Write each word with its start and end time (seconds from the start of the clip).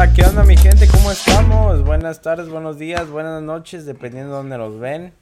onda? 0.00 0.14
¿Qué 0.14 0.22
onda 0.22 0.44
mi 0.44 0.56
gente? 0.56 0.86
¿Cómo 0.88 1.12
estamos? 1.12 1.84
Buenas 1.84 2.22
tardes, 2.22 2.48
buenos 2.48 2.78
días, 2.78 3.10
buenas 3.10 3.42
noches, 3.42 3.84
dependiendo 3.84 4.30
de 4.30 4.36
dónde 4.38 4.56
nos 4.56 4.78
ven. 4.78 5.12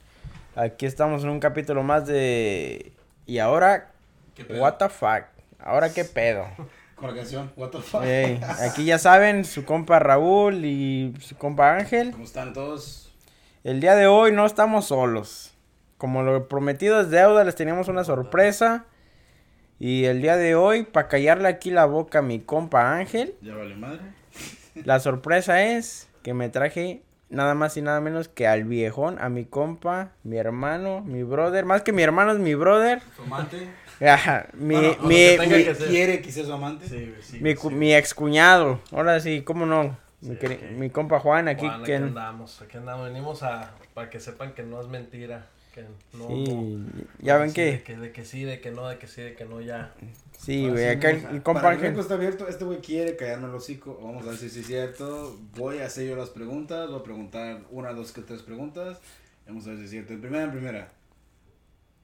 Aquí 0.55 0.85
estamos 0.85 1.23
en 1.23 1.29
un 1.29 1.39
capítulo 1.39 1.83
más 1.83 2.07
de... 2.07 2.93
¿Y 3.25 3.39
ahora? 3.39 3.91
¿Qué 4.35 4.45
pedo? 4.45 4.61
What 4.61 4.75
the 4.75 4.87
fuck? 4.87 5.23
¿Ahora 5.59 5.91
qué 5.93 6.05
pedo? 6.05 6.45
Con 6.95 7.09
la 7.09 7.15
canción, 7.15 7.51
What 7.57 7.71
the 7.71 7.79
fuck. 7.79 8.03
Aquí 8.69 8.85
ya 8.85 8.99
saben, 8.99 9.43
su 9.43 9.65
compa 9.65 9.99
Raúl 9.99 10.63
y 10.63 11.13
su 11.19 11.35
compa 11.35 11.75
Ángel. 11.75 12.11
¿Cómo 12.11 12.23
están 12.23 12.53
todos? 12.53 13.13
El 13.65 13.81
día 13.81 13.95
de 13.95 14.07
hoy 14.07 14.31
no 14.31 14.45
estamos 14.45 14.85
solos. 14.85 15.53
Como 15.97 16.23
lo 16.23 16.47
prometido 16.47 17.01
es 17.01 17.09
deuda, 17.09 17.43
les 17.43 17.55
teníamos 17.55 17.89
una 17.89 18.05
sorpresa. 18.05 18.85
Y 19.77 20.05
el 20.05 20.21
día 20.21 20.37
de 20.37 20.55
hoy, 20.55 20.83
para 20.83 21.09
callarle 21.09 21.49
aquí 21.49 21.69
la 21.69 21.85
boca 21.85 22.19
a 22.19 22.21
mi 22.21 22.39
compa 22.39 22.95
Ángel, 22.95 23.35
Ya 23.41 23.55
vale 23.55 23.75
madre. 23.75 24.18
La 24.75 24.99
sorpresa 24.99 25.63
es 25.63 26.07
que 26.23 26.33
me 26.33 26.49
traje 26.49 27.01
nada 27.29 27.53
más 27.55 27.77
y 27.77 27.81
nada 27.81 28.01
menos 28.01 28.27
que 28.27 28.47
al 28.47 28.63
viejón, 28.63 29.17
a 29.19 29.29
mi 29.29 29.45
compa, 29.45 30.11
mi 30.23 30.37
hermano, 30.37 31.01
mi 31.01 31.23
brother. 31.23 31.65
Más 31.65 31.81
que 31.81 31.91
mi 31.93 32.01
hermano 32.01 32.31
es 32.31 32.39
mi 32.39 32.55
brother. 32.55 33.01
¿Su 33.15 33.21
amante? 33.23 33.69
Ajá, 34.01 34.47
mi, 34.53 34.75
Bueno, 34.75 34.95
mi, 35.03 35.07
mi- 35.09 35.47
que. 35.49 35.75
¿Quiere 35.87 36.21
que 36.21 36.31
sea 36.31 36.45
su 36.45 36.53
amante? 36.53 36.87
Sí, 36.87 37.13
mi, 37.41 37.55
sí. 37.55 37.69
mi 37.71 37.93
excuñado. 37.93 38.79
Ahora 38.91 39.19
sí, 39.19 39.41
cómo 39.43 39.65
no. 39.65 39.97
Mi, 40.21 40.89
compa 40.89 41.19
Juan 41.19 41.47
aquí 41.47 41.65
Juan, 41.65 41.83
que... 41.83 41.95
aquí 41.95 42.03
andamos, 42.03 42.61
aquí 42.61 42.77
andamos. 42.77 43.07
Venimos 43.07 43.43
a, 43.43 43.71
para 43.93 44.09
que 44.09 44.19
sepan 44.19 44.53
que 44.53 44.63
no 44.63 44.81
es 44.81 44.87
mentira. 44.87 45.45
Que 45.73 45.83
no, 46.13 46.27
Sí, 46.27 46.43
no- 46.49 47.03
ya 47.19 47.37
ven 47.37 47.49
sí, 47.49 47.55
que... 47.55 47.65
De 47.71 47.83
que, 47.83 47.97
de 47.97 48.11
que 48.11 48.25
sí, 48.25 48.43
de 48.43 48.59
que 48.59 48.71
no, 48.71 48.87
de 48.87 48.97
que 48.97 49.07
sí, 49.07 49.21
de 49.21 49.35
que 49.35 49.45
no, 49.45 49.61
ya. 49.61 49.93
Sí, 50.39 50.69
güey, 50.69 50.85
sí, 50.85 50.89
acá 50.89 51.09
el, 51.09 51.43
compa 51.43 51.69
Ángel. 51.69 51.99
está 51.99 52.13
abierto. 52.13 52.47
Este 52.47 52.63
güey 52.63 52.79
quiere 52.79 53.15
callarme 53.17 53.49
el 53.49 53.55
hocico. 53.55 53.99
Vamos 54.01 54.23
a 54.25 54.29
ver 54.29 54.37
si 54.37 54.49
sí 54.49 54.61
es 54.61 54.67
cierto. 54.67 55.37
Voy 55.57 55.79
a 55.79 55.85
hacer 55.87 56.07
yo 56.07 56.15
las 56.15 56.29
preguntas. 56.29 56.89
Voy 56.89 56.99
a 56.99 57.03
preguntar 57.03 57.61
una, 57.71 57.91
dos, 57.93 58.13
tres 58.13 58.41
preguntas. 58.41 58.99
Vamos 59.45 59.65
a 59.67 59.71
ver 59.71 59.79
si 59.79 59.83
es 59.85 59.89
cierto. 59.91 60.13
En 60.13 60.21
primera, 60.21 60.43
en 60.45 60.51
primera. 60.51 60.91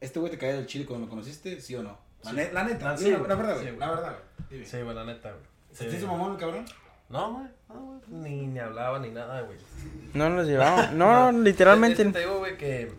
¿Este 0.02 0.20
güey 0.20 0.32
te 0.32 0.38
caía 0.38 0.56
del 0.56 0.66
chile 0.68 0.86
cuando 0.86 1.06
lo 1.06 1.09
conociste? 1.09 1.62
¿Sí 1.62 1.76
o 1.76 1.82
no? 1.84 1.98
La, 2.24 2.32
Sí. 2.32 2.36
ne- 2.36 2.52
la 2.54 2.64
neta. 2.66 2.92
Ah, 2.92 2.98
sí, 2.98 3.06
sí, 3.06 3.12
la, 3.12 3.20
la 3.20 3.36
verdad, 3.36 3.54
Sí, 3.56 3.62
güey. 3.62 3.68
güey. 3.76 3.80
la 3.80 3.90
verdad, 3.90 4.16
güey. 4.50 4.66
Sí, 4.66 4.81
güey, 4.81 4.96
la 4.96 5.06
neta, 5.06 5.31
güey. 5.31 5.44
¿Se 5.72 5.86
te 5.86 5.92
Sí. 5.92 5.98
hizo 5.98 6.08
mamón 6.08 6.34
el 6.34 6.38
cabrón? 6.38 6.66
No, 7.08 7.34
güey, 7.36 7.48
no, 7.70 7.86
güey, 7.86 8.00
ni, 8.09 8.48
ni 8.48 8.59
hablaba 8.59 9.00
ni 9.00 9.12
nada, 9.12 9.42
güey. 9.42 9.58
No 10.14 10.30
nos 10.30 10.46
llevamos. 10.46 10.92
No, 10.94 11.31
literalmente. 11.31 12.02
Es 12.02 12.08
que 12.08 12.14
te 12.14 12.20
digo, 12.20 12.40
güey, 12.40 12.58
que. 12.58 12.92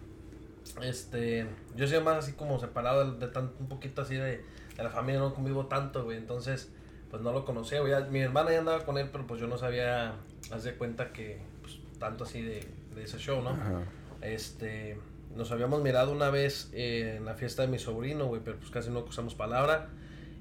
Este. 0.83 1.47
Yo 1.75 1.87
soy 1.87 2.01
más 2.03 2.17
así 2.19 2.33
como 2.33 2.59
separado 2.59 3.13
de, 3.13 3.27
de 3.27 3.33
tan, 3.33 3.51
un 3.61 3.69
poquito 3.69 4.03
así 4.03 4.15
de, 4.15 4.43
de 4.77 4.83
la 4.83 4.91
familia, 4.91 5.21
no 5.21 5.35
convivo 5.35 5.67
tanto, 5.67 6.05
güey. 6.05 6.17
Entonces, 6.17 6.71
pues 7.11 7.23
no 7.23 7.33
lo 7.33 7.45
conocía, 7.45 7.81
güey. 7.81 7.93
Mi 8.11 8.21
hermana 8.21 8.53
ya 8.53 8.59
andaba 8.61 8.85
con 8.85 8.99
él, 8.99 9.09
pero 9.11 9.27
pues 9.27 9.41
yo 9.41 9.47
no 9.47 9.59
sabía. 9.59 10.15
Haz 10.51 10.65
de 10.65 10.75
cuenta 10.75 11.13
que. 11.13 11.39
Pues, 11.63 11.79
tanto 11.99 12.25
así 12.25 12.43
de, 12.43 12.67
de 12.95 13.03
ese 13.03 13.19
show, 13.19 13.43
¿no? 13.43 13.51
Ajá. 13.51 13.83
Este. 14.21 14.99
Nos 15.35 15.51
habíamos 15.51 15.83
mirado 15.83 16.13
una 16.13 16.31
vez 16.31 16.71
eh, 16.73 17.17
en 17.19 17.27
la 17.27 17.35
fiesta 17.35 17.63
de 17.63 17.69
mi 17.69 17.79
sobrino, 17.79 18.27
güey, 18.27 18.41
pero 18.43 18.59
pues 18.59 18.71
casi 18.71 18.91
no 18.91 19.01
usamos 19.01 19.35
palabra. 19.35 19.89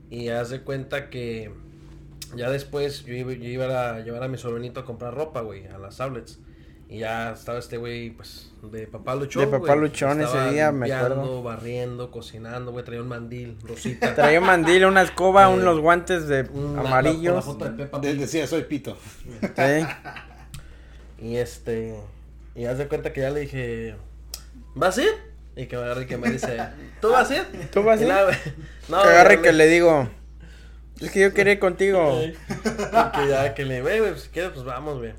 Y 0.09 0.30
haz 0.30 0.50
de 0.50 0.61
cuenta 0.61 1.09
que 1.09 1.52
ya 2.36 2.50
después 2.50 3.03
yo 3.06 3.13
iba, 3.13 3.33
yo 3.33 3.50
iba 3.50 3.95
a 3.95 4.00
llevar 4.00 4.23
a 4.23 4.28
mi 4.28 4.38
sobrinito 4.38 4.80
a 4.80 4.86
comprar 4.86 5.13
ropa, 5.13 5.41
güey, 5.41 5.67
a 5.67 5.78
las 5.78 6.00
outlets. 6.00 6.39
Y 6.88 7.00
ya 7.00 7.31
estaba 7.31 7.58
este 7.58 7.78
güey, 7.78 8.11
pues, 8.11 8.52
de 8.61 8.86
papá 8.86 9.16
luchón. 9.16 9.44
De 9.44 9.47
papá 9.59 9.75
luchón 9.75 10.22
ese 10.22 10.52
día, 10.52 10.72
me 10.72 10.91
acuerdo. 10.94 11.41
barriendo, 11.41 12.11
cocinando, 12.11 12.72
güey, 12.72 12.86
traía 12.86 13.02
un 13.02 13.08
mandil, 13.08 13.58
rosita. 13.64 14.14
Traía 14.16 14.39
un 14.39 14.45
mandil, 14.45 14.86
una 14.86 15.02
escoba, 15.02 15.45
Eh, 15.50 15.53
unos 15.56 15.80
guantes 15.80 16.28
de 16.28 16.44
una- 16.53 16.83
la- 16.83 16.89
amarillos. 16.89 17.36
la 17.36 17.41
foto 17.41 17.66
de 17.69 17.86
Pig. 17.88 18.19
Decía, 18.19 18.45
soy 18.45 18.63
pito. 18.63 18.97
Sí. 19.41 19.86
Y 21.19 21.38
este. 21.38 21.95
Y 22.56 22.66
haz 22.66 22.78
de 22.78 22.88
cuenta 22.88 23.11
que 23.13 23.22
ya 23.22 23.30
le 23.31 23.41
dije. 23.41 23.95
¿Vas 24.75 24.97
a 24.97 25.03
ir? 25.03 25.09
Y 25.56 25.66
que 25.67 25.78
me 25.78 25.83
agarra 25.83 26.02
y 26.02 26.06
que 26.06 26.17
me 26.17 26.30
dice. 26.30 26.57
¿Tú 27.02 27.09
vas 27.12 27.31
a 27.31 27.38
ir? 27.38 27.69
¿Tú 27.72 27.81
vas 27.84 28.00
a 28.00 28.03
ir? 28.03 28.09
güey. 28.09 28.38
No, 28.90 29.02
que 29.02 29.07
agarre 29.09 29.35
ya 29.38 29.41
que 29.41 29.52
le 29.53 29.67
digo. 29.67 30.07
Es 31.02 31.09
que 31.12 31.22
yo 31.22 31.34
quería 31.34 31.53
ir 31.53 31.59
contigo. 31.59 32.22
Y 32.23 32.31
que 32.31 33.28
ya 33.29 33.53
que 33.56 33.66
le, 33.66 33.81
güey, 33.81 34.00
güey, 34.00 34.19
si 34.19 34.29
quieres, 34.29 34.52
pues 34.52 34.63
vamos, 34.66 35.00
güey. 35.00 35.13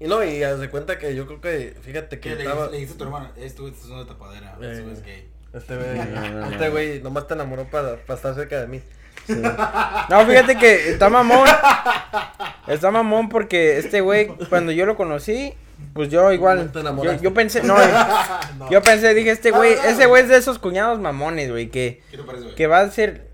Y 0.00 0.06
no, 0.06 0.24
y 0.24 0.42
haz 0.42 0.58
de 0.60 0.68
cuenta 0.70 0.98
que 0.98 1.14
yo 1.14 1.26
creo 1.26 1.40
que, 1.40 1.76
fíjate 1.82 2.18
que 2.20 2.30
¿Qué 2.30 2.34
le, 2.36 2.42
estaba. 2.44 2.66
le 2.66 2.72
dijiste 2.78 2.94
a 2.94 2.98
tu 2.98 3.04
hermana? 3.04 3.30
Este 3.36 3.60
güey 3.62 3.72
es 3.72 3.84
una 3.86 4.06
tapadera. 4.06 4.56
Eh, 4.60 4.70
Este 4.72 4.82
güey 4.82 4.94
es 4.94 5.02
gay. 5.04 5.28
Este 5.52 5.76
güey, 5.76 5.98
No, 6.14 6.20
no, 6.20 6.40
no. 6.40 6.50
este 6.50 6.68
güey 6.70 7.02
nomás 7.02 7.26
te 7.28 7.34
enamoró 7.34 7.64
para, 7.70 7.96
para 7.96 8.16
estar 8.16 8.34
cerca 8.34 8.60
de 8.60 8.66
mí. 8.66 8.80
Sí. 9.26 9.34
No, 10.10 10.26
fíjate 10.26 10.56
que 10.58 10.90
está 10.90 11.08
mamón. 11.08 11.48
Está 12.66 12.90
mamón 12.90 13.28
porque 13.28 13.78
este 13.78 14.00
güey, 14.00 14.28
cuando 14.48 14.72
yo 14.72 14.84
lo 14.84 14.96
conocí, 14.96 15.54
pues 15.92 16.08
yo 16.10 16.32
igual. 16.32 16.72
¿Te 16.72 16.82
Yo, 16.82 17.14
yo 17.20 17.34
pensé, 17.34 17.62
no, 17.62 17.76
yo 18.70 18.82
pensé, 18.82 19.14
dije, 19.14 19.30
este 19.30 19.50
güey, 19.50 19.72
ese 19.72 20.06
güey 20.06 20.24
es 20.24 20.28
de 20.28 20.36
esos 20.36 20.58
cuñados 20.58 20.98
mamones, 21.00 21.50
güey, 21.50 21.68
que, 21.70 22.02
¿Qué 22.10 22.16
te 22.16 22.22
parece, 22.22 22.44
güey? 22.44 22.56
que 22.56 22.66
va 22.66 22.80
a 22.80 22.90
ser. 22.90 23.28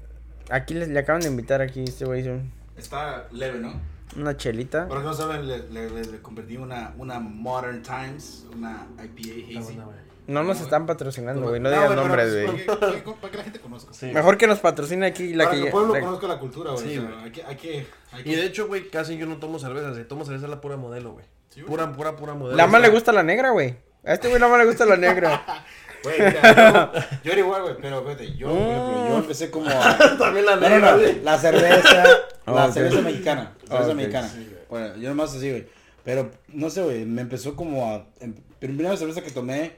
Aquí 0.50 0.74
les, 0.74 0.88
le 0.88 0.98
acaban 0.98 1.22
de 1.22 1.28
invitar 1.28 1.60
aquí, 1.60 1.84
este 1.84 2.04
güey, 2.04 2.28
Está 2.76 3.28
leve, 3.30 3.58
¿no? 3.58 3.80
Una 4.16 4.36
chelita. 4.36 4.88
Que 4.88 4.94
no 4.94 5.14
saben, 5.14 5.46
le, 5.46 5.68
le, 5.70 5.90
le, 5.90 6.04
le 6.04 6.22
convertí 6.22 6.56
una, 6.56 6.94
una 6.98 7.18
Modern 7.20 7.82
Times, 7.82 8.46
una 8.56 8.86
IPA 9.02 9.58
hazy. 9.60 9.78
No 10.26 10.44
nos 10.44 10.60
están 10.60 10.86
patrocinando, 10.86 11.48
güey, 11.48 11.60
no 11.60 11.70
pero, 11.70 11.94
nombres, 11.96 12.32
güey. 12.46 12.66
Para, 12.66 12.92
que- 13.30 13.36
la 13.38 13.42
gente 13.44 13.58
conozca. 13.60 13.92
Sí. 13.92 14.06
Mejor 14.12 14.36
que 14.38 14.46
nos 14.46 14.60
patrocine 14.60 15.06
aquí 15.06 15.34
la 15.34 15.44
para 15.44 15.56
que 15.56 15.60
que 15.62 15.66
el 15.68 15.72
pueblo 15.72 15.94
la- 15.94 16.00
conozca 16.00 16.28
la 16.28 16.38
cultura, 16.38 16.70
güey. 16.72 16.84
Sí, 16.88 16.98
o 16.98 17.02
sea, 17.02 17.22
hay 17.24 17.32
que, 17.32 17.42
hay 17.44 17.56
que, 17.56 17.86
hay 18.12 18.20
Y 18.20 18.24
que- 18.24 18.36
de 18.36 18.44
hecho, 18.46 18.68
güey, 18.68 18.88
casi 18.90 19.16
yo 19.16 19.26
no 19.26 19.38
tomo 19.38 19.58
cerveza. 19.58 19.92
Si 19.94 20.04
tomo 20.04 20.24
cerveza 20.24 20.44
es 20.46 20.50
la 20.50 20.60
pura 20.60 20.76
modelo, 20.76 21.12
güey. 21.14 21.24
Sí. 21.48 21.62
Pura, 21.62 21.90
pura, 21.92 22.14
pura 22.14 22.34
modelo. 22.34 22.56
La 22.56 22.66
más 22.66 22.74
O 22.74 22.78
sea, 22.78 22.88
le 22.88 22.94
gusta 22.94 23.12
la 23.12 23.22
negra, 23.24 23.50
güey. 23.50 23.76
A 24.04 24.12
este 24.12 24.28
güey 24.28 24.40
la 24.40 24.46
más 24.48 24.58
le 24.58 24.66
gusta 24.66 24.86
la 24.86 24.96
negra. 24.96 25.42
Güey, 26.02 26.18
mira, 26.18 26.92
yo, 26.94 27.00
yo 27.24 27.32
era 27.32 27.40
igual, 27.40 27.62
güey, 27.62 27.74
pero 27.80 27.98
espérate, 27.98 28.36
yo, 28.36 28.48
por 28.48 28.56
ejemplo, 28.58 29.08
yo 29.08 29.16
Mm. 29.16 29.20
empecé 29.20 29.50
como 29.50 29.68
a... 29.70 29.98
También 30.18 30.46
la 30.46 30.56
No, 30.56 30.62
no, 30.62 30.68
negra, 30.68 30.92
no, 30.92 30.98
güey. 30.98 31.22
la 31.22 31.38
cerveza, 31.38 32.04
la 32.46 32.66
Ok. 32.66 32.72
cerveza 32.72 33.00
mexicana, 33.02 33.52
cerveza 33.68 33.90
Ok, 33.90 33.94
mexicana. 33.96 34.28
sí, 34.28 34.52
bueno, 34.68 34.96
yo 34.96 35.08
nomás 35.10 35.34
así, 35.34 35.50
güey. 35.50 35.66
Pero, 36.04 36.30
no 36.48 36.70
sé, 36.70 36.82
güey, 36.82 37.04
me 37.04 37.22
empezó 37.22 37.54
como 37.56 37.92
a... 37.94 38.06
em- 38.20 38.34
primera 38.58 38.96
cerveza 38.96 39.22
que 39.22 39.30
tomé 39.30 39.72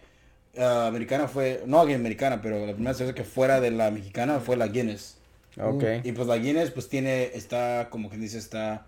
ah, 0.59 0.87
americana 0.89 1.29
fue... 1.29 1.63
No 1.67 1.81
americana, 1.81 2.41
pero 2.43 2.67
la 2.67 2.73
primera 2.73 2.95
cerveza 2.95 3.15
que 3.15 3.25
fuera 3.25 3.61
de 3.61 3.71
la 3.71 3.91
mexicana 3.91 4.39
fue 4.41 4.57
la 4.57 4.69
Guinness. 4.69 5.17
Ok. 5.61 5.85
Y 6.05 6.13
pues 6.13 6.29
la 6.29 6.37
Guinness, 6.37 6.71
pues 6.71 6.89
tiene, 6.89 7.31
está, 7.35 7.89
como 7.91 8.11
que 8.11 8.17
dice, 8.17 8.39
está... 8.39 8.87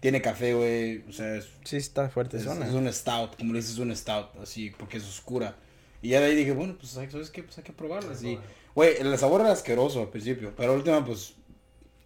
Tiene 0.00 0.20
café, 0.22 0.52
güey, 0.54 1.04
o 1.08 1.12
sea, 1.12 1.34
es, 1.36 1.48
Sí, 1.64 1.78
está 1.78 2.08
fuerte 2.10 2.36
es, 2.36 2.44
zona. 2.44 2.66
es 2.66 2.72
un 2.74 2.92
stout, 2.92 3.36
como 3.36 3.52
le 3.54 3.58
dices, 3.60 3.72
es 3.74 3.78
un 3.78 3.96
stout, 3.96 4.26
así, 4.42 4.70
porque 4.78 4.98
es 4.98 5.04
oscura. 5.04 5.54
Y 6.02 6.10
ya 6.10 6.20
de 6.20 6.26
ahí 6.26 6.34
dije, 6.34 6.52
bueno, 6.52 6.76
pues, 6.78 6.92
¿sabes 6.92 7.30
qué? 7.30 7.42
Pues 7.42 7.58
hay 7.58 7.64
que 7.64 7.72
probarla, 7.72 8.12
así. 8.12 8.38
Güey, 8.74 8.96
el 8.98 9.16
sabor 9.18 9.40
era 9.40 9.52
asqueroso 9.52 10.00
al 10.00 10.08
principio, 10.08 10.52
pero 10.56 10.74
última, 10.74 11.04
pues... 11.04 11.34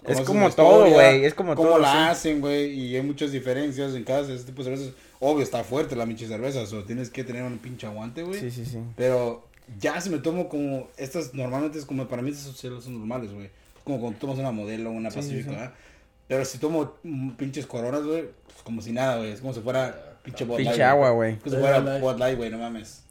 Es 0.07 0.21
como 0.23 0.49
todo, 0.51 0.89
güey, 0.89 1.27
es 1.27 1.35
como 1.35 1.55
cómo 1.55 1.69
todo, 1.71 1.79
la 1.79 1.93
sí. 1.93 1.99
hacen, 1.99 2.41
güey, 2.41 2.71
y 2.71 2.97
hay 2.97 3.03
muchas 3.03 3.33
diferencias 3.33 3.95
en 3.95 4.05
cada 4.05 4.21
este 4.21 4.47
tipo 4.47 4.65
de 4.65 4.71
cervezas. 4.71 4.95
Obvio, 5.19 5.43
está 5.43 5.63
fuerte 5.63 5.95
la 5.95 6.07
pinche 6.07 6.27
cerveza, 6.27 6.63
o 6.63 6.85
tienes 6.85 7.11
que 7.11 7.23
tener 7.23 7.43
un 7.43 7.59
pinche 7.59 7.87
aguante, 7.87 8.23
güey. 8.23 8.41
Sí, 8.41 8.51
sí, 8.51 8.65
sí. 8.65 8.79
Pero 8.97 9.47
ya 9.79 10.01
si 10.01 10.09
me 10.09 10.19
tomo 10.19 10.49
como, 10.49 10.89
estas 10.97 11.35
normalmente 11.35 11.79
es 11.79 11.85
como, 11.85 12.09
para 12.09 12.23
mí 12.23 12.31
esas 12.31 12.57
son 12.57 12.83
son 12.83 12.99
normales, 12.99 13.33
güey. 13.33 13.51
Como 13.85 14.01
cuando 14.01 14.19
tomas 14.19 14.39
una 14.39 14.53
modelo, 14.53 14.91
una 14.91 15.11
Sí, 15.11 15.17
pacífica, 15.17 15.51
sí. 15.51 15.51
¿verdad? 15.51 15.75
Pero 16.29 16.45
si 16.45 16.59
tomo 16.59 16.95
mm, 17.03 17.31
pinches 17.31 17.67
coronas, 17.67 18.05
güey, 18.05 18.29
pues 18.45 18.63
como 18.63 18.81
si 18.81 18.93
nada, 18.93 19.19
güey. 19.19 19.33
Es 19.33 19.41
como 19.41 19.53
si 19.53 19.61
fuera 19.61 20.19
pinche 20.23 20.45
Bud 20.45 20.59
Pinche 20.59 20.83
agua, 20.83 21.11
güey. 21.11 21.37
Como 21.39 21.57
si 21.57 21.61
fuera. 21.61 21.99
Bud 21.99 22.19
Light, 22.19 22.39
güey, 22.39 22.51
no 22.51 22.59
mames. 22.59 23.03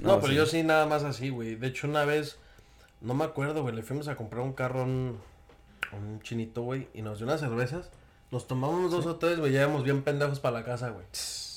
No, 0.00 0.14
No, 0.14 0.20
pero 0.20 0.32
sí. 0.32 0.36
yo 0.36 0.46
sí 0.46 0.62
nada 0.62 0.86
más 0.86 1.04
así, 1.04 1.28
güey. 1.30 1.54
De 1.56 1.68
hecho, 1.68 1.86
una 1.86 2.04
vez, 2.04 2.36
no 3.00 3.14
me 3.14 3.24
acuerdo, 3.24 3.62
güey, 3.62 3.74
le 3.74 3.82
fuimos 3.82 4.08
a 4.08 4.16
comprar 4.16 4.42
un 4.42 4.52
carro 4.52 4.80
a 4.80 4.84
un, 4.84 5.18
un 5.92 6.20
chinito, 6.22 6.62
güey, 6.62 6.88
y 6.94 7.02
nos 7.02 7.18
dio 7.18 7.26
unas 7.26 7.40
cervezas. 7.40 7.90
Nos 8.30 8.46
tomamos 8.46 8.90
dos 8.90 9.06
o 9.06 9.16
tres, 9.16 9.38
güey, 9.38 9.52
ya 9.52 9.62
íbamos 9.62 9.84
bien 9.84 10.02
pendejos 10.02 10.40
para 10.40 10.60
la 10.60 10.64
casa, 10.64 10.90
güey. 10.90 11.04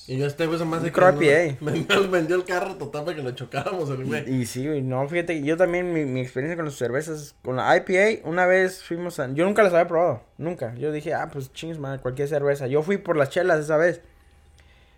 Y 0.08 0.18
yo 0.18 0.28
este 0.28 0.46
güey 0.46 0.60
se 0.60 0.66
me 0.66 0.78
hace 0.78 0.88
eh. 0.88 1.58
Me 1.62 1.72
vendió, 2.12 2.36
el 2.36 2.44
carro 2.44 2.76
total 2.76 3.06
para 3.06 3.18
que 3.18 3.24
lo 3.24 3.32
chocáramos, 3.32 3.90
el 3.90 4.06
güey. 4.06 4.42
Y 4.42 4.46
sí, 4.46 4.68
güey, 4.68 4.84
no, 4.84 5.08
fíjate, 5.08 5.40
que 5.40 5.44
yo 5.44 5.58
también, 5.58 5.94
mi, 5.94 6.06
mi 6.06 6.22
experiencia 6.22 6.56
con 6.56 6.66
las 6.66 6.76
cervezas, 6.76 7.34
con 7.44 7.56
la 7.56 7.76
IPA, 7.76 8.28
una 8.28 8.46
vez 8.46 8.84
fuimos 8.84 9.20
a, 9.20 9.34
yo 9.34 9.46
nunca 9.46 9.64
las 9.64 9.74
había 9.74 9.88
probado, 9.88 10.22
nunca, 10.38 10.76
yo 10.76 10.92
dije, 10.92 11.16
ah, 11.16 11.30
pues 11.34 11.52
chingues, 11.54 11.80
madre, 11.80 12.02
cualquier 12.02 12.28
cerveza, 12.28 12.68
yo 12.68 12.84
fui 12.84 12.98
por 12.98 13.18
las 13.18 13.30
chelas 13.30 13.60
esa 13.62 13.78
vez, 13.78 14.02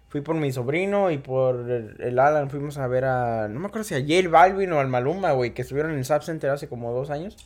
fui 0.10 0.22
por 0.22 0.36
mi 0.36 0.52
sobrino 0.52 1.12
y 1.12 1.18
por 1.18 1.70
el, 1.70 2.20
Alan, 2.20 2.50
fuimos 2.50 2.78
a 2.78 2.88
ver 2.88 3.06
a, 3.06 3.48
no 3.48 3.60
me 3.60 3.68
acuerdo 3.68 3.84
si 3.84 3.96
a 3.96 4.00
J 4.00 4.30
Balvin 4.30 4.72
o 4.74 4.80
al 4.80 4.88
Maluma, 4.88 5.34
güey, 5.34 5.54
que 5.54 5.62
estuvieron 5.62 5.92
en 5.92 6.00
el 6.00 6.06
Zap 6.06 6.24
Center 6.24 6.50
hace 6.50 6.68
como 6.68 6.94
dos 6.94 7.10
años, 7.10 7.38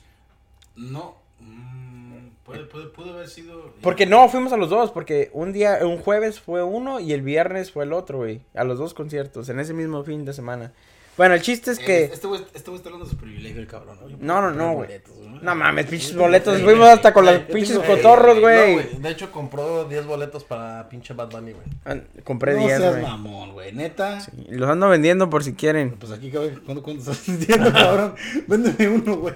No, 0.76 1.16
mm, 1.40 2.28
puede, 2.46 2.66
puede, 2.66 2.88
pudo 2.88 3.14
haber 3.14 3.28
sido... 3.28 3.74
porque 3.82 4.06
no, 4.06 4.30
fuimos 4.30 4.54
a 4.54 4.58
los 4.58 4.70
dos, 4.70 4.92
porque 4.92 5.32
un 5.34 5.54
día, 5.54 5.80
un 5.82 5.98
jueves 5.98 6.40
fue 6.40 6.64
uno 6.64 7.00
y 7.00 7.14
el 7.14 7.22
viernes 7.22 7.72
fue 7.72 7.86
el 7.86 7.94
otro, 7.94 8.20
güey, 8.20 8.42
a 8.54 8.64
los 8.64 8.78
dos 8.78 8.94
conciertos, 8.94 9.50
en 9.50 9.60
ese 9.60 9.74
mismo 9.74 10.04
fin 10.04 10.26
de 10.26 10.34
semana. 10.34 10.72
Bueno, 11.18 11.36
el 11.36 11.42
chiste 11.42 11.72
es 11.72 11.80
que. 11.80 12.06
Este 12.06 12.26
güey 12.26 12.42
este 12.54 12.70
güey 12.70 12.78
está 12.78 12.90
hablando 12.90 13.06
de 13.06 13.12
su 13.12 13.18
privilegio, 13.18 13.62
el 13.62 13.68
cabrón. 13.68 13.98
No, 14.20 14.42
no, 14.42 14.52
no, 14.52 14.74
güey. 14.74 15.02
No 15.42 15.56
mames, 15.56 15.86
pinches 15.88 16.16
boletos. 16.16 16.62
Fuimos 16.62 16.88
hasta 16.88 17.12
con 17.14 17.26
los 17.26 17.40
pinches 17.40 17.80
tengo- 17.80 17.86
cotorros, 17.86 18.36
No, 18.36 18.42
güey. 18.42 18.98
De 19.00 19.10
hecho, 19.10 19.32
compró 19.32 19.86
10 19.86 20.06
boletos 20.06 20.44
para 20.44 20.88
pinche 20.88 21.14
Bad 21.14 21.30
Bunny, 21.32 21.52
güey. 21.54 21.66
Ah, 21.86 21.96
Compré 22.24 22.54
no 22.54 22.60
10, 22.60 22.78
seas 22.78 22.92
güey. 22.92 23.04
mamón, 23.04 23.54
güey. 23.54 23.72
Neta. 23.74 24.20
Y 24.48 24.56
los 24.56 24.70
ando 24.70 24.88
vendiendo 24.90 25.30
por 25.30 25.44
si 25.44 25.54
quieren. 25.54 25.92
Pues 26.00 26.12
aquí, 26.12 26.30
cabrón, 26.32 26.62
¿cuánto, 26.66 26.84
cuánto 26.84 27.12
estás 27.12 27.26
vendiendo, 27.28 27.72
cabrón? 27.74 28.16
Véndeme 28.48 28.90
uno, 28.90 29.16
güey. 29.18 29.34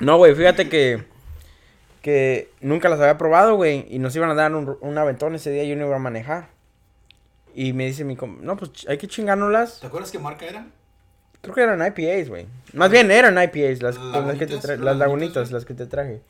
No, 0.00 0.16
güey, 0.16 0.34
fíjate 0.34 0.68
que. 0.68 1.04
Que 2.02 2.50
nunca 2.60 2.88
las 2.88 3.00
había 3.00 3.18
probado, 3.18 3.56
güey. 3.56 3.86
Y 3.90 3.98
nos 3.98 4.14
iban 4.14 4.30
a 4.30 4.34
dar 4.34 4.54
un, 4.54 4.78
un 4.80 4.98
aventón 4.98 5.34
ese 5.34 5.50
día 5.50 5.64
y 5.64 5.68
yo 5.70 5.76
no 5.76 5.86
iba 5.86 5.96
a 5.96 5.98
manejar. 6.00 6.48
Y 7.54 7.72
me 7.72 7.86
dice 7.86 8.04
mi 8.04 8.16
no, 8.40 8.56
pues 8.56 8.70
hay 8.88 8.96
que 8.98 9.08
chingárnoslas. 9.08 9.80
¿Te 9.80 9.86
acuerdas 9.88 10.10
qué 10.12 10.18
marca 10.18 10.44
era? 10.46 10.66
Creo 11.52 11.54
que 11.54 11.62
eran 11.74 11.80
IPAs, 11.86 12.28
güey. 12.28 12.46
Más 12.72 12.90
bien 12.90 13.10
eran 13.10 13.34
IPAs, 13.42 13.82
las, 13.82 13.96
¿Las 13.96 14.12
con 14.14 14.26
las 14.28 14.38
que 14.38 14.46
te 14.46 14.52
lagunitas? 14.54 14.70
tra- 14.78 14.82
¿Las 14.82 14.96
lagunitas, 14.96 15.64
que 15.64 15.74
te 15.74 15.86
traje. 15.86 16.20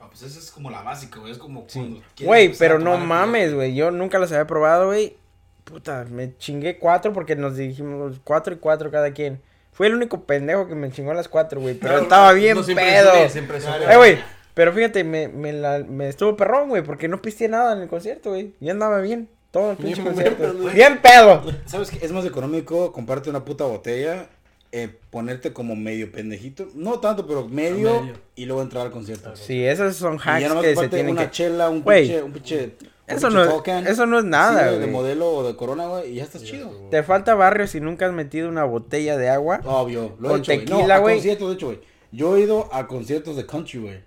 Ah, 0.00 0.06
pues 0.08 0.22
esa 0.22 0.38
es 0.38 0.50
como 0.50 0.70
la 0.70 0.82
básica, 0.82 1.18
güey. 1.20 1.32
Es 1.32 1.38
como 1.38 1.66
cuando 1.66 2.00
quieres 2.14 2.26
Güey, 2.26 2.44
empezar 2.46 2.66
a 2.66 2.68
pero 2.74 2.78
no 2.84 2.92
tomar 2.92 3.06
mames, 3.06 3.54
güey. 3.54 3.74
Yo 3.74 3.90
nunca 3.90 4.18
las 4.18 4.30
había 4.32 4.46
probado, 4.46 4.86
güey. 4.86 5.16
Puta, 5.64 6.04
me 6.10 6.36
chingué 6.38 6.78
cuatro 6.78 7.12
porque 7.12 7.34
nos 7.34 7.56
dijimos 7.56 8.20
cuatro 8.22 8.54
y 8.54 8.58
cuatro 8.58 8.90
cada 8.90 9.12
quien. 9.12 9.40
Fui 9.72 9.88
el 9.88 9.94
único 9.94 10.22
pendejo 10.24 10.68
que 10.68 10.74
me 10.74 10.90
chingó 10.90 11.12
las 11.12 11.28
cuatro, 11.28 11.60
güey. 11.60 11.74
Pero 11.74 11.98
estaba 11.98 12.32
bien 12.32 12.56
No, 12.56 12.62
siempre 12.62 12.84
pedo. 12.86 13.10
sube, 13.12 13.28
siempre 13.30 13.60
sube. 13.60 13.92
Eh, 13.92 13.96
güey. 13.96 14.18
Pero 14.54 14.72
fíjate, 14.72 15.04
me, 15.04 15.28
me, 15.28 15.52
la, 15.52 15.80
me 15.86 16.08
estuvo 16.08 16.34
perrón, 16.36 16.68
güey, 16.70 16.82
porque 16.82 17.08
no 17.08 17.20
pisteé 17.20 17.48
nada 17.48 17.74
en 17.74 17.82
el 17.82 17.88
concierto, 17.88 18.30
güey. 18.30 18.54
Y 18.60 18.70
andaba 18.70 19.00
bien. 19.00 19.28
Todo 19.50 19.72
el 19.72 19.76
pinche 19.76 20.02
Bien 20.02 20.14
concierto. 20.14 20.52
Bien 20.72 21.00
pedo. 21.02 21.42
¿Sabes 21.66 21.90
qué? 21.90 22.04
Es 22.04 22.12
más 22.12 22.24
económico 22.24 22.92
comprarte 22.92 23.28
una 23.28 23.44
puta 23.44 23.64
botella, 23.64 24.28
eh, 24.72 24.88
ponerte 25.10 25.52
como 25.52 25.76
medio 25.76 26.10
pendejito. 26.12 26.68
No 26.74 26.98
tanto, 27.00 27.26
pero 27.26 27.46
medio. 27.48 28.00
medio. 28.02 28.14
Y 28.34 28.44
luego 28.46 28.62
entrar 28.62 28.86
al 28.86 28.92
concierto. 28.92 29.34
Sí, 29.36 29.64
esos 29.64 29.96
son 29.96 30.14
Y 30.16 30.18
ya 30.40 30.50
hacks 30.52 30.60
que 30.60 30.76
se 30.76 30.88
tienen 30.88 31.12
una 31.12 31.24
que... 31.26 31.30
chela, 31.30 31.68
un 31.70 31.82
Güey, 31.82 32.02
pinche, 32.06 32.22
un 32.22 32.32
pinche. 32.32 32.64
un 32.80 32.88
Eso 33.16 33.28
pinche 33.28 33.44
no, 33.44 33.48
token. 33.48 33.86
eso 33.86 34.06
no 34.06 34.18
es 34.18 34.24
Sí, 34.24 34.30
nada, 34.30 34.72
de 34.78 34.86
modelo 34.86 35.30
o 35.32 35.46
de 35.46 35.56
corona, 35.56 35.86
güey, 35.86 36.12
y 36.12 36.14
ya 36.16 36.24
estás 36.24 36.42
chido. 36.42 36.70
Te 36.90 37.02
falta 37.02 37.34
barrio 37.34 37.66
si 37.66 37.80
nunca 37.80 38.06
has 38.06 38.12
metido 38.12 38.48
una 38.48 38.64
botella 38.64 39.16
de 39.16 39.28
agua. 39.30 39.60
Obvio, 39.64 40.16
lo 40.18 40.28
he 40.28 40.30
Con 40.32 40.40
hecho, 40.40 40.52
güey. 40.52 40.58
tequila, 40.64 40.86
no, 40.88 40.94
a 40.94 40.98
güey. 40.98 41.14
conciertos, 41.16 41.48
de 41.48 41.54
hecho, 41.54 41.66
güey. 41.66 41.80
Yo 42.12 42.36
he 42.36 42.40
ido 42.40 42.68
a 42.72 42.86
conciertos 42.86 43.36
de 43.36 43.46
country, 43.46 43.78
güey. 43.80 44.00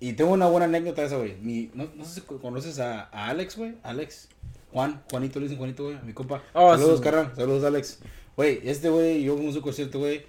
Y 0.00 0.14
tengo 0.14 0.32
una 0.32 0.46
buena 0.48 0.66
anécdota 0.66 1.02
de 1.02 1.06
esa, 1.06 1.16
güey. 1.16 1.36
No, 1.74 1.86
no 1.94 2.04
sé 2.04 2.14
si 2.14 2.20
conoces 2.22 2.78
a, 2.80 3.02
a 3.12 3.28
Alex, 3.28 3.56
güey. 3.56 3.74
Alex. 3.84 4.28
Juan. 4.72 5.02
Juanito, 5.10 5.38
le 5.38 5.44
dicen 5.44 5.58
Juanito, 5.58 5.84
güey. 5.84 5.96
Mi 6.04 6.12
compa. 6.12 6.42
Oh, 6.54 6.72
Saludos, 6.72 6.98
sí. 6.98 7.04
carnal. 7.04 7.32
Saludos, 7.36 7.62
Alex. 7.64 8.00
Güey, 8.36 8.60
este 8.64 8.88
güey, 8.88 9.22
yo 9.22 9.32
a 9.32 9.36
un 9.36 9.60
concierto, 9.60 9.98
güey. 9.98 10.24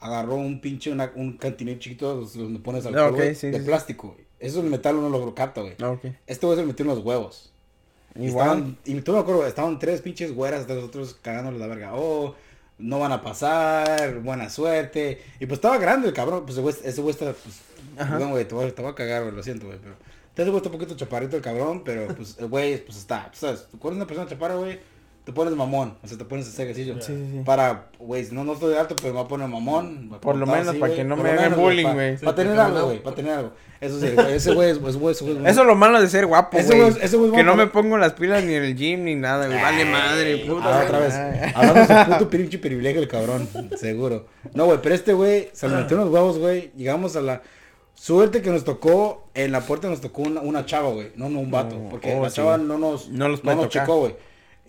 Agarró 0.00 0.36
un 0.36 0.60
pinche, 0.60 0.92
una, 0.92 1.10
un 1.16 1.36
cantinero 1.38 1.78
chiquito 1.80 2.14
donde 2.14 2.60
pones 2.60 2.86
alcohol, 2.86 3.10
Ok, 3.10 3.16
güey, 3.16 3.34
sí, 3.34 3.48
de 3.50 3.58
sí. 3.58 3.64
plástico, 3.64 4.08
güey. 4.14 4.26
Eso 4.38 4.60
el 4.60 4.70
metal 4.70 4.96
uno 4.96 5.08
lo 5.08 5.34
capta, 5.34 5.62
güey. 5.62 5.74
Ah. 5.82 5.96
Este 6.26 6.46
güey 6.46 6.56
se 6.58 6.64
metió 6.64 6.84
en 6.84 6.90
los 6.90 7.04
huevos. 7.04 7.52
Y 8.14 8.26
Igual. 8.26 8.48
Estaban, 8.48 8.78
y 8.84 9.00
tú 9.00 9.12
me 9.12 9.18
acuerdo, 9.18 9.46
estaban 9.46 9.78
tres 9.78 10.00
pinches 10.00 10.32
güeras 10.32 10.68
de 10.68 10.74
nosotros 10.76 11.16
cagándole 11.20 11.58
la 11.58 11.66
verga. 11.66 11.94
Oh, 11.94 12.36
no 12.78 13.00
van 13.00 13.10
a 13.12 13.22
pasar, 13.22 14.20
buena 14.20 14.48
suerte. 14.48 15.20
Y 15.40 15.46
pues 15.46 15.58
estaba 15.58 15.78
grande 15.78 16.08
el 16.08 16.14
cabrón. 16.14 16.44
Pues 16.46 16.58
ese 16.84 17.00
güey, 17.00 17.12
está, 17.12 17.32
pues, 17.32 17.60
perdón, 17.96 18.30
güey, 18.30 18.46
te 18.46 18.54
voy, 18.54 18.70
te 18.70 18.82
voy 18.82 18.92
a 18.92 18.94
cagar, 18.94 19.22
güey, 19.24 19.34
lo 19.34 19.42
siento, 19.42 19.66
güey. 19.66 19.78
Pero 19.82 19.96
ese 20.36 20.50
güey 20.50 20.56
está 20.58 20.68
un 20.68 20.78
poquito 20.78 20.96
chaparrito 20.96 21.36
el 21.36 21.42
cabrón, 21.42 21.82
pero 21.84 22.06
pues 22.14 22.36
el 22.38 22.46
güey, 22.46 22.84
pues 22.84 22.98
está. 22.98 23.30
Tú 23.32 23.38
sabes, 23.38 23.66
cuando 23.80 23.88
eres 23.88 23.96
una 23.96 24.06
persona 24.06 24.28
chaparra, 24.28 24.54
güey, 24.54 24.78
te 25.28 25.34
pones 25.34 25.54
mamón. 25.54 25.92
O 26.02 26.08
sea, 26.08 26.16
te 26.16 26.24
pones 26.24 26.46
a 26.46 26.48
hacer 26.48 26.68
ejercicio. 26.68 26.94
Sí, 27.02 27.12
sí, 27.14 27.28
sí. 27.32 27.40
Para, 27.44 27.88
güey, 27.98 28.26
no, 28.32 28.44
no 28.44 28.54
estoy 28.54 28.74
alto, 28.76 28.96
pero 28.96 29.08
me 29.08 29.18
voy 29.18 29.26
a 29.26 29.28
poner 29.28 29.46
mamón. 29.46 30.08
Por 30.22 30.36
lo 30.36 30.46
menos, 30.46 30.74
para 30.76 30.94
que 30.94 31.04
no 31.04 31.16
Por 31.16 31.24
me 31.26 31.32
hagan 31.32 31.54
bullying, 31.54 31.92
güey. 31.92 32.16
Para 32.16 32.30
Sí, 32.30 32.36
tener 32.36 32.58
algo, 32.58 32.78
no- 32.78 32.84
güey, 32.86 33.02
para 33.02 33.14
tener 33.16 33.32
algo. 33.34 33.52
Eso 33.78 34.00
sí, 34.00 34.08
güey, 34.14 34.32
ese 34.32 34.54
güey, 34.54 34.70
es- 34.70 34.78
güey, 34.78 35.12
ese 35.12 35.24
güey. 35.24 35.36
Eso 35.46 35.60
es 35.60 35.66
lo 35.66 35.74
malo 35.74 36.00
de 36.00 36.08
ser 36.08 36.24
guapo, 36.24 36.56
Ese 36.56 36.74
güey. 36.74 36.90
güey- 36.92 36.98
ese 37.02 37.16
güey 37.18 37.30
es 37.30 37.36
Que 37.36 37.44
no 37.44 37.56
me 37.56 37.66
pongo 37.66 37.98
las 37.98 38.14
pilas 38.14 38.42
ni 38.42 38.54
en 38.54 38.64
el 38.64 38.74
gym 38.74 39.04
ni 39.04 39.16
nada, 39.16 39.46
güey. 39.48 39.60
Vale 39.60 39.84
madre, 39.84 40.36
puta. 40.46 40.80
Ah, 40.80 40.84
otra 40.84 40.98
vez. 40.98 41.14
Hablando 41.54 41.80
de 41.80 41.86
su 42.04 42.10
puto 42.10 42.30
pinche 42.30 42.58
privilegio 42.58 43.02
el 43.02 43.08
cabrón. 43.08 43.46
Seguro. 43.76 44.28
No, 44.54 44.64
güey, 44.64 44.78
pero 44.82 44.94
este 44.94 45.12
güey 45.12 45.50
se 45.52 45.68
metió 45.68 45.98
unos 45.98 46.08
huevos, 46.10 46.38
güey. 46.38 46.70
Llegamos 46.74 47.14
a 47.16 47.20
la. 47.20 47.42
Suerte 47.94 48.40
que 48.40 48.50
nos 48.50 48.64
tocó, 48.64 49.28
en 49.34 49.52
la 49.52 49.60
puerta 49.60 49.88
nos 49.88 50.00
tocó 50.00 50.22
una, 50.22 50.40
una 50.40 50.64
chava, 50.64 50.88
güey. 50.90 51.10
No, 51.16 51.28
no 51.28 51.40
un 51.40 51.50
vato. 51.50 51.76
No, 51.76 51.88
porque 51.90 52.14
oh, 52.14 52.22
la 52.22 52.30
sí. 52.30 52.36
chava 52.36 52.56
no 52.56 52.78
nos, 52.78 53.08
No 53.10 53.28
los 53.28 53.40
puede 53.42 53.56
nos 53.56 53.66
tocar. 53.66 53.82
checó, 53.82 53.98
güey. 53.98 54.14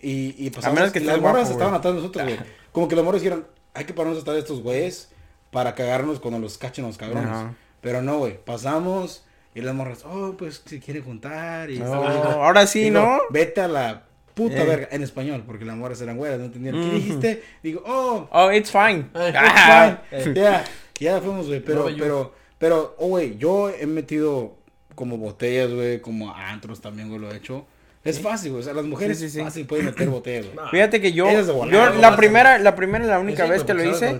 Y, 0.02 0.34
y 0.38 0.50
pasamos, 0.50 0.76
menos 0.78 0.92
que 0.92 1.00
las 1.00 1.20
morras 1.20 1.50
estaban 1.50 1.74
atrás 1.74 1.94
de 1.94 2.00
nosotros, 2.00 2.24
güey. 2.24 2.38
Como 2.72 2.88
que 2.88 2.96
los 2.96 3.04
morros 3.04 3.20
dijeron, 3.20 3.46
hay 3.74 3.84
que 3.84 3.92
pararnos 3.94 4.20
atrás 4.22 4.34
de 4.36 4.40
estos 4.40 4.62
güeyes 4.62 5.10
para 5.50 5.74
cagarnos 5.74 6.20
cuando 6.20 6.38
los 6.38 6.56
cachen 6.58 6.86
los 6.86 6.96
cabrones. 6.96 7.30
Ajá. 7.30 7.54
Pero 7.80 8.00
no, 8.02 8.18
güey. 8.18 8.38
Pasamos 8.44 9.24
y 9.54 9.60
las 9.60 9.74
morras, 9.74 10.04
oh, 10.04 10.34
pues 10.38 10.62
se 10.64 10.78
quiere 10.80 11.00
juntar. 11.00 11.70
Y 11.70 11.78
No, 11.80 11.92
ahora 11.94 12.66
sí, 12.66 12.90
¿no? 12.90 13.18
Vete 13.30 13.60
a 13.60 13.68
la 13.68 14.04
puta 14.34 14.62
Eh. 14.62 14.66
verga. 14.66 14.88
En 14.92 15.02
español, 15.02 15.42
porque 15.46 15.64
las 15.64 15.76
morras 15.76 16.00
eran 16.00 16.16
güeras, 16.16 16.38
no 16.38 16.44
entendían. 16.46 16.74
¿Qué 16.76 16.80
Ujú. 16.80 16.90
dijiste? 16.96 17.42
Digo, 17.62 17.82
oh, 17.86 18.28
Oh, 18.30 18.50
it's 18.52 18.70
fine. 18.70 19.06
Eh, 19.14 19.32
Ah. 19.36 20.00
it's 20.12 20.22
fine. 20.24 20.34
Ya, 20.34 20.64
ya 20.98 21.20
fuimos, 21.20 21.46
güey. 21.48 21.60
Pero, 21.60 21.90
No, 21.90 21.96
pero, 21.98 22.34
pero, 22.58 22.94
oh, 22.98 23.08
güey, 23.08 23.36
yo 23.38 23.68
he 23.70 23.86
metido 23.86 24.56
como 24.94 25.16
botellas, 25.18 25.72
güey, 25.72 26.00
como 26.00 26.32
antros 26.34 26.80
también, 26.80 27.08
güey, 27.08 27.20
lo 27.20 27.30
he 27.32 27.36
hecho. 27.36 27.66
Es 28.02 28.18
fácil, 28.20 28.52
güey. 28.52 28.62
O 28.62 28.64
sea, 28.64 28.72
las 28.72 28.84
mujeres 28.86 29.18
Sí, 29.18 29.28
sí, 29.28 29.38
sí. 29.38 29.44
fácil 29.44 29.66
pueden 29.66 29.86
meter 29.86 30.08
güey. 30.10 30.22
No. 30.54 30.68
Fíjate 30.70 31.00
que 31.00 31.12
yo, 31.12 31.26
yo 31.70 31.90
la 31.94 32.16
primera, 32.16 32.58
la 32.58 32.74
primera 32.74 33.04
y 33.04 33.08
la 33.08 33.18
única 33.18 33.44
Sí, 33.44 33.50
vez 33.50 33.64
que 33.64 33.74
lo 33.74 33.84
hice 33.84 34.18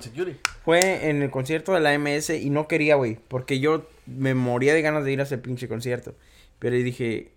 fue 0.64 1.08
en 1.08 1.22
el 1.22 1.30
concierto 1.30 1.72
de 1.72 1.80
la 1.80 1.98
MS 1.98 2.30
y 2.30 2.50
no 2.50 2.68
quería, 2.68 2.96
güey, 2.96 3.18
porque 3.28 3.58
yo 3.58 3.86
me 4.06 4.34
moría 4.34 4.74
de 4.74 4.82
ganas 4.82 5.04
de 5.04 5.12
ir 5.12 5.20
a 5.20 5.22
ese 5.22 5.38
pinche 5.38 5.66
concierto. 5.68 6.14
Pero 6.58 6.76
dije, 6.76 7.32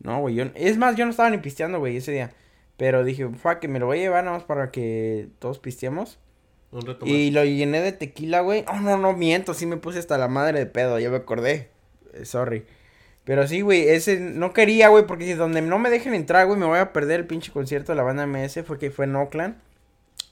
no, 0.00 0.18
güey, 0.20 0.34
yo, 0.34 0.44
es 0.56 0.76
más, 0.76 0.96
yo 0.96 1.04
no 1.04 1.12
estaba 1.12 1.30
ni 1.30 1.38
pisteando, 1.38 1.78
güey, 1.78 1.96
ese 1.98 2.10
día. 2.12 2.32
Pero 2.76 3.04
dije, 3.04 3.28
fuck, 3.28 3.58
que 3.60 3.68
me 3.68 3.78
lo 3.78 3.86
voy 3.86 3.98
a 3.98 4.02
llevar 4.02 4.24
nada 4.24 4.38
más 4.38 4.44
para 4.44 4.70
que 4.72 5.28
todos 5.38 5.58
pisteemos. 5.60 6.18
Un 6.72 6.82
reto 6.82 7.06
Y 7.06 7.26
más. 7.26 7.34
lo 7.34 7.44
llené 7.44 7.80
de 7.80 7.92
tequila, 7.92 8.40
güey. 8.40 8.64
Oh, 8.66 8.80
no, 8.80 8.96
no, 8.96 9.12
miento, 9.12 9.54
sí 9.54 9.66
me 9.66 9.76
puse 9.76 9.98
hasta 10.00 10.18
la 10.18 10.28
madre 10.28 10.58
de 10.58 10.66
pedo, 10.66 10.98
ya 10.98 11.10
me 11.10 11.16
acordé. 11.16 11.68
Eh, 12.14 12.24
sorry. 12.24 12.64
Pero 13.30 13.46
sí, 13.46 13.60
güey, 13.60 13.88
ese 13.88 14.18
no 14.18 14.52
quería, 14.52 14.88
güey, 14.88 15.06
porque 15.06 15.24
si 15.24 15.34
donde 15.34 15.62
no 15.62 15.78
me 15.78 15.88
dejen 15.88 16.14
entrar, 16.14 16.48
güey, 16.48 16.58
me 16.58 16.66
voy 16.66 16.80
a 16.80 16.92
perder 16.92 17.20
el 17.20 17.26
pinche 17.28 17.52
concierto 17.52 17.92
de 17.92 17.96
la 17.96 18.02
banda 18.02 18.26
MS, 18.26 18.64
fue 18.66 18.76
que 18.76 18.90
fue 18.90 19.04
en 19.04 19.14
Oakland. 19.14 19.54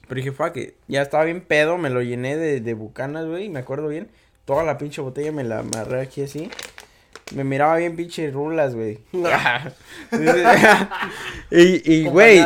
Pero 0.09 0.17
dije, 0.17 0.33
fuck, 0.33 0.51
que 0.51 0.75
ya 0.89 1.01
estaba 1.01 1.23
bien 1.23 1.39
pedo, 1.39 1.77
me 1.77 1.89
lo 1.89 2.01
llené 2.01 2.35
de, 2.35 2.59
de 2.59 2.73
bucanas, 2.73 3.25
güey, 3.25 3.45
y 3.45 3.49
me 3.49 3.59
acuerdo 3.59 3.87
bien. 3.87 4.09
Toda 4.43 4.63
la 4.63 4.77
pinche 4.77 4.99
botella 4.99 5.31
me 5.31 5.45
la 5.45 5.59
amarré 5.59 6.01
aquí 6.01 6.23
así. 6.23 6.51
Me 7.33 7.45
miraba 7.45 7.77
bien 7.77 7.95
pinche 7.95 8.29
rulas, 8.31 8.75
güey. 8.75 8.99
y, 11.51 12.03
güey, 12.03 12.45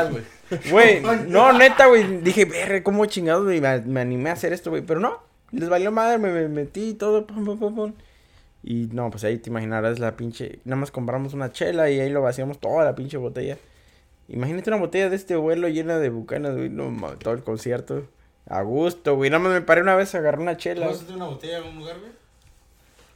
Güey, 0.69 1.01
no, 1.29 1.51
neta, 1.53 1.87
güey. 1.87 2.21
Dije, 2.21 2.45
verga, 2.45 2.83
¿cómo 2.83 3.07
chingados, 3.07 3.45
güey? 3.45 3.59
Me, 3.59 3.81
me 3.81 4.01
animé 4.01 4.29
a 4.29 4.33
hacer 4.33 4.53
esto, 4.53 4.69
güey. 4.69 4.83
Pero 4.83 4.99
no, 4.99 5.19
les 5.49 5.67
valió 5.67 5.91
madre, 5.91 6.19
me, 6.19 6.29
me 6.29 6.47
metí 6.47 6.89
y 6.89 6.93
todo. 6.93 7.25
Pum, 7.25 7.43
pum, 7.43 7.57
pum, 7.57 7.73
pum. 7.73 7.93
Y 8.63 8.87
no, 8.93 9.09
pues 9.11 9.23
ahí 9.25 9.37
te 9.39 9.49
imaginarás 9.49 9.99
la 9.99 10.15
pinche. 10.15 10.59
Nada 10.63 10.77
más 10.79 10.89
compramos 10.91 11.33
una 11.33 11.51
chela 11.51 11.89
y 11.89 11.99
ahí 11.99 12.09
lo 12.09 12.21
vaciamos 12.21 12.59
toda 12.59 12.85
la 12.85 12.95
pinche 12.95 13.17
botella. 13.17 13.57
Imagínate 14.29 14.69
una 14.69 14.79
botella 14.79 15.09
de 15.09 15.17
este 15.17 15.35
vuelo 15.35 15.67
llena 15.67 15.99
de 15.99 16.09
bucanas, 16.09 16.55
güey. 16.55 16.69
No, 16.69 16.91
todo 17.17 17.33
el 17.33 17.43
concierto. 17.43 18.07
A 18.47 18.61
gusto, 18.61 19.15
güey. 19.15 19.29
Nada 19.29 19.43
más 19.43 19.51
me 19.53 19.61
paré 19.61 19.81
una 19.81 19.95
vez 19.95 20.15
a 20.15 20.19
agarrar 20.19 20.39
una 20.39 20.55
chela. 20.57 20.87
¿Vas 20.87 21.03
a 21.09 21.13
una 21.13 21.25
botella 21.25 21.57
en 21.57 21.63
algún 21.63 21.79
lugar, 21.79 21.99
güey? 21.99 22.11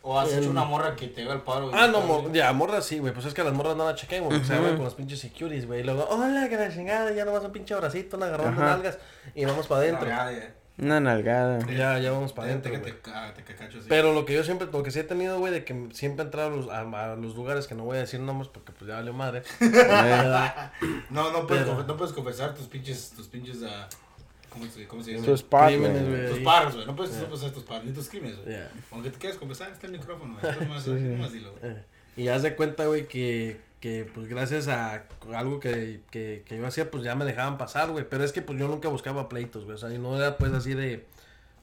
¿O 0.01 0.17
has 0.17 0.31
hecho 0.33 0.49
una 0.49 0.63
morra 0.63 0.95
que 0.95 1.07
te 1.07 1.23
haga 1.23 1.33
el 1.33 1.41
paro? 1.41 1.69
Ah, 1.73 1.87
no, 1.87 1.99
mo- 2.01 2.31
ya, 2.31 2.53
morras 2.53 2.85
sí, 2.85 2.99
güey. 2.99 3.13
Pues 3.13 3.25
es 3.25 3.33
que 3.33 3.43
las 3.43 3.51
morras 3.53 3.75
no 3.75 3.85
la 3.85 3.93
chequen, 3.95 4.23
güey. 4.23 4.39
O 4.39 4.43
sea, 4.43 4.57
güey, 4.59 4.75
con 4.75 4.85
los 4.85 4.95
pinches 4.95 5.19
securities, 5.19 5.65
güey. 5.65 5.81
Y 5.81 5.83
luego, 5.83 6.07
hola, 6.09 6.47
que 6.47 6.55
la 6.55 6.71
chingada, 6.73 7.11
ya 7.11 7.25
nomás 7.25 7.43
un 7.43 7.51
pinche 7.51 7.73
abracito, 7.73 8.15
una 8.15 8.27
agarrando 8.27 8.61
nalgas. 8.61 8.97
Y 9.35 9.43
vamos 9.43 9.67
para 9.67 9.81
adentro. 9.81 10.07
Ya, 10.07 10.31
ya. 10.31 10.53
Una 10.79 10.99
nalgada. 10.99 11.59
Ya, 11.71 11.97
ya 11.97 12.11
vamos 12.11 12.33
para 12.33 12.49
Adentro 12.49 12.71
así. 12.75 13.85
Pero 13.89 14.13
lo 14.13 14.25
que 14.25 14.33
yo 14.35 14.43
siempre, 14.43 14.67
lo 14.71 14.83
que 14.83 14.91
sí 14.91 14.99
he 14.99 15.03
tenido, 15.03 15.39
güey, 15.39 15.51
de 15.51 15.63
que 15.65 15.89
siempre 15.91 16.21
he 16.23 16.25
entrado 16.25 16.53
a 16.53 16.55
los, 16.55 16.69
a, 16.69 17.11
a 17.11 17.15
los 17.15 17.35
lugares 17.35 17.65
que 17.67 17.73
no 17.75 17.83
voy 17.83 17.97
a 17.97 18.01
decir 18.01 18.19
nombres 18.19 18.49
porque 18.53 18.71
pues 18.73 18.87
ya 18.87 18.95
vale 18.95 19.11
madre. 19.11 19.41
No, 21.09 21.31
no 21.31 21.47
puedes, 21.47 21.63
Pero- 21.65 21.83
no 21.83 21.97
puedes 21.97 22.13
confesar 22.13 22.53
tus 22.53 22.67
pinches, 22.67 23.11
tus 23.15 23.27
pinches, 23.27 23.57
ah, 23.63 23.87
¿cómo 24.49 24.65
se, 24.67 24.87
cómo 24.87 25.03
se 25.03 25.11
dice? 25.13 25.25
Tus 25.25 25.43
Crímenes, 25.43 26.07
güey. 26.07 26.27
tus 26.27 26.37
ahí. 26.37 26.43
paros, 26.43 26.73
güey. 26.75 26.85
No 26.85 26.95
puedes 26.95 27.15
puedes 27.15 27.39
hacer 27.39 27.51
tus 27.53 27.63
paros, 27.63 27.85
ni 27.85 27.91
tus 27.93 28.09
crímenes, 28.09 28.37
güey. 28.43 28.57
Aunque 28.91 29.09
te 29.09 29.17
quieras 29.17 29.37
confesar, 29.39 29.71
está 29.71 29.87
el 29.87 29.93
micrófono, 29.93 30.37
güey. 30.39 30.53
Sí, 30.79 30.91
sí. 30.91 31.33
dilo, 31.33 31.53
güey. 31.59 31.71
Eh, 31.71 31.83
Y 32.17 32.27
haz 32.27 32.43
de 32.43 32.55
cuenta, 32.55 32.85
güey, 32.85 33.07
que, 33.07 33.59
que 33.79 34.09
pues 34.11 34.27
gracias 34.27 34.67
a 34.67 35.03
algo 35.35 35.59
que, 35.59 35.99
que, 36.09 36.43
que 36.45 36.57
yo 36.57 36.65
hacía, 36.65 36.89
pues 36.89 37.03
ya 37.03 37.15
me 37.15 37.25
dejaban 37.25 37.57
pasar, 37.57 37.91
güey. 37.91 38.05
Pero 38.09 38.23
es 38.23 38.31
que 38.31 38.41
pues 38.41 38.57
yo 38.59 38.67
nunca 38.67 38.89
buscaba 38.89 39.29
pleitos, 39.29 39.65
güey. 39.65 39.75
O 39.75 39.77
sea, 39.77 39.93
y 39.93 39.97
no 39.99 40.17
era 40.17 40.37
pues 40.37 40.51
así 40.53 40.73
de, 40.73 41.05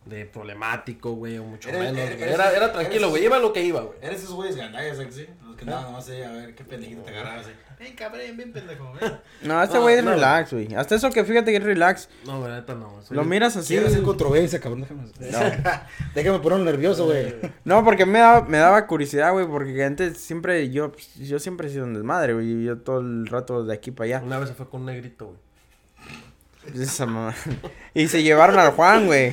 de 0.07 0.25
problemático, 0.27 1.13
güey, 1.13 1.39
o 1.39 1.45
mucho 1.45 1.69
Eres- 1.71 1.81
menos. 1.93 1.99
eres-. 1.99 2.23
Era, 2.23 2.53
era 2.57 2.73
tranquilo, 2.73 3.11
güey, 3.11 3.25
iba 3.25 3.39
lo 3.39 3.53
que 3.53 3.63
iba, 3.65 3.81
güey. 3.81 3.99
Eres 4.01 4.23
esos 4.23 4.35
güeyes 4.35 4.57
gandallas, 4.57 4.99
¿sí? 5.13 5.27
Los 5.55 5.77
que 5.81 5.83
nomás 5.87 6.09
ahí 6.09 6.23
a 6.23 6.33
ver 6.33 6.55
qué 6.55 6.65
pendejito 6.65 7.03
te 7.03 7.11
agarrabas. 7.11 7.47
así. 7.47 7.55
Ven, 7.79 7.95
cabrón, 7.97 8.21
ven, 8.37 8.53
pendejo, 8.53 8.93
ven. 9.01 9.13
No, 9.43 9.63
este 9.63 9.77
No, 9.77 9.83
güey 9.83 9.97
es 9.97 10.05
no. 10.05 10.11
relax, 10.13 10.53
güey. 10.53 10.75
Hasta 10.75 10.95
eso 10.95 11.11
que 11.11 11.25
fíjate 11.25 11.51
que 11.51 11.57
es 11.59 11.63
relax. 11.63 12.09
No, 12.25 12.41
güey, 12.41 12.53
neta 12.53 12.75
no. 12.75 13.01
soy- 13.03 13.17
Lo 13.17 13.25
miras 13.25 13.57
así. 13.57 13.75
Quiero 13.75 13.89
hacer 13.89 14.03
controversia, 14.03 14.61
cabrón, 14.61 14.83
déjame. 14.83 15.63
déjame 16.15 16.39
ponerlo 16.41 16.65
nervioso, 16.65 17.07
güey. 17.07 17.35
No, 17.65 17.85
porque 17.85 18.07
me 18.07 18.19
daba, 18.21 18.43
me 18.47 18.59
daba 18.59 18.87
curiosidad, 18.87 19.33
güey, 19.33 19.47
porque 19.47 19.83
antes 19.85 20.19
siempre, 20.19 20.71
yo, 20.71 20.93
pues, 20.93 21.15
yo 21.17 21.39
siempre 21.39 21.69
he 21.69 21.71
sido 21.71 21.85
un 21.85 21.95
desmadre, 21.95 22.35
güey, 22.35 22.65
yo 22.65 22.79
todo 22.79 23.01
el 23.01 23.27
rato 23.27 23.65
de 23.65 23.75
aquí 23.75 23.91
para 23.91 24.07
allá. 24.17 24.23
Una 24.25 24.39
vez 24.39 24.49
se 24.49 24.55
fue 24.55 24.69
con 24.69 24.81
un 24.81 24.87
negrito, 24.87 25.27
güey. 25.27 26.83
Esa 26.83 27.07
mamá. 27.07 27.35
Y 27.95 28.09
se 28.09 28.23
llevaron 28.23 28.59
al 28.59 28.73
Juan, 28.73 29.07
güey. 29.07 29.33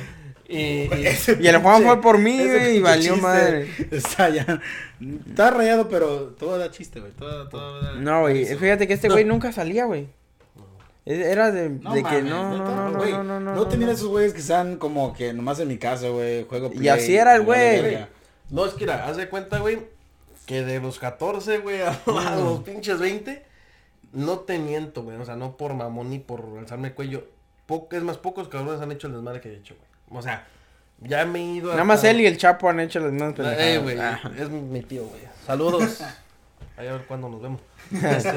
Y, 0.52 0.82
y- 0.92 1.36
Y 1.40 1.46
el 1.48 1.58
Juan 1.58 1.82
fue 1.82 2.00
por 2.00 2.18
mí, 2.18 2.36
güey, 2.44 2.76
y 2.76 2.80
valió 2.80 3.12
chiste 3.14 3.20
madre. 3.26 3.70
Está 3.90 4.28
ya. 4.28 4.60
Está 5.28 5.50
rayado, 5.50 5.88
pero 5.88 6.34
todo 6.38 6.58
da 6.58 6.70
chiste, 6.70 7.00
güey. 7.00 7.12
Todo, 7.12 7.48
todo 7.48 7.80
da- 7.82 7.94
No, 7.94 8.22
güey, 8.22 8.44
fíjate 8.44 8.86
que 8.86 8.94
este 8.94 9.08
güey 9.08 9.24
nunca 9.24 9.50
salía, 9.52 9.86
güey. 9.86 10.08
E- 11.06 11.30
Era 11.32 11.50
de, 11.50 11.68
No, 11.70 11.94
de 11.94 12.02
que 12.04 12.22
no, 12.22 12.56
no, 12.56 12.64
no, 12.64 12.90
no, 12.90 12.98
güey, 12.98 13.12
no, 13.12 13.24
no, 13.24 13.40
no. 13.40 13.54
No 13.54 13.66
te 13.66 13.74
no. 13.76 13.80
miras 13.80 13.96
esos 13.96 14.08
güeyes 14.08 14.32
que 14.34 14.40
están 14.40 14.76
como 14.76 15.12
que 15.14 15.32
nomás 15.32 15.58
en 15.58 15.68
mi 15.68 15.78
casa, 15.78 16.08
güey, 16.10 16.44
juego 16.44 16.70
Y 16.72 16.76
play, 16.78 16.88
así 16.88 17.16
era 17.16 17.34
el 17.34 17.42
güey. 17.42 17.98
No, 18.50 18.66
es 18.66 18.74
que 18.74 18.80
mira, 18.84 19.06
haz 19.08 19.16
de 19.16 19.28
cuenta, 19.28 19.58
güey, 19.58 19.78
que 20.46 20.62
de 20.62 20.78
los 20.80 20.98
14, 20.98 21.58
güey, 21.58 21.80
a, 21.82 21.90
a 22.06 22.36
los 22.36 22.60
pinches 22.60 22.98
20, 23.00 23.42
no 24.12 24.40
te 24.40 24.58
miento, 24.58 25.02
güey, 25.02 25.16
o 25.16 25.24
sea, 25.24 25.34
no 25.34 25.56
por 25.56 25.72
mamón 25.74 26.10
ni 26.10 26.18
por 26.18 26.44
alzarme 26.58 26.88
el 26.88 26.94
cuello. 26.94 27.24
Po- 27.66 27.88
es 27.90 28.02
más, 28.02 28.18
pocos 28.18 28.48
cabrones 28.48 28.80
han 28.82 28.92
hecho 28.92 29.06
el 29.06 29.14
desmadre 29.14 29.40
que 29.40 29.48
he 29.48 29.56
hecho, 29.56 29.74
güey. 29.76 29.88
O 30.12 30.22
sea, 30.22 30.46
ya 31.00 31.24
me 31.24 31.40
he 31.40 31.54
ido 31.54 31.70
Nada 31.70 31.84
más 31.84 32.04
él 32.04 32.20
y 32.20 32.26
el 32.26 32.36
Chapo 32.36 32.68
han 32.68 32.80
hecho 32.80 33.00
las 33.00 33.12
mismas 33.12 33.34
Eh, 33.38 33.78
güey, 33.78 33.96
pendejadas. 33.96 34.38
Ah. 34.38 34.42
es 34.42 34.50
mi 34.50 34.82
tío, 34.82 35.04
güey. 35.04 35.22
Saludos. 35.46 36.00
Ahí 36.76 36.86
a 36.86 36.92
ver 36.92 37.04
cuándo 37.06 37.28
nos 37.28 37.42
vemos. 37.42 37.60
Este, 37.92 38.32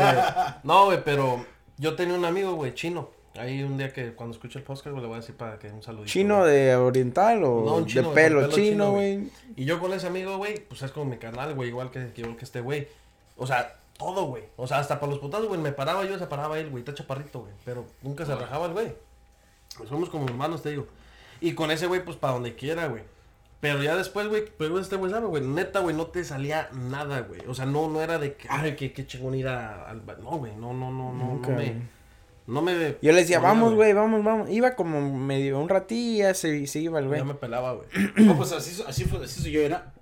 no, 0.63 0.85
güey, 0.85 1.03
pero 1.03 1.45
yo 1.77 1.95
tenía 1.95 2.15
un 2.15 2.25
amigo, 2.25 2.53
güey, 2.55 2.73
chino. 2.73 3.09
Ahí 3.37 3.63
un 3.63 3.77
día 3.77 3.91
que 3.91 4.13
cuando 4.13 4.33
escuche 4.33 4.59
el 4.59 4.63
podcast, 4.63 4.87
güey, 4.87 5.01
le 5.01 5.07
voy 5.07 5.17
a 5.17 5.19
decir 5.19 5.35
para 5.35 5.59
que 5.59 5.69
un 5.69 5.83
saludito. 5.83 6.11
¿Chino 6.11 6.39
güey. 6.39 6.51
de 6.51 6.75
oriental 6.75 7.43
o 7.43 7.63
No, 7.65 7.75
un 7.75 7.85
de 7.85 8.03
pelo, 8.03 8.49
chino, 8.49 8.55
chino, 8.55 8.91
güey? 8.91 9.29
Y 9.55 9.65
yo 9.65 9.79
con 9.79 9.93
ese 9.93 10.07
amigo, 10.07 10.37
güey, 10.37 10.59
pues 10.59 10.81
es 10.81 10.91
como 10.91 11.05
mi 11.05 11.17
canal, 11.17 11.53
güey, 11.53 11.69
igual 11.69 11.91
que, 11.91 12.11
igual 12.15 12.37
que 12.37 12.45
este 12.45 12.61
güey. 12.61 12.87
O 13.35 13.45
sea, 13.45 13.77
todo, 13.97 14.25
güey. 14.25 14.43
O 14.55 14.67
sea, 14.67 14.79
hasta 14.79 14.99
para 14.99 15.11
los 15.11 15.19
putados, 15.19 15.47
güey, 15.47 15.59
me 15.59 15.73
paraba 15.73 16.05
yo, 16.05 16.17
se 16.17 16.27
paraba 16.27 16.57
él, 16.59 16.69
güey, 16.69 16.81
está 16.81 16.93
chaparrito, 16.93 17.41
güey. 17.41 17.51
Pero 17.65 17.85
nunca 18.01 18.25
se 18.25 18.35
rajaba 18.35 18.67
el 18.67 18.73
güey. 18.73 18.95
Pues 19.77 19.89
somos 19.89 20.09
como 20.09 20.25
hermanos, 20.25 20.61
te 20.61 20.69
digo. 20.69 20.87
Y 21.41 21.53
con 21.53 21.71
ese 21.71 21.87
güey, 21.87 22.03
pues 22.03 22.17
para 22.17 22.33
donde 22.33 22.55
quiera, 22.55 22.87
güey. 22.87 23.03
Pero 23.61 23.81
ya 23.81 23.95
después, 23.95 24.27
güey, 24.27 24.43
pero 24.57 24.79
este 24.79 24.95
güey 24.95 25.11
sabe, 25.11 25.25
güey, 25.27 25.43
neta, 25.43 25.79
güey, 25.79 25.95
no 25.95 26.07
te 26.07 26.23
salía 26.23 26.69
nada, 26.73 27.21
güey. 27.21 27.41
O 27.47 27.55
sea, 27.55 27.65
no, 27.65 27.89
no 27.89 28.01
era 28.01 28.19
de 28.19 28.33
que, 28.35 28.47
ay, 28.49 28.75
qué, 28.75 28.93
qué 28.93 29.07
chingón 29.07 29.33
ir 29.35 29.47
a- 29.47 29.89
al... 29.89 30.01
ba-". 30.01 30.17
No, 30.21 30.37
güey, 30.37 30.55
no, 30.55 30.73
no, 30.73 30.91
no, 30.91 31.11
no, 31.13 31.39
no 31.41 31.49
me... 31.49 31.95
No 32.47 32.61
me... 32.61 32.97
Yo 33.01 33.11
le 33.11 33.21
decía, 33.21 33.39
vamos, 33.39 33.73
güey, 33.73 33.93
vamos, 33.93 34.23
vamos. 34.23 34.51
Iba 34.51 34.75
como 34.75 35.01
medio 35.17 35.59
un 35.59 35.67
ratillo 35.67 36.31
se, 36.35 36.67
se 36.67 36.79
iba 36.79 36.99
el 36.99 37.07
güey. 37.07 37.19
Ya 37.19 37.25
me 37.25 37.33
pelaba, 37.33 37.73
güey. 37.73 37.87
No, 38.17 38.37
pues 38.37 38.51
así, 38.51 38.83
así, 38.87 39.05
fue, 39.05 39.23
así 39.25 39.41
soy 39.41 39.51
yo 39.51 39.61
era. 39.61 39.93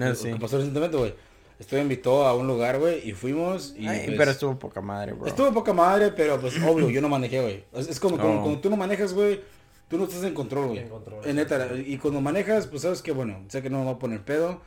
Ah, 0.00 0.08
Lo 0.08 0.14
sí. 0.16 0.32
que 0.32 0.36
pasó 0.40 0.56
recientemente, 0.56 0.96
güey. 0.96 1.14
Estuve 1.60 1.80
invitado 1.80 2.26
a 2.26 2.34
un 2.34 2.48
lugar, 2.48 2.78
güey, 2.80 3.08
y 3.08 3.12
fuimos. 3.12 3.72
Y, 3.78 3.86
Ay, 3.86 4.02
pues, 4.06 4.18
pero 4.18 4.30
estuvo 4.32 4.58
poca 4.58 4.80
madre, 4.80 5.12
bro. 5.12 5.26
Estuvo 5.28 5.52
poca 5.52 5.72
madre, 5.72 6.10
pero 6.10 6.40
pues 6.40 6.60
obvio, 6.60 6.90
yo 6.90 7.00
no 7.00 7.08
manejé, 7.08 7.40
güey. 7.40 7.64
Es, 7.72 7.88
es 7.88 8.00
como, 8.00 8.18
como 8.18 8.42
cuando 8.42 8.58
tú 8.60 8.68
no 8.68 8.76
manejas, 8.76 9.14
güey, 9.14 9.40
tú 9.88 9.98
no 9.98 10.04
estás 10.04 10.24
en 10.24 10.34
control, 10.34 10.68
güey. 10.68 10.78
En 10.80 10.88
control, 10.88 11.20
En 11.24 11.36
neta, 11.36 11.68
y 11.76 11.96
cuando 11.98 12.20
manejas, 12.20 12.66
pues 12.66 12.82
sabes 12.82 13.02
que, 13.02 13.12
bueno, 13.12 13.44
sé 13.48 13.62
que 13.62 13.70
no 13.70 13.78
me 13.78 13.84
voy 13.84 13.94
a 13.94 13.98
poner 13.98 14.22
pedo, 14.22 14.60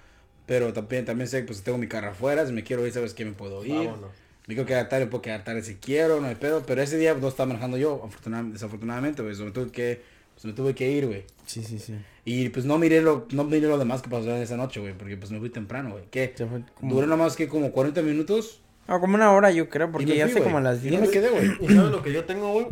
pero 0.46 0.74
también, 0.74 1.06
también 1.06 1.28
sé, 1.28 1.44
pues 1.44 1.62
tengo 1.64 1.78
mi 1.78 1.88
carro 1.88 2.10
afuera, 2.10 2.46
si 2.46 2.54
me 2.54 2.64
quiero 2.64 2.86
ir, 2.86 2.94
sabes 2.94 3.14
que 3.14 3.26
me 3.26 3.34
puedo 3.34 3.64
ir. 3.66 3.76
Vámonos. 3.76 4.12
Me 4.48 4.56
quiero 4.56 4.66
quedar 4.68 4.90
tarde, 4.90 5.06
puedo 5.06 5.22
quedar 5.22 5.44
tarde 5.44 5.62
si 5.62 5.76
quiero, 5.76 6.20
no 6.22 6.28
hay 6.28 6.36
pedo, 6.36 6.64
pero 6.66 6.82
ese 6.82 6.98
día 6.98 7.14
no 7.14 7.28
estaba 7.28 7.48
manejando 7.48 7.78
yo, 7.78 8.02
afortunadamente, 8.04 8.54
desafortunadamente, 8.54 9.22
güey, 9.22 9.36
me 9.36 9.52
tuve 9.52 9.72
que, 9.72 10.02
pues 10.34 10.46
me 10.46 10.54
tuve 10.54 10.74
que 10.74 10.90
ir, 10.92 11.06
güey. 11.06 11.26
Sí, 11.46 11.64
sí, 11.64 11.78
sí. 11.78 11.94
Y 12.26 12.50
pues 12.50 12.66
no 12.66 12.80
miré 12.80 13.02
lo, 13.02 13.28
no 13.32 13.44
miré 13.44 13.68
lo 13.68 13.78
demás 13.78 14.02
que 14.02 14.10
pasó 14.10 14.36
en 14.36 14.42
esa 14.42 14.58
noche, 14.58 14.80
güey, 14.80 14.94
porque 14.98 15.18
pues 15.18 15.30
me 15.32 15.38
fui 15.40 15.50
temprano, 15.52 15.92
güey. 15.92 16.06
Que 16.10 16.34
como... 16.76 16.96
duró 16.96 17.06
nada 17.06 17.18
más 17.22 17.36
que 17.36 17.48
como 17.48 17.72
40 17.72 18.02
minutos. 18.02 18.62
No, 18.88 19.00
como 19.00 19.14
una 19.16 19.32
hora 19.34 19.52
yo 19.52 19.70
creo, 19.70 19.88
y 19.88 19.92
porque 19.92 20.06
ya 20.08 20.14
fui, 20.14 20.22
hace 20.24 20.34
güey. 20.40 20.44
como 20.46 20.58
a 20.58 20.62
las 20.62 20.80
Y 20.84 20.90
10. 20.90 20.94
no 20.94 21.06
me 21.06 21.12
quedé, 21.12 21.30
güey. 21.30 21.46
¿Y 21.60 21.76
sabes 21.76 21.92
lo 21.92 22.02
que 22.02 22.12
yo 22.12 22.24
tengo, 22.26 22.54
güey? 22.54 22.68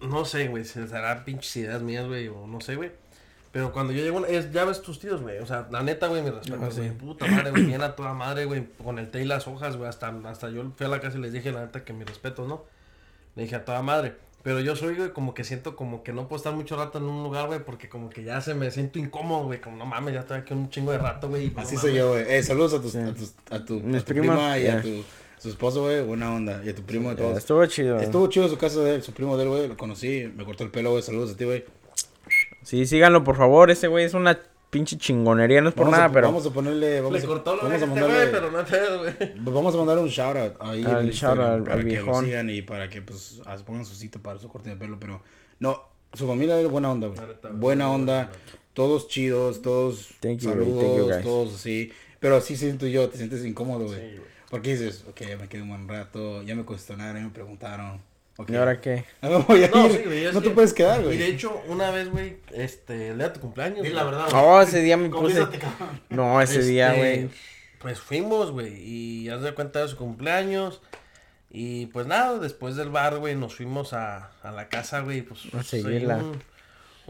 No 0.00 0.24
sé, 0.24 0.48
güey, 0.48 0.64
si 0.64 0.86
serán 0.86 1.24
pinches 1.24 1.56
ideas 1.56 1.82
mías, 1.82 2.06
güey, 2.06 2.28
o 2.28 2.46
no 2.46 2.60
sé, 2.60 2.76
güey. 2.76 2.92
Pero 3.50 3.72
cuando 3.72 3.92
yo 3.92 4.02
llego, 4.02 4.24
es, 4.26 4.52
ya 4.52 4.64
ves 4.64 4.82
tus 4.82 5.00
tíos, 5.00 5.22
güey. 5.22 5.38
O 5.38 5.46
sea, 5.46 5.66
la 5.70 5.82
neta, 5.82 6.06
güey, 6.06 6.22
mi 6.22 6.30
respeto, 6.30 6.58
Ah, 6.62 6.70
sí. 6.70 6.78
güey. 6.80 6.90
Puta 6.92 7.26
madre, 7.26 7.50
güey, 7.50 7.64
bien 7.64 7.82
a 7.82 7.96
toda 7.96 8.12
madre, 8.14 8.44
güey. 8.44 8.66
Con 8.84 8.98
el 8.98 9.10
té 9.10 9.22
y 9.22 9.24
las 9.24 9.48
hojas, 9.48 9.76
güey. 9.76 9.88
Hasta, 9.88 10.08
hasta 10.26 10.50
yo 10.50 10.70
fui 10.76 10.86
a 10.86 10.88
la 10.90 11.00
casa 11.00 11.16
y 11.18 11.20
les 11.22 11.32
dije, 11.32 11.50
la 11.50 11.62
neta, 11.62 11.82
que 11.84 11.92
mi 11.92 12.04
respeto, 12.04 12.46
¿no? 12.46 12.64
Le 13.34 13.44
dije 13.44 13.56
a 13.56 13.64
toda 13.64 13.82
madre. 13.82 14.16
Pero 14.42 14.60
yo 14.60 14.76
soy, 14.76 14.94
güey, 14.94 15.12
como 15.12 15.34
que 15.34 15.42
siento 15.44 15.74
como 15.74 16.02
que 16.04 16.12
no 16.12 16.28
puedo 16.28 16.36
estar 16.36 16.52
mucho 16.52 16.76
rato 16.76 16.98
en 16.98 17.04
un 17.04 17.24
lugar, 17.24 17.46
güey, 17.48 17.58
porque 17.64 17.88
como 17.88 18.08
que 18.10 18.22
ya 18.22 18.40
se 18.40 18.54
me 18.54 18.70
siento 18.70 18.98
incómodo, 18.98 19.44
güey. 19.46 19.60
Como 19.60 19.76
no 19.78 19.86
mames, 19.86 20.14
ya 20.14 20.20
estoy 20.20 20.38
aquí 20.38 20.52
un 20.54 20.68
chingo 20.70 20.92
de 20.92 20.98
rato, 20.98 21.28
güey. 21.28 21.48
pues, 21.50 21.66
Así 21.66 21.74
no 21.74 21.80
soy 21.80 21.90
mames. 21.92 22.02
yo, 22.04 22.08
güey. 22.12 22.24
Eh, 22.28 22.42
saludos 22.42 22.74
a, 22.74 22.80
tus, 22.82 22.92
Sí. 22.92 22.98
a, 22.98 23.14
tus, 23.14 23.32
a 23.50 23.64
tu, 23.64 23.78
a 23.78 23.98
tu 23.98 24.04
prima 24.04 24.58
y 24.58 24.66
a 24.68 24.80
tu 24.82 25.02
su 25.38 25.48
esposo, 25.48 25.82
güey. 25.82 26.02
Buena 26.02 26.34
onda. 26.34 26.62
Y 26.64 26.68
a 26.70 26.74
tu 26.74 26.82
primo 26.82 27.10
y 27.12 27.14
Ya, 27.14 27.22
todo. 27.22 27.36
Estuvo 27.38 27.64
chido. 27.66 27.98
Estuvo 28.00 28.26
chido 28.28 28.48
su 28.48 28.56
casa 28.58 28.80
de 28.80 28.96
él, 28.96 29.02
su 29.02 29.12
primo 29.12 29.36
de 29.36 29.44
él, 29.44 29.48
güey. 29.48 29.68
Lo 29.68 29.76
conocí, 29.76 30.30
me 30.36 30.44
cortó 30.44 30.64
el 30.64 30.70
pelo, 30.70 30.90
güey. 30.90 31.02
Saludos 31.02 31.32
a 31.32 31.36
ti, 31.36 31.44
güey. 31.44 31.64
Sí, 32.62 32.86
síganlo, 32.86 33.24
por 33.24 33.36
favor. 33.36 33.70
Ese 33.70 33.88
güey 33.88 34.04
es 34.04 34.14
una 34.14 34.38
pinche 34.70 34.98
chingonería, 34.98 35.62
no 35.62 35.70
es 35.70 35.74
por 35.74 35.84
Vamos 35.86 35.98
a- 35.98 36.02
nada, 36.02 36.12
pero... 36.12 36.26
Vamos 36.26 36.44
a 36.46 36.50
ponerle. 36.50 37.00
Vamos 37.00 37.18
Le 37.18 37.24
a, 37.24 37.26
cortó 37.26 37.56
lo 37.56 37.62
vamos 37.62 37.72
a 37.72 37.74
este 37.76 37.86
mandarle. 37.86 38.14
güey, 38.16 38.30
pero 38.32 38.50
no 38.50 38.64
te 38.64 38.96
güey. 38.98 39.32
Vamos 39.54 39.74
a 39.74 39.78
mandar 39.78 39.98
un 39.98 40.08
shout 40.08 40.36
out 40.36 40.52
ahí 40.60 40.84
Al 40.84 41.06
el 41.06 41.10
shout 41.12 41.38
out 41.38 41.40
al- 41.40 41.62
para 41.62 41.74
al 41.76 41.78
que 41.80 41.96
lo 41.96 42.04
viejón. 42.04 42.24
sigan 42.26 42.50
y 42.50 42.60
para 42.62 42.88
que 42.90 43.00
pues 43.00 43.40
ah, 43.46 43.56
pongan 43.64 43.86
su 43.86 43.94
cita 43.94 44.18
para 44.18 44.38
su 44.38 44.48
corte 44.48 44.68
de 44.68 44.76
pelo, 44.76 44.98
pero 45.00 45.22
no, 45.58 45.82
su 46.12 46.26
familia 46.26 46.60
es 46.60 46.68
buena 46.68 46.90
onda, 46.92 47.06
güey. 47.08 47.18
Buena 47.54 47.90
onda, 47.90 48.30
todos 48.74 49.08
chidos, 49.08 49.62
todos 49.62 50.08
Thank 50.20 50.40
you, 50.40 50.50
saludos, 50.50 50.84
thank 50.84 50.96
you, 50.98 51.06
guys. 51.06 51.22
todos 51.22 51.54
así, 51.54 51.90
pero 52.20 52.40
sí 52.42 52.54
siento 52.56 52.86
yo, 52.86 53.08
te 53.08 53.16
sientes 53.16 53.42
incómodo, 53.46 53.86
güey. 53.86 53.98
Sí, 53.98 54.16
güey. 54.18 54.28
Porque 54.50 54.72
dices, 54.76 55.04
ok, 55.08 55.20
ya 55.28 55.36
me 55.36 55.48
quedé 55.48 55.62
un 55.62 55.68
buen 55.68 55.88
rato, 55.88 56.42
ya 56.42 56.54
me 56.54 56.64
cuestionaron, 56.64 57.16
ya 57.20 57.24
me 57.28 57.30
preguntaron. 57.34 58.00
¿Y 58.46 58.54
ahora 58.54 58.80
qué? 58.80 59.04
ya 59.22 59.28
me 59.28 59.36
voy 59.38 59.64
a 59.64 59.68
No, 59.68 59.90
sí, 59.90 59.98
güey, 60.04 60.24
no 60.32 60.40
te 60.40 60.48
que- 60.48 60.54
puedes 60.54 60.72
quedar, 60.72 61.00
Y 61.00 61.02
de 61.02 61.16
güey. 61.16 61.22
hecho, 61.22 61.60
una 61.68 61.90
vez, 61.90 62.08
güey, 62.08 62.38
este, 62.52 63.08
el 63.08 63.18
día 63.18 63.28
de 63.28 63.34
tu 63.34 63.40
cumpleaños. 63.40 63.82
Di 63.82 63.90
la 63.90 64.04
güey. 64.04 64.14
verdad. 64.14 64.28
Oh, 64.34 64.60
ese 64.62 64.80
día 64.80 64.96
me 64.96 65.10
puse... 65.10 65.44
No, 66.10 66.40
ese 66.40 66.62
día, 66.62 66.94
Este, 66.94 66.98
güey. 67.20 67.30
Pues 67.80 68.00
fuimos, 68.00 68.50
güey, 68.52 68.74
y 68.82 69.28
haz 69.28 69.42
de 69.42 69.54
cuenta 69.54 69.82
de 69.82 69.88
su 69.88 69.96
cumpleaños. 69.96 70.80
Y 71.50 71.86
pues 71.86 72.06
nada, 72.06 72.38
después 72.38 72.76
del 72.76 72.90
bar, 72.90 73.18
güey, 73.18 73.34
nos 73.34 73.54
fuimos 73.56 73.92
a, 73.92 74.32
a 74.42 74.50
la 74.52 74.68
casa, 74.68 75.00
güey, 75.00 75.22
pues. 75.22 75.40
A 75.54 75.62
seguirla. 75.62 76.18
Un, 76.18 76.42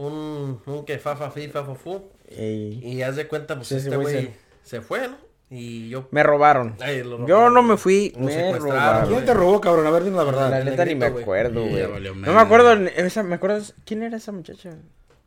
un, 0.05 0.61
un 0.65 0.85
que 0.85 0.97
fa, 0.97 1.15
fa, 1.15 1.29
fi, 1.31 1.47
fa, 1.49 1.63
fa, 1.65 1.75
fu. 1.75 2.09
Ey, 2.29 2.79
Y 2.83 3.01
haz 3.01 3.15
de 3.17 3.27
cuenta, 3.27 3.55
pues 3.55 3.67
Sí, 3.67 3.75
este 3.75 3.95
güey 3.95 4.01
güey 4.01 4.25
se- 4.25 4.33
se 4.63 4.81
fue, 4.81 5.07
¿no? 5.07 5.17
Y 5.51 5.89
yo. 5.89 6.07
Me 6.11 6.21
robaron. 6.21 6.75
Ay, 6.79 7.03
Yo 7.27 7.49
no 7.49 7.63
me 7.63 7.77
fui, 7.77 8.13
Nos 8.17 8.27
me 8.33 8.57
robaron. 8.57 9.09
¿Quién 9.09 9.25
te 9.25 9.33
robó, 9.33 9.59
cabrón? 9.59 9.87
A 9.87 9.89
ver, 9.89 10.03
dime 10.03 10.17
la 10.17 10.23
verdad. 10.23 10.49
La 10.49 10.63
neta 10.63 10.85
ni 10.85 10.95
me 10.95 11.07
acuerdo, 11.07 11.65
güey. 11.65 11.87
No 12.15 12.33
me 12.33 12.39
acuerdo, 12.39 12.73
esa, 12.73 13.23
me 13.23 13.35
acuerdo, 13.35 13.61
¿quién 13.85 14.03
era 14.03 14.17
esa 14.17 14.31
muchacha? 14.31 14.71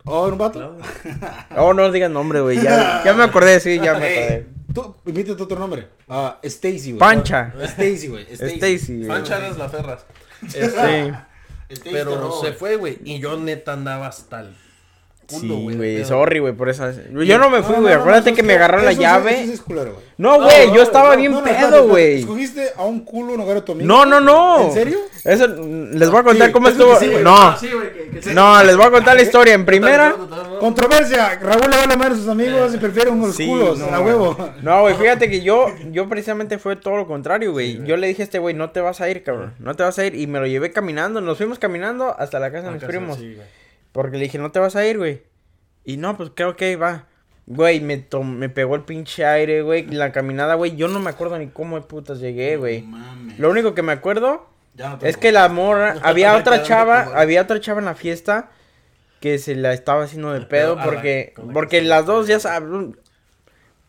Oh, 0.05 0.27
un 0.29 0.39
vato. 0.39 0.59
Claro, 0.59 0.77
güey. 1.05 1.15
Oh, 1.59 1.75
no 1.75 1.91
digas 1.93 2.11
nombre, 2.11 2.41
güey, 2.41 2.61
ya, 2.61 3.03
ya 3.05 3.15
me 3.15 3.23
acordé, 3.23 3.61
sí, 3.61 3.77
ya 3.77 3.95
me 3.95 4.07
acordé. 4.07 4.47
Tú, 4.75 4.97
invítate 5.07 5.43
otro 5.43 5.59
nombre. 5.59 5.89
Ah, 6.09 6.39
Stacy, 6.43 6.93
güey. 6.93 6.99
Pancha. 6.99 7.53
Stacy, 7.61 8.09
güey. 8.09 8.27
Stacy, 8.33 8.97
güey. 8.99 9.09
Fancha 9.09 9.39
eres 9.39 9.59
la 9.59 9.69
ferras. 9.69 10.05
Sí. 10.49 10.59
Stacy 10.59 11.13
te 11.69 11.91
Pero 11.91 12.41
se 12.41 12.53
fue, 12.53 12.77
güey. 12.77 12.99
Y 13.05 13.21
yo 13.21 13.37
neta 13.37 13.75
andaba 13.75 14.09
hasta 14.09 14.41
el 14.41 14.57
culo, 15.27 15.55
Sí, 15.71 15.77
güey. 15.77 16.05
sorry, 16.05 16.39
güey, 16.41 16.53
por 16.53 16.69
esa... 16.69 16.93
Yo 16.93 17.39
no 17.39 17.49
me 17.51 17.63
fui, 17.63 17.75
güey, 17.77 17.85
no, 17.85 17.91
no, 17.95 18.01
acuérdate 18.01 18.33
que 18.35 18.43
me 18.43 18.55
agarró 18.55 18.83
la 18.83 18.93
llave. 18.93 19.35
eso 19.37 19.47
sí 19.47 19.53
es 19.53 19.61
culero, 19.61 19.93
güey. 19.95 20.05
No, 20.19 20.39
No, 20.39 20.45
güey, 20.45 20.69
no, 20.69 20.75
yo 20.77 20.83
estaba 20.83 21.15
No, 21.17 21.21
bien 21.21 21.43
pedo, 21.43 21.89
güey. 21.89 22.21
¿Escogiste 22.21 22.71
a 22.77 22.85
un 22.85 23.01
culo 23.05 23.33
en 23.33 23.41
lugar 23.41 23.57
de 23.57 23.63
tu 23.63 23.73
amigo? 23.73 23.87
No, 23.89 24.05
no, 24.05 24.21
no. 24.21 24.67
¿En 24.67 24.73
serio? 24.73 24.99
Eso, 25.25 25.47
les 25.49 26.11
voy 26.11 26.21
a 26.21 26.23
contar 26.25 26.47
Sí, 26.49 26.53
cómo 26.53 26.69
estuvo. 26.69 26.97
sí, 26.97 27.11
no, 27.23 27.57
sí, 27.59 27.69
güey, 27.73 27.93
que- 27.93 28.11
que 28.11 28.23
sí. 28.23 28.31
no, 28.35 28.63
les 28.63 28.77
voy 28.77 28.87
a 28.87 28.91
contar 28.91 29.17
la 29.17 29.23
historia. 29.23 29.55
En 29.55 29.65
primera... 29.65 30.15
Controversia. 30.61 31.39
Raúl 31.41 31.71
le 31.71 31.77
vale 31.77 31.97
madre 31.97 32.15
a 32.15 32.17
sus 32.17 32.29
amigos 32.29 32.75
y 32.75 32.79
prefiere 32.79 33.11
unos 33.11 33.35
Sí, 33.35 33.47
culos. 33.47 33.79
no, 33.79 33.87
a 33.87 34.01
huevo. 34.01 34.37
No, 34.63 34.83
güey, 34.83 34.95
fíjate 34.95 35.29
que 35.29 35.43
yo, 35.43 35.67
yo 35.91 36.09
precisamente 36.09 36.59
fue 36.59 36.77
todo 36.77 36.97
lo 36.97 37.07
contrario, 37.07 37.53
güey. 37.53 37.83
yo 37.85 37.97
le 37.97 38.07
dije 38.07 38.23
a 38.23 38.25
este 38.25 38.39
güey, 38.39 38.55
no 38.55 38.71
te 38.71 38.81
vas 38.81 39.01
a 39.01 39.09
ir, 39.09 39.23
cabrón. 39.25 39.55
No 39.59 39.75
te 39.75 39.83
vas 39.83 39.99
a 39.99 40.05
ir. 40.07 40.15
Y 40.15 40.27
me 40.27 40.39
lo 40.39 40.47
llevé 40.47 40.71
caminando. 40.73 41.21
Nos 41.21 41.39
fuimos 41.39 41.59
caminando 41.59 42.15
hasta 42.19 42.39
la 42.39 42.53
casa 42.53 42.69
de 42.69 42.75
mis 42.75 42.85
primos. 42.85 43.19
Porque 43.93 44.17
le 44.17 44.25
dije, 44.25 44.39
no 44.39 44.51
te 44.53 44.59
vas 44.59 44.75
a 44.77 44.87
ir, 44.87 44.99
güey. 44.99 45.23
Y 45.85 45.97
no, 45.97 46.17
pues 46.17 46.31
creo 46.35 46.57
que 46.57 46.77
va. 46.77 47.07
Güey, 47.47 47.81
me, 47.81 47.99
to- 47.99 48.23
me 48.23 48.49
pegó 48.49 48.75
el 48.77 48.83
pinche 48.83 49.25
aire, 49.27 49.63
güey. 49.63 49.87
La 49.87 50.13
caminada, 50.13 50.55
güey. 50.55 50.77
Yo 50.77 50.89
no 50.89 51.01
me 51.01 51.11
acuerdo 51.11 51.39
ni 51.39 51.49
cómo 51.49 51.77
de 51.79 51.87
putas 51.87 52.21
llegué, 52.21 52.57
güey. 52.57 52.83
Mames. 52.83 53.39
Lo 53.39 53.51
único 53.51 53.75
que 53.75 53.83
me 53.83 53.93
acuerdo 53.93 54.49
no 54.77 54.99
es 55.03 55.17
que 55.17 55.33
la 55.33 55.49
morra, 55.49 55.97
había 56.03 56.37
otra 56.37 56.63
chava, 56.63 57.05
como- 57.07 57.17
había 57.19 57.43
otra 57.43 57.61
chava 57.61 57.81
en 57.81 57.85
la 57.87 57.95
fiesta. 57.95 58.51
que 59.21 59.39
se 59.39 59.55
la 59.55 59.73
estaba 59.73 60.03
haciendo 60.05 60.33
de 60.33 60.41
pedo 60.41 60.49
pedo 60.49 60.73
a 60.73 60.77
la- 60.77 60.85
porque, 60.85 61.33
la 61.37 61.53
porque 61.53 61.81
las 61.83 62.07
dos 62.07 62.27
ya 62.27 62.41
sabes, 62.41 62.69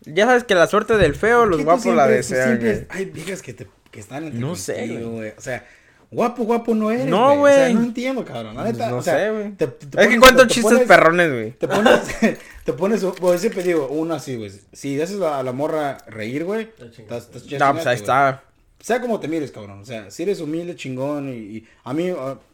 ya 0.01 0.25
sabes 0.27 0.43
que 0.43 0.53
la 0.55 0.67
suerte 0.67 0.97
del 0.97 1.15
feo, 1.15 1.45
los 1.45 1.57
¿Qué 1.57 1.63
tú 1.63 1.65
guapos 1.69 1.85
la 1.87 1.91
siempre- 2.07 2.15
desean. 2.17 2.59
siempre-. 2.61 2.87
Hay 2.89 3.05
viejas 3.05 3.41
que, 3.41 3.53
te, 3.53 3.67
que 3.91 3.99
están 3.99 4.25
entre 4.25 4.39
No 4.39 4.55
sé, 4.55 4.87
güey. 5.03 5.31
O 5.37 5.41
sea, 5.41 5.65
guapo, 6.13 6.43
guapo 6.43 6.73
no 6.75 6.91
eres, 6.91 7.05
No, 7.05 7.25
O 7.27 7.29
sea, 7.47 7.63
güey. 7.63 7.73
no 7.73 7.81
entiendo, 7.83 8.23
cabrón. 8.25 8.55
Neta, 8.63 8.89
No 8.89 8.97
o 8.97 9.01
sea, 9.01 9.17
sé, 9.17 9.31
güey. 9.31 9.51
te- 9.53 9.67
te 9.67 10.01
Es 10.01 10.07
que 10.07 10.19
cuento 10.19 10.47
te 10.47 10.53
chistes 10.53 10.73
pones- 10.73 10.87
perrones, 10.87 11.31
güey. 11.31 11.51
Te 11.51 11.67
pones, 11.67 11.99
te 12.65 12.73
pones, 12.73 13.05
pues 13.19 13.41
siempre 13.41 13.63
digo, 13.63 13.87
uno 13.89 14.13
así, 14.15 14.35
güey. 14.37 14.51
Si 14.71 15.01
haces 15.01 15.19
a 15.21 15.43
la 15.43 15.51
morra 15.51 15.97
reír, 16.07 16.43
güey, 16.45 16.69
estás, 16.79 17.29
estás 17.33 17.43
No, 17.59 17.73
pues 17.73 17.85
ahí 17.87 17.95
güey. 17.95 17.95
está. 17.95 18.43
Sea 18.79 18.99
como 18.99 19.19
te 19.19 19.27
mires, 19.29 19.51
cabrón. 19.51 19.79
O 19.81 19.85
sea, 19.85 20.11
si 20.11 20.23
eres 20.23 20.41
humilde, 20.41 20.75
chingón. 20.75 21.29
Y, 21.29 21.35
y 21.37 21.67
a 21.85 21.93
mí, 21.93 22.11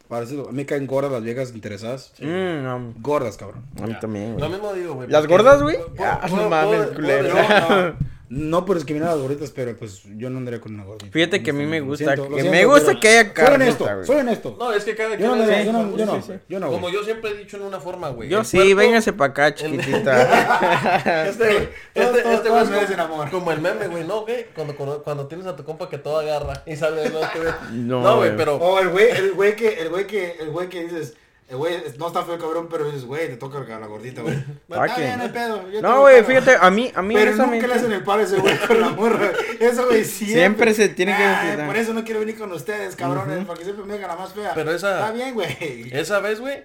para 0.08 0.22
decirlo, 0.22 0.48
a 0.48 0.52
mí 0.52 0.58
me 0.58 0.66
caen 0.68 0.86
gordas 0.86 1.12
las 1.12 1.24
viejas 1.24 1.52
interesadas. 1.56 2.14
Mm, 2.20 2.64
no, 2.64 2.94
Gordas, 3.00 3.36
cabrón. 3.36 3.64
a 3.82 3.88
mí 3.88 3.94
Ya. 3.94 4.00
también, 4.00 4.32
Lo 4.34 4.38
güey. 4.48 4.52
mismo 4.52 4.74
digo, 4.74 4.94
güey. 4.94 5.10
¿Las 5.10 5.26
gordas, 5.28 5.62
güey? 5.64 5.78
Ah, 6.00 6.28
no 6.30 6.48
mames, 6.50 6.88
culero. 6.96 7.34
No, 8.30 8.64
por 8.64 8.76
discriminar 8.76 9.10
a 9.10 9.14
las 9.14 9.22
gorditas, 9.24 9.50
pero 9.50 9.76
pues 9.76 10.04
yo 10.16 10.30
no 10.30 10.38
andaría 10.38 10.62
con 10.62 10.76
una 10.76 10.84
gordita. 10.84 11.12
Fíjate 11.12 11.42
que 11.42 11.50
a 11.50 11.54
mí 11.54 11.66
me 11.66 11.82
gusta, 11.82 12.06
siento, 12.14 12.24
que 12.26 12.30
lo 12.30 12.36
me 12.36 12.42
siento, 12.44 12.68
gusta 12.70 12.86
pero 12.88 13.00
que 13.00 13.08
haya 13.10 13.24
Soy 13.24 13.34
carnita, 13.34 13.56
honesto, 13.56 13.84
güey. 13.96 14.06
soy 14.06 14.16
honesto. 14.18 14.56
No, 14.60 14.72
es 14.72 14.84
que 14.84 14.96
cada 14.96 15.10
Yo 15.12 15.18
quien 15.18 15.30
no, 15.30 15.44
es- 15.44 15.50
le- 15.50 15.66
yo 15.66 15.72
no, 15.74 15.98
yo 15.98 16.06
no, 16.06 16.16
sí, 16.22 16.22
sí. 16.28 16.34
yo 16.48 16.60
no, 16.60 16.68
güey. 16.68 16.80
Como 16.80 16.94
yo 16.94 17.04
siempre 17.04 17.32
he 17.32 17.38
dicho 17.38 17.58
en 17.58 17.64
una 17.64 17.80
forma, 17.80 18.10
güey. 18.10 18.30
Yo 18.30 18.44
sí, 18.44 18.58
cuerpo- 18.58 18.76
véngase 18.76 19.14
para 19.14 19.32
acá, 19.32 19.56
chiquitita. 19.56 21.26
Este, 21.28 21.70
este, 21.96 22.34
este 22.34 22.50
güey 22.50 22.62
es 22.84 22.96
como, 22.96 23.32
como 23.32 23.52
el 23.52 23.62
meme, 23.62 23.88
güey, 23.88 24.04
¿no, 24.06 24.22
güey? 24.22 24.46
Cuando, 24.54 24.76
cuando, 24.76 25.04
cuando 25.04 25.28
tienes 25.28 25.48
a 25.48 25.56
tu 25.56 25.64
compa 25.64 25.90
que 25.90 25.98
todo 25.98 26.20
agarra 26.20 26.62
y 26.68 26.76
sale 26.76 27.02
del 27.02 27.16
otro, 27.16 27.42
güey. 27.42 27.54
No, 27.72 28.02
No, 28.04 28.16
güey, 28.18 28.30
güey. 28.30 28.38
pero... 28.38 28.58
O 28.58 28.80
el 28.80 28.90
güey, 28.90 29.10
el 29.10 29.32
güey 29.34 29.56
que, 29.56 29.70
el 29.82 29.90
güey 29.90 30.06
que, 30.06 30.36
el 30.40 30.52
güey 30.52 30.70
que 30.70 30.84
dices, 30.84 31.16
güey 31.56 31.76
no 31.98 32.08
está 32.08 32.24
feo 32.24 32.38
cabrón, 32.38 32.68
pero 32.70 32.86
dices, 32.86 33.06
güey, 33.06 33.28
te 33.28 33.38
toca 33.38 33.58
a 33.60 33.80
la 33.80 33.88
gordita, 33.88 34.22
güey. 34.22 34.36
Ah, 34.72 34.86
Está 34.86 34.96
¿qué? 34.96 35.02
bien, 35.02 35.18
no 35.18 35.24
hay 35.24 35.30
pedo. 35.30 35.72
yo 35.72 35.82
No, 35.82 36.02
güey, 36.02 36.24
fíjate, 36.24 36.56
a 36.60 36.70
mí, 36.70 36.92
a 36.94 37.02
mí 37.02 37.16
Pero 37.16 37.32
nunca 37.32 37.44
honestamente- 37.44 37.68
le 37.68 37.74
hacen 37.74 37.92
el 37.94 38.04
paro 38.04 38.22
a 38.22 38.24
ese 38.24 38.38
güey 38.38 38.58
con 38.60 38.80
la 38.82 38.90
morra. 38.98 39.32
Eso, 39.60 39.86
güey, 39.88 40.06
siempre. 40.06 40.40
Siempre 40.40 40.74
se 40.74 40.90
tiene 40.90 41.16
que 41.18 41.24
decir, 41.24 41.66
Por 41.66 41.76
ah. 41.76 41.80
eso 41.80 41.94
no 41.94 42.04
quiero 42.04 42.20
venir 42.20 42.38
con 42.38 42.52
ustedes, 42.52 42.96
cabrones, 42.96 43.46
porque 43.46 43.64
siempre 43.64 43.86
me 43.86 43.94
digan 43.94 44.10
la 44.10 44.16
más 44.16 44.34
fea. 44.34 44.52
Pero 44.54 44.72
esa- 44.72 45.00
Está 45.00 45.12
bien, 45.12 45.34
güey. 45.34 45.90
Esa 45.92 46.20
vez, 46.20 46.40
güey, 46.40 46.64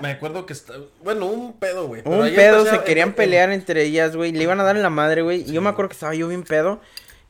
me 0.00 0.10
acuerdo 0.10 0.46
que... 0.46 0.52
está- 0.52 0.74
Bueno, 1.02 1.26
un 1.26 1.52
pedo, 1.58 1.86
güey. 1.86 2.02
Un 2.04 2.20
pedo, 2.34 2.58
empecé 2.58 2.76
se 2.76 2.82
querían 2.84 3.12
pelear 3.12 3.50
entre 3.52 3.82
ellas, 3.84 4.16
güey. 4.16 4.32
Le 4.32 4.42
iban 4.42 4.58
a 4.60 4.64
dar 4.64 4.76
en 4.76 4.82
la 4.82 4.90
madre, 4.90 5.22
güey. 5.22 5.42
Y 5.48 5.52
yo 5.52 5.60
me 5.62 5.68
acuerdo 5.70 5.88
que 5.90 5.94
estaba 5.94 6.14
yo 6.14 6.28
bien 6.28 6.42
pedo. 6.42 6.80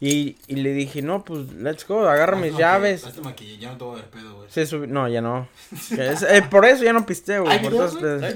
Y, 0.00 0.36
y 0.46 0.54
le 0.54 0.74
dije, 0.74 1.02
no, 1.02 1.24
pues, 1.24 1.52
let's 1.54 1.84
go, 1.84 2.08
agarra 2.08 2.36
mis 2.36 2.56
llaves. 2.56 3.02
Lástima 3.02 3.34
que 3.34 3.58
ya 3.58 3.72
no 3.72 3.78
te 3.78 3.82
voy 3.84 3.92
a 3.98 4.02
ver 4.02 4.10
pedo, 4.10 4.36
güey. 4.36 4.48
Se 4.48 4.64
subió, 4.64 4.86
no, 4.86 5.08
ya 5.08 5.20
no. 5.20 5.48
Es- 5.90 6.22
eh, 6.22 6.40
por 6.48 6.64
eso 6.66 6.84
ya 6.84 6.92
no 6.92 7.04
pisteo, 7.04 7.42
güey. 7.42 7.58
¿Hay 7.58 7.64
por. 7.68 7.72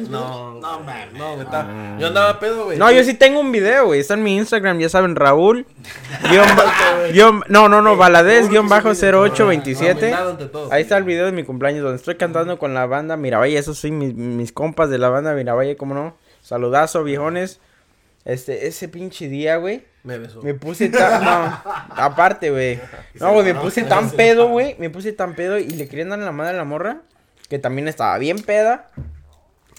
No, 0.09 0.55
No, 0.55 0.81
mames. 0.81 1.13
No, 1.13 1.35
güey, 1.35 1.45
está- 1.47 1.97
Yo 2.01 2.09
andaba 2.09 2.41
pedo, 2.41 2.65
güey. 2.65 2.79
No, 2.79 2.91
yo 2.91 3.05
sí 3.05 3.15
tengo 3.15 3.39
un 3.39 3.53
video, 3.53 3.87
güey. 3.87 4.01
Está 4.01 4.15
en 4.15 4.25
mi 4.25 4.37
Instagram, 4.37 4.81
ya 4.81 4.89
saben, 4.89 5.15
Raúl. 5.15 5.65
guion 6.31 6.49
guión- 7.13 7.45
no, 7.49 7.69
no, 7.69 7.81
no, 7.81 7.97
Valadez, 7.97 8.49
guion 8.49 8.69
bajo 8.69 8.89
0827. 8.91 10.01
Nominado 10.01 10.31
ante 10.31 10.47
todos. 10.47 10.73
Ahí 10.73 10.83
está 10.83 10.97
el 10.99 11.05
video 11.05 11.27
de 11.27 11.33
mi 11.33 11.45
cumpleaños 11.45 11.85
donde 11.85 11.97
estoy 11.99 12.17
cantando 12.17 12.59
con 12.59 12.75
la 12.75 12.87
banda 12.87 13.17
Miravalle. 13.17 13.57
Esos 13.57 13.79
sí, 13.79 13.93
mis, 13.93 14.15
mis 14.15 14.51
compas 14.51 14.91
de 14.91 14.99
la 14.99 15.11
banda 15.11 15.33
Miravalle, 15.35 15.77
¿cómo 15.77 15.95
no? 15.95 16.17
Saludazo, 16.43 17.05
viejones. 17.05 17.61
Este, 18.25 18.67
ese 18.67 18.89
pinche 18.89 19.29
día, 19.29 19.59
güey. 19.59 19.85
Me 20.05 20.19
besó. 20.19 20.43
Me 20.43 20.55
puse 20.55 20.89
tan. 20.89 21.23
No, 21.25 21.61
aparte, 21.97 22.51
güey. 22.51 22.81
No, 23.21 23.33
güey, 23.33 23.45
me 23.45 23.55
puse 23.55 23.83
tan 23.83 24.11
pedo, 24.11 24.49
güey. 24.49 24.75
Me 24.79 24.91
puse 24.91 25.13
tan 25.13 25.35
pedo 25.35 25.59
y 25.59 25.69
le 25.71 25.89
querían 25.89 26.09
dar 26.09 26.19
en 26.19 26.25
la 26.25 26.33
madre 26.33 26.55
a 26.55 26.59
la 26.59 26.65
morra. 26.65 27.03
Que 27.49 27.59
también 27.59 27.87
estaba 27.87 28.17
bien 28.19 28.39
peda. 28.41 28.91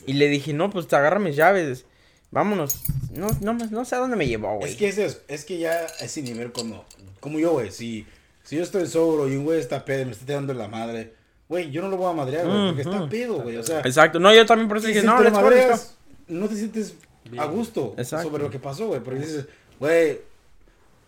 Y 0.06 0.14
le 0.14 0.28
dije, 0.28 0.54
no, 0.54 0.70
pues 0.70 0.88
te 0.88 0.96
agarra 0.96 1.20
mis 1.20 1.36
llaves. 1.36 1.86
Vámonos. 2.32 2.84
No, 3.12 3.28
no, 3.42 3.54
no 3.54 3.86
sé 3.86 3.96
a 3.96 4.00
dónde 4.00 4.16
me 4.16 4.28
llevó, 4.28 4.58
güey. 4.58 4.72
Es 4.72 4.78
que 4.78 4.88
ese 4.88 5.06
es, 5.06 5.22
es 5.28 5.46
que 5.46 5.60
ya 5.60 5.72
a 5.72 6.04
ese 6.04 6.22
nivel 6.24 6.52
como, 6.52 6.84
como 7.20 7.38
yo, 7.38 7.52
güey, 7.52 7.72
si, 7.72 8.08
si 8.44 8.56
yo 8.56 8.64
estoy 8.64 8.88
sobro 8.88 9.28
y 9.28 9.36
un 9.36 9.44
güey 9.44 9.60
está 9.60 9.86
pedo 9.86 10.02
y 10.02 10.06
me 10.06 10.12
está 10.14 10.34
dando 10.34 10.54
la 10.56 10.68
madre, 10.68 11.14
güey, 11.48 11.70
yo 11.70 11.84
no 11.84 11.90
lo 11.90 11.98
voy 11.98 12.12
a 12.12 12.16
madrear, 12.16 12.48
güey, 12.48 12.68
porque 12.70 12.82
está 12.82 13.08
pedo, 13.08 13.36
güey, 13.36 13.58
o 13.58 13.64
sea, 13.64 13.82
Exacto. 13.82 14.20
No, 14.20 14.34
yo 14.34 14.48
también 14.48 14.68
por 14.68 14.78
eso 14.78 14.88
dije, 14.88 15.02
si 15.02 15.06
no, 15.06 15.22
let's 15.22 15.32
go, 15.32 15.42
let's 15.42 15.44
go. 15.44 15.70
madreas, 15.70 15.96
no 16.28 16.48
te 16.48 16.56
sientes 16.56 16.96
Bien. 17.30 17.44
a 17.44 17.46
gusto 17.46 17.94
Exacto. 17.98 18.30
sobre 18.30 18.44
lo 18.44 18.50
que 18.50 18.58
pasó, 18.58 18.88
güey, 18.88 19.02
porque 19.02 19.20
dices, 19.20 19.46
güey, 19.84 20.22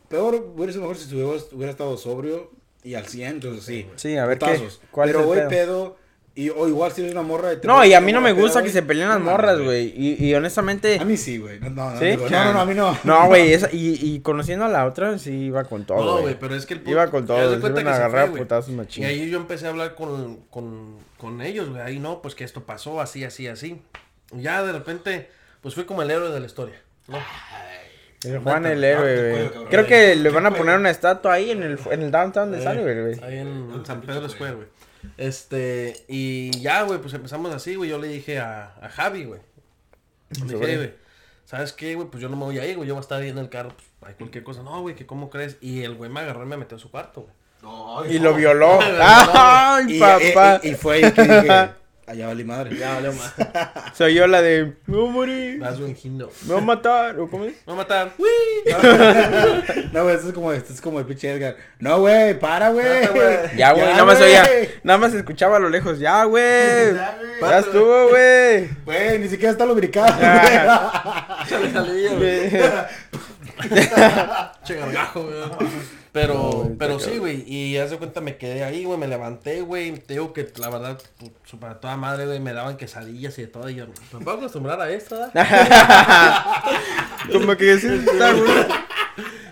peor 0.09 0.35
hubiera 0.55 0.71
sido 0.71 0.83
mejor 0.83 0.97
si 0.97 1.09
tu 1.09 1.15
hubiera, 1.15 1.43
hubiera 1.51 1.71
estado 1.71 1.97
sobrio 1.97 2.51
y 2.83 2.93
al 2.95 3.07
100, 3.07 3.27
entonces 3.29 3.63
sí. 3.65 3.87
Sí, 3.95 4.17
a 4.17 4.25
ver 4.25 4.37
qué. 4.37 4.45
putazos. 4.45 4.81
¿Cuál 4.91 5.09
Pero, 5.09 5.19
es 5.19 5.23
el 5.23 5.27
güey, 5.27 5.39
pedo? 5.49 5.49
pedo, 5.49 5.97
y, 6.37 6.49
o 6.49 6.67
igual 6.67 6.91
si 6.91 6.99
eres 7.01 7.13
una 7.13 7.21
morra 7.21 7.53
y 7.53 7.57
te 7.61 7.65
No, 7.67 7.83
y 7.85 7.93
a 7.93 8.01
mí 8.01 8.11
no 8.11 8.19
me 8.19 8.33
gusta 8.33 8.61
que 8.61 8.69
se 8.69 8.83
peleen 8.83 9.07
las 9.07 9.21
morras, 9.21 9.57
güey. 9.59 9.93
Y, 9.95 10.25
y 10.25 10.35
honestamente. 10.35 10.99
A 10.99 11.05
mí 11.05 11.15
sí, 11.15 11.37
güey, 11.37 11.59
no, 11.61 11.69
no, 11.69 11.91
no, 11.91 11.97
¿Sí? 11.99 12.05
digo, 12.07 12.29
no, 12.29 12.43
no, 12.45 12.53
no, 12.53 12.59
a 12.59 12.65
mí 12.65 12.73
no. 12.73 12.97
No, 13.05 13.27
güey, 13.27 13.53
esa- 13.53 13.69
y, 13.71 13.97
y 14.01 14.19
conociendo 14.19 14.65
a 14.65 14.67
la 14.67 14.85
otra, 14.85 15.17
sí 15.17 15.31
iba 15.31 15.63
con 15.63 15.85
todo. 15.85 16.03
No, 16.03 16.21
güey. 16.21 16.37
pero 16.37 16.53
es 16.53 16.65
que 16.65 16.73
el 16.73 16.87
Iba 16.87 17.09
con 17.09 17.25
todo, 17.25 17.37
se 17.59 17.65
iban 17.67 17.87
a 17.87 17.95
agarrar 17.95 18.29
güey. 18.31 18.41
putazos 18.43 18.73
Y 18.97 19.03
ahí 19.05 19.29
yo 19.29 19.37
empecé 19.37 19.65
a 19.65 19.69
hablar 19.69 19.95
con, 19.95 20.41
con, 20.49 20.97
con 21.17 21.41
ellos, 21.41 21.69
güey. 21.69 21.81
Ahí 21.81 21.99
no, 21.99 22.21
pues 22.21 22.35
que 22.35 22.43
esto 22.43 22.63
pasó 22.65 22.99
así, 22.99 23.23
así, 23.23 23.47
así. 23.47 23.81
Y 24.35 24.41
ya 24.41 24.61
de 24.63 24.73
repente, 24.73 25.29
pues 25.61 25.73
fui 25.73 25.85
como 25.85 26.01
el 26.01 26.11
héroe 26.11 26.31
de 26.31 26.39
la 26.41 26.45
historia. 26.45 26.75
¿no? 27.07 27.17
El 28.25 28.39
Juan 28.39 28.65
el 28.65 28.83
ah, 28.83 28.87
héroe, 28.87 29.15
te 29.15 29.29
güey. 29.57 29.69
Creo 29.69 29.85
que 29.85 30.15
le 30.15 30.29
van 30.29 30.45
a 30.45 30.51
poner 30.51 30.77
una 30.77 30.89
estatua 30.89 31.33
ahí 31.33 31.51
en 31.51 31.63
el, 31.63 31.79
en 31.91 32.01
el 32.01 32.11
downtown 32.11 32.51
de 32.51 32.63
Sunnyvale, 32.63 33.01
güey. 33.01 33.23
Ahí 33.23 33.37
en, 33.39 33.71
en 33.73 33.85
San 33.85 34.01
Pedro 34.01 34.27
Square, 34.29 34.53
güey. 34.55 34.67
Este, 35.17 36.03
y 36.07 36.51
ya, 36.59 36.81
güey, 36.83 36.99
pues 36.99 37.13
empezamos 37.13 37.53
así, 37.53 37.75
güey. 37.75 37.89
Yo 37.89 37.99
le 37.99 38.07
dije 38.07 38.39
a, 38.39 38.73
a 38.81 38.89
Javi, 38.89 39.25
güey. 39.25 39.39
Le 40.29 40.35
dije, 40.43 40.51
Sobre. 40.53 40.71
"Ey, 40.71 40.77
güey, 40.77 40.93
¿sabes 41.45 41.73
qué, 41.73 41.95
güey? 41.95 42.07
Pues 42.09 42.21
yo 42.21 42.29
no 42.29 42.35
me 42.37 42.45
voy 42.45 42.59
a 42.59 42.65
ir, 42.65 42.75
güey. 42.75 42.87
Yo 42.87 42.95
voy 42.95 43.01
a 43.01 43.03
estar 43.03 43.21
ahí 43.21 43.29
en 43.29 43.37
el 43.37 43.49
carro, 43.49 43.69
pues, 43.69 43.87
hay 44.09 44.15
cualquier 44.15 44.43
cosa. 44.43 44.63
No, 44.63 44.81
güey, 44.81 44.95
que 44.95 45.05
cómo 45.05 45.29
crees. 45.29 45.57
Y 45.61 45.83
el 45.83 45.95
güey 45.95 46.09
me 46.09 46.21
agarró 46.21 46.43
y 46.43 46.47
me 46.47 46.57
metió 46.57 46.77
a 46.77 46.79
su 46.79 46.89
cuarto, 46.89 47.21
güey. 47.21 47.33
No, 47.61 48.05
Y 48.05 48.19
lo 48.19 48.33
violó. 48.33 48.79
Ay, 48.81 48.99
¡Ay, 49.89 49.95
Y, 49.95 49.99
papá! 49.99 50.59
y, 50.63 50.69
y 50.69 50.75
fue 50.75 50.95
ahí 50.95 51.11
que 51.11 51.21
dije, 51.23 51.69
allá 52.07 52.27
valí 52.27 52.43
madre. 52.43 52.75
Ya, 52.77 52.95
valió 52.95 53.13
más. 53.13 53.33
Soy 53.95 54.13
yo 54.13 54.27
la 54.27 54.41
de. 54.41 54.73
Me 54.85 54.97
voy 54.97 55.07
a 55.07 55.11
morir. 55.11 55.63
He 56.03 56.09
knows. 56.09 56.33
Me 56.43 56.53
voy 56.53 56.61
a 56.61 56.65
matar. 56.65 57.19
¿O 57.19 57.29
cómo 57.29 57.45
es? 57.45 57.53
Me 57.65 57.73
va 57.73 57.73
a 57.73 57.75
matar. 57.77 58.11
No, 59.91 60.03
güey, 60.03 60.15
esto 60.15 60.27
es 60.27 60.33
como, 60.33 60.51
esto 60.51 60.73
es 60.73 60.81
como 60.81 60.99
el 60.99 61.05
pinche 61.05 61.31
Edgar. 61.31 61.55
No, 61.79 61.99
güey, 61.99 62.37
para, 62.39 62.69
güey. 62.69 62.85
Ya, 63.57 63.71
güey. 63.71 63.85
Nada 63.85 64.05
más 64.05 64.19
oía. 64.21 64.43
Nada 64.83 64.99
más 64.99 65.13
escuchaba 65.13 65.57
a 65.57 65.59
lo 65.59 65.69
lejos. 65.69 65.99
Ya, 65.99 66.23
güey. 66.25 66.93
Ya, 66.93 67.17
güey. 67.17 67.51
Ya 67.51 67.59
estuvo, 67.59 68.09
güey. 68.09 68.69
Güey, 68.85 69.19
ni 69.19 69.27
siquiera 69.29 69.51
está 69.51 69.65
lubricado, 69.65 70.13
Ah. 70.21 71.43
Échale 71.45 71.71
salida, 71.71 72.13
güey. 72.15 72.49
Che 74.63 74.75
gargajo, 74.75 75.23
güey. 75.23 75.35
Pero, 76.15 76.33
No, 76.35 76.49
güey, 76.63 76.77
pero 76.77 76.97
sí, 76.97 77.17
güey. 77.17 77.43
Y 77.45 77.77
haz 77.77 77.91
de 77.91 77.97
cuenta, 77.97 78.21
me 78.21 78.37
quedé 78.37 78.63
ahí, 78.63 78.85
güey. 78.85 78.97
Me 78.97 79.05
levanté, 79.05 79.59
güey. 79.59 79.91
Te 79.99 80.13
digo 80.13 80.31
que 80.31 80.47
la 80.57 80.69
verdad, 80.69 80.97
pues, 81.19 81.31
su- 81.43 81.59
para 81.59 81.81
toda 81.81 81.97
madre, 81.97 82.25
güey, 82.25 82.39
me 82.39 82.53
daban 82.53 82.77
quesadillas 82.77 83.37
y 83.37 83.41
de 83.41 83.47
todo. 83.49 83.69
Y 83.69 83.75
yo, 83.75 83.85
¿me 84.13 84.23
puedo 84.23 84.37
acostumbrar 84.37 84.79
a 84.79 84.89
esto? 84.89 85.17
Como 87.31 87.55
que 87.57 87.77
sí, 87.77 87.87
está, 88.07 88.31
güey. 88.33 88.49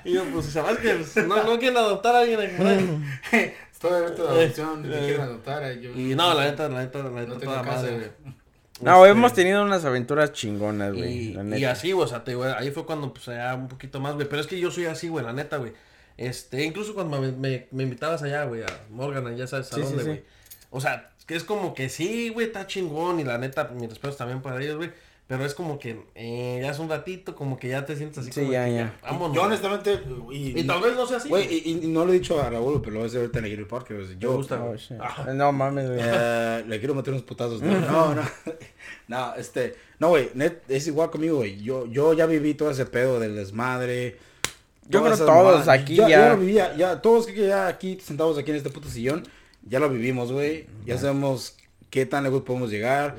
Y 0.06 0.13
yo, 0.13 0.23
pues, 0.32 0.45
¿sabes 0.47 0.78
que 0.80 0.93
pues, 0.95 1.28
no, 1.28 1.43
no 1.43 1.60
quieren 1.60 1.78
adoptar 1.78 2.15
a 2.15 2.19
alguien 2.19 2.56
por 2.58 2.67
ahí? 2.67 3.04
Estoy 3.73 3.91
abierto 3.93 4.23
de 4.34 4.41
adopción, 4.43 4.82
me 4.84 4.99
quieren 4.99 5.21
adoptar. 5.21 5.63
eh, 5.63 5.80
yo- 5.82 5.91
Y 5.91 6.15
no, 6.15 6.34
la 6.34 6.45
neta, 6.45 6.69
la 6.69 6.80
neta, 6.80 6.99
la 6.99 7.10
neta, 7.10 7.34
No 7.34 7.39
toda 7.39 7.63
madre, 7.63 7.91
güey. 7.91 7.99
güey. 7.99 8.34
No, 8.82 9.06
Este, 9.06 9.12
hemos 9.12 9.34
tenido 9.34 9.63
unas 9.63 9.86
aventuras 9.86 10.32
chingonas, 10.34 10.93
güey. 10.93 11.30
Y, 11.30 11.34
la 11.34 11.71
así, 11.71 11.91
güey, 11.91 12.06
o 12.06 12.08
sea, 12.08 12.23
te 12.23 12.32
digo, 12.32 12.43
ahí 12.45 12.71
fue 12.71 12.86
cuando, 12.86 13.13
pues, 13.13 13.26
ya 13.26 13.54
un 13.56 13.67
poquito 13.67 13.99
más, 13.99 14.15
güey. 14.15 14.28
Pero 14.28 14.41
es 14.41 14.47
que 14.47 14.60
yo 14.60 14.71
soy 14.71 14.86
así, 14.86 15.10
güey, 15.10 15.26
la 15.26 15.34
neta, 15.34 15.58
güey. 15.58 15.73
Este, 16.17 16.63
incluso 16.63 16.93
cuando 16.93 17.19
me, 17.19 17.32
me, 17.32 17.67
me 17.71 17.84
invitabas 17.84 18.21
allá, 18.23 18.43
güey, 18.45 18.62
a 18.63 18.67
Morgan, 18.89 19.36
ya 19.36 19.47
sabes 19.47 19.71
a 19.71 19.76
Sí, 19.76 19.82
dónde, 19.82 19.99
sí. 20.04 20.06
güey. 20.08 20.23
O 20.71 20.80
sea, 20.82 21.12
que 21.26 21.36
es 21.36 21.43
como 21.43 21.73
que 21.73 21.89
sí, 21.89 22.30
güey, 22.30 22.47
está 22.47 22.67
chingón. 22.67 23.19
Y 23.19 23.23
la 23.23 23.38
neta, 23.38 23.65
mis 23.69 23.89
respetos 23.89 24.17
también 24.17 24.41
para 24.41 24.62
ellos, 24.62 24.78
güey. 24.78 24.91
Pero 25.26 25.45
es 25.45 25.54
como 25.56 25.80
que 25.80 26.02
eh, 26.15 26.60
ya 26.62 26.69
es 26.71 26.80
un 26.80 26.89
ratito, 26.89 27.34
como 27.34 27.58
que 27.58 27.69
ya 27.69 27.86
te 27.86 27.95
sientes 27.95 28.17
así 28.19 28.32
Sí, 28.32 28.41
como 28.41 28.52
ya, 28.52 28.65
que 28.65 28.73
ya. 28.73 28.99
vámonos. 29.02 29.34
Yo 29.36 29.43
honestamente, 29.43 29.99
y, 30.32 30.60
Y 30.60 30.63
tal 30.67 30.82
vez 30.82 30.95
no 30.95 31.08
sea 31.08 31.17
así. 31.17 31.30
Güey, 31.30 31.47
y, 31.65 31.71
y 31.82 31.88
no 31.88 32.06
le 32.06 32.12
he 32.12 32.19
dicho 32.19 32.39
a 32.41 32.49
Raúl, 32.49 32.82
pero 32.82 32.91
lo 32.91 32.99
voy 32.99 33.06
a 33.06 33.08
hacer 33.08 33.21
ahorita 33.21 33.39
en 33.39 33.45
el 33.45 33.65
Parque. 33.65 33.93
pues, 33.95 34.19
Yo, 34.19 34.32
Me 34.32 34.36
gusta, 34.36 34.62
Oh. 34.62 34.76
Ah. 34.99 35.32
No 35.34 35.52
mames, 35.54 35.88
güey. 35.88 35.99
Eh, 36.04 36.63
le 36.67 36.78
quiero 36.78 36.93
meter 36.93 37.13
unos 37.13 37.23
putazos. 37.26 37.62
No, 37.62 37.80
no, 37.80 38.15
no. 38.15 38.21
No, 39.08 39.34
este. 39.36 39.76
No, 39.99 40.10
güey, 40.10 40.30
net, 40.34 40.62
es 40.67 40.88
igual 40.88 41.10
conmigo, 41.10 41.38
güey. 41.38 41.62
Yo, 41.62 41.86
yo 41.88 42.13
ya 42.13 42.26
viví 42.26 42.54
todo 42.54 42.69
ese 42.71 42.86
pedo 42.86 43.19
del 43.19 43.36
desmadre. 43.36 44.17
Yo 44.89 45.01
creo 45.03 45.15
todos 45.25 45.67
aquí 45.67 45.95
ya. 45.95 46.09
ya- 46.09 46.29
lo 46.29 46.37
viví, 46.37 46.53
ya, 46.53 46.75
ya, 46.75 47.01
todos 47.01 47.25
que 47.27 47.47
ya 47.47 47.67
aquí 47.67 47.97
sentados 48.01 48.37
aquí 48.37 48.51
en 48.51 48.57
este 48.57 48.69
puto 48.69 48.89
sillón, 48.89 49.23
ya 49.67 49.79
lo 49.79 49.89
vivimos, 49.89 50.31
güey. 50.31 50.67
Ya 50.85 50.97
sabemos 50.97 51.55
qué 51.89 52.05
tan 52.05 52.23
lejos 52.23 52.41
podemos 52.43 52.69
llegar. 52.69 53.15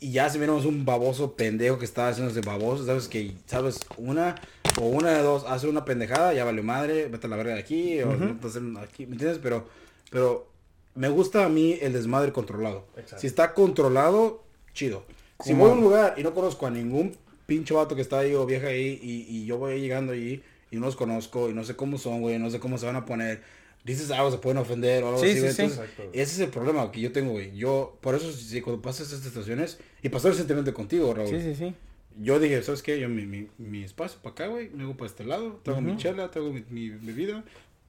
Y 0.00 0.12
ya 0.12 0.30
si 0.30 0.38
vemos 0.38 0.64
un 0.64 0.84
baboso 0.86 1.34
pendejo 1.36 1.78
que 1.78 1.84
está 1.84 2.08
haciéndose 2.08 2.40
baboso, 2.40 2.86
sabes 2.86 3.06
que, 3.06 3.32
sabes, 3.46 3.78
una 3.98 4.34
o 4.80 4.86
una 4.86 5.10
de 5.10 5.22
dos, 5.22 5.44
hace 5.46 5.68
una 5.68 5.84
pendejada, 5.84 6.32
ya 6.32 6.44
vale 6.44 6.62
madre, 6.62 7.06
vete 7.08 7.26
a 7.26 7.30
la 7.30 7.36
verga 7.36 7.54
de 7.54 7.60
aquí, 7.60 8.00
o 8.02 8.08
te 8.40 8.46
hacen 8.46 8.76
aquí, 8.78 9.04
¿me 9.06 9.12
entiendes? 9.12 9.38
Pero, 9.42 9.66
pero 10.10 10.48
me 10.94 11.08
gusta 11.10 11.44
a 11.44 11.48
mí 11.50 11.76
el 11.82 11.92
desmadre 11.92 12.32
controlado. 12.32 12.86
Exacto. 12.96 13.20
Si 13.20 13.26
está 13.26 13.52
controlado, 13.52 14.42
chido. 14.72 15.04
Si 15.44 15.52
voy 15.54 15.70
a 15.70 15.74
un 15.74 15.80
lugar 15.82 16.14
y 16.16 16.22
no 16.22 16.32
conozco 16.34 16.66
a 16.66 16.70
ningún 16.70 17.16
pinche 17.46 17.74
vato 17.74 17.94
que 17.94 18.02
está 18.02 18.20
ahí 18.20 18.34
o 18.34 18.46
vieja 18.46 18.68
ahí 18.68 18.98
y, 19.02 19.26
y 19.36 19.44
yo 19.44 19.58
voy 19.58 19.80
llegando 19.80 20.12
ahí 20.12 20.42
y 20.70 20.76
no 20.76 20.86
los 20.86 20.96
conozco 20.96 21.50
y 21.50 21.54
no 21.54 21.64
sé 21.64 21.76
cómo 21.76 21.98
son, 21.98 22.20
güey, 22.20 22.38
no 22.38 22.50
sé 22.50 22.60
cómo 22.60 22.78
se 22.78 22.86
van 22.86 22.96
a 22.96 23.04
poner, 23.04 23.42
dices 23.84 24.10
algo, 24.10 24.30
se 24.30 24.38
pueden 24.38 24.58
ofender 24.58 25.02
o 25.04 25.08
algo 25.08 25.20
Sí, 25.20 25.30
así, 25.30 25.34
sí, 25.34 25.40
güey. 25.40 25.52
sí. 25.54 25.62
Entonces, 25.62 25.90
güey. 25.96 26.08
ese 26.12 26.32
es 26.34 26.40
el 26.40 26.48
problema 26.50 26.90
que 26.92 27.00
yo 27.00 27.12
tengo, 27.12 27.32
güey. 27.32 27.56
Yo, 27.56 27.98
por 28.00 28.14
eso, 28.14 28.30
si 28.32 28.60
cuando 28.60 28.80
pasas 28.82 29.08
estas 29.12 29.24
situaciones, 29.24 29.78
y 30.02 30.08
pasó 30.08 30.28
recientemente 30.28 30.72
contigo, 30.72 31.12
Raúl, 31.14 31.28
Sí, 31.28 31.40
sí, 31.40 31.54
sí. 31.54 31.74
yo 32.20 32.38
dije, 32.38 32.62
¿sabes 32.62 32.82
qué? 32.82 33.00
Yo 33.00 33.08
mi, 33.08 33.26
mi, 33.26 33.48
mi 33.58 33.82
espacio 33.84 34.18
para 34.22 34.32
acá, 34.32 34.46
güey, 34.48 34.70
me 34.70 34.82
hago 34.84 34.96
para 34.96 35.10
este 35.10 35.24
lado, 35.24 35.60
tengo 35.62 35.80
mi 35.80 35.92
Ujú. 35.92 36.00
chela, 36.00 36.30
tengo 36.30 36.52
mi, 36.52 36.62
mi 36.70 36.90
bebida, 36.90 37.44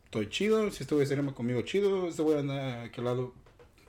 estoy 0.05 0.29
chido, 0.29 0.69
si 0.71 0.83
este 0.83 0.95
güey 0.95 1.07
se 1.07 1.15
llama 1.15 1.33
conmigo 1.33 1.61
chido, 1.61 2.07
este 2.07 2.21
güey 2.21 2.39
anda 2.39 2.83
aquí 2.83 2.99
al 2.99 3.05
lado 3.05 3.33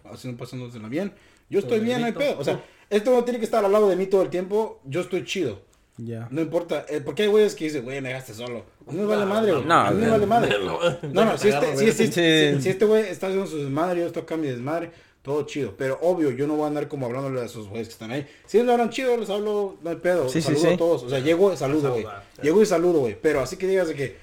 haciendo, 0.05 0.39
pasándosela 0.39 0.89
bien, 0.89 1.13
yo 1.49 1.59
estoy 1.61 1.81
bien, 1.81 2.01
no 2.01 2.07
hay 2.07 2.13
pedo, 2.13 2.39
o 2.39 2.45
sea, 2.45 2.65
este 2.91 3.11
no 3.11 3.25
tiene 3.25 3.39
que 3.39 3.45
estar 3.45 3.65
al 3.65 3.71
lado 3.73 3.89
de 3.89 3.97
mí 3.97 4.07
todo 4.07 4.23
el 4.23 4.31
tiempo, 4.31 4.81
yo 4.85 5.01
estoy 5.01 5.25
chido, 5.25 5.63
Ya. 5.99 6.27
no 6.31 6.41
importa, 6.41 6.87
eh, 6.89 7.01
porque 7.05 7.23
hay 7.25 7.29
güeyes 7.29 7.55
que 7.55 7.65
dicen, 7.65 7.85
güey, 7.85 8.01
me 8.01 8.09
dejaste 8.09 8.33
solo, 8.35 8.65
a 8.89 8.93
mí 8.93 8.99
me 8.99 9.05
vale 9.05 9.27
madre, 9.27 9.53
güey, 9.53 9.65
no, 9.65 9.75
a 9.75 9.91
mí 9.91 10.01
me 10.01 10.09
vale 10.11 10.27
madre, 10.27 10.57
no, 11.13 11.25
no, 11.25 11.39
si 11.39 11.49
este, 11.49 11.59
Agarro, 11.59 11.79
si, 11.79 11.85
güey. 11.85 11.93
si- 11.97 12.07
Sí. 12.07 12.13
si- 12.57 12.63
si 12.63 12.69
este 12.71 12.85
güey 12.87 13.03
está 13.09 13.27
haciendo 13.27 13.47
su 13.47 13.59
desmadre, 13.59 14.01
yo 14.01 14.07
estoy 14.07 14.23
acá 14.23 14.37
mi 14.39 14.49
desmadre, 14.49 14.91
todo 15.21 15.45
chido. 15.47 15.75
Pero 15.77 15.99
obvio, 16.03 16.31
yo 16.33 16.47
no 16.49 16.55
voy 16.57 16.65
a 16.65 16.69
andar 16.69 16.89
como 16.89 17.07
hablándole 17.07 17.43
a 17.43 17.45
esos 17.45 17.69
güeyes 17.69 17.87
que 17.89 17.93
están 17.93 18.11
ahí. 18.11 18.27
Si 18.47 18.59
ellos 18.59 18.71
hablan 18.73 18.91
chido, 18.91 19.17
les 19.17 19.31
hablo, 19.31 19.77
no 19.83 19.91
hay 19.91 19.97
pedo. 19.97 20.29
Sí, 20.29 20.41
saludo 20.43 20.61
sí. 20.63 20.67
a 20.69 20.77
todos. 20.77 21.03
O 21.05 21.09
sea, 21.11 21.21
llego, 21.21 21.55
saludo, 21.57 21.93
güey. 21.93 22.07
Llego 22.43 22.61
y 22.63 22.67
saludo, 22.67 23.01
güey. 23.01 23.17
Pero 23.23 23.41
así 23.41 23.57
que 23.57 23.69
digas 23.69 23.87
de 23.87 23.95
que, 23.95 24.17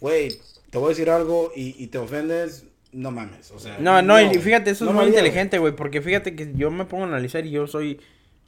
güey, 0.00 0.38
te 0.70 0.78
voy 0.78 0.86
a 0.86 0.88
decir 0.90 1.10
algo 1.10 1.52
y, 1.54 1.74
y 1.82 1.88
te 1.88 1.98
ofendes, 1.98 2.64
no 2.92 3.10
mames. 3.10 3.50
O 3.50 3.58
sea, 3.58 3.76
No, 3.78 4.00
no, 4.00 4.18
y 4.20 4.38
fíjate, 4.38 4.70
eso 4.70 4.84
No 4.86 4.92
es 4.92 4.94
muy 4.94 5.02
haría, 5.06 5.18
inteligente, 5.18 5.58
güey, 5.58 5.74
porque 5.76 6.00
fíjate 6.00 6.34
que 6.34 6.52
yo 6.54 6.70
me 6.70 6.86
pongo 6.86 7.04
a 7.04 7.08
analizar 7.08 7.44
y 7.44 7.50
yo 7.50 7.66
soy 7.66 8.00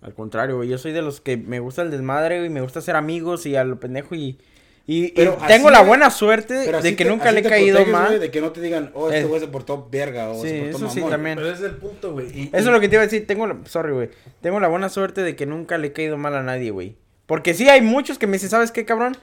al 0.03 0.15
contrario, 0.15 0.57
güey, 0.57 0.69
yo 0.69 0.79
soy 0.79 0.93
de 0.93 1.03
los 1.03 1.21
que 1.21 1.37
me 1.37 1.61
gusta 1.61 1.83
el 1.83 1.91
desmadre, 1.91 2.39
güey, 2.39 2.51
me 2.51 2.61
gusta 2.63 2.81
ser 2.81 2.97
amigos 2.97 3.45
y 3.47 3.57
a 3.57 3.65
lo 3.65 3.79
pendejo 3.79 4.15
y, 4.15 4.39
y, 4.87 5.05
y 5.07 5.13
Pero 5.15 5.37
tengo 5.47 5.71
la 5.71 5.83
buena 5.83 6.11
suerte 6.11 6.55
de 6.55 6.97
que 6.97 7.05
te- 7.05 7.11
nunca 7.11 7.31
le 7.33 7.41
he 7.41 7.43
caído 7.43 7.85
mal. 7.87 8.19
De 8.19 8.31
que 8.31 8.41
no 8.41 8.51
te 8.51 8.61
digan, 8.61 8.91
oh, 8.95 9.09
este 9.09 9.21
Eh. 9.21 9.25
güey 9.25 9.41
se 9.41 9.49
portó 9.49 9.89
verga 9.91 10.31
o 10.31 10.43
Sí, 10.43 10.49
se 10.49 10.61
portó 10.71 10.77
eso 10.87 10.91
sí 10.91 11.03
también. 11.09 11.37
Pero 11.37 11.49
ese 11.51 11.67
es 11.67 11.71
el 11.73 11.77
punto, 11.77 12.13
güey. 12.13 12.27
y- 12.29 12.43
Eso 12.49 12.57
es 12.59 12.67
y- 12.67 12.71
lo 12.71 12.81
que 12.81 12.89
te 12.89 12.95
iba 12.97 13.03
a 13.03 13.07
decir, 13.07 13.27
tengo 13.27 13.47
la, 13.47 13.57
sorry, 13.67 13.93
güey, 13.93 14.11
tengo 14.41 14.59
la 14.59 14.69
buena 14.69 14.89
suerte 14.89 15.23
de 15.23 15.37
que 15.37 15.47
nunca 15.47 15.77
le 15.79 15.89
he 15.89 15.93
caído 15.93 16.17
mal 16.17 16.35
a 16.35 16.43
nadie, 16.43 16.71
güey. 16.71 16.97
Porque 17.27 17.55
sí 17.55 17.69
hay 17.69 17.83
muchos 17.83 18.19
que 18.19 18.27
me 18.27 18.33
dicen, 18.35 18.49
¿sabes 18.51 18.73
qué, 18.73 18.85
cabrón? 18.85 19.17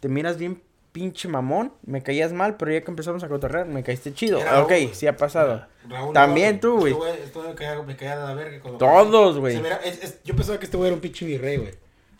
Te 0.00 0.08
miras 0.08 0.36
bien 0.38 0.60
pinche 0.92 1.26
mamón, 1.28 1.72
me 1.84 2.02
caías 2.02 2.32
mal, 2.32 2.56
pero 2.56 2.72
ya 2.72 2.82
que 2.82 2.90
empezamos 2.90 3.24
a 3.24 3.28
cotorrear, 3.28 3.66
me 3.66 3.82
caíste 3.82 4.12
chido. 4.14 4.38
Era 4.40 4.62
ok, 4.62 4.70
Raúl, 4.70 4.94
sí 4.94 5.06
ha 5.06 5.16
pasado. 5.16 5.66
Raúl, 5.88 6.12
También 6.14 6.60
tú, 6.60 6.78
güey. 6.80 6.92
Este 6.92 7.04
güey, 7.04 7.30
güey 7.34 7.48
me 7.48 7.54
caía, 7.54 7.82
me 7.82 7.96
caía 7.96 8.18
de 8.18 8.26
la 8.26 8.34
verga. 8.34 8.60
cuando- 8.60 8.78
Todos, 8.78 9.38
güey. 9.38 9.60
Yo 10.24 10.36
pensaba 10.36 10.58
que 10.58 10.66
este 10.66 10.76
güey 10.76 10.88
era 10.88 10.94
un 10.94 11.00
pinche 11.00 11.24
virrey, 11.24 11.56
güey. 11.56 11.74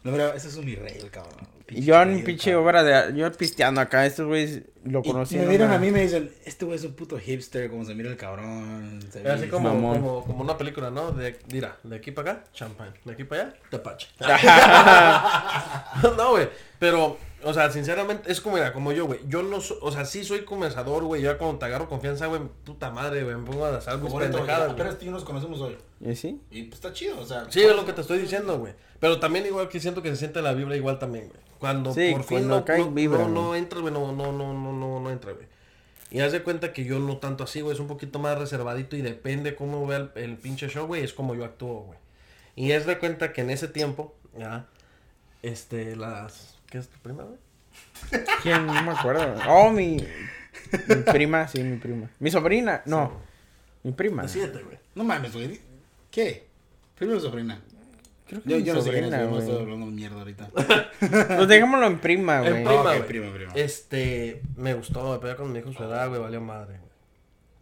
No, 0.05 0.11
mira, 0.11 0.35
ese 0.35 0.49
es 0.49 0.57
un 0.57 0.65
virrey, 0.65 0.99
el 0.99 1.11
cabrón. 1.11 1.47
Y 1.69 1.83
yo 1.85 2.01
en 2.03 2.23
pinche 2.25 2.51
cabrón. 2.51 2.67
obra 2.69 2.83
de... 2.83 3.17
Yo 3.17 3.31
pisteando 3.33 3.81
acá, 3.81 4.05
estos 4.05 4.27
güeyes 4.27 4.63
lo 4.85 4.99
Y 4.99 5.03
conocí. 5.05 5.37
me 5.37 5.55
una- 5.57 5.75
a 5.75 5.79
mí 5.79 5.87
y 5.89 5.91
me 5.93 6.01
dicen, 6.03 6.31
este 6.45 6.65
güey 6.65 6.77
es 6.77 6.85
un 6.85 6.95
puto 6.95 7.19
hipster, 7.19 7.71
como 7.71 7.85
se 7.85 7.95
mira 7.95 8.11
el 8.11 8.17
cabrón. 8.17 9.01
se 9.11 9.27
así 9.29 9.47
como, 9.49 9.69
mamón. 9.73 10.01
como, 10.03 10.25
como 10.25 10.43
una 10.43 10.59
película, 10.59 10.91
¿no? 10.91 11.13
De, 11.13 11.39
mira, 11.53 11.77
de 11.85 11.97
aquí 11.97 12.11
para 12.11 12.33
acá, 12.33 12.45
champán. 12.53 12.93
De 13.05 13.13
aquí 13.13 13.25
para 13.25 13.43
allá, 13.43 13.55
tepache. 13.71 14.09
no, 16.17 16.31
güey. 16.33 16.49
Pero, 16.79 17.17
o 17.45 17.55
sea, 17.55 17.71
sinceramente, 17.71 18.31
es 18.31 18.41
como, 18.41 18.57
mira, 18.57 18.73
como 18.73 18.93
yo, 18.93 19.07
güey. 19.07 19.21
Yo 19.29 19.43
no 19.43 19.61
soy, 19.61 19.79
o 19.81 19.91
sea, 19.91 20.05
sí 20.05 20.25
soy 20.25 20.45
conversador, 20.45 21.05
güey. 21.05 21.23
Ya 21.23 21.39
cuando 21.39 21.59
te 21.59 21.65
agarro 21.67 21.89
confianza, 21.89 22.27
güey, 22.27 22.41
puta 22.65 22.91
madre, 22.91 23.25
güey. 23.25 23.37
Me 23.37 23.45
pongo 23.45 23.67
a 23.67 23.77
hacer 23.77 23.99
mis 23.99 24.13
pendejadas, 24.13 24.75
güey. 24.77 24.99
tú 24.99 25.05
y 25.07 25.09
nos 25.09 25.25
conocemos 25.25 25.61
hoy. 25.61 25.77
¿Y 26.01 26.15
sí? 26.15 26.41
Y 26.51 26.65
pues 26.65 26.75
está 26.77 26.93
chido, 26.93 27.21
o 27.21 27.27
sea. 27.27 27.47
Sí, 27.51 27.63
es 27.63 27.75
lo 27.75 27.85
que 27.85 27.93
te 27.93 28.01
estoy 28.01 28.19
diciendo, 28.19 28.59
güey. 28.59 28.75
Pero 29.01 29.19
también 29.21 29.47
igual 29.47 29.69
que 29.69 29.81
siento 29.81 30.03
que 30.03 30.11
se 30.11 30.17
siente 30.17 30.43
la 30.43 30.55
vibra 30.55 30.77
igual 30.77 30.99
también, 30.99 31.29
güey. 31.29 31.41
Cuando 31.59 31.93
Sí, 31.95 32.13
por 32.13 32.25
fin 32.25 32.39
cuando 32.39 32.57
no, 32.57 32.65
cae 32.65 32.79
no, 32.79 32.91
vibra, 32.91 33.19
no, 33.19 33.25
güey. 33.25 33.35
no 33.35 33.55
entra, 33.55 33.81
güey, 33.81 33.93
no, 33.93 34.13
no, 34.13 34.33
no, 34.33 34.53
no, 34.53 34.73
no, 34.73 35.01
no 35.01 35.11
entra, 35.11 35.33
güey. 35.33 35.47
Y 36.11 36.21
haz 36.21 36.33
de 36.33 36.43
cuenta 36.43 36.73
que 36.73 36.85
yo 36.85 36.99
no 36.99 37.17
tanto 37.17 37.45
así, 37.45 37.61
güey, 37.61 37.75
es 37.75 37.81
un 37.81 37.87
poquito 37.87 38.19
más 38.19 38.39
reservadito 38.39 38.97
y 38.97 39.01
depende 39.01 39.55
cómo 39.55 39.87
vea 39.87 39.99
el, 39.99 40.11
el 40.17 40.37
pinche 40.37 40.69
show, 40.69 40.87
güey, 40.87 41.03
es 41.03 41.13
como 41.15 41.35
yo 41.35 41.45
actúo, 41.45 41.85
güey. 41.85 41.99
Y 42.55 42.73
haz 42.73 42.85
de 42.85 42.99
cuenta 42.99 43.33
que 43.33 43.41
en 43.41 43.51
ese 43.51 43.69
tiempo, 43.69 44.15
ya, 44.39 44.67
este, 45.43 45.97
las... 45.97 46.52
¿Qué 46.73 46.79
es 46.79 46.89
tu 46.89 46.99
prima, 47.01 47.25
güey? 47.25 47.39
¿Quién? 48.43 48.65
No 48.65 48.83
me 48.83 48.93
acuerdo. 48.93 49.35
Oh, 49.47 49.71
mi... 49.71 49.99
Mi 50.89 50.95
prima, 51.13 51.47
sí, 51.47 51.63
mi 51.63 51.77
prima. 51.77 52.09
Mi 52.19 52.31
sobrina, 52.31 52.81
no. 52.87 53.21
Mi 53.83 53.93
prima. 53.93 54.27
Siete, 54.27 54.63
güey. 54.63 54.79
No 54.95 55.05
mames, 55.05 55.35
güey. 55.35 55.61
¿Qué? 56.11 56.47
Primero 56.95 57.21
sobrina. 57.21 57.61
Creo 58.27 58.43
que 58.43 58.49
Yo, 58.49 58.57
mi 58.57 58.63
yo 58.63 58.73
no 58.73 58.81
sé 58.81 58.91
quién 58.91 59.05
es, 59.05 59.11
sobrina, 59.11 59.27
güey, 59.29 59.35
no 59.35 59.39
estoy 59.51 59.63
hablando 59.63 59.87
mierda 59.87 60.17
ahorita. 60.21 60.51
Pues 61.37 61.49
dejémoslo 61.49 61.87
en 61.89 61.99
prima, 61.99 62.37
En 62.39 62.43
güey. 62.43 62.65
prima, 62.65 62.81
ok, 62.81 62.85
güey. 62.87 63.07
prima, 63.07 63.35
prima. 63.35 63.53
Este, 63.55 64.41
me 64.57 64.73
gustó, 64.73 65.07
güey, 65.09 65.21
pero 65.21 65.33
ya 65.35 65.37
cuando 65.37 65.53
me 65.53 65.61
dijo 65.61 65.75
su 65.75 65.85
edad, 65.85 66.09
güey, 66.09 66.23
valió 66.23 66.41
madre, 66.41 66.79
güey. 66.79 66.91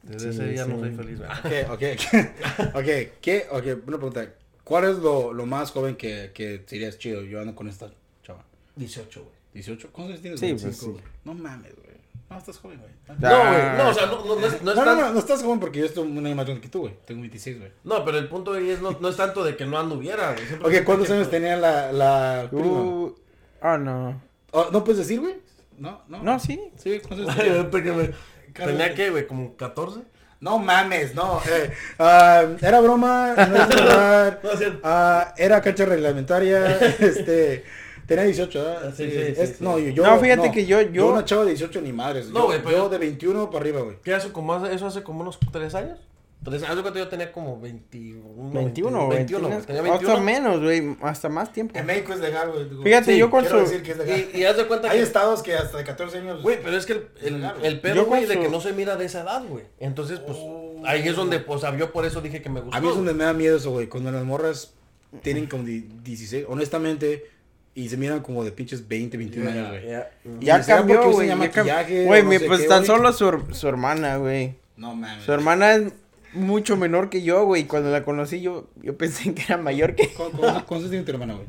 Desde 0.04 0.32
Sí, 0.32 0.38
ese 0.38 0.48
día 0.52 0.66
no 0.66 0.78
soy 0.78 0.92
feliz, 0.92 1.18
güey. 1.18 1.30
Ok, 1.64 1.70
ok. 1.72 2.74
ok, 2.76 3.18
¿qué? 3.20 3.46
Ok, 3.50 3.64
una 3.88 3.96
pregunta. 3.96 4.28
¿Cuál 4.62 4.84
es 4.84 4.98
lo, 4.98 5.32
lo 5.32 5.46
más 5.46 5.72
joven 5.72 5.96
que, 5.96 6.30
que 6.32 6.62
serías 6.66 6.96
chido? 6.96 7.22
Yo 7.22 7.40
ando 7.40 7.56
con 7.56 7.66
esta. 7.68 7.90
18, 8.76 9.22
güey. 9.22 9.62
¿18? 9.64 9.88
¿Cuántos 9.92 10.06
años 10.12 10.20
tienes? 10.22 10.40
Sí, 10.40 10.50
güey? 10.52 10.62
pues, 10.62 10.76
Cinco. 10.78 10.98
sí. 10.98 11.04
No 11.24 11.34
mames, 11.34 11.74
güey. 11.76 11.90
No, 12.30 12.38
estás 12.38 12.58
joven, 12.58 12.78
güey. 12.78 12.92
No, 13.18 13.26
Ah. 13.28 13.50
güey, 13.50 13.84
no, 13.84 13.90
o 13.90 13.94
sea, 13.94 14.06
no, 14.06 14.24
no, 14.24 14.40
no 14.40 14.46
es, 14.46 14.62
no 14.62 14.64
No, 14.66 14.70
es 14.70 14.76
no, 14.76 14.84
tan- 14.84 15.00
no, 15.00 15.12
no 15.14 15.18
estás 15.18 15.42
joven 15.42 15.58
porque 15.58 15.80
yo 15.80 15.86
estoy 15.86 16.06
un 16.08 16.24
año 16.24 16.36
más 16.36 16.44
grande 16.46 16.62
que 16.62 16.68
tú, 16.68 16.80
güey. 16.82 16.94
Tengo 17.04 17.20
26, 17.22 17.58
güey. 17.58 17.72
No, 17.82 18.04
pero 18.04 18.18
el 18.18 18.28
punto 18.28 18.52
ahí 18.52 18.70
es 18.70 18.80
no, 18.80 18.92
no 19.00 19.08
es 19.08 19.16
tanto 19.16 19.42
de 19.42 19.56
que 19.56 19.66
no 19.66 19.78
anduviera, 19.78 20.32
güey. 20.34 20.46
Siempre 20.46 20.78
Ok, 20.78 20.84
¿cuántos 20.86 21.10
años 21.10 21.28
tenía 21.28 21.56
la, 21.56 21.90
la 21.92 22.46
prima? 22.48 22.64
Uh, 22.66 23.14
ah, 23.60 23.76
no. 23.78 24.22
Oh, 24.52 24.68
¿No 24.72 24.84
puedes 24.84 24.98
decir, 24.98 25.18
güey? 25.20 25.34
No, 25.78 26.02
no. 26.08 26.22
No, 26.22 26.38
sí. 26.38 26.60
Sí, 26.76 27.00
¿cuántos 27.00 27.28
años 27.36 27.70
tenía? 27.72 28.12
Tenía 28.54 28.94
que, 28.94 29.10
güey, 29.10 29.26
como 29.26 29.56
14. 29.56 30.00
No 30.40 30.58
mames, 30.58 31.14
no. 31.14 31.40
eh, 31.50 31.72
ah, 31.98 32.44
era 32.62 32.80
broma, 32.80 33.34
no 33.36 33.42
es 33.56 33.68
verdad. 33.68 34.40
No. 34.42 34.50
Ah, 34.84 35.34
era 35.36 35.60
cancha 35.60 35.84
reglamentaria. 35.84 36.76
este. 37.00 37.64
Tenía 38.10 38.24
18, 38.24 38.58
¿verdad? 38.62 38.94
Sí, 38.96 39.04
sí, 39.04 39.10
sí, 39.12 39.34
Es- 39.40 39.48
sí. 39.50 39.54
No, 39.60 39.78
yo, 39.78 40.02
No, 40.02 40.18
fíjate 40.18 40.50
que 40.50 40.66
yo- 40.66 40.82
yo- 40.82 41.10
una 41.12 41.24
chava 41.24 41.42
de 41.44 41.50
18 41.50 41.80
ni 41.80 41.92
madres. 41.92 42.28
No, 42.28 42.40
yo, 42.40 42.46
güey, 42.46 42.62
pero- 42.62 42.76
yo 42.76 42.88
de 42.88 42.98
21 42.98 43.48
para 43.50 43.62
arriba, 43.62 43.80
güey. 43.82 43.96
¿Qué 44.02 44.12
hace 44.12 44.30
como 44.32 44.66
eso 44.66 44.86
hace 44.86 45.02
como 45.02 45.20
unos 45.20 45.38
3 45.52 45.74
años? 45.74 45.98
Tres 46.42 46.62
años, 46.62 46.80
cuando 46.80 46.98
yo 46.98 47.06
tenía 47.08 47.30
como 47.32 47.60
21. 47.60 48.50
21, 48.50 49.08
21, 49.08 49.48
güey. 49.48 49.60
Tenía 49.60 49.82
21. 49.82 50.10
Hasta 50.12 50.22
menos, 50.24 50.60
güey. 50.62 50.96
Hasta 51.02 51.28
más 51.28 51.52
tiempo. 51.52 51.78
En 51.78 51.84
México 51.84 52.14
es 52.14 52.20
legal, 52.20 52.50
güey. 52.50 52.82
Fíjate, 52.82 53.12
Sí, 53.12 53.18
yo 53.18 53.30
con 53.30 53.42
quiero 53.42 53.58
su... 53.58 53.64
decir 53.64 53.82
que 53.82 53.92
es 53.92 53.98
legal. 53.98 54.26
Y, 54.32 54.38
y 54.38 54.44
haz 54.44 54.56
de 54.56 54.66
cuenta 54.66 54.90
Hay 54.90 54.96
que. 54.96 55.02
estados 55.04 55.42
que 55.42 55.54
hasta 55.54 55.76
de 55.76 55.84
14 55.84 56.16
años. 56.16 56.42
Güey, 56.42 56.58
pero 56.62 56.76
es 56.78 56.86
que 56.86 56.94
el, 56.94 57.08
el, 57.22 57.34
legal, 57.34 57.54
el 57.62 57.80
pedo, 57.80 57.94
Yo 57.94 58.06
güey, 58.06 58.20
con 58.22 58.28
de 58.30 58.34
su- 58.36 58.40
que 58.40 58.48
no 58.48 58.60
se 58.62 58.72
mira 58.72 58.96
de 58.96 59.04
esa 59.04 59.20
edad, 59.20 59.44
güey. 59.46 59.64
Entonces, 59.80 60.18
pues, 60.20 60.38
ahí 60.86 61.06
es 61.06 61.14
donde, 61.14 61.44
o 61.46 61.58
sea, 61.58 61.76
yo 61.76 61.92
por 61.92 62.06
eso 62.06 62.22
dije 62.22 62.40
que 62.40 62.48
me 62.48 62.60
gustó. 62.62 62.74
A 62.74 62.80
mí 62.80 62.88
es 62.88 62.94
donde 62.96 63.12
me 63.12 63.24
da 63.24 63.34
miedo 63.34 63.58
eso, 63.58 63.70
güey. 63.72 63.88
Cuando 63.88 64.10
las 64.10 64.24
morras 64.24 64.72
tienen 65.22 65.46
como 65.46 65.64
di- 65.64 65.86
16, 66.02 66.46
honestamente, 66.48 67.26
y 67.80 67.88
se 67.88 67.96
miran 67.96 68.20
como 68.20 68.44
de 68.44 68.52
pinches 68.52 68.86
20, 68.86 69.16
21 69.16 69.50
años, 69.50 69.68
güey. 69.70 69.86
Ya, 69.88 70.10
Ya 70.40 70.56
cambió, 70.78 70.96
güey. 71.14 71.28
Güey, 72.06 72.22
no 72.22 72.28
pues 72.46 72.60
qué, 72.62 72.66
tan 72.68 72.84
solo 72.86 73.12
su, 73.12 73.42
su 73.52 73.68
hermana, 73.68 74.16
güey. 74.16 74.54
No 74.76 74.94
mames. 74.94 75.24
Su 75.24 75.32
hermana 75.32 75.74
es 75.74 75.92
mucho 76.32 76.76
menor 76.76 77.10
que 77.10 77.22
yo, 77.22 77.44
güey. 77.44 77.64
Cuando 77.64 77.90
la 77.90 78.04
conocí, 78.04 78.40
yo, 78.40 78.68
yo 78.82 78.96
pensé 78.96 79.34
que 79.34 79.42
era 79.42 79.56
mayor 79.56 79.94
que... 79.94 80.08
¿Cu- 80.08 80.30
cu- 80.30 80.38
¿Cuántos 80.40 80.70
años 80.78 80.90
tiene 80.90 81.04
tu 81.04 81.12
hermana, 81.12 81.34
güey? 81.34 81.46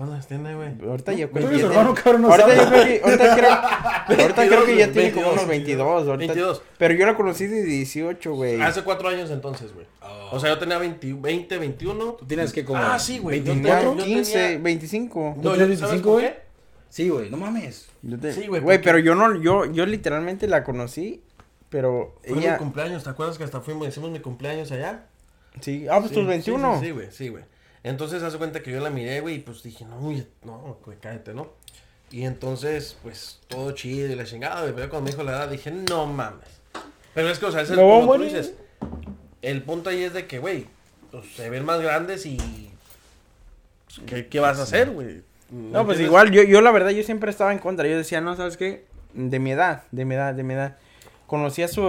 ¿Cuántas 0.00 0.26
tiene, 0.28 0.54
güey? 0.54 0.70
Ahorita 0.88 1.12
yo 1.12 1.26
Tú 1.28 1.32
creo 1.34 1.48
eres 1.48 1.60
que... 1.60 1.66
su 1.66 1.72
hermano, 1.72 1.94
cabrón, 1.94 2.22
no 2.22 2.28
Ahorita 2.30 2.48
yo 2.56 2.62
sabes. 2.64 2.70
creo 2.70 2.84
que... 2.86 3.04
Ahorita 3.04 3.36
creo, 3.36 3.50
ahorita 4.22 4.46
creo 4.46 4.64
que 4.64 4.76
ya 4.78 4.86
22, 4.86 4.92
tiene 4.94 5.12
como 5.12 5.26
22, 5.26 5.32
unos 5.34 5.46
22. 5.48 6.08
Ahorita, 6.08 6.32
22. 6.32 6.62
Pero 6.78 6.94
yo 6.94 7.06
la 7.06 7.16
conocí 7.16 7.46
de 7.46 7.62
18, 7.64 8.32
güey. 8.34 8.62
Hace 8.62 8.82
cuatro 8.82 9.08
años 9.10 9.30
entonces, 9.30 9.74
güey. 9.74 9.86
Oh. 10.00 10.30
O 10.36 10.40
sea, 10.40 10.48
yo 10.48 10.58
tenía 10.58 10.78
20, 10.78 11.12
20 11.12 11.58
21. 11.58 12.04
Tú 12.14 12.24
tienes 12.26 12.52
que 12.54 12.64
como... 12.64 12.78
Ah, 12.82 12.98
sí, 12.98 13.18
güey. 13.18 13.40
Yo 13.42 13.52
Tenía 13.52 13.78
tenía- 13.80 13.94
yo 13.94 14.04
15, 14.04 14.32
tenía- 14.32 14.58
25. 14.58 15.34
¿Tú 15.36 15.42
No, 15.48 15.54
yo- 15.54 15.60
¿sabes 15.60 15.80
25, 15.80 16.02
por 16.10 16.20
güey? 16.22 16.32
Sí, 16.88 17.08
güey, 17.10 17.28
no 17.28 17.36
mames. 17.36 17.88
Yo 18.00 18.18
te- 18.18 18.32
Sí, 18.32 18.46
güey, 18.46 18.62
Güey, 18.62 18.78
porque- 18.78 18.84
pero 18.88 18.98
yo 19.00 19.14
no... 19.14 19.38
Yo, 19.42 19.66
yo 19.66 19.84
literalmente 19.84 20.48
la 20.48 20.64
conocí, 20.64 21.22
pero 21.68 22.16
Fue 22.26 22.36
mi 22.38 22.44
ella... 22.44 22.56
cumpleaños, 22.56 23.04
¿te 23.04 23.10
acuerdas 23.10 23.36
que 23.36 23.44
hasta 23.44 23.60
fuimos, 23.60 23.86
hicimos 23.86 24.10
mi 24.10 24.20
cumpleaños 24.20 24.72
allá? 24.72 25.04
Sí. 25.60 25.86
Ah, 25.90 25.98
pues 25.98 26.08
Sí, 26.08 26.14
tus 26.14 26.22
sí, 26.24 26.28
21. 26.28 26.80
Sí, 26.80 26.86
sí, 26.86 26.90
güey, 26.92 27.06
sí, 27.10 27.28
güey. 27.28 27.44
Entonces, 27.82 28.22
hace 28.22 28.36
cuenta 28.36 28.62
que 28.62 28.70
yo 28.70 28.80
la 28.80 28.90
miré, 28.90 29.20
güey, 29.20 29.36
y 29.36 29.38
pues 29.38 29.62
dije, 29.62 29.84
no, 29.84 29.98
güey, 29.98 30.26
no, 30.44 30.78
güey, 30.84 30.98
cállate, 31.00 31.32
¿no? 31.32 31.48
Y 32.10 32.24
entonces, 32.24 32.96
pues, 33.02 33.38
todo 33.48 33.72
chido 33.72 34.08
y 34.08 34.14
la 34.16 34.24
chingada, 34.24 34.62
güey. 34.62 34.74
Pero 34.74 34.90
cuando 34.90 35.04
me 35.04 35.10
dijo 35.12 35.22
la 35.22 35.32
edad, 35.32 35.48
dije, 35.48 35.70
no 35.70 36.06
mames. 36.06 36.48
Pero 37.14 37.30
es 37.30 37.38
que, 37.38 37.46
o 37.46 37.52
sea, 37.52 37.62
ese 37.62 37.72
es 37.74 37.78
a 37.78 37.82
como 37.82 38.14
tú 38.16 38.22
dices. 38.22 38.54
El 39.42 39.62
punto 39.62 39.90
ahí 39.90 40.02
es 40.02 40.12
de 40.12 40.26
que, 40.26 40.38
güey, 40.38 40.66
pues, 41.10 41.24
se 41.34 41.48
ven 41.48 41.64
más 41.64 41.80
grandes 41.80 42.26
y... 42.26 42.36
pues, 43.86 44.00
¿Qué, 44.06 44.26
qué 44.26 44.40
vas 44.40 44.58
a 44.58 44.64
hacer, 44.64 44.90
güey? 44.90 45.22
No, 45.50 45.84
pues 45.84 45.98
igual, 45.98 46.30
yo, 46.30 46.42
yo 46.42 46.60
la 46.60 46.70
verdad, 46.70 46.90
yo 46.90 47.02
siempre 47.02 47.30
estaba 47.30 47.52
en 47.52 47.58
contra. 47.58 47.88
Yo 47.88 47.96
decía, 47.96 48.20
no, 48.20 48.36
¿sabes 48.36 48.56
qué? 48.56 48.84
De 49.14 49.38
mi 49.38 49.52
edad, 49.52 49.84
de 49.90 50.04
mi 50.04 50.14
edad, 50.14 50.34
de 50.34 50.42
mi 50.42 50.54
edad. 50.54 50.76
Conocí 51.26 51.62
a 51.62 51.68
su... 51.68 51.82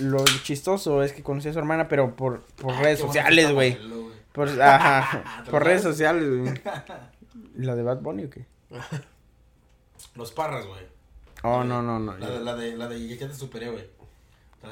Lo 0.00 0.24
chistoso 0.42 1.02
es 1.02 1.12
que 1.12 1.22
conocí 1.22 1.48
a 1.48 1.52
su 1.52 1.58
hermana, 1.58 1.88
pero 1.88 2.16
por, 2.16 2.40
por 2.56 2.74
redes 2.76 2.98
sociales, 2.98 3.52
güey. 3.52 3.78
Por, 4.32 4.48
ajá, 4.60 5.44
por 5.50 5.64
redes 5.64 5.82
sociales, 5.82 6.28
güey. 6.28 6.54
¿La 7.56 7.74
de 7.74 7.82
Bad 7.82 8.00
Bunny 8.00 8.24
o 8.24 8.30
qué? 8.30 8.46
Los 10.14 10.32
parras, 10.32 10.66
güey. 10.66 10.80
Oh, 11.42 11.64
no, 11.64 11.82
no, 11.82 11.98
no. 11.98 12.16
La, 12.18 12.30
de- 12.30 12.40
la 12.40 12.54
de, 12.56 12.76
la 12.76 12.88
de 12.88 13.16
Ya 13.16 13.26
te 13.28 13.34
superé, 13.34 13.70
güey. 13.70 13.88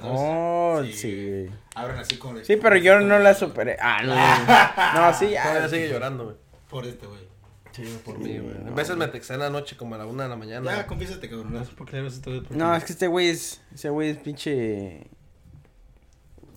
Oh, 0.03 0.83
sí. 0.93 1.47
Abren 1.75 1.99
así 1.99 2.19
con 2.19 2.45
Sí, 2.45 2.57
pero 2.57 2.77
yo 2.77 3.01
no 3.01 3.19
la 3.19 3.33
superé. 3.35 3.77
Ah, 3.81 4.03
no. 4.03 5.01
No, 5.01 5.15
sí, 5.15 5.35
Todavía 5.43 5.69
sigue 5.69 5.89
llorando, 5.89 6.25
güey. 6.25 6.37
Por 6.69 6.87
este, 6.87 7.07
güey. 7.07 7.27
Sí, 7.73 8.01
por 8.05 8.19
mí, 8.19 8.39
güey. 8.39 8.57
A 8.67 8.71
veces 8.75 8.97
me 8.97 9.09
texté 9.09 9.35
en 9.35 9.41
la 9.41 9.51
noche 9.51 9.77
como 9.77 9.95
a 9.95 9.99
la 9.99 10.07
una 10.07 10.25
de 10.25 10.29
la 10.29 10.37
mañana. 10.37 10.77
Ya, 10.77 10.87
confiésate, 10.87 11.31
cabrón. 11.31 11.55
No 11.55 11.65
sé 11.65 11.73
por 11.73 11.89
qué. 11.89 12.07
No, 12.51 12.75
es 12.77 12.85
que 12.85 12.93
este 12.93 13.07
güey 13.07 13.29
es. 13.29 13.63
Ese 13.75 13.89
güey 13.89 14.11
es 14.11 14.19
pinche. 14.19 15.07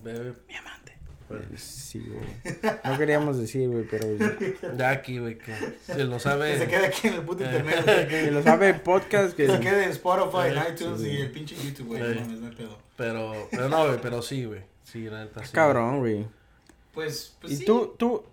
Bebé, 0.03 0.33
Mi 0.47 0.55
amante. 0.55 0.80
Sí, 1.57 1.99
güey. 2.07 2.55
No 2.83 2.97
queríamos 2.97 3.39
decir, 3.39 3.67
güey, 3.69 3.85
pero. 3.89 4.07
Ya 4.77 4.89
aquí, 4.91 5.19
güey, 5.19 5.37
que 5.37 5.53
si 5.85 5.91
él 5.93 6.09
no 6.09 6.17
Que 6.17 6.21
sabe. 6.23 6.57
se 6.57 6.67
quede 6.67 6.85
aquí 6.87 7.07
en 7.09 7.13
el 7.15 7.21
puto 7.21 7.43
internet. 7.43 7.81
güey. 7.85 8.07
Que 8.07 8.31
lo 8.31 8.41
sabe 8.43 8.69
el 8.69 8.81
podcast, 8.81 9.35
que. 9.35 9.47
Se 9.47 9.59
quede 9.59 9.85
en 9.85 9.91
Spotify, 9.91 10.49
en 10.51 10.57
Eh, 10.57 10.61
iTunes 10.73 11.01
sí. 11.01 11.07
y 11.09 11.17
el 11.21 11.31
pinche 11.31 11.55
YouTube, 11.55 11.87
güey. 11.87 12.01
Eh. 12.01 12.15
No 12.15 12.21
mames, 12.21 12.39
no 12.39 12.47
hay 12.47 12.55
pedo. 12.55 12.77
Pero, 12.97 13.47
pero 13.51 13.69
no, 13.69 13.85
güey, 13.87 13.99
pero 14.01 14.21
sí, 14.21 14.45
güey. 14.45 14.61
Sí, 14.83 15.05
la 15.09 15.23
neta 15.25 15.43
sí. 15.43 15.51
Cabrón, 15.53 15.99
güey. 15.99 16.25
Pues, 16.93 17.35
pues 17.41 17.53
Y 17.53 17.57
sí. 17.57 17.65
tú, 17.65 17.95
tú. 17.97 18.23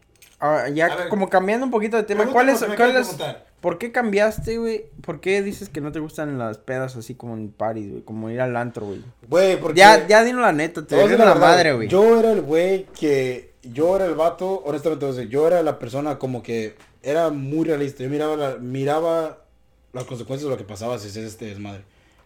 ah, 0.41 0.69
ya 0.73 1.09
como 1.09 1.29
cambiando 1.31 1.65
un 1.67 1.71
poquito 1.73 1.97
de 1.97 2.03
tema, 2.03 2.27
¿cuál 2.27 2.49
es, 2.49 2.61
lo 2.61 2.75
cuál 2.77 2.97
es, 2.97 3.09
preguntar. 3.09 3.47
¿Por 3.61 3.79
qué 3.79 3.93
cambiaste, 3.93 4.59
güey? 4.59 4.85
¿Por 5.03 5.21
qué 5.21 5.43
dices 5.43 5.69
que 5.69 5.81
no 5.81 5.93
te 5.93 5.99
gustan 6.01 6.39
las 6.39 6.59
pedas 6.59 6.97
así 6.97 7.15
como 7.15 7.35
en 7.35 7.51
París, 7.51 7.91
güey? 7.91 8.03
Como 8.03 8.31
ir 8.31 8.41
al 8.41 8.57
antro, 8.57 8.87
güey. 8.87 9.03
Güey, 9.29 9.61
porque... 9.61 9.79
Ya, 9.79 10.07
ya 10.07 10.25
dino 10.25 10.41
la 10.41 10.53
neta, 10.53 10.87
te 10.87 10.97
decir 10.97 11.19
la, 11.19 11.25
la 11.27 11.35
madre, 11.35 11.73
güey. 11.75 11.89
Yo 11.89 12.19
era 12.19 12.33
el 12.33 12.43
güey 12.43 12.87
que. 12.99 13.49
Yo 13.63 13.97
era 13.97 14.07
el 14.07 14.15
vato, 14.15 14.63
honestamente, 14.65 15.01
te 15.01 15.07
voy 15.07 15.15
a 15.15 15.17
decir, 15.19 15.31
yo 15.31 15.47
era 15.47 15.63
la 15.63 15.79
persona 15.79 16.19
como 16.19 16.43
que 16.43 16.77
era 17.03 17.29
muy 17.31 17.67
realista. 17.67 18.03
Yo 18.05 18.09
miraba, 18.09 18.37
la- 18.37 18.57
miraba 18.57 19.45
las 19.93 20.05
consecuencias 20.05 20.45
de 20.49 20.51
lo 20.51 20.57
que 20.57 20.65
pasaba 20.65 20.99
si 20.99 21.09
hacías 21.09 21.25
este 21.27 21.47
desmadre. 21.47 21.83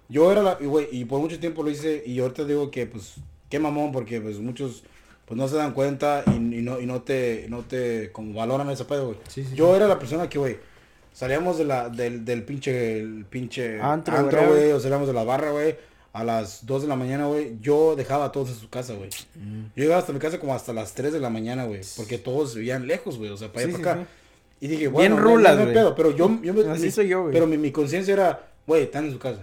Yo 0.09 0.31
era 0.31 0.43
la. 0.43 0.59
y, 0.61 0.67
Güey, 0.67 0.89
y 0.93 1.05
por 1.07 1.21
mucho 1.21 1.41
tiempo 1.41 1.63
lo 1.63 1.71
hice. 1.71 2.03
Y 2.07 2.21
ahorita 2.21 2.45
digo 2.45 2.71
que, 2.71 2.87
pues, 2.87 3.15
qué 3.49 3.59
mamón, 3.59 3.91
porque 3.93 4.21
pues 4.21 4.39
muchos. 4.39 4.85
Pues 5.25 5.39
no 5.39 5.49
se 5.49 5.57
dan 5.57 5.73
cuenta 5.73 6.23
y, 6.27 6.33
y 6.33 6.63
no, 6.63 6.79
y 6.81 6.85
no 6.87 7.01
te, 7.03 7.47
no 7.49 7.61
te 7.61 8.11
como 8.13 8.35
valoran 8.35 8.69
ese 8.71 8.85
pedo, 8.85 9.07
güey. 9.07 9.19
Sí, 9.29 9.45
sí, 9.45 9.55
yo 9.55 9.75
era 9.75 9.87
la 9.89 9.99
persona 9.99 10.29
que, 10.29 10.39
güey, 10.39 10.59
salíamos 11.13 11.59
de 11.59 11.65
la, 11.65 11.89
del, 11.89 12.25
del 12.25 12.43
pinche, 12.45 13.01
el 13.01 13.25
pinche 13.25 13.81
Antro, 13.81 14.17
antro, 14.17 14.49
güey. 14.49 14.73
o 14.73 14.81
salíamos 14.81 15.07
de 15.09 15.15
la 15.15 15.25
barra, 15.25 15.51
güey, 15.51 15.77
a 16.13 16.25
las 16.25 16.67
2 16.67 16.83
de 16.83 16.89
la 16.89 16.97
mañana, 16.97 17.27
güey, 17.27 17.57
yo 17.61 17.97
dejaba 17.97 18.27
a 18.27 18.33
todos 18.33 18.51
en 18.51 18.57
su 18.57 18.69
casa, 18.69 18.95
güey. 18.95 19.09
Mm. 19.35 19.63
Yo 19.77 19.83
llegaba 19.85 20.01
hasta 20.01 20.13
mi 20.13 20.19
casa 20.19 20.39
como 20.39 20.55
hasta 20.55 20.73
las 20.73 20.93
3 20.95 21.13
de 21.13 21.21
la 21.21 21.31
mañana, 21.31 21.65
güey, 21.65 21.81
porque 21.97 22.19
todos 22.19 22.55
vivían 22.55 22.87
lejos, 22.87 23.17
güey, 23.19 23.31
o 23.31 23.37
sea, 23.37 23.49
para 23.53 23.67
allá 23.67 23.77
Sí, 23.77 23.83
para 23.83 23.95
sí, 23.95 24.01
acá. 24.01 24.09
sí. 24.11 24.65
Y 24.65 24.69
dije, 24.69 24.81
Bien 24.83 24.93
bueno, 24.93 25.17
no- 25.17 25.23
rulas, 25.23 25.57
no, 25.57 25.63
güey. 25.63 25.75
pedo, 25.75 25.95
pero 25.95 26.11
yo, 26.15 26.39
yo 26.43 26.55
me- 26.55 26.71
Así 26.71 26.85
mi- 26.85 26.91
soy 26.91 27.09
yo, 27.09 27.23
güey. 27.23 27.33
Pero 27.33 27.47
mi, 27.47 27.57
mi 27.59 27.73
conciencia 27.73 28.13
era, 28.15 28.49
güey, 28.67 28.85
están 28.85 29.07
en 29.07 29.13
su 29.13 29.19
casa. 29.19 29.41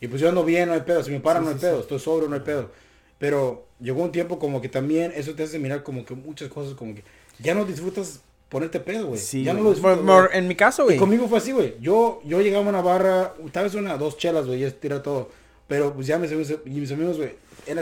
Y 0.00 0.08
pues 0.08 0.20
yo 0.20 0.28
ando 0.28 0.44
bien, 0.44 0.68
no 0.68 0.74
hay 0.74 0.80
pedo, 0.80 1.02
si 1.04 1.12
me 1.12 1.20
paran 1.20 1.44
no 1.44 1.50
hay 1.50 1.56
pedo, 1.56 1.78
estoy 1.80 2.00
sobrio, 2.00 2.28
no 2.28 2.34
hay 2.34 2.40
pedo. 2.42 2.70
Pero 3.18 3.66
llegó 3.78 4.02
un 4.02 4.10
tiempo 4.10 4.40
como 4.40 4.60
que 4.60 4.68
también 4.68 5.12
eso 5.14 5.32
te 5.34 5.44
hace 5.44 5.60
mirar 5.60 5.84
como 5.84 6.04
que 6.04 6.14
muchas 6.14 6.48
cosas 6.48 6.74
como 6.74 6.92
que 6.94 7.04
ya 7.38 7.54
no 7.54 7.64
disfrutas 7.64 8.20
ponerte 8.52 8.78
pedo, 8.80 9.06
güey. 9.06 9.18
Sí, 9.18 9.42
ya 9.44 9.54
no 9.54 9.62
lo 9.62 9.72
por- 9.74 10.30
en 10.34 10.46
mi 10.46 10.54
caso, 10.54 10.84
güey. 10.84 10.98
conmigo 10.98 11.26
fue 11.26 11.38
así, 11.38 11.52
güey. 11.52 11.74
Yo, 11.80 12.20
yo 12.24 12.42
llegaba 12.42 12.66
a 12.66 12.68
una 12.68 12.82
barra, 12.82 13.34
tal 13.50 13.64
vez 13.64 13.74
una, 13.74 13.96
dos 13.96 14.18
chelas, 14.18 14.46
güey, 14.46 14.60
ya 14.60 14.70
tira 14.70 15.02
todo. 15.02 15.30
Pero 15.68 15.94
pues 15.94 16.06
ya 16.06 16.18
mis 16.18 16.30
mis 16.66 16.92
amigos, 16.92 17.16
güey, 17.16 17.30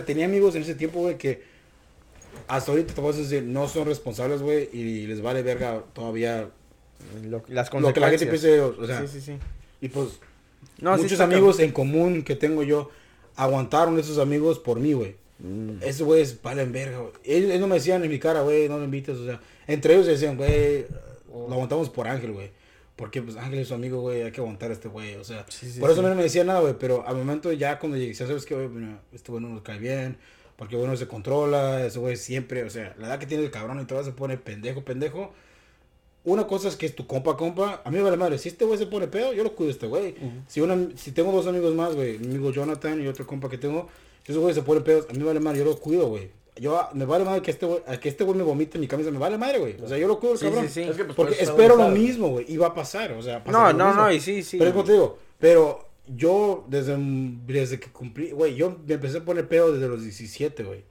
tenía 0.05 0.27
amigos 0.27 0.55
en 0.55 0.63
ese 0.63 0.77
tiempo, 0.77 1.01
güey, 1.01 1.19
que 1.19 1.43
hasta 2.47 2.71
ahorita 2.71 2.95
te 2.95 3.01
a 3.17 3.21
decir, 3.23 3.43
no 3.43 3.67
son 3.67 3.87
responsables, 3.87 4.43
güey, 4.43 4.69
y 4.73 5.07
les 5.09 5.21
vale 5.21 5.43
verga 5.43 5.83
todavía 5.93 6.49
Lo, 7.29 7.43
las 7.49 7.73
lo 7.75 7.93
que 7.93 8.01
la 8.01 8.11
gente 8.11 8.27
consecuencias. 8.27 8.31
piense 8.31 8.47
de 8.49 8.55
ellos. 8.55 8.77
O 8.79 8.87
sea, 8.87 9.01
sí, 9.01 9.09
sí, 9.09 9.21
sí. 9.21 9.39
y 9.81 9.89
pues 9.89 10.21
No, 10.79 10.95
sí 10.97 11.03
muchos 11.03 11.13
está 11.13 11.25
amigos 11.25 11.59
en 11.59 11.73
común 11.73 12.23
que 12.23 12.37
tengo 12.37 12.63
yo 12.63 12.91
aguantaron 13.35 13.99
esos 13.99 14.19
amigos 14.19 14.61
por 14.61 14.79
mí, 14.79 14.93
güey. 14.93 15.17
Mm. 15.41 15.83
Esos 15.83 16.03
güeyes 16.07 16.41
valen 16.43 16.71
verga, 16.71 16.99
güey. 16.99 17.13
Ellos, 17.25 17.49
ellos 17.51 17.61
no 17.61 17.67
me 17.67 17.77
decían 17.77 18.05
en 18.05 18.11
mi 18.11 18.19
cara, 18.19 18.43
güey, 18.43 18.69
no 18.69 18.79
me 18.79 18.85
invites, 18.85 19.17
o 19.17 19.25
sea, 19.25 19.41
entre 19.73 19.95
ellos 19.95 20.07
decían, 20.07 20.37
güey, 20.37 20.87
lo 21.29 21.53
aguantamos 21.53 21.89
por 21.91 22.09
Ángel, 22.09 22.33
güey. 22.33 22.51
Porque 22.97 23.23
pues 23.23 23.37
Ángel 23.37 23.61
es 23.61 23.69
su 23.69 23.75
amigo, 23.75 24.01
güey, 24.03 24.23
hay 24.23 24.31
que 24.31 24.43
aguantar 24.43 24.71
a 24.71 24.75
este 24.75 24.89
güey, 24.89 25.15
o 25.15 25.25
sea. 25.25 25.47
Sí, 25.49 25.71
sí, 25.71 25.81
por 25.81 25.91
eso 25.91 26.03
sí. 26.03 26.07
no 26.07 26.15
me 26.15 26.23
decía 26.23 26.45
nada, 26.45 26.61
güey, 26.61 26.75
pero 26.79 27.07
al 27.07 27.17
momento 27.17 27.51
ya 27.51 27.79
cuando 27.79 27.97
llegué, 27.97 28.13
ya 28.13 28.27
sabes 28.27 28.45
que, 28.45 28.55
güey, 28.55 28.67
bueno, 28.67 28.99
este 29.13 29.33
güey 29.33 29.43
no 29.43 29.49
nos 29.49 29.63
cae 29.63 29.79
bien, 29.79 30.19
porque 30.57 30.77
güey 30.77 30.87
no 30.87 30.97
se 30.99 31.09
controla, 31.09 31.87
ese 31.87 31.99
güey 31.99 32.17
siempre, 32.17 32.63
o 32.63 32.69
sea, 32.69 32.95
la 32.99 33.07
edad 33.07 33.19
que 33.19 33.25
tiene 33.25 33.43
el 33.43 33.51
cabrón 33.51 33.81
y 33.81 33.87
todo 33.87 34.05
se 34.05 34.13
pone 34.13 34.37
pendejo, 34.37 34.85
pendejo. 34.85 35.33
Una 36.25 36.47
cosa 36.47 36.69
es 36.69 36.77
que 36.77 36.85
es 36.85 36.95
tu 36.95 37.07
compa, 37.07 37.39
compa. 37.39 37.81
A 37.83 37.91
mí 37.91 37.97
me 37.97 38.03
vale 38.03 38.19
madre. 38.19 38.37
Si 38.37 38.51
este 38.51 38.67
güey 38.67 38.79
se 38.79 38.85
pone 38.85 39.09
pedo, 39.09 39.33
yo 39.33 39.43
lo 39.43 39.55
cuido 39.55 39.71
a 39.71 39.73
este 39.73 39.87
güey. 39.87 40.15
si, 40.49 40.61
una, 40.61 40.77
si 40.95 41.13
tengo 41.13 41.33
dos 41.33 41.47
amigos 41.47 41.75
más, 41.75 41.95
güey, 41.95 42.19
mi 42.19 42.27
amigo 42.27 42.51
Jonathan 42.53 43.03
y 43.03 43.07
otro 43.07 43.27
compa 43.27 43.49
que 43.49 43.57
tengo, 43.57 43.89
si 44.27 44.33
ese 44.33 44.39
güey 44.39 44.53
se 44.53 44.61
pone 44.61 44.83
pedo, 44.83 45.07
a 45.09 45.13
mí 45.15 45.21
me 45.21 45.25
vale 45.25 45.41
madre, 45.41 45.61
yo 45.61 45.65
lo 45.65 45.79
cuido, 45.79 46.09
güey. 46.09 46.29
Yo, 46.61 46.79
me 46.93 47.07
vale 47.07 47.25
madre 47.25 47.41
que 47.41 47.51
este 47.51 47.65
güey, 47.67 47.81
que 48.01 48.09
este 48.11 48.23
güey 48.23 48.37
me 48.37 48.45
vomite 48.45 48.77
en 48.77 48.83
mi 48.83 48.87
camisa, 48.87 49.11
me 49.11 49.19
vale 49.19 49.39
madre, 49.39 49.59
güey. 49.59 49.77
O 49.83 49.89
sea, 49.89 49.97
yo 49.97 50.07
lo 50.07 50.21
cuido, 50.21 50.37
Sí, 50.37 50.45
cabrón. 50.45 50.69
sí, 50.69 50.85
sí. 50.85 50.91
Es 50.91 50.97
que, 50.97 51.05
pues, 51.05 51.17
por 51.17 51.27
Porque 51.29 51.43
espero 51.43 51.75
lo 51.77 51.89
mismo, 51.89 52.29
güey. 52.29 52.45
Y 52.49 52.57
va 52.59 52.67
a 52.69 52.75
pasar, 52.75 53.13
o 53.13 53.23
sea, 53.23 53.43
No, 53.51 53.73
no, 53.73 53.87
mismo. 53.89 54.03
no, 54.03 54.13
y 54.13 54.21
sí, 54.21 54.43
sí. 54.43 54.59
Pero 54.59 54.69
es 54.69 54.75
como 54.75 54.85
te 54.85 54.93
digo, 54.93 55.19
pero 55.39 55.89
yo 56.07 56.65
desde, 56.69 56.97
desde 57.47 57.81
que 57.81 57.91
cumplí, 57.91 58.33
güey, 58.33 58.55
yo 58.57 58.77
me 58.87 58.95
empecé 58.95 59.19
a 59.19 59.25
poner 59.25 59.49
pedo 59.49 59.73
desde 59.73 59.89
los 59.89 60.03
17, 60.03 60.63
güey. 60.65 60.85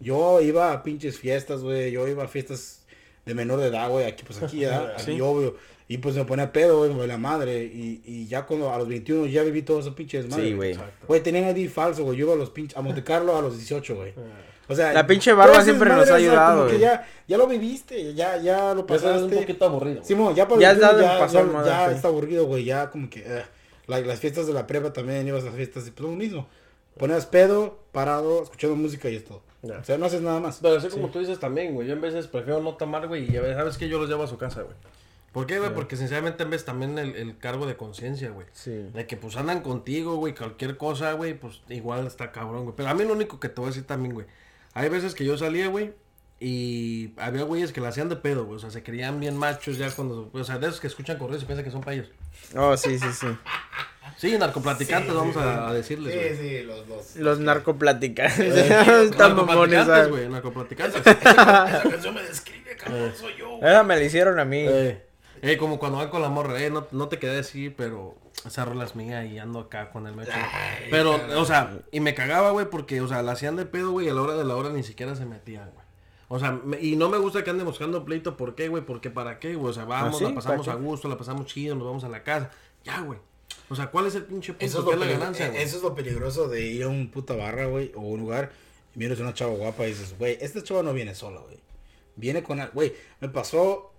Yo 0.00 0.40
iba 0.40 0.72
a 0.72 0.82
pinches 0.82 1.18
fiestas, 1.18 1.60
güey, 1.62 1.90
yo 1.92 2.08
iba 2.08 2.24
a 2.24 2.28
fiestas 2.28 2.86
de 3.26 3.34
menor 3.34 3.60
de 3.60 3.66
edad, 3.66 3.90
güey, 3.90 4.06
aquí, 4.06 4.24
pues 4.26 4.42
aquí, 4.42 4.60
ya, 4.60 4.94
Sí. 4.96 5.12
aquí, 5.12 5.20
obvio. 5.20 5.56
Y 5.86 5.98
pues 5.98 6.14
me 6.14 6.24
ponía 6.24 6.52
pedo, 6.52 6.78
güey, 6.78 6.94
me 6.94 7.06
la 7.06 7.18
madre. 7.18 7.64
Y, 7.64 8.00
y 8.06 8.26
ya 8.28 8.46
cuando 8.46 8.72
a 8.72 8.78
los 8.78 8.86
21 8.88 9.26
ya 9.26 9.42
viví 9.42 9.62
todos 9.62 9.80
esos 9.84 9.94
pinches 9.96 10.28
madre. 10.30 10.44
Sí, 10.50 10.54
güey. 10.54 10.78
Güey, 11.06 11.20
tenían 11.20 11.54
ID 11.54 11.68
falso, 11.68 12.04
güey. 12.04 12.16
Yo 12.16 12.26
iba 12.26 12.34
a 12.34 12.38
los 12.38 12.50
pinches, 12.50 12.76
a 12.78 12.80
Monte 12.80 13.02
Carlo 13.02 13.36
a 13.36 13.42
los 13.42 13.58
18, 13.58 13.96
güey. 13.96 14.14
O 14.70 14.74
sea, 14.74 14.92
La 14.92 15.06
pinche 15.06 15.32
barba 15.32 15.62
siempre 15.62 15.88
nos 15.90 15.98
ha 15.98 16.02
o 16.02 16.06
sea, 16.06 16.14
ayudado, 16.14 16.58
como 16.60 16.70
que 16.70 16.78
ya, 16.78 17.06
ya 17.26 17.36
lo 17.36 17.46
viviste, 17.48 18.14
ya, 18.14 18.36
ya 18.36 18.72
lo 18.72 18.80
es 18.80 18.86
pasaste. 18.86 19.24
un 19.24 19.30
poquito 19.30 19.64
aburrido. 19.64 20.04
Simón, 20.04 20.34
ya 20.34 20.46
para 20.46 20.60
Ya 20.60 20.70
el 20.70 20.76
has 20.76 20.80
dado 20.80 21.00
ya, 21.00 21.12
el 21.14 21.18
paso 21.18 21.52
ya, 21.64 21.64
ya 21.64 21.88
sí. 21.90 21.94
está 21.96 22.08
aburrido, 22.08 22.46
güey. 22.46 22.64
Ya 22.64 22.90
como 22.90 23.10
que 23.10 23.20
eh, 23.26 23.44
la- 23.88 24.00
las 24.00 24.20
fiestas 24.20 24.46
de 24.46 24.52
la 24.52 24.66
prepa 24.66 24.92
también, 24.92 25.26
ibas 25.26 25.42
a 25.42 25.46
las 25.46 25.56
fiestas 25.56 25.86
y 25.88 25.90
pues 25.90 26.08
lo 26.08 26.14
mismo. 26.16 26.46
Ponías 26.98 27.26
pedo, 27.26 27.78
parado, 27.92 28.42
escuchando 28.42 28.76
música 28.76 29.08
y 29.10 29.16
es 29.16 29.24
todo. 29.24 29.42
Ya. 29.62 29.78
O 29.78 29.84
sea, 29.84 29.98
no 29.98 30.06
haces 30.06 30.22
nada 30.22 30.38
más. 30.40 30.58
Pero 30.62 30.76
así 30.76 30.88
como 30.88 31.08
tú 31.10 31.18
dices 31.18 31.38
también, 31.40 31.74
güey. 31.74 31.86
Yo 31.88 31.94
en 31.94 32.00
veces 32.00 32.26
prefiero 32.28 32.60
no 32.60 32.74
tomar, 32.76 33.08
güey. 33.08 33.30
Y 33.30 33.36
a 33.36 33.40
veces, 33.40 33.56
sabes 33.56 33.76
que 33.76 33.88
yo 33.88 33.98
los 33.98 34.08
llevo 34.08 34.22
a 34.22 34.26
su 34.26 34.38
casa, 34.38 34.62
güey. 34.62 34.74
¿Por 35.32 35.46
qué, 35.46 35.58
güey? 35.60 35.72
Porque 35.72 35.96
sinceramente 35.96 36.42
en 36.42 36.50
vez 36.50 36.64
también 36.64 36.98
el, 36.98 37.14
el 37.14 37.38
cargo 37.38 37.66
de 37.66 37.76
conciencia, 37.76 38.30
güey. 38.30 38.46
Sí. 38.52 38.70
De 38.94 39.06
que 39.06 39.16
pues 39.16 39.36
andan 39.36 39.60
contigo, 39.62 40.16
güey, 40.16 40.34
cualquier 40.34 40.76
cosa, 40.76 41.12
güey, 41.12 41.34
pues 41.34 41.60
igual 41.68 42.06
está 42.06 42.32
cabrón, 42.32 42.64
güey. 42.64 42.74
Pero 42.76 42.88
a 42.88 42.94
mí 42.94 43.04
lo 43.04 43.12
único 43.12 43.38
que 43.38 43.48
te 43.48 43.54
voy 43.60 43.66
a 43.68 43.70
decir 43.70 43.86
también, 43.86 44.14
güey. 44.14 44.26
Hay 44.74 44.88
veces 44.88 45.14
que 45.14 45.24
yo 45.24 45.36
salía, 45.36 45.68
güey, 45.68 45.92
y 46.38 47.12
había 47.18 47.42
güeyes 47.42 47.72
que 47.72 47.80
la 47.80 47.88
hacían 47.88 48.08
de 48.08 48.16
pedo, 48.16 48.44
güey. 48.44 48.56
O 48.56 48.60
sea, 48.60 48.70
se 48.70 48.82
creían 48.82 49.20
bien 49.20 49.36
machos 49.36 49.76
ya 49.76 49.90
cuando... 49.90 50.30
O 50.32 50.44
sea, 50.44 50.58
de 50.58 50.68
esos 50.68 50.80
que 50.80 50.86
escuchan 50.86 51.18
correos 51.18 51.42
y 51.42 51.46
piensan 51.46 51.64
que 51.64 51.70
son 51.70 51.82
ellos. 51.90 52.08
Oh, 52.56 52.76
sí, 52.76 52.98
sí, 52.98 53.12
sí. 53.12 53.26
Sí, 54.16 54.38
narcoplaticantes, 54.38 55.12
vamos 55.14 55.36
a, 55.36 55.68
a 55.68 55.74
decirles, 55.74 56.14
güey. 56.14 56.36
sí, 56.36 56.62
los 56.64 56.88
dos. 56.88 57.16
Los 57.16 57.40
narcoplaticantes. 57.40 58.54
Están 58.54 59.36
mamones, 59.36 59.86
Narcoplaticantes, 59.86 60.08
güey, 60.08 60.28
narcoplaticantes. 60.28 61.00
Esa 61.06 61.82
canción 61.82 62.14
me 62.14 62.22
describe, 62.22 62.76
cabrón, 62.76 63.12
soy 63.14 63.32
yo. 63.38 63.58
Esa 63.58 63.82
me 63.82 63.96
la 63.96 64.02
hicieron 64.02 64.38
a 64.38 64.44
mí. 64.44 64.64
Eh, 64.66 65.02
eh, 65.42 65.56
como 65.56 65.78
cuando 65.78 65.98
van 65.98 66.08
con 66.10 66.22
la 66.22 66.28
morra, 66.28 66.60
eh, 66.62 66.70
no, 66.70 66.86
no 66.92 67.08
te 67.08 67.18
quedé 67.18 67.38
así, 67.40 67.70
pero 67.70 68.14
esa 68.46 68.64
rola 68.64 68.84
es 68.84 68.94
mía 68.96 69.24
y 69.24 69.38
ando 69.38 69.60
acá 69.60 69.90
con 69.90 70.06
el 70.06 70.14
mecho. 70.14 70.32
Pero, 70.90 71.20
o 71.38 71.44
sea, 71.44 71.78
y 71.92 72.00
me 72.00 72.14
cagaba, 72.14 72.50
güey, 72.50 72.66
porque, 72.68 73.00
o 73.00 73.08
sea, 73.08 73.22
la 73.22 73.32
hacían 73.32 73.56
de 73.56 73.66
pedo, 73.66 73.90
güey, 73.92 74.06
y 74.06 74.10
a 74.10 74.14
la 74.14 74.22
hora 74.22 74.34
de 74.34 74.44
la 74.44 74.56
hora 74.56 74.70
ni 74.70 74.82
siquiera 74.82 75.14
se 75.16 75.24
metían, 75.26 75.70
güey. 75.70 75.84
O 76.28 76.38
sea, 76.38 76.52
me- 76.52 76.80
y 76.80 76.94
no 76.94 77.08
me 77.08 77.18
gusta 77.18 77.42
que 77.42 77.50
anden 77.50 77.66
buscando 77.66 78.04
pleito, 78.04 78.36
¿por 78.36 78.54
qué, 78.54 78.68
güey? 78.68 78.84
Porque 78.84 79.10
para 79.10 79.38
qué, 79.40 79.54
güey. 79.56 79.70
O 79.70 79.72
sea, 79.74 79.84
vamos, 79.84 80.14
¿Ah, 80.14 80.18
sí? 80.18 80.24
la 80.24 80.34
pasamos 80.34 80.66
¿Para 80.66 80.78
a 80.78 80.80
gusto, 80.80 81.08
la 81.08 81.18
pasamos 81.18 81.46
chido, 81.46 81.74
nos 81.74 81.84
vamos 81.86 82.04
a 82.04 82.08
la 82.08 82.22
casa. 82.22 82.50
Ya, 82.84 83.00
güey. 83.00 83.18
O 83.68 83.74
sea, 83.74 83.90
¿cuál 83.90 84.06
es 84.06 84.14
el 84.14 84.24
pinche 84.24 84.52
punto? 84.52 84.64
Eso 84.64 84.78
es, 84.78 84.84
¿Qué 84.84 84.90
lo 84.90 84.92
es 84.94 85.00
la 85.00 85.06
peli- 85.06 85.18
ganancia, 85.18 85.46
eh, 85.46 85.50
güey? 85.50 85.62
eso 85.62 85.76
es 85.78 85.82
lo 85.82 85.94
peligroso 85.94 86.48
de 86.48 86.60
ir 86.68 86.84
a 86.84 86.88
un 86.88 87.10
puta 87.10 87.34
barra, 87.34 87.66
güey, 87.66 87.90
o 87.96 88.00
un 88.02 88.20
lugar 88.20 88.52
y 88.94 88.98
miras 89.00 89.18
a 89.18 89.22
una 89.22 89.34
chava 89.34 89.54
guapa 89.54 89.84
y 89.86 89.88
dices, 89.88 90.14
güey, 90.18 90.38
esta 90.40 90.62
chava 90.62 90.84
no 90.84 90.92
viene 90.92 91.16
sola, 91.16 91.40
güey. 91.40 91.58
Viene 92.14 92.42
con... 92.44 92.60
Güey, 92.74 92.94
me 93.20 93.28
pasó... 93.28 93.89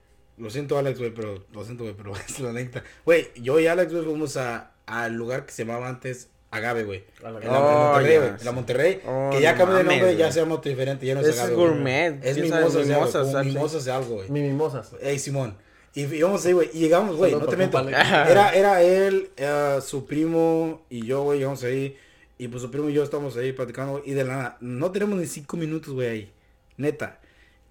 Lo 0.42 0.50
siento, 0.50 0.78
Alex, 0.78 0.98
güey, 1.00 1.12
pero... 1.14 1.46
Lo 1.54 1.64
siento, 1.64 1.84
güey, 1.84 1.96
pero 1.96 2.14
es 2.28 2.40
la 2.40 2.52
neta. 2.52 2.84
Güey, 3.06 3.30
yo 3.36 3.60
y 3.60 3.68
Alex, 3.68 3.92
güey, 3.94 4.04
fuimos 4.04 4.38
a, 4.38 4.72
al 4.86 5.14
lugar 5.14 5.46
que 5.46 5.52
se 5.52 5.66
llamaba 5.66 5.88
antes 5.88 6.30
Agave, 6.50 6.84
güey. 6.84 7.04
La 7.22 7.30
En 7.30 7.36
la, 7.40 7.60
Oh, 7.60 7.94
Monterrey, 7.94 8.18
güey. 8.18 8.30
En 8.30 8.46
la 8.46 8.52
Monterrey. 8.52 9.02
Oh, 9.08 9.30
que 9.32 9.42
ya 9.42 9.54
no 9.54 9.58
cambió 9.60 9.78
de 9.78 9.84
nombre, 9.86 10.18
ya 10.18 10.32
se 10.32 10.40
llama 10.42 10.56
otro 10.56 10.70
diferente. 10.70 11.06
Ya 11.06 11.14
no 11.16 11.22
es 11.22 11.28
es 11.28 11.40
Agave, 11.40 11.56
güey. 11.56 11.68
gourmet, 11.68 12.26
Es 12.26 12.38
mimosas, 12.38 12.88
como 12.88 13.08
¿sabes? 13.08 13.46
mimosas 13.46 13.86
de 13.86 13.92
algo, 13.92 14.16
güey. 14.16 14.30
Mi 14.30 14.42
mimosas. 14.42 14.92
Ey, 15.02 15.18
Simón. 15.20 15.56
Y 15.94 16.02
íbamos 16.04 16.46
ahí, 16.46 16.54
güey. 16.54 16.70
Y 16.74 16.80
llegamos, 16.80 17.16
güey. 17.16 17.32
No 17.32 17.46
te 17.46 17.56
miento. 17.56 17.80
Era, 17.88 18.52
era 18.54 18.82
él, 18.82 19.30
eh, 19.38 19.80
su 19.82 20.06
primo 20.06 20.82
y 20.90 21.06
yo, 21.06 21.24
güey. 21.24 21.40
Llegamos 21.40 21.64
ahí. 21.64 21.96
Y 22.38 22.48
pues 22.48 22.64
su 22.64 22.72
primo 22.72 22.90
y 22.90 22.94
yo 22.94 23.04
estábamos 23.04 23.38
ahí 23.38 23.54
platicando, 23.54 23.94
güey. 23.94 24.10
Y 24.10 24.14
de 24.14 24.24
la 24.26 24.36
nada, 24.36 24.58
no 24.60 24.92
tenemos 24.92 25.18
ni 25.20 25.28
cinco 25.28 25.56
minutos, 25.56 25.94
güey, 25.94 26.08
ahí. 26.10 26.32
Neta. 26.78 27.20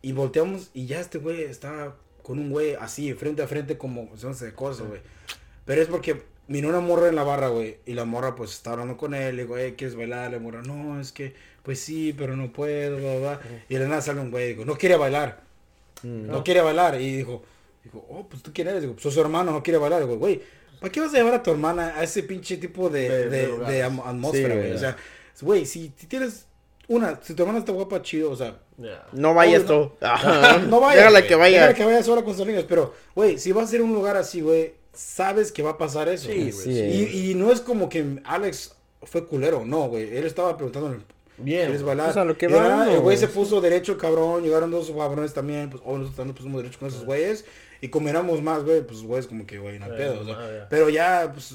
Y 0.00 0.12
volteamos 0.12 0.70
y 0.72 0.86
ya 0.86 1.00
este 1.00 1.18
güey 1.18 1.42
estaba 1.42 1.96
con 2.22 2.38
un 2.38 2.50
güey 2.50 2.74
así, 2.74 3.12
frente 3.14 3.42
a 3.42 3.46
frente, 3.48 3.76
como 3.78 4.10
no 4.22 4.34
sé 4.34 4.46
de 4.46 4.52
cosas, 4.54 4.86
güey. 4.86 5.00
Pero 5.64 5.82
es 5.82 5.88
porque 5.88 6.22
vino 6.48 6.68
una 6.68 6.80
morra 6.80 7.08
en 7.08 7.14
la 7.16 7.22
barra, 7.22 7.48
güey. 7.48 7.78
Y 7.86 7.94
la 7.94 8.04
morra, 8.04 8.34
pues, 8.34 8.52
está 8.52 8.72
hablando 8.72 8.96
con 8.96 9.14
él. 9.14 9.36
Le 9.36 9.42
digo, 9.42 9.56
hey, 9.56 9.74
¿quieres 9.76 9.96
bailar? 9.96 10.30
La 10.32 10.38
morra, 10.38 10.62
no, 10.62 11.00
es 11.00 11.12
que, 11.12 11.34
pues 11.62 11.80
sí, 11.80 12.14
pero 12.16 12.36
no 12.36 12.52
puedo, 12.52 12.96
bla, 12.96 13.18
bla. 13.18 13.40
Y 13.68 13.74
de 13.76 13.86
nada 13.88 14.00
sale 14.00 14.20
un 14.20 14.30
güey, 14.30 14.48
digo, 14.48 14.64
no 14.64 14.76
quiere 14.76 14.96
bailar. 14.96 15.40
No 16.02 16.42
quiere 16.42 16.60
bailar. 16.62 17.00
Y 17.00 17.16
dijo, 17.18 17.42
dijo, 17.84 18.04
oh, 18.08 18.26
pues 18.28 18.42
tú 18.42 18.50
quién 18.54 18.68
eres. 18.68 18.80
Digo, 18.82 18.96
pues 19.00 19.12
su 19.14 19.20
hermano, 19.20 19.52
no 19.52 19.62
quiere 19.62 19.78
bailar. 19.78 20.00
Digo, 20.00 20.16
güey, 20.16 20.40
¿para 20.80 20.90
qué 20.90 21.00
vas 21.00 21.12
a 21.14 21.18
llevar 21.18 21.34
a 21.34 21.42
tu 21.42 21.50
hermana 21.50 21.94
a 21.96 22.02
ese 22.02 22.22
pinche 22.22 22.56
tipo 22.56 22.88
de, 22.88 23.08
De- 23.08 23.28
de 23.28 23.58
de, 23.58 23.82
atmósfera, 23.82 24.54
güey? 24.56 24.72
o 24.72 24.78
sea, 24.78 24.96
güey, 25.42 25.66
si, 25.66 25.92
si 25.96 26.06
tienes 26.06 26.46
una, 26.88 27.20
si 27.22 27.34
tu 27.34 27.42
hermana 27.42 27.60
está 27.60 27.72
guapa, 27.72 28.02
chido, 28.02 28.30
o 28.30 28.36
sea, 28.36 28.58
No 29.12 29.34
vayas 29.34 29.64
tú. 29.66 29.92
no 30.68 30.80
vayas. 30.80 30.96
Déjala 30.96 31.18
güey. 31.20 31.28
que 31.28 31.34
vaya. 31.34 31.56
Déjala 31.58 31.74
que 31.74 31.84
vaya 31.84 32.02
sola 32.02 32.22
con 32.22 32.32
sus 32.34 32.42
amigos. 32.42 32.64
Pero, 32.68 32.94
güey, 33.14 33.38
si 33.38 33.52
vas 33.52 33.70
a 33.72 33.74
ir 33.76 33.80
a 33.82 33.84
un 33.84 33.92
lugar 33.92 34.16
así, 34.16 34.40
güey, 34.40 34.74
sabes 34.92 35.52
que 35.52 35.62
va 35.62 35.70
a 35.70 35.78
pasar 35.78 36.08
eso. 36.08 36.28
Sí, 36.28 36.36
güey. 36.36 36.50
güey, 36.52 36.62
sí. 36.64 36.70
Y, 37.12 37.30
y 37.30 37.34
no 37.34 37.52
es 37.52 37.60
como 37.60 37.88
que 37.88 38.20
Alex 38.24 38.74
fue 39.02 39.26
culero, 39.26 39.64
no, 39.64 39.88
güey. 39.88 40.16
Él 40.16 40.24
estaba 40.26 40.56
preguntando. 40.56 40.96
Bien. 41.38 41.66
¿Quieres 41.66 41.82
bailar? 41.82 42.06
Pues 42.06 42.16
a 42.18 42.24
lo 42.24 42.36
que 42.36 42.48
nada, 42.48 42.68
vamos. 42.68 42.94
El 42.94 43.00
güey 43.00 43.16
se 43.16 43.28
puso 43.28 43.60
derecho, 43.60 43.96
cabrón. 43.96 44.42
Llegaron 44.42 44.70
dos 44.70 44.90
cabrones 44.90 45.32
también. 45.32 45.70
Pues, 45.70 45.82
oh, 45.86 45.92
nosotros 45.92 46.16
también 46.16 46.34
pusimos 46.36 46.62
derecho 46.62 46.78
con 46.78 46.88
esos 46.88 47.04
güeyes. 47.04 47.44
Y 47.80 47.88
como 47.88 48.08
éramos 48.10 48.42
más, 48.42 48.62
güey, 48.62 48.82
pues, 48.82 49.02
güeyes, 49.02 49.26
como 49.26 49.46
que, 49.46 49.58
güey, 49.58 49.78
no 49.78 49.86
hay 49.86 49.92
Eh, 49.92 49.94
pedo. 49.96 50.20
o 50.20 50.24
sea, 50.26 50.36
ah, 50.38 50.66
pero 50.68 50.90
ya, 50.90 51.30
pues, 51.32 51.54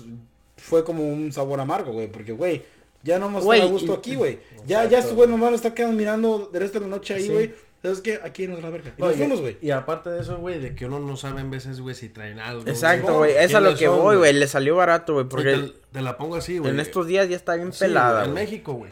fue 0.58 0.84
como 0.84 1.08
un 1.08 1.32
sabor 1.32 1.60
amargo, 1.60 1.92
güey. 1.92 2.08
Porque, 2.08 2.32
güey, 2.32 2.64
ya 3.06 3.20
no 3.20 3.28
vamos 3.28 3.48
a 3.48 3.56
estar 3.56 3.68
a 3.70 3.72
gusto 3.72 3.94
y- 3.94 3.96
aquí, 3.96 4.16
güey. 4.16 4.40
Ya, 4.66 4.84
ya 4.90 5.00
güey 5.02 5.30
nomás 5.30 5.52
lo 5.52 5.56
está 5.56 5.74
quedando 5.74 5.96
mirando 5.96 6.50
de 6.52 6.60
resto 6.60 6.80
de 6.80 6.86
la 6.88 6.96
noche 6.96 7.14
ahí, 7.14 7.24
Sí. 7.28 7.32
güey. 7.32 7.54
¿Sabes 7.82 8.02
qué? 8.02 8.20
Aquí 8.24 8.48
nos 8.48 8.64
la 8.64 8.72
verga. 8.72 8.94
Y 8.98 9.00
nos 9.00 9.10
Oye, 9.10 9.18
fuimos, 9.20 9.42
güey. 9.42 9.58
Y 9.62 9.70
aparte 9.70 10.10
de 10.10 10.20
eso, 10.22 10.38
güey, 10.38 10.60
de 10.60 10.74
que 10.74 10.88
uno 10.88 11.00
no 11.00 11.16
sabe 11.18 11.42
en 11.42 11.52
veces, 11.52 11.80
güey, 11.82 11.94
si 11.94 12.10
traen 12.10 12.40
algo. 12.40 12.64
Exacto, 12.68 13.20
güey. 13.20 13.36
Es 13.38 13.54
a 13.54 13.60
lo 13.60 13.66
¿quiénes 13.68 13.80
que 13.80 13.86
son, 13.86 14.00
voy, 14.02 14.16
güey? 14.18 14.34
Le 14.34 14.48
salió 14.48 14.76
barato, 14.76 15.14
güey. 15.14 15.28
Porque 15.30 15.54
te, 15.56 15.74
te 15.92 16.02
la 16.02 16.18
pongo 16.18 16.36
así, 16.36 16.58
güey. 16.58 16.72
en 16.72 16.80
estos 16.80 17.06
días 17.06 17.30
ya 17.30 17.36
está 17.36 17.54
bien 17.56 17.72
Sí, 17.72 17.80
pelada. 17.82 18.26
en. 18.26 18.34
México, 18.34 18.74
güey. 18.74 18.92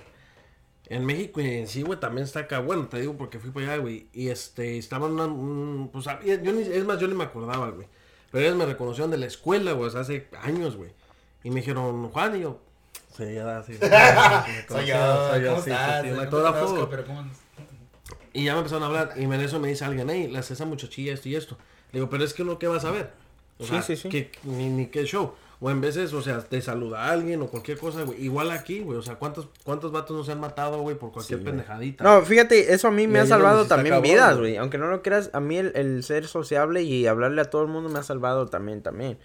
En 0.89 1.05
México 1.05 1.41
y 1.41 1.45
en 1.49 1.67
sí, 1.67 1.81
güey, 1.81 1.99
también 1.99 2.25
está 2.25 2.41
acá. 2.41 2.59
Bueno, 2.59 2.87
te 2.87 2.99
digo 2.99 3.17
porque 3.17 3.39
fui 3.39 3.49
para 3.49 3.65
allá, 3.73 3.77
güey. 3.81 4.09
Y 4.13 4.27
este, 4.27 4.77
estaban 4.77 5.13
una, 5.13 5.25
un- 5.25 5.89
pues, 5.91 6.05
yo 6.23 6.51
ni, 6.53 6.61
es 6.61 6.85
más, 6.85 6.99
yo 6.99 7.07
ni 7.07 7.15
me 7.15 7.23
acordaba, 7.23 7.69
güey. 7.71 7.87
Pero 8.31 8.45
ellos 8.45 8.57
me 8.57 8.65
reconocieron 8.67 9.09
de 9.09 9.17
la 9.17 9.25
escuela, 9.25 9.71
güey, 9.71 9.89
hace 9.95 10.27
años, 10.43 10.75
güey. 10.75 10.91
Y 11.43 11.49
me 11.49 11.61
dijeron, 11.61 12.09
Juan, 12.09 12.35
y 12.35 12.41
yo, 12.41 12.59
sí, 13.15 13.33
ya, 13.33 13.63
sí. 13.63 13.73
soy 14.67 14.85
yo, 14.87 15.61
sí, 15.61 15.71
sí, 15.71 15.77
sí, 16.03 16.09
un 16.11 16.19
autógrafo. 16.19 16.89
Y 18.33 18.45
ya 18.45 18.53
me 18.53 18.59
empezaron 18.59 18.83
a 18.83 18.87
hablar. 18.87 19.13
Y 19.15 19.23
en 19.23 19.33
eso 19.33 19.59
me 19.59 19.67
dice 19.67 19.85
alguien, 19.85 20.09
hey, 20.09 20.27
las 20.31 20.49
esa 20.51 20.65
muchachilla, 20.65 21.13
esto 21.13 21.29
y 21.29 21.35
esto. 21.35 21.57
Le 21.91 21.99
digo, 21.99 22.09
pero 22.09 22.23
es 22.23 22.33
que 22.33 22.41
uno, 22.41 22.57
¿qué 22.57 22.67
vas 22.67 22.83
a 22.85 22.91
ver? 22.91 23.11
O 23.59 23.63
Sí, 23.63 23.69
sea, 23.69 23.81
sí, 23.83 23.95
sí. 23.95 24.09
que- 24.09 24.31
ni, 24.43 24.69
ni 24.69 24.87
qué 24.87 25.05
show. 25.05 25.33
O 25.59 25.69
en 25.69 25.79
veces, 25.79 26.11
o 26.13 26.21
sea, 26.21 26.39
te 26.41 26.59
saluda 26.61 27.09
alguien 27.09 27.41
o 27.41 27.47
cualquier 27.47 27.77
cosa, 27.77 28.01
güey. 28.01 28.21
Igual 28.25 28.51
aquí, 28.51 28.79
güey. 28.81 28.97
O 28.97 29.01
sea, 29.01 29.15
¿cuántos, 29.15 29.47
cuántos 29.63 29.91
vatos 29.93 30.17
nos 30.17 30.27
han 30.27 30.39
matado, 30.39 30.79
güey, 30.81 30.97
por 30.97 31.11
cualquier 31.13 31.41
pendejadita? 31.43 32.03
No, 32.03 32.21
fíjate, 32.23 32.73
eso 32.73 32.87
a 32.89 32.91
mí 32.91 33.07
me 33.07 33.19
Y 33.19 33.21
ha 33.21 33.25
salvado 33.27 33.63
sí 33.63 33.69
también 33.69 34.01
vidas, 34.01 34.31
güey. 34.37 34.51
güey. 34.53 34.57
Aunque 34.57 34.77
no 34.77 34.87
lo 34.87 35.01
creas, 35.03 35.29
a 35.31 35.39
mí 35.39 35.55
el, 35.57 35.71
el 35.75 36.03
ser 36.03 36.27
sociable 36.27 36.81
y 36.81 37.07
hablarle 37.07 37.41
a 37.41 37.45
todo 37.45 37.61
el 37.61 37.69
mundo 37.69 37.87
me 37.89 37.99
ha 37.99 38.03
salvado 38.03 38.47
también, 38.47 38.81
también. 38.81 39.17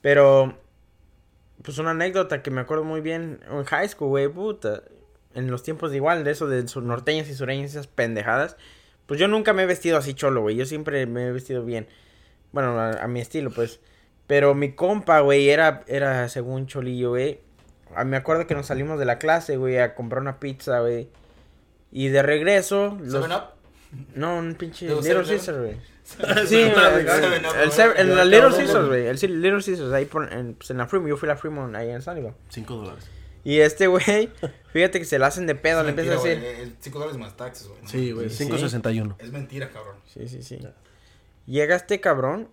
Pero, 0.00 0.54
pues 1.62 1.78
una 1.78 1.90
anécdota 1.90 2.42
que 2.42 2.50
me 2.50 2.60
acuerdo 2.60 2.84
muy 2.84 3.00
bien 3.00 3.40
en 3.50 3.64
high 3.64 3.88
school, 3.88 4.08
güey, 4.08 4.28
puta. 4.28 4.82
En 5.34 5.50
los 5.50 5.62
tiempos 5.62 5.90
de 5.90 5.98
igual, 5.98 6.24
de 6.24 6.32
eso 6.32 6.48
de 6.48 6.66
sus 6.66 6.82
norteñas 6.82 7.28
y 7.28 7.34
sureñas, 7.34 7.70
esas 7.70 7.86
pendejadas. 7.86 8.56
Pues 9.06 9.20
yo 9.20 9.28
nunca 9.28 9.52
me 9.52 9.62
he 9.62 9.66
vestido 9.66 9.96
así 9.96 10.14
cholo, 10.14 10.42
güey. 10.42 10.56
Yo 10.56 10.66
siempre 10.66 11.06
me 11.06 11.26
he 11.26 11.32
vestido 11.32 11.64
bien. 11.64 11.86
Bueno, 12.52 12.78
a, 12.78 12.92
a 12.92 13.08
mi 13.08 13.20
estilo, 13.20 13.50
pues. 13.50 13.80
Pero 14.26 14.54
mi 14.54 14.72
compa, 14.72 15.20
güey, 15.20 15.50
era, 15.50 15.82
era 15.86 16.28
según 16.28 16.66
cholillo, 16.66 17.10
güey. 17.10 17.40
Me 18.06 18.16
acuerdo 18.16 18.46
que 18.46 18.54
nos 18.54 18.66
salimos 18.66 18.98
de 18.98 19.04
la 19.04 19.18
clase, 19.18 19.56
güey, 19.56 19.78
a 19.78 19.94
comprar 19.94 20.22
una 20.22 20.38
pizza, 20.38 20.80
güey. 20.80 21.08
Y 21.90 22.08
de 22.08 22.22
regreso... 22.22 22.96
los-. 23.02 23.28
No, 24.14 24.36
un 24.38 24.54
pinche 24.54 24.86
¿De 24.86 24.94
los 24.94 25.04
Little 25.04 25.22
7-Eleven? 25.22 25.36
Caesar, 25.38 25.58
güey. 25.58 25.76
Sí, 26.46 26.56
el- 26.56 26.72
el 27.96 28.30
Little 28.30 28.66
no. 28.72 28.86
güey. 28.88 29.06
El 29.06 29.16
Little 29.42 29.62
Caesars, 29.64 29.92
ahí 29.92 30.04
por, 30.04 30.32
en, 30.32 30.54
pues 30.54 30.70
en 30.70 30.78
la 30.78 30.86
Fremont. 30.86 31.08
Yo 31.10 31.16
fui 31.16 31.28
a 31.28 31.32
la 31.32 31.36
Fremont 31.36 31.74
ahí 31.76 31.90
en 31.90 32.02
Sunnyvale. 32.02 32.34
Cinco 32.48 32.76
dólares. 32.76 33.04
Y 33.42 33.60
este 33.60 33.86
güey, 33.86 34.28
fíjate 34.72 34.98
que 34.98 35.04
se 35.04 35.18
la 35.18 35.28
hacen 35.28 35.46
de 35.46 35.54
pedo, 35.54 35.82
le 35.82 35.90
empieza 35.90 36.12
a 36.12 36.16
decir... 36.16 36.74
5 36.80 36.98
dólares 36.98 37.18
más 37.18 37.36
taxes, 37.36 37.68
güey. 37.68 37.80
Sí, 37.86 38.12
güey. 38.12 38.28
Sí. 38.28 38.44
5.61. 38.44 39.16
Es 39.18 39.32
mentira, 39.32 39.70
cabrón. 39.70 39.96
Sí, 40.12 40.28
sí, 40.28 40.42
sí. 40.42 40.58
Llega 41.46 41.74
este 41.76 42.00
cabrón 42.00 42.48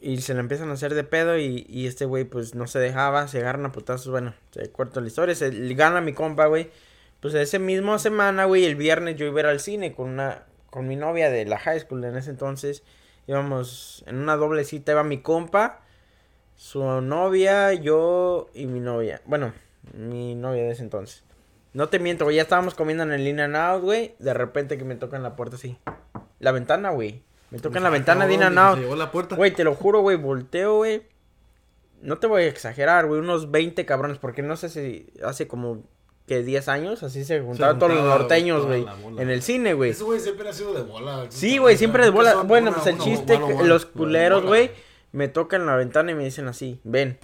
y 0.00 0.22
se 0.22 0.32
le 0.32 0.40
empiezan 0.40 0.70
a 0.70 0.72
hacer 0.72 0.94
de 0.94 1.04
pedo 1.04 1.36
y, 1.38 1.66
y 1.68 1.86
este 1.86 2.06
güey 2.06 2.24
pues 2.24 2.54
no 2.54 2.66
se 2.66 2.78
dejaba, 2.78 3.28
se 3.28 3.38
agarran 3.40 3.66
a 3.66 3.72
putazos, 3.72 4.08
bueno, 4.08 4.32
se 4.50 4.70
corta 4.72 5.00
la 5.02 5.08
historia, 5.08 5.34
se 5.34 5.50
gana 5.74 6.00
mi 6.00 6.14
compa, 6.14 6.46
güey. 6.46 6.70
Pues 7.20 7.34
ese 7.34 7.58
mismo 7.58 7.98
semana, 7.98 8.46
güey, 8.46 8.64
el 8.64 8.76
viernes 8.76 9.16
yo 9.16 9.26
iba 9.26 9.40
a 9.40 9.40
ir 9.40 9.46
al 9.46 9.60
cine 9.60 9.92
con 9.92 10.08
una, 10.08 10.44
con 10.70 10.88
mi 10.88 10.96
novia 10.96 11.28
de 11.30 11.44
la 11.44 11.58
high 11.58 11.80
school 11.80 12.02
en 12.02 12.16
ese 12.16 12.30
entonces. 12.30 12.82
Íbamos 13.26 14.04
en 14.06 14.16
una 14.16 14.36
doble 14.36 14.64
cita, 14.64 14.92
iba 14.92 15.04
mi 15.04 15.18
compa, 15.18 15.80
su 16.56 16.82
novia, 17.00 17.72
yo 17.74 18.48
y 18.54 18.66
mi 18.66 18.80
novia. 18.80 19.22
Bueno, 19.24 19.52
mi 19.94 20.34
novia 20.34 20.64
de 20.64 20.70
ese 20.70 20.82
entonces. 20.82 21.24
No 21.72 21.88
te 21.88 21.98
miento, 21.98 22.24
güey, 22.24 22.36
ya 22.36 22.42
estábamos 22.42 22.74
comiendo 22.74 23.04
en 23.04 23.12
el 23.12 23.26
In 23.26 23.40
and 23.40 23.56
Out, 23.56 23.82
güey. 23.82 24.14
De 24.18 24.34
repente 24.34 24.76
que 24.76 24.84
me 24.84 24.96
tocan 24.96 25.22
la 25.22 25.36
puerta 25.36 25.56
así. 25.56 25.78
La 26.40 26.50
ventana, 26.52 26.90
güey. 26.90 27.22
Me 27.50 27.58
tocan 27.58 27.82
la 27.82 27.90
ventana 27.90 28.26
de 28.26 28.34
In 28.34 28.42
and 28.42 28.58
Out. 28.58 28.78
llegó 28.78 28.96
la 28.96 29.12
puerta. 29.12 29.36
Güey, 29.36 29.52
te 29.52 29.64
lo 29.64 29.74
juro, 29.74 30.00
güey, 30.00 30.16
volteo, 30.16 30.78
güey. 30.78 31.02
No 32.02 32.18
te 32.18 32.26
voy 32.26 32.42
a 32.42 32.46
exagerar, 32.46 33.06
güey, 33.06 33.20
unos 33.20 33.50
20 33.50 33.84
cabrones, 33.86 34.18
porque 34.18 34.42
no 34.42 34.56
sé 34.56 34.68
si 34.68 35.12
hace 35.22 35.46
como 35.46 35.82
que 36.30 36.44
10 36.44 36.68
años, 36.68 37.02
así 37.02 37.24
se 37.24 37.40
juntaban 37.40 37.80
todos 37.80 37.92
los 37.92 38.04
norteños, 38.04 38.64
güey, 38.64 38.86
en 39.18 39.30
el 39.30 39.42
cine, 39.42 39.74
güey. 39.74 39.90
Ese 39.90 40.04
güey 40.04 40.20
siempre 40.20 40.48
ha 40.48 40.52
sido 40.52 40.72
de 40.72 40.82
bola. 40.82 41.26
Sí, 41.28 41.58
güey, 41.58 41.76
siempre 41.76 42.04
de 42.04 42.10
bola. 42.10 42.42
Bueno, 42.42 42.72
pues 42.72 42.86
el 42.86 42.98
chiste, 42.98 43.36
los 43.64 43.84
culeros, 43.84 44.44
güey, 44.44 44.70
me 45.10 45.26
tocan 45.26 45.66
la 45.66 45.74
ventana 45.74 46.12
y 46.12 46.14
me 46.14 46.22
dicen 46.22 46.46
así, 46.46 46.78
ven. 46.84 47.18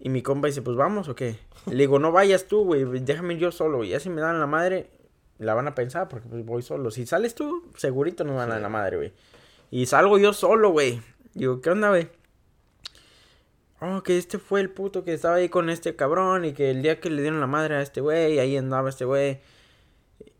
Y 0.00 0.08
mi 0.08 0.20
compa 0.20 0.48
dice, 0.48 0.62
pues 0.62 0.76
vamos 0.76 1.08
o 1.08 1.14
qué. 1.14 1.36
Le 1.66 1.76
digo, 1.76 2.00
no 2.00 2.10
vayas 2.10 2.46
tú, 2.46 2.64
güey, 2.64 2.84
déjame 3.02 3.34
ir 3.34 3.38
yo 3.38 3.52
solo. 3.52 3.76
güey. 3.76 3.90
Ya 3.90 4.00
si 4.00 4.10
me 4.10 4.20
dan 4.20 4.40
la 4.40 4.48
madre, 4.48 4.90
la 5.38 5.54
van 5.54 5.68
a 5.68 5.76
pensar 5.76 6.08
porque 6.08 6.26
pues 6.26 6.44
voy 6.44 6.62
solo. 6.62 6.90
Si 6.90 7.06
sales 7.06 7.36
tú, 7.36 7.70
segurito 7.76 8.24
nos 8.24 8.34
van 8.34 8.50
a 8.50 8.58
la 8.58 8.68
madre, 8.68 8.96
güey. 8.96 9.12
Y 9.70 9.86
salgo 9.86 10.18
yo 10.18 10.32
solo, 10.32 10.70
güey. 10.70 11.00
Digo, 11.34 11.60
¿qué 11.60 11.70
onda, 11.70 11.90
güey? 11.90 12.08
Oh, 13.82 14.02
que 14.02 14.18
este 14.18 14.38
fue 14.38 14.60
el 14.60 14.68
puto 14.70 15.04
que 15.04 15.14
estaba 15.14 15.36
ahí 15.36 15.48
con 15.48 15.70
este 15.70 15.96
cabrón 15.96 16.44
y 16.44 16.52
que 16.52 16.70
el 16.70 16.82
día 16.82 17.00
que 17.00 17.08
le 17.08 17.22
dieron 17.22 17.40
la 17.40 17.46
madre 17.46 17.76
a 17.76 17.82
este 17.82 18.00
güey, 18.02 18.38
ahí 18.38 18.56
andaba 18.56 18.90
este 18.90 19.04
güey. 19.06 19.40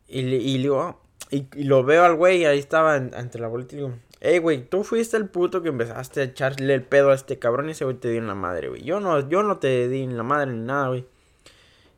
Y, 0.09 0.21
y, 0.21 0.59
digo, 0.59 1.01
y, 1.31 1.47
lo 1.65 1.83
veo 1.85 2.05
al 2.05 2.17
güey, 2.17 2.45
ahí 2.45 2.59
estaba 2.59 2.97
en- 2.97 3.15
ante 3.15 3.39
la 3.39 3.49
bolita 3.49 3.75
y 3.75 3.79
digo, 3.79 3.95
hey, 4.21 4.39
güey, 4.39 4.69
tú 4.69 4.85
fuiste 4.85 5.17
el 5.17 5.27
puto 5.29 5.63
que 5.63 5.71
empezaste 5.71 6.21
a 6.21 6.25
echarle 6.25 6.75
el 6.75 6.83
pedo 6.83 7.11
a 7.13 7.15
este 7.15 7.39
cabrón 7.39 7.69
y 7.69 7.73
ese 7.73 7.85
güey 7.85 7.97
te 7.97 8.11
dio 8.11 8.19
en 8.19 8.27
la 8.27 8.35
madre, 8.35 8.69
güey. 8.69 8.83
Yo 8.83 9.01
no, 9.01 9.27
yo 9.29 9.43
no 9.43 9.57
te 9.59 9.89
di 9.89 10.07
la 10.07 10.23
madre 10.23 10.51
ni 10.53 10.59
nada, 10.59 10.89
güey. 10.89 11.07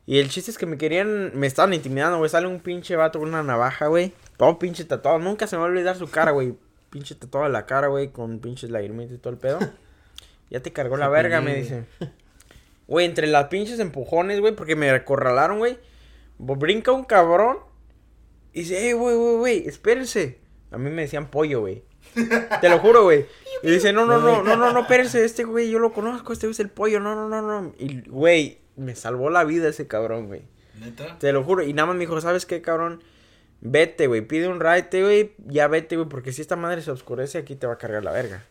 Y 0.05 0.19
el 0.19 0.29
chiste 0.29 0.51
es 0.51 0.57
que 0.57 0.65
me 0.65 0.77
querían, 0.77 1.31
me 1.37 1.47
estaban 1.47 1.73
intimidando, 1.73 2.17
güey. 2.19 2.29
Sale 2.29 2.47
un 2.47 2.59
pinche 2.59 2.95
vato 2.95 3.19
con 3.19 3.29
una 3.29 3.41
navaja, 3.43 3.87
güey. 3.87 4.13
Todo 4.37 4.59
pinche 4.59 4.83
tatuado. 4.85 5.19
Nunca 5.19 5.47
se 5.47 5.55
me 5.55 5.61
va 5.61 5.67
a 5.67 5.71
olvidar 5.71 5.95
su 5.95 6.09
cara, 6.09 6.31
güey. 6.31 6.55
Pinche 6.89 7.15
tatuado 7.15 7.47
en 7.47 7.53
la 7.53 7.65
cara, 7.65 7.87
güey, 7.87 8.09
con 8.11 8.39
pinches 8.39 8.69
lagrimitas 8.69 9.13
y 9.15 9.17
todo 9.17 9.33
el 9.33 9.39
pedo. 9.39 9.59
Ya 10.49 10.61
te 10.61 10.71
cargó 10.71 10.97
la 10.97 11.09
verga, 11.09 11.41
me 11.41 11.55
dice. 11.55 11.85
Güey, 12.87 13.05
entre 13.05 13.27
las 13.27 13.47
pinches 13.47 13.79
empujones, 13.79 14.41
güey, 14.41 14.53
porque 14.55 14.75
me 14.75 14.89
acorralaron, 14.89 15.57
güey. 15.57 15.79
Brinca 16.37 16.91
un 16.91 17.05
cabrón. 17.05 17.57
Y 18.51 18.59
dice, 18.59 18.77
hey, 18.79 18.93
güey, 18.93 19.15
güey, 19.15 19.35
güey, 19.37 19.67
espérense. 19.67 20.39
A 20.69 20.77
mí 20.77 20.89
me 20.89 21.03
decían 21.03 21.31
pollo, 21.31 21.61
güey. 21.61 21.83
Te 22.61 22.69
lo 22.69 22.79
juro, 22.79 23.03
güey. 23.03 23.25
Y 23.63 23.71
dice, 23.71 23.93
no, 23.93 24.05
no, 24.05 24.19
no, 24.19 24.43
no, 24.43 24.57
no, 24.57 24.73
no, 24.73 24.81
espérense, 24.81 25.23
este 25.23 25.43
güey, 25.43 25.69
yo 25.69 25.79
lo 25.79 25.93
conozco, 25.93 26.33
este 26.33 26.47
güey 26.47 26.51
es 26.51 26.59
el 26.59 26.69
pollo, 26.69 26.99
no, 26.99 27.15
no, 27.15 27.29
no, 27.29 27.41
no. 27.41 27.73
Y, 27.79 28.01
güey, 28.09 28.59
me 28.75 28.95
salvó 28.95 29.29
la 29.29 29.43
vida 29.43 29.69
ese 29.69 29.87
cabrón, 29.87 30.27
güey. 30.27 30.41
Neta. 30.79 31.17
Te 31.19 31.31
lo 31.31 31.43
juro. 31.43 31.63
Y 31.63 31.73
nada 31.73 31.87
más 31.87 31.95
me 31.95 32.01
dijo, 32.01 32.19
¿sabes 32.19 32.45
qué, 32.45 32.61
cabrón? 32.61 33.01
Vete, 33.61 34.07
güey, 34.07 34.21
pide 34.21 34.49
un 34.49 34.59
ride, 34.59 35.01
güey, 35.01 35.33
ya 35.47 35.67
vete, 35.69 35.95
güey, 35.95 36.09
porque 36.09 36.33
si 36.33 36.41
esta 36.41 36.57
madre 36.57 36.81
se 36.81 36.91
oscurece, 36.91 37.37
aquí 37.37 37.55
te 37.55 37.65
va 37.65 37.73
a 37.73 37.77
cargar 37.77 38.03
la 38.03 38.11
verga. 38.11 38.43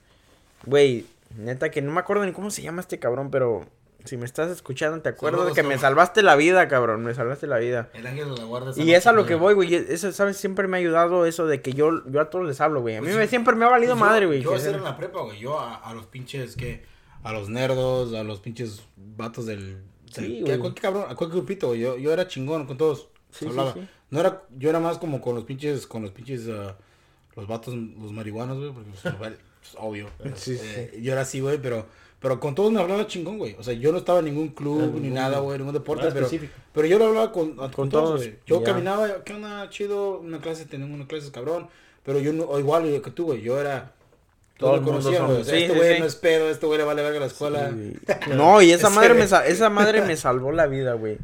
Güey, 0.65 1.05
neta 1.37 1.71
que 1.71 1.83
no 1.83 1.93
me 1.93 2.01
acuerdo 2.01 2.25
ni 2.25 2.33
cómo 2.33 2.51
se 2.51 2.63
llama 2.63 2.81
este 2.81 2.99
cabrón, 2.99 3.31
pero 3.31 3.67
si 4.05 4.17
me 4.17 4.25
estás 4.25 4.51
escuchando, 4.51 5.01
te 5.01 5.09
acuerdo 5.11 5.45
de 5.45 5.53
que 5.53 5.63
me 5.63 5.79
salvaste 5.79 6.23
la 6.23 6.35
vida, 6.35 6.67
cabrón, 6.67 7.05
me 7.05 7.15
salvaste 7.15 7.47
la 7.47 7.59
vida. 7.59 7.89
El 7.95 8.07
ángel 8.07 8.31
de 8.35 8.37
la 8.41 8.45
guarda. 8.45 8.73
Y 8.77 8.93
es 8.95 9.07
a 9.07 9.13
lo 9.13 9.27
que 9.27 9.37
voy, 9.37 9.55
güey. 9.55 9.75
Eso, 9.75 10.11
¿sabes? 10.13 10.37
Siempre 10.37 10.67
me 10.67 10.77
ha 10.77 10.81
ayudado 10.81 11.25
eso 11.25 11.47
de 11.47 11.63
que 11.63 11.73
yo, 11.73 12.05
yo 12.11 12.21
a 12.21 12.29
todos 12.29 12.45
les 12.47 12.61
hablo, 12.61 12.81
güey. 12.81 12.97
A 12.97 13.01
mí 13.01 13.07
Pues 13.07 13.17
me, 13.17 13.23
sí. 13.25 13.29
siempre 13.31 13.55
me 13.55 13.65
ha 13.65 13.69
valido 13.69 13.95
madre, 13.95 14.27
güey. 14.27 14.43
Yo 14.43 14.57
era 14.57 14.77
en 14.77 14.83
la 14.85 14.97
prepa, 14.97 15.21
güey. 15.23 15.39
Yo 15.39 15.59
a, 15.61 15.77
a 15.77 15.95
los 15.95 16.07
pinches, 16.07 16.57
que 16.57 16.85
A 17.23 17.33
los 17.33 17.49
nerdos, 17.49 18.13
a 18.15 18.25
los 18.25 18.41
pinches 18.41 18.83
vatos 18.97 19.47
del... 19.47 19.83
Sí, 20.11 20.23
del- 20.23 20.45
güey. 20.47 20.59
cualquier 20.59 20.83
cabrón, 20.83 21.03
a 21.09 21.15
cualquier 21.15 21.43
grupito, 21.43 21.69
güey. 21.69 21.81
Yo, 21.81 21.97
yo 21.97 22.13
era 22.13 22.27
chingón 22.27 22.67
con 22.67 22.77
todos. 22.77 23.09
Sí, 23.31 23.47
hablaba. 23.47 23.73
sí. 23.75 23.87
No 24.11 24.19
era... 24.19 24.43
Yo 24.59 24.69
era 24.69 24.81
más 24.81 24.99
como 24.99 25.21
con 25.21 25.37
los 25.37 25.45
pinches... 25.45 25.87
Con 25.87 26.03
los 26.03 26.11
pinches... 26.11 26.49
ah, 26.51 26.77
los 27.37 27.47
vatos, 27.47 27.73
los 27.75 28.11
marihuanos, 28.13 28.59
güey, 28.59 28.73
porque 28.73 28.91
pues, 29.63 29.75
obvio. 29.79 30.09
Sí, 30.37 30.59
Eh, 30.61 30.99
Yo 31.03 31.13
era 31.13 31.23
así, 31.23 31.41
güey, 31.41 31.59
pero, 31.59 31.87
pero 32.21 32.39
con 32.41 32.55
todos 32.55 32.71
me 32.73 32.81
hablaba 32.81 33.07
chingón, 33.07 33.39
güey. 33.39 33.57
O 33.59 33.63
sea, 33.63 33.75
yo 33.75 33.91
no 33.93 33.99
estaba 33.99 34.19
en 34.19 34.27
ningún 34.27 34.49
club 34.49 34.99
ni 35.01 35.09
nada, 35.11 35.39
güey, 35.41 35.59
ningún 35.59 35.75
deporte, 35.75 36.05
pero, 36.13 36.27
específico. 36.27 36.53
pero 36.73 36.87
yo 36.87 36.99
lo 36.99 37.07
hablaba 37.07 37.33
con, 37.33 37.55
con, 37.57 37.71
Con 37.73 37.89
todos, 37.89 38.05
todos, 38.11 38.21
güey. 38.21 38.35
Yo 38.47 38.63
caminaba, 38.63 39.25
¿qué 39.25 39.35
onda, 39.35 39.69
chido? 39.71 40.19
Una 40.19 40.41
clase, 40.41 40.67
tenemos 40.67 40.95
una 40.95 41.07
clase, 41.07 41.31
cabrón. 41.33 41.69
Pero 42.05 42.19
yo 42.19 42.33
no, 42.33 42.45
o 42.45 42.59
igual 42.59 43.01
que 43.03 43.11
tú, 43.11 43.27
güey, 43.27 43.43
yo 43.43 43.61
era... 43.61 43.93
Todo 44.59 44.71
Todo 44.71 44.75
el 44.81 44.85
lo 44.87 44.93
mundo 44.93 45.01
conocía, 45.01 45.19
son- 45.21 45.29
güey. 45.31 45.41
O 45.41 45.45
sea, 45.45 45.55
sí, 45.57 45.63
este 45.65 45.77
güey 45.77 45.95
sí. 45.95 46.01
no 46.01 46.07
es 46.07 46.15
pedo, 46.17 46.51
este 46.51 46.67
güey 46.67 46.79
le 46.79 46.85
vale 46.85 47.03
verga 47.03 47.17
a 47.17 47.21
la 47.21 47.27
escuela. 47.27 47.73
No, 48.37 48.61
y 48.63 48.71
esa 48.73 48.91
madre, 48.91 49.15
me, 49.15 49.23
esa 49.25 49.71
madre 49.71 50.03
me 50.03 50.17
salvó 50.17 50.53
la 50.53 50.67
vida, 50.67 50.93
güey. 50.95 51.19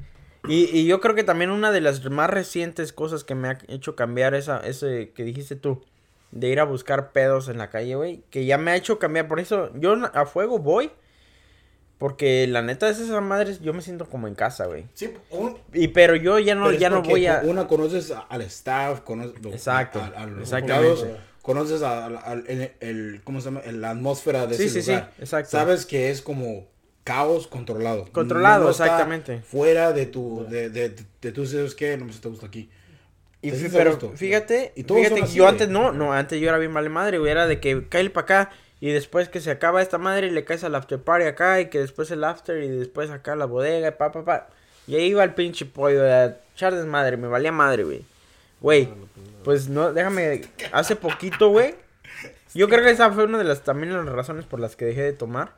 Y, 0.48 0.64
y 0.76 0.86
yo 0.86 1.00
creo 1.00 1.14
que 1.14 1.24
también 1.24 1.50
una 1.50 1.70
de 1.70 1.80
las 1.80 2.04
más 2.10 2.30
recientes 2.30 2.92
cosas 2.92 3.22
que 3.24 3.34
me 3.34 3.48
ha 3.48 3.58
hecho 3.68 3.94
cambiar 3.96 4.34
esa, 4.34 4.58
ese 4.60 5.10
que 5.14 5.22
dijiste 5.24 5.56
tú, 5.56 5.82
de 6.30 6.48
ir 6.48 6.60
a 6.60 6.64
buscar 6.64 7.12
pedos 7.12 7.48
en 7.48 7.58
la 7.58 7.70
calle, 7.70 7.94
güey, 7.94 8.22
que 8.30 8.44
ya 8.44 8.58
me 8.58 8.70
ha 8.70 8.76
hecho 8.76 8.98
cambiar. 8.98 9.28
Por 9.28 9.40
eso 9.40 9.70
yo 9.78 9.94
a 10.14 10.26
fuego 10.26 10.58
voy, 10.58 10.90
porque 11.98 12.46
la 12.46 12.62
neta 12.62 12.88
es 12.88 12.98
esa 13.00 13.20
madre, 13.20 13.56
yo 13.60 13.72
me 13.72 13.82
siento 13.82 14.06
como 14.08 14.28
en 14.28 14.34
casa, 14.34 14.66
güey. 14.66 14.84
Sí, 14.94 15.12
un, 15.30 15.56
Y 15.72 15.88
pero 15.88 16.14
yo 16.14 16.38
ya 16.38 16.54
no, 16.54 16.66
Pero 16.66 16.78
ya 16.78 16.90
no 16.90 17.02
voy 17.02 17.26
a... 17.26 17.40
Una 17.44 17.66
conoces 17.66 18.10
a- 18.12 18.20
al 18.20 18.42
staff, 18.42 19.00
conoces 19.00 19.34
Exacto, 19.46 20.00
a, 20.00 20.06
a 20.22 20.26
los 20.26 20.42
exactamente. 20.42 21.16
conoces 21.42 21.82
a, 21.82 22.06
a- 22.06 22.30
a- 22.30 22.32
el, 22.34 22.72
el- 22.80 23.20
¿cómo 23.24 23.40
se 23.40 23.46
llama? 23.46 23.62
La 23.72 23.90
atmósfera 23.90 24.46
de 24.46 24.56
Sí, 24.56 24.64
ese 24.64 24.74
sí, 24.74 24.82
sí, 24.82 24.90
lugar. 24.92 25.12
exacto. 25.18 25.50
Sabes 25.50 25.86
que 25.86 26.10
es 26.10 26.22
como 26.22 26.66
caos 27.02 27.46
controlado. 27.48 28.04
Controlado, 28.12 28.70
exactamente. 28.70 29.40
Fuera 29.40 29.92
de 29.92 30.06
tu, 30.06 30.46
de, 30.48 30.68
de, 30.70 30.90
de, 30.90 31.04
de 31.22 31.32
tú 31.32 31.46
sabes 31.46 31.74
que 31.74 31.96
no 31.96 32.04
me 32.04 32.12
te 32.12 32.28
gusta 32.28 32.46
aquí. 32.46 32.70
Y 33.42 33.50
fí- 33.52 33.70
pero 33.72 33.90
gusto. 33.92 34.12
fíjate, 34.16 34.72
Y 34.74 34.82
fíjate 34.82 35.22
que 35.22 35.28
yo 35.28 35.46
antes 35.46 35.68
no, 35.68 35.92
no, 35.92 36.12
antes 36.12 36.40
yo 36.40 36.48
era 36.48 36.58
bien 36.58 36.74
vale 36.74 36.88
madre, 36.88 37.18
güey, 37.18 37.30
era 37.30 37.46
de 37.46 37.60
que 37.60 37.86
cae 37.88 38.10
para 38.10 38.24
acá 38.24 38.50
y 38.80 38.90
después 38.90 39.28
que 39.28 39.40
se 39.40 39.50
acaba 39.50 39.80
esta 39.82 39.98
madre 39.98 40.26
y 40.26 40.30
le 40.30 40.44
caes 40.44 40.64
al 40.64 40.74
after 40.74 40.98
party 41.00 41.26
acá 41.26 41.60
y 41.60 41.66
que 41.66 41.78
después 41.80 42.10
el 42.10 42.24
after 42.24 42.62
y 42.62 42.68
después 42.68 43.10
acá 43.10 43.36
la 43.36 43.44
bodega 43.46 43.88
y 43.88 43.92
pa 43.92 44.10
pa 44.12 44.24
pa. 44.24 44.48
Y 44.86 44.96
ahí 44.96 45.04
iba 45.06 45.22
el 45.22 45.34
pinche 45.34 45.66
pollo 45.66 46.02
a 46.04 46.36
echar 46.54 46.74
desmadre, 46.74 47.16
me 47.16 47.28
valía 47.28 47.52
madre, 47.52 47.84
güey. 47.84 48.02
Güey, 48.60 48.88
pues 49.44 49.68
no, 49.68 49.92
déjame, 49.92 50.42
hace 50.72 50.96
poquito, 50.96 51.50
güey. 51.50 51.74
Yo 52.54 52.68
creo 52.68 52.82
que 52.82 52.90
esa 52.90 53.12
fue 53.12 53.24
una 53.24 53.38
de 53.38 53.44
las 53.44 53.62
también 53.62 53.92
las 53.94 54.06
razones 54.14 54.46
por 54.46 54.58
las 54.58 54.74
que 54.74 54.84
dejé 54.86 55.02
de 55.02 55.12
tomar. 55.12 55.52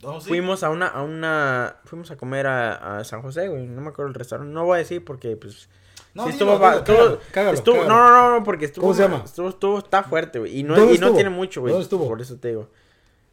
Sí. 0.00 0.28
Fuimos 0.28 0.62
a 0.64 0.70
una, 0.70 0.88
a 0.88 1.02
una, 1.02 1.76
fuimos 1.84 2.10
a 2.10 2.16
comer 2.16 2.46
a, 2.46 2.98
a 2.98 3.04
San 3.04 3.22
José, 3.22 3.48
güey, 3.48 3.66
no 3.66 3.80
me 3.80 3.88
acuerdo 3.88 4.08
el 4.08 4.14
restaurante, 4.14 4.52
no 4.52 4.64
voy 4.64 4.76
a 4.76 4.78
decir 4.78 5.02
porque 5.04 5.34
pues 5.36 5.68
No, 6.14 6.26
sí, 6.26 6.32
dilo, 6.32 6.52
estuvo, 6.54 6.66
dilo, 6.68 6.78
estuvo- 6.78 6.96
cágalo, 6.96 7.20
cágalo, 7.32 7.56
estuvo- 7.58 7.74
cágalo. 7.74 7.88
no, 7.94 8.10
no, 8.10 8.38
no, 8.38 8.44
porque 8.44 8.64
estuvo, 8.66 8.82
¿Cómo 8.84 8.94
se 8.94 9.02
llama? 9.02 9.22
Estuvo, 9.24 9.48
estuvo, 9.48 9.78
está 9.78 10.02
fuerte, 10.04 10.38
güey, 10.38 10.58
y 10.58 10.62
no, 10.62 10.76
¿Dónde 10.76 10.94
y 10.94 10.98
no 10.98 11.12
tiene 11.12 11.30
mucho, 11.30 11.60
güey. 11.60 11.72
¿Dónde 11.72 11.84
estuvo? 11.84 12.08
Por 12.08 12.20
eso 12.20 12.36
te 12.36 12.48
digo. 12.48 12.68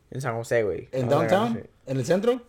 En 0.10 0.20
San 0.20 0.36
José, 0.36 0.64
güey. 0.64 0.90
¿En 0.92 1.08
downtown? 1.08 1.64
¿En 1.86 1.98
el 1.98 2.06
centro? 2.06 2.42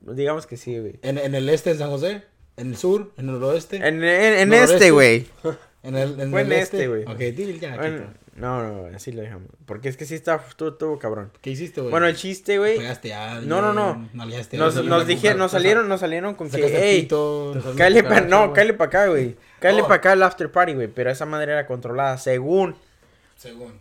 Digamos 0.00 0.46
que 0.46 0.56
sí, 0.56 0.78
güey. 0.78 0.98
¿En, 1.02 1.18
¿En 1.18 1.34
el 1.34 1.48
este 1.48 1.70
de 1.74 1.78
San 1.78 1.90
José? 1.90 2.22
¿En 2.56 2.68
el 2.68 2.76
sur? 2.76 3.12
¿En 3.18 3.28
el 3.28 3.38
noroeste? 3.38 3.76
En, 3.76 4.02
en, 4.02 4.38
en 4.38 4.52
este, 4.54 4.90
güey. 4.90 5.26
¿En 5.82 5.96
el, 5.96 6.20
en 6.20 6.30
Fue 6.30 6.42
el 6.42 6.52
en 6.52 6.58
este? 6.60 6.76
este, 6.76 6.88
güey. 6.88 7.04
Ok, 7.04 7.18
dile 7.34 7.58
ya. 7.58 7.76
Bueno, 7.76 8.06
no, 8.36 8.62
no, 8.62 8.96
así 8.96 9.12
lo 9.12 9.22
dejamos. 9.22 9.48
Porque 9.66 9.88
es 9.88 9.96
que 9.96 10.04
sí 10.04 10.14
está, 10.14 10.36
estuvo, 10.48 10.70
estuvo 10.70 10.98
cabrón. 10.98 11.30
¿Qué 11.40 11.50
hiciste, 11.50 11.80
güey? 11.80 11.90
Bueno, 11.90 12.06
el 12.06 12.16
chiste, 12.16 12.58
güey. 12.58 12.78
Pegaste 12.78 13.14
a 13.14 13.32
alguien, 13.32 13.48
No, 13.48 13.60
no, 13.62 13.72
no. 13.72 14.08
Nos, 14.14 14.84
nos 14.84 15.06
dijeron, 15.06 15.38
nos 15.38 15.50
salieron, 15.52 15.88
nos 15.88 16.00
salieron 16.00 16.34
con 16.34 16.50
que, 16.50 16.60
cállale 17.76 18.02
tu 18.02 18.08
pa, 18.08 18.20
no, 18.20 18.52
pa' 18.52 18.84
acá, 18.84 19.06
güey. 19.08 19.36
Cállale 19.60 19.82
Oh. 19.82 19.88
pa' 19.88 19.94
acá 19.96 20.12
el 20.14 20.22
after 20.22 20.50
party, 20.50 20.74
güey. 20.74 20.88
Pero 20.88 21.10
esa 21.10 21.26
madre 21.26 21.52
era 21.52 21.66
controlada, 21.66 22.18
según. 22.18 22.74
Según. 23.36 23.78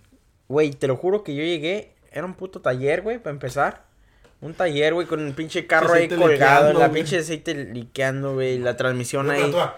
Güey, 0.47 0.71
te 0.71 0.87
lo 0.87 0.95
juro 0.97 1.23
que 1.23 1.35
yo 1.35 1.43
llegué, 1.43 1.93
era 2.11 2.25
un 2.25 2.33
puto 2.33 2.61
taller, 2.61 3.01
güey, 3.01 3.17
para 3.19 3.31
empezar. 3.33 3.83
Un 4.41 4.53
taller, 4.53 4.93
güey, 4.93 5.05
con 5.05 5.21
un 5.21 5.33
pinche 5.33 5.67
carro 5.67 5.93
ahí 5.93 6.07
colgado, 6.07 6.29
liqueando, 6.31 6.79
la 6.79 6.91
pinche 6.91 7.17
aceite 7.19 7.53
liqueando, 7.53 8.35
güey, 8.35 8.57
la 8.57 8.77
transmisión 8.77 9.25
Yo, 9.27 9.31
ahí. 9.33 9.53
ah, 9.57 9.75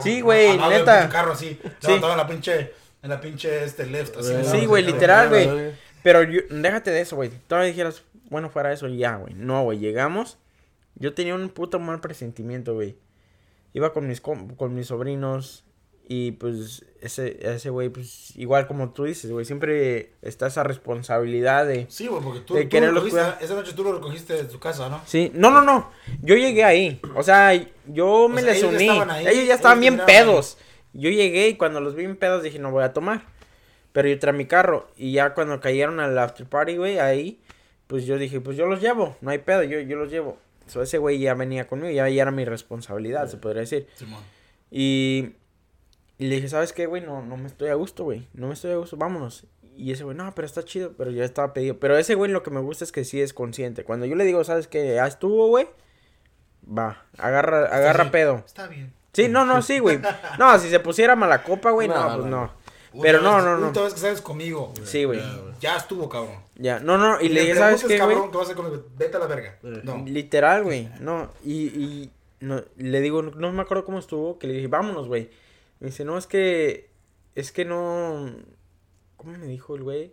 Sí, 0.00 0.20
güey, 0.20 0.58
neta. 0.58 0.98
pinche 1.00 1.08
carro 1.12 1.32
así. 1.32 1.58
Sí. 1.80 1.92
En 1.92 2.00
la 2.02 2.26
pinche, 2.26 2.72
en 3.02 3.08
la 3.10 3.20
pinche 3.20 3.64
este 3.64 3.86
left, 3.86 4.16
así. 4.18 4.34
Sí, 4.44 4.66
güey, 4.66 4.82
literal, 4.84 5.28
güey. 5.30 5.72
Pero 6.02 6.22
yo, 6.24 6.40
déjate 6.50 6.90
de 6.90 7.00
eso, 7.00 7.16
güey. 7.16 7.30
Todavía 7.48 7.70
dijeras, 7.70 8.02
bueno, 8.28 8.50
fuera 8.50 8.70
eso, 8.72 8.86
ya, 8.86 9.16
güey. 9.16 9.32
No, 9.34 9.64
güey, 9.64 9.78
llegamos. 9.78 10.36
Yo 10.96 11.14
tenía 11.14 11.34
un 11.34 11.48
puto 11.48 11.78
mal 11.78 12.00
presentimiento, 12.00 12.74
güey. 12.74 12.96
Iba 13.72 13.92
con 13.92 14.08
mis, 14.08 14.20
con 14.20 14.74
mis 14.74 14.86
sobrinos. 14.86 15.64
Y 16.08 16.32
pues, 16.32 16.84
ese, 17.00 17.36
ese 17.40 17.68
güey, 17.70 17.88
pues, 17.88 18.36
igual 18.36 18.68
como 18.68 18.92
tú 18.92 19.04
dices, 19.04 19.28
güey, 19.28 19.44
siempre 19.44 20.12
está 20.22 20.46
esa 20.46 20.62
responsabilidad 20.62 21.66
de. 21.66 21.86
Sí, 21.88 22.06
güey, 22.06 22.22
porque 22.22 22.40
tú, 22.40 22.54
De 22.54 22.66
tú 22.66 22.80
lo 22.80 22.92
recogiste, 22.92 23.20
esa 23.40 23.54
noche 23.54 23.72
tú 23.72 23.82
lo 23.82 23.92
recogiste 23.94 24.34
de 24.34 24.44
tu 24.44 24.60
casa, 24.60 24.88
¿no? 24.88 25.02
Sí, 25.04 25.32
no, 25.34 25.50
no, 25.50 25.62
no. 25.62 25.90
Yo 26.22 26.36
llegué 26.36 26.62
ahí. 26.62 27.00
O 27.16 27.24
sea, 27.24 27.52
yo 27.86 28.28
me 28.28 28.40
sea, 28.42 28.52
les 28.52 28.62
ellos 28.62 28.70
ya 28.70 28.76
uní. 28.76 28.88
estaban 28.88 29.10
ahí, 29.10 29.26
ellos 29.26 29.46
ya 29.48 29.54
estaban 29.54 29.82
ellos 29.82 29.94
bien 29.94 30.00
ahí. 30.00 30.06
pedos. 30.06 30.58
Yo 30.92 31.10
llegué 31.10 31.48
y 31.48 31.56
cuando 31.56 31.80
los 31.80 31.96
vi 31.96 32.04
bien 32.04 32.16
pedos 32.16 32.44
dije, 32.44 32.60
no 32.60 32.70
voy 32.70 32.84
a 32.84 32.92
tomar. 32.92 33.26
Pero 33.92 34.08
yo 34.08 34.18
traía 34.20 34.38
mi 34.38 34.46
carro. 34.46 34.88
Y 34.96 35.12
ya 35.12 35.34
cuando 35.34 35.58
cayeron 35.58 35.98
al 35.98 36.16
after 36.18 36.46
party, 36.46 36.76
güey, 36.76 37.00
ahí, 37.00 37.40
pues 37.88 38.06
yo 38.06 38.16
dije, 38.16 38.40
pues 38.40 38.56
yo 38.56 38.66
los 38.66 38.80
llevo. 38.80 39.16
No 39.20 39.30
hay 39.30 39.38
pedo, 39.38 39.64
yo, 39.64 39.80
yo 39.80 39.96
los 39.96 40.10
llevo. 40.10 40.38
So, 40.66 40.82
ese 40.82 40.98
güey 40.98 41.18
ya 41.18 41.34
venía 41.34 41.66
conmigo, 41.66 41.90
ya, 41.90 42.08
ya 42.08 42.22
era 42.22 42.30
mi 42.30 42.44
responsabilidad, 42.44 43.28
se 43.28 43.36
podría 43.36 43.60
decir. 43.60 43.86
Simón. 43.94 44.22
Y, 44.70 45.32
y 46.18 46.26
le 46.28 46.36
dije, 46.36 46.48
¿sabes 46.48 46.72
qué, 46.72 46.86
güey? 46.86 47.02
No, 47.02 47.22
no 47.22 47.36
me 47.36 47.46
estoy 47.46 47.68
a 47.68 47.74
gusto, 47.74 48.04
güey. 48.04 48.26
No 48.34 48.48
me 48.48 48.54
estoy 48.54 48.72
a 48.72 48.76
gusto, 48.76 48.96
vámonos. 48.96 49.46
Y 49.76 49.92
ese 49.92 50.04
güey, 50.04 50.16
no, 50.16 50.34
pero 50.34 50.46
está 50.46 50.64
chido, 50.64 50.94
pero 50.96 51.10
ya 51.10 51.24
estaba 51.24 51.52
pedido. 51.52 51.78
Pero 51.78 51.96
ese 51.98 52.14
güey 52.14 52.30
lo 52.30 52.42
que 52.42 52.50
me 52.50 52.60
gusta 52.60 52.82
es 52.84 52.92
que 52.92 53.04
sí 53.04 53.20
es 53.20 53.32
consciente. 53.32 53.84
Cuando 53.84 54.06
yo 54.06 54.16
le 54.16 54.24
digo, 54.24 54.42
¿sabes 54.42 54.66
qué? 54.68 54.94
Ya 54.94 55.06
estuvo, 55.06 55.48
güey. 55.48 55.68
Va, 56.66 57.04
agarra, 57.18 57.66
agarra 57.66 58.04
Sí. 58.04 58.10
pedo. 58.10 58.42
Está 58.44 58.66
bien. 58.66 58.92
Sí, 59.12 59.28
no, 59.28 59.44
no, 59.44 59.62
sí, 59.62 59.78
güey. 59.78 60.00
No, 60.38 60.58
si 60.58 60.68
se 60.68 60.80
pusiera 60.80 61.14
mala 61.14 61.42
copa, 61.42 61.70
güey, 61.70 61.88
no, 61.88 61.94
No, 62.08 62.16
pues 62.16 62.26
no, 62.26 62.50
Pero 63.02 63.20
no, 63.20 63.36
vez- 63.36 63.44
no, 63.44 63.58
no. 63.58 63.66
Última 63.68 63.84
vez 63.84 63.94
que 63.94 64.00
sales 64.00 64.20
conmigo. 64.20 64.72
Sí, 64.84 65.04
güey. 65.04 65.18
Ya, 65.20 65.36
güey. 65.36 65.54
Ya 65.60 65.76
estuvo, 65.76 66.08
cabrón. 66.08 66.36
Ya, 66.56 66.80
no, 66.80 66.98
no. 66.98 67.20
Y 67.20 67.28
le 67.28 67.40
dije, 67.42 67.54
¿sabes 67.54 67.82
qué, 67.82 67.96
preguntes, 67.96 68.04
güey? 68.04 68.14
cabrón, 68.16 68.30
¿qué 68.30 68.36
vas 68.38 68.48
a 68.48 68.52
hacer 68.52 68.56
conmigo? 68.56 68.84
Vete 68.96 69.16
a 69.16 69.20
la 69.20 69.26
verga. 69.26 69.58
No. 69.62 70.04
Literal, 70.06 70.62
güey. 70.64 70.88
No, 71.00 71.30
y, 71.44 71.66
y 71.66 72.10
no, 72.40 72.62
le 72.76 73.00
digo, 73.00 73.22
no, 73.22 73.30
no 73.32 73.52
me 73.52 73.62
acuerdo 73.62 73.84
cómo 73.84 73.98
estuvo, 73.98 74.38
que 74.38 74.46
le 74.46 74.54
dije, 74.54 74.68
vámonos, 74.68 75.08
güey. 75.08 75.30
Me 75.80 75.88
dice, 75.88 76.04
no, 76.04 76.16
es 76.18 76.26
que, 76.26 76.90
es 77.34 77.52
que 77.52 77.64
no, 77.64 78.30
¿cómo 79.16 79.32
me 79.36 79.46
dijo 79.46 79.74
el 79.76 79.82
güey? 79.82 80.12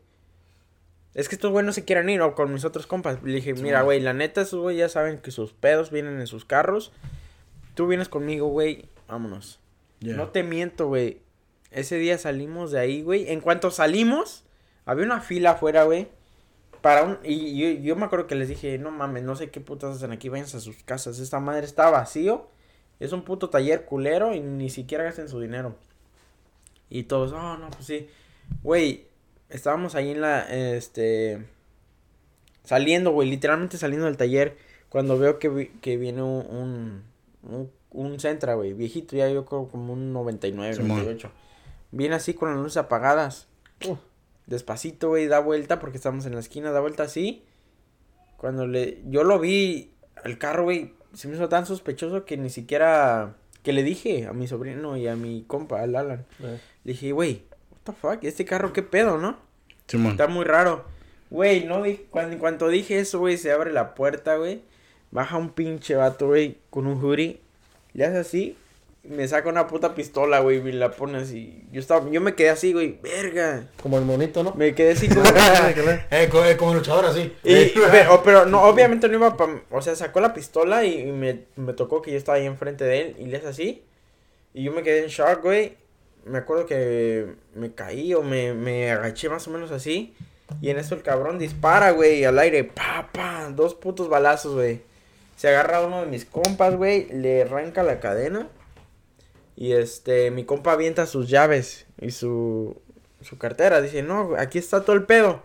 Es 1.13 1.29
que 1.29 1.35
estos 1.35 1.51
güey 1.51 1.65
no 1.65 1.73
se 1.73 1.85
quieren 1.85 2.09
ir, 2.09 2.21
o 2.21 2.33
con 2.35 2.51
mis 2.51 2.65
otros 2.65 2.87
compas. 2.87 3.21
Le 3.23 3.35
dije, 3.35 3.53
mira, 3.53 3.83
güey, 3.83 3.99
la 3.99 4.13
neta, 4.13 4.41
esos 4.41 4.59
güey 4.59 4.77
ya 4.77 4.89
saben 4.89 5.19
que 5.19 5.31
sus 5.31 5.53
pedos 5.53 5.91
vienen 5.91 6.19
en 6.19 6.27
sus 6.27 6.43
carros. 6.43 6.91
Tú 7.75 7.87
vienes 7.87 8.09
conmigo, 8.09 8.47
güey, 8.47 8.85
vámonos. 9.07 9.59
No 10.01 10.29
te 10.29 10.43
miento, 10.43 10.87
güey. 10.87 11.21
Ese 11.73 11.97
día 11.97 12.17
salimos 12.17 12.71
de 12.71 12.79
ahí, 12.79 13.01
güey. 13.01 13.29
En 13.31 13.41
cuanto 13.41 13.71
salimos, 13.71 14.43
había 14.85 15.05
una 15.05 15.21
fila 15.21 15.51
afuera, 15.51 15.83
güey. 15.83 16.07
Para 16.81 17.03
un... 17.03 17.17
Y 17.23 17.57
yo, 17.57 17.81
yo 17.81 17.95
me 17.95 18.05
acuerdo 18.05 18.27
que 18.27 18.35
les 18.35 18.47
dije, 18.49 18.77
no 18.77 18.91
mames, 18.91 19.23
no 19.23 19.35
sé 19.35 19.49
qué 19.49 19.59
putas 19.59 19.95
hacen 19.97 20.11
aquí, 20.11 20.29
váyanse 20.29 20.57
a 20.57 20.59
sus 20.59 20.83
casas. 20.83 21.19
Esta 21.19 21.39
madre 21.39 21.65
está 21.65 21.89
vacío. 21.89 22.47
Es 22.99 23.11
un 23.11 23.23
puto 23.23 23.49
taller 23.49 23.85
culero 23.85 24.33
y 24.33 24.39
ni 24.39 24.69
siquiera 24.69 25.03
gasten 25.03 25.27
su 25.29 25.39
dinero. 25.39 25.75
Y 26.89 27.03
todos, 27.03 27.31
oh, 27.31 27.57
no, 27.57 27.69
pues 27.71 27.85
sí. 27.85 28.07
Güey, 28.61 29.05
estábamos 29.49 29.95
ahí 29.95 30.11
en 30.11 30.21
la, 30.21 30.41
este... 30.75 31.45
Saliendo, 32.63 33.11
güey, 33.11 33.29
literalmente 33.29 33.77
saliendo 33.77 34.05
del 34.05 34.17
taller. 34.17 34.57
Cuando 34.89 35.17
veo 35.17 35.39
que, 35.39 35.49
vi- 35.49 35.67
que 35.81 35.97
viene 35.97 36.21
un, 36.21 36.45
un, 36.45 37.03
un, 37.51 37.71
un 37.91 38.19
Sentra, 38.19 38.53
güey, 38.53 38.73
viejito, 38.73 39.15
ya 39.15 39.27
yo 39.29 39.43
creo 39.45 39.67
como 39.67 39.93
un 39.93 40.13
99, 40.13 40.75
Simón. 40.75 40.89
98. 40.99 41.31
Viene 41.93 42.15
así 42.15 42.33
con 42.33 42.49
las 42.49 42.57
luces 42.57 42.77
apagadas. 42.77 43.47
Despacito, 44.47 45.09
güey, 45.09 45.27
da 45.27 45.39
vuelta 45.39 45.79
porque 45.79 45.97
estamos 45.97 46.25
en 46.25 46.33
la 46.33 46.39
esquina, 46.39 46.71
da 46.71 46.79
vuelta 46.79 47.03
así. 47.03 47.43
Cuando 48.37 48.65
le, 48.65 48.99
yo 49.05 49.23
lo 49.23 49.39
vi, 49.39 49.91
el 50.23 50.39
carro, 50.39 50.63
güey, 50.63 50.95
se 51.13 51.27
me 51.27 51.35
hizo 51.35 51.49
tan 51.49 51.67
sospechoso 51.67 52.25
que 52.25 52.35
ni 52.35 52.49
siquiera, 52.49 53.35
que 53.61 53.73
le 53.73 53.83
dije 53.83 54.25
a 54.25 54.33
mi 54.33 54.47
sobrino 54.47 54.97
y 54.97 55.07
a 55.07 55.15
mi 55.15 55.43
compa, 55.45 55.81
al 55.81 55.95
Alan. 55.95 56.25
Eh. 56.39 56.59
Le 56.83 56.93
dije, 56.93 57.11
güey, 57.11 57.43
what 57.69 57.79
the 57.83 57.91
fuck, 57.91 58.23
este 58.23 58.43
carro 58.43 58.73
qué 58.73 58.81
pedo, 58.81 59.19
¿no? 59.19 59.37
Simón. 59.87 60.13
Está 60.13 60.27
muy 60.27 60.45
raro. 60.45 60.85
Güey, 61.29 61.65
no 61.65 61.83
di 61.83 61.97
cuando, 62.09 62.33
en 62.33 62.39
cuanto 62.39 62.69
dije 62.69 62.97
eso, 62.97 63.19
güey, 63.19 63.37
se 63.37 63.51
abre 63.51 63.71
la 63.71 63.93
puerta, 63.93 64.37
güey. 64.37 64.63
Baja 65.11 65.37
un 65.37 65.51
pinche 65.51 65.95
vato, 65.95 66.29
güey, 66.29 66.57
con 66.71 66.87
un 66.87 66.99
hoodie. 67.03 67.39
Le 67.93 68.05
hace 68.05 68.17
así. 68.17 68.57
Me 69.03 69.27
saca 69.27 69.49
una 69.49 69.67
puta 69.67 69.93
pistola, 69.95 70.39
güey, 70.39 70.65
y 70.65 70.71
la 70.71 70.91
pone 70.91 71.17
así. 71.17 71.65
Yo 71.73 71.81
estaba, 71.81 72.09
yo 72.09 72.21
me 72.21 72.35
quedé 72.35 72.49
así, 72.51 72.71
güey, 72.71 72.97
verga. 73.03 73.67
Como 73.81 73.97
el 73.97 74.05
monito, 74.05 74.43
¿no? 74.43 74.53
Me 74.55 74.73
quedé 74.73 74.91
así 74.93 75.09
como. 75.09 75.23
Eh, 76.09 76.29
co- 76.31 76.45
eh, 76.45 76.55
como 76.55 76.73
luchador 76.73 77.05
así. 77.05 77.33
Y, 77.43 77.73
pero, 77.91 78.23
pero 78.23 78.45
no, 78.45 78.63
obviamente 78.63 79.09
no 79.09 79.15
iba 79.15 79.35
pa, 79.35 79.49
o 79.71 79.81
sea, 79.81 79.95
sacó 79.97 80.21
la 80.21 80.33
pistola 80.33 80.85
y, 80.85 81.01
y 81.01 81.11
me, 81.11 81.41
me 81.57 81.73
tocó 81.73 82.01
que 82.01 82.11
yo 82.11 82.17
estaba 82.17 82.37
ahí 82.37 82.45
enfrente 82.45 82.85
de 82.85 83.01
él 83.01 83.15
y 83.19 83.25
le 83.25 83.37
hace 83.37 83.47
así. 83.47 83.83
Y 84.53 84.63
yo 84.63 84.71
me 84.71 84.83
quedé 84.83 84.99
en 85.03 85.07
shock, 85.09 85.41
güey. 85.43 85.75
me 86.25 86.37
acuerdo 86.37 86.65
que 86.65 87.27
me 87.55 87.73
caí 87.73 88.13
o 88.13 88.21
me, 88.23 88.53
me 88.53 88.89
agaché 88.91 89.27
más 89.27 89.45
o 89.47 89.51
menos 89.51 89.71
así. 89.71 90.15
Y 90.61 90.69
en 90.69 90.77
eso 90.79 90.95
el 90.95 91.01
cabrón 91.01 91.39
dispara, 91.39 91.91
güey, 91.91 92.23
al 92.23 92.39
aire. 92.39 92.63
Pa, 92.63 93.09
pa, 93.11 93.49
dos 93.53 93.75
putos 93.75 94.07
balazos, 94.07 94.53
güey. 94.55 94.81
Se 95.35 95.49
agarra 95.49 95.79
a 95.79 95.85
uno 95.87 96.01
de 96.01 96.07
mis 96.07 96.23
compas, 96.23 96.75
güey, 96.77 97.07
le 97.11 97.41
arranca 97.41 97.83
la 97.83 97.99
cadena. 97.99 98.47
Y 99.55 99.73
este, 99.73 100.31
mi 100.31 100.45
compa 100.45 100.73
avienta 100.73 101.05
sus 101.05 101.29
llaves 101.29 101.85
y 102.01 102.11
su, 102.11 102.81
su 103.21 103.37
cartera. 103.37 103.81
Dice, 103.81 104.03
no, 104.03 104.35
aquí 104.37 104.57
está 104.57 104.83
todo 104.83 104.95
el 104.95 105.03
pedo. 105.03 105.43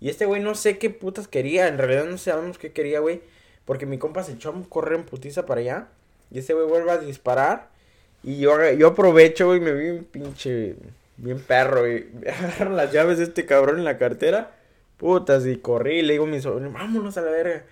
Y 0.00 0.08
este 0.08 0.24
güey 0.24 0.42
no 0.42 0.54
sé 0.54 0.78
qué 0.78 0.90
putas 0.90 1.28
quería. 1.28 1.68
En 1.68 1.78
realidad 1.78 2.04
no 2.04 2.16
sabemos 2.18 2.58
qué 2.58 2.72
quería, 2.72 3.00
güey. 3.00 3.22
Porque 3.64 3.86
mi 3.86 3.98
compa 3.98 4.22
se 4.22 4.32
echó 4.32 4.50
a 4.50 4.68
correr 4.68 4.98
en 4.98 5.04
putiza 5.04 5.46
para 5.46 5.60
allá. 5.60 5.88
Y 6.30 6.38
ese 6.38 6.54
güey 6.54 6.66
vuelve 6.66 6.90
a 6.90 6.98
disparar. 6.98 7.68
Y 8.22 8.38
yo, 8.38 8.56
yo 8.72 8.88
aprovecho, 8.88 9.46
güey, 9.46 9.60
me 9.60 9.72
vi 9.72 9.90
un 9.90 10.04
pinche. 10.04 10.76
Bien 11.16 11.40
perro, 11.40 11.80
güey. 11.80 12.06
Agarro 12.26 12.70
las 12.74 12.92
llaves 12.92 13.18
de 13.18 13.24
este 13.24 13.46
cabrón 13.46 13.78
en 13.78 13.84
la 13.84 13.98
cartera. 13.98 14.56
Putas, 14.96 15.46
y 15.46 15.56
corrí. 15.56 15.98
Y 15.98 16.02
le 16.02 16.14
digo 16.14 16.24
a 16.24 16.28
mi 16.28 16.40
sobrino, 16.40 16.70
vámonos 16.70 17.16
a 17.18 17.22
la 17.22 17.30
verga. 17.30 17.64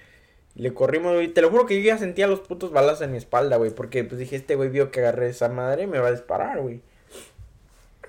Le 0.58 0.74
corrimos, 0.74 1.14
güey. 1.14 1.28
Te 1.28 1.40
lo 1.40 1.48
juro 1.50 1.64
que 1.66 1.80
yo 1.80 1.86
ya 1.86 1.96
sentía 1.98 2.26
los 2.26 2.40
putos 2.40 2.70
balas 2.72 3.00
en 3.00 3.12
mi 3.12 3.16
espalda, 3.16 3.56
güey. 3.56 3.70
Porque 3.70 4.04
pues 4.04 4.18
dije, 4.18 4.36
este 4.36 4.54
güey 4.56 4.68
vio 4.68 4.90
que 4.90 5.00
agarré 5.00 5.28
esa 5.30 5.48
madre 5.48 5.86
me 5.86 5.98
va 6.00 6.08
a 6.08 6.12
disparar, 6.12 6.60
güey. 6.60 6.82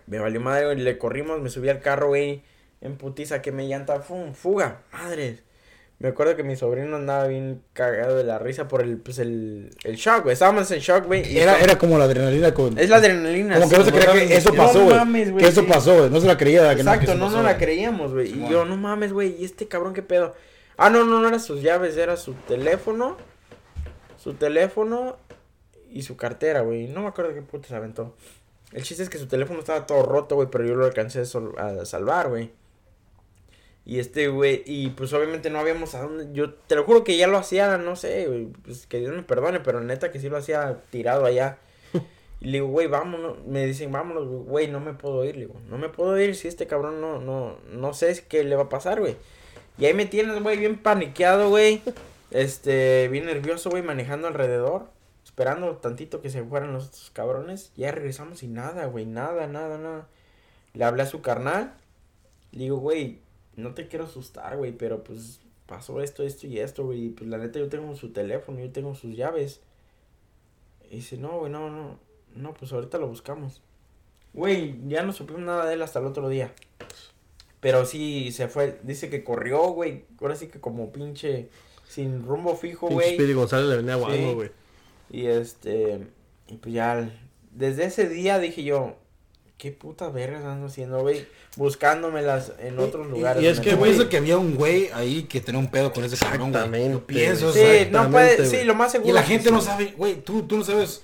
Me 0.08 0.20
valió 0.20 0.40
madre, 0.42 0.66
güey. 0.66 0.78
Le 0.80 0.98
corrimos, 0.98 1.40
me 1.42 1.50
subí 1.50 1.70
al 1.70 1.80
carro, 1.80 2.08
güey. 2.10 2.42
En 2.82 2.98
putiza 2.98 3.42
que 3.42 3.52
me 3.52 3.68
llanta, 3.68 4.00
¡fum! 4.02 4.34
¡Fuga! 4.34 4.82
¡Madres! 4.92 5.44
Me 6.00 6.08
acuerdo 6.10 6.38
que 6.38 6.44
mi 6.44 6.56
sobrino 6.56 6.96
andaba 6.96 7.28
bien 7.28 7.62
cagado 7.74 8.16
de 8.18 8.24
la 8.24 8.40
risa 8.40 8.70
por 8.70 8.82
el, 8.82 8.98
pues 8.98 9.20
el, 9.20 9.70
el 9.84 9.96
shock, 9.98 10.24
güey. 10.24 10.34
Estábamos 10.34 10.72
en 10.72 10.80
shock, 10.80 11.06
güey. 11.08 11.20
Era, 11.38 11.52
estaba- 11.52 11.60
era 11.60 11.78
como 11.78 11.98
la 11.98 12.06
adrenalina 12.06 12.54
con... 12.54 12.80
Es 12.80 12.90
la 12.90 12.96
adrenalina. 12.98 13.56
Como 13.60 13.70
que 13.70 13.78
no 13.80 13.84
se 13.84 13.92
creía 13.92 14.14
que 14.28 14.36
eso 14.38 14.50
no 14.52 14.56
pasó, 14.64 14.84
güey. 14.86 14.96
mames, 14.96 15.32
que 15.34 15.46
eso 15.48 15.68
pasó, 15.68 15.98
güey. 15.98 16.10
No 16.10 16.22
se 16.22 16.28
la 16.28 16.38
creía. 16.38 16.62
que 16.74 16.84
no, 16.84 16.92
Exacto, 16.94 17.12
eso 17.12 17.16
no, 17.20 17.26
pasó, 17.26 17.38
no 17.38 17.44
la 17.44 17.54
güey. 17.56 17.64
creíamos, 17.66 18.14
güey. 18.14 18.30
Y 18.32 18.50
yo, 18.50 18.64
no 18.64 18.78
mames, 18.78 19.12
güey. 19.12 19.36
¿Y 19.40 19.44
este 19.46 19.68
cabrón 19.68 19.94
qué 19.94 20.02
pedo? 20.02 20.36
Ah, 20.82 20.90
no, 20.90 21.04
no, 21.04 21.20
no 21.20 21.28
era 21.28 21.40
sus 21.40 21.62
llaves, 21.62 21.98
era 21.98 22.16
su 22.16 22.36
teléfono. 22.36 23.18
Su 24.18 24.36
teléfono 24.36 25.18
y 25.92 26.04
su 26.04 26.16
cartera, 26.16 26.62
güey. 26.62 26.88
No 26.88 27.02
me 27.02 27.08
acuerdo 27.10 27.34
qué 27.34 27.42
puta 27.42 27.68
se 27.68 27.76
aventó. 27.76 28.16
El 28.72 28.84
chiste 28.84 29.04
es 29.04 29.10
que 29.10 29.18
su 29.18 29.28
teléfono 29.28 29.60
estaba 29.60 29.86
todo 29.86 30.04
roto, 30.04 30.36
güey, 30.36 30.48
pero 30.50 30.66
yo 30.66 30.76
lo 30.76 30.86
alcancé 30.86 31.20
a 31.20 31.86
salvar, 31.86 32.30
güey. 32.30 32.52
Y 33.84 34.00
este, 34.00 34.30
güey, 34.30 34.64
y 34.66 34.92
pues 34.92 35.12
obviamente 35.12 35.50
no 35.50 35.60
habíamos 35.60 35.96
a 35.96 36.04
dónde. 36.04 36.30
Yo 36.32 36.54
te 36.54 36.78
lo 36.78 36.86
juro 36.86 37.04
que 37.04 37.18
ya 37.18 37.28
lo 37.28 37.38
hacía, 37.38 37.78
no 37.78 37.98
sé, 37.98 38.28
güey. 38.28 38.46
Pues 38.46 38.88
que 38.88 39.00
Dios 39.00 39.14
me 39.14 39.24
perdone, 39.24 39.60
pero 39.60 39.82
neta 39.82 40.12
que 40.14 40.22
sí 40.22 40.30
lo 40.30 40.38
hacía 40.38 40.84
tirado 40.92 41.26
allá. 41.26 41.58
Y 42.42 42.46
le 42.46 42.52
digo, 42.60 42.68
güey, 42.68 42.88
vámonos. 42.88 43.46
Me 43.46 43.66
dicen, 43.66 43.92
vámonos, 43.92 44.26
güey, 44.46 44.70
no 44.70 44.80
me 44.80 44.94
puedo 44.94 45.26
ir. 45.26 45.36
Le 45.36 45.42
digo, 45.48 45.60
no 45.68 45.78
me 45.78 45.90
puedo 45.90 46.18
ir 46.18 46.38
si 46.38 46.48
este 46.48 46.68
cabrón 46.68 47.02
no, 47.02 47.20
no, 47.20 47.58
no 47.70 47.94
sé 47.94 48.24
qué 48.30 48.46
le 48.46 48.56
va 48.56 48.64
a 48.64 48.70
pasar, 48.70 49.02
güey. 49.02 49.18
Y 49.80 49.86
ahí 49.86 49.94
me 49.94 50.06
tienes, 50.06 50.44
güey, 50.44 50.58
bien 50.58 50.78
paniqueado, 50.78 51.50
güey. 51.50 51.82
Este, 52.32 53.08
bien 53.08 53.26
nervioso, 53.26 53.70
güey, 53.70 53.82
manejando 53.82 54.28
alrededor. 54.28 54.90
Esperando 55.24 55.78
tantito 55.78 56.22
que 56.22 56.30
se 56.30 56.44
fueran 56.44 56.74
los 56.74 56.88
otros 56.88 57.12
cabrones. 57.12 57.72
Ya 57.78 57.92
regresamos 57.92 58.44
y 58.44 58.48
nada, 58.48 58.88
güey, 58.88 59.06
nada, 59.06 59.48
nada, 59.48 59.78
nada. 59.78 60.08
Le 60.74 60.84
hablé 60.84 61.04
a 61.04 61.06
su 61.06 61.22
carnal. 61.22 61.74
Le 62.52 62.64
digo, 62.64 62.78
güey, 62.78 63.20
no 63.56 63.74
te 63.74 63.88
quiero 63.88 64.04
asustar, 64.06 64.58
güey, 64.58 64.74
pero 64.74 65.02
pues 65.04 65.40
pasó 65.66 66.02
esto, 66.02 66.24
esto 66.24 66.46
y 66.46 66.60
esto, 66.60 66.86
güey. 66.86 67.10
Pues 67.10 67.30
la 67.30 67.38
neta, 67.38 67.60
yo 67.60 67.70
tengo 67.70 67.96
su 67.96 68.12
teléfono, 68.12 68.60
yo 68.60 68.70
tengo 68.72 68.96
sus 68.96 69.16
llaves. 69.16 69.62
Y 70.92 70.98
dice, 70.98 71.18
no, 71.18 71.40
güey, 71.40 71.52
no, 71.52 71.70
no. 71.70 72.00
No, 72.36 72.54
pues 72.54 72.74
ahorita 72.74 72.98
lo 72.98 73.08
buscamos. 73.08 73.62
Güey, 74.34 74.76
ya 74.90 75.04
no 75.04 75.14
supimos 75.14 75.42
nada 75.42 75.66
de 75.66 75.76
él 75.76 75.82
hasta 75.82 76.00
el 76.00 76.06
otro 76.06 76.28
día. 76.28 76.54
Pero 77.60 77.86
sí 77.86 78.32
se 78.32 78.48
fue. 78.48 78.80
Dice 78.84 79.10
que 79.10 79.24
corrió, 79.24 79.60
güey. 79.72 80.06
Ahora 80.22 80.36
sí 80.36 80.48
que 80.48 80.60
como 80.60 80.92
pinche. 80.92 81.50
Sin 81.88 82.24
rumbo 82.26 82.56
fijo, 82.56 82.88
Pinche 82.88 83.04
güey. 83.04 83.16
Speedy 83.16 83.34
González 83.34 83.68
le 83.68 83.78
venía 83.78 83.96
Sí. 83.96 84.00
guango, 84.02 84.36
güey. 84.36 84.52
Y 85.12 85.26
este. 85.26 86.00
Y 86.48 86.56
pues 86.58 86.74
ya. 86.74 87.10
Desde 87.52 87.86
ese 87.86 88.08
día 88.08 88.40
dije 88.40 88.64
yo. 88.64 88.96
¿Qué 89.58 89.74
putas 89.74 90.14
vergas 90.14 90.46
ando 90.46 90.68
haciendo, 90.68 91.02
güey? 91.02 91.28
Buscándomelas 91.58 92.54
en 92.60 92.80
otros 92.80 93.08
Y- 93.08 93.12
lugares. 93.12 93.44
y 93.44 93.48
es 93.48 93.60
que, 93.60 93.76
güey, 93.76 93.92
pienso 93.92 94.08
que 94.10 94.16
había 94.16 94.38
un 94.38 94.56
güey 94.56 94.90
ahí 94.94 95.24
que 95.24 95.42
tenía 95.42 95.60
un 95.60 95.70
pedo 95.70 95.92
con 95.92 96.04
ese 96.06 96.16
cabrón, 96.16 96.52
güey. 96.52 96.64
Exactamente. 96.64 96.92
Yo 96.94 97.06
pienso, 97.06 97.52
Sí, 97.54 97.60
no 97.92 98.10
puede. 98.10 98.46
Sí, 98.46 98.64
lo 98.64 98.74
más 98.74 98.94
seguro. 98.94 99.10
Y 99.10 99.14
la 99.14 99.24
gente 99.24 99.50
sí. 99.50 99.52
no 99.54 99.60
sabe, 99.60 99.94
güey, 99.98 100.22
tú, 100.22 100.44
tú 100.44 100.56
no 100.58 100.64
sabes. 100.64 101.04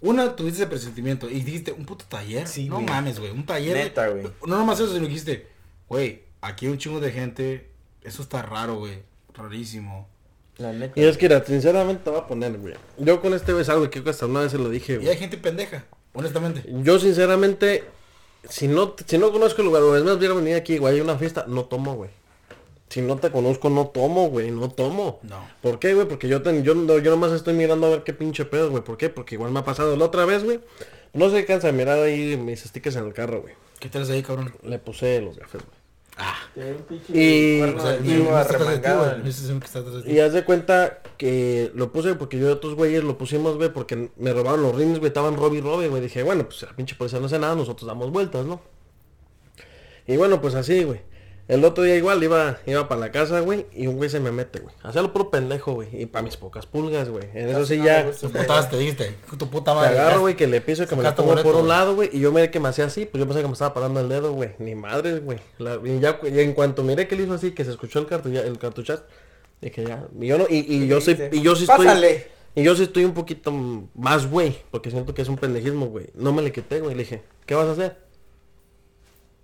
Una, 0.00 0.34
tuviste 0.34 0.62
ese 0.62 0.66
presentimiento 0.70 1.28
y 1.28 1.42
dijiste, 1.42 1.70
un 1.72 1.84
puto 1.84 2.04
taller. 2.08 2.48
Sí, 2.48 2.66
no 2.68 2.76
güey. 2.76 2.86
mames, 2.86 3.20
güey, 3.20 3.30
un 3.30 3.44
taller. 3.44 3.76
Neta, 3.76 4.08
güey. 4.08 4.24
No 4.46 4.56
nomás 4.56 4.80
eso, 4.80 4.88
sino 4.88 5.02
que 5.02 5.08
dijiste, 5.08 5.46
güey, 5.92 6.22
aquí 6.40 6.66
hay 6.66 6.72
un 6.72 6.78
chingo 6.78 7.00
de 7.00 7.10
gente. 7.12 7.68
Eso 8.02 8.22
está 8.22 8.42
raro, 8.42 8.76
güey. 8.76 8.98
Rarísimo. 9.34 10.08
La 10.58 10.72
neta. 10.72 10.98
Y 11.00 11.04
es 11.04 11.16
que, 11.16 11.26
mira, 11.28 11.44
sinceramente 11.44 12.02
te 12.04 12.10
voy 12.10 12.20
a 12.20 12.26
poner, 12.26 12.56
güey. 12.58 12.74
Yo 12.98 13.20
con 13.20 13.32
este 13.34 13.52
güey 13.52 13.62
es 13.62 13.68
algo 13.68 13.84
que 13.84 13.90
creo 13.90 14.04
que 14.04 14.10
hasta 14.10 14.26
una 14.26 14.40
vez 14.40 14.52
se 14.52 14.58
lo 14.58 14.68
dije, 14.68 14.94
Y 14.94 14.96
güey. 14.96 15.08
hay 15.08 15.16
gente 15.16 15.36
pendeja, 15.38 15.84
honestamente. 16.14 16.64
Yo, 16.82 16.98
sinceramente, 16.98 17.84
si 18.48 18.68
no, 18.68 18.94
si 19.06 19.18
no 19.18 19.32
conozco 19.32 19.62
el 19.62 19.66
lugar, 19.68 19.82
o 19.82 19.96
es 19.96 20.02
más, 20.04 20.16
hubiera 20.16 20.34
venido 20.34 20.56
aquí, 20.58 20.78
güey, 20.78 20.94
hay 20.96 21.00
una 21.00 21.16
fiesta, 21.16 21.44
no 21.48 21.64
tomo, 21.64 21.94
güey. 21.94 22.10
Si 22.90 23.00
no 23.00 23.16
te 23.16 23.30
conozco, 23.30 23.70
no 23.70 23.86
tomo, 23.86 24.28
güey, 24.28 24.50
no 24.50 24.68
tomo. 24.68 25.20
No. 25.22 25.42
¿Por 25.62 25.78
qué, 25.78 25.94
güey? 25.94 26.06
Porque 26.06 26.28
yo, 26.28 26.42
ten- 26.42 26.62
yo, 26.62 26.74
yo 26.98 27.10
nomás 27.10 27.32
estoy 27.32 27.54
mirando 27.54 27.86
a 27.86 27.90
ver 27.90 28.02
qué 28.02 28.12
pinche 28.12 28.44
pedo, 28.44 28.70
güey. 28.70 28.82
¿Por 28.84 28.98
qué? 28.98 29.08
Porque 29.08 29.36
igual 29.36 29.50
me 29.52 29.60
ha 29.60 29.64
pasado 29.64 29.96
la 29.96 30.04
otra 30.04 30.26
vez, 30.26 30.44
güey. 30.44 30.60
No 31.14 31.30
se 31.30 31.46
cansa 31.46 31.68
de 31.68 31.72
mirar 31.72 31.98
ahí 32.00 32.36
mis 32.36 32.60
stickers 32.64 32.96
en 32.96 33.06
el 33.06 33.14
carro, 33.14 33.40
güey. 33.40 33.54
¿Qué 33.80 33.88
traes 33.88 34.10
ahí, 34.10 34.22
cabrón? 34.22 34.52
Le 34.62 34.78
puse 34.78 35.20
los 35.22 35.38
gafes, 35.38 35.62
güey. 35.62 35.81
Ah. 36.18 36.34
Y- 37.14 37.58
haz 40.20 40.32
de 40.34 40.44
cuenta 40.44 41.00
que 41.16 41.70
lo 41.74 41.90
puse 41.90 42.14
porque 42.14 42.38
yo 42.38 42.48
y 42.48 42.52
otros 42.52 42.74
güeyes 42.74 43.02
lo 43.02 43.16
pusimos, 43.16 43.56
güey, 43.56 43.72
porque 43.72 44.10
me 44.16 44.32
robaron 44.32 44.62
los 44.62 44.74
rines, 44.74 44.98
güey, 44.98 45.08
estaban 45.08 45.36
robi 45.36 45.58
y 45.58 45.60
robi, 45.62 45.86
güey. 45.88 46.02
Dije, 46.02 46.22
bueno, 46.22 46.44
pues 46.44 46.62
la 46.62 46.76
pinche 46.76 46.94
policía 46.96 47.18
no 47.18 47.26
hace 47.26 47.38
nada, 47.38 47.54
nosotros 47.54 47.86
damos 47.86 48.10
vueltas, 48.10 48.44
¿no? 48.44 48.60
Y 50.06 50.16
bueno, 50.16 50.40
pues 50.40 50.54
así, 50.54 50.84
güey. 50.84 51.00
El 51.48 51.64
otro 51.64 51.82
día 51.84 51.96
igual 51.96 52.22
iba, 52.22 52.58
iba 52.66 52.88
para 52.88 53.00
la 53.00 53.10
casa, 53.12 53.40
güey, 53.40 53.66
y 53.74 53.86
un 53.88 53.96
güey 53.96 54.08
se 54.08 54.20
me 54.20 54.30
mete, 54.30 54.60
güey. 54.60 54.74
Hacía 54.82 55.02
lo 55.02 55.12
puro 55.12 55.28
pendejo, 55.30 55.72
güey. 55.74 55.88
Y 55.92 56.06
para 56.06 56.22
mis 56.22 56.36
pocas 56.36 56.66
pulgas, 56.66 57.08
güey. 57.08 57.24
En 57.34 57.48
eso 57.48 57.66
sí 57.66 57.78
no 57.78 57.84
ya. 57.84 57.98
me 58.04 58.06
gusta. 58.10 58.28
Tu 58.28 58.32
putada 58.32 58.68
te 58.70 58.78
dijiste. 58.78 59.16
Tu 59.38 59.50
puta 59.50 59.72
Te 59.72 59.76
madre. 59.76 59.98
agarro, 59.98 60.20
güey, 60.20 60.36
que 60.36 60.46
le 60.46 60.60
piso, 60.60 60.86
que 60.86 60.94
me 60.94 61.02
la 61.02 61.10
Sacaste 61.10 61.22
pongo 61.22 61.32
boleto, 61.34 61.50
por 61.52 61.60
un 61.60 61.68
lado, 61.68 61.94
güey, 61.96 62.10
y 62.12 62.20
yo 62.20 62.30
miré 62.32 62.50
que 62.50 62.60
me 62.60 62.68
hacía 62.68 62.84
así, 62.86 63.06
pues 63.06 63.18
yo 63.20 63.26
pensé 63.26 63.42
que 63.42 63.48
me 63.48 63.52
estaba 63.54 63.74
parando 63.74 64.00
el 64.00 64.08
dedo, 64.08 64.32
güey. 64.32 64.50
Ni 64.60 64.74
madres, 64.76 65.22
güey. 65.22 65.38
La- 65.58 65.80
Y 65.84 65.98
ya, 65.98 66.20
y 66.22 66.38
en 66.40 66.52
cuanto 66.54 66.84
miré 66.84 67.08
que 67.08 67.16
le 67.16 67.24
hizo 67.24 67.34
así, 67.34 67.50
que 67.50 67.64
se 67.64 67.72
escuchó 67.72 67.98
el 67.98 68.06
cartucha, 68.06 68.40
el 68.40 68.58
cartuchazo, 68.58 69.02
dije 69.60 69.84
ya, 69.84 70.06
y 70.18 70.26
yo 70.28 70.38
no, 70.38 70.46
y, 70.48 70.58
y 70.58 70.86
yo 70.86 71.00
sí, 71.00 71.16
y 71.32 71.42
yo 71.42 71.56
sí 71.56 71.64
estoy, 71.64 71.86
Pásale. 71.86 72.28
y 72.54 72.62
yo 72.62 72.74
sí 72.76 72.84
estoy 72.84 73.04
un 73.04 73.14
poquito 73.14 73.52
más, 73.94 74.30
güey, 74.30 74.56
porque 74.70 74.90
siento 74.92 75.12
que 75.12 75.22
es 75.22 75.28
un 75.28 75.36
pendejismo, 75.36 75.86
güey. 75.86 76.06
No 76.14 76.32
me 76.32 76.40
le 76.40 76.52
quité, 76.52 76.80
güey, 76.80 76.94
le 76.94 77.02
dije, 77.02 77.22
¿qué 77.46 77.54
vas 77.56 77.66
a 77.66 77.72
hacer? 77.72 77.96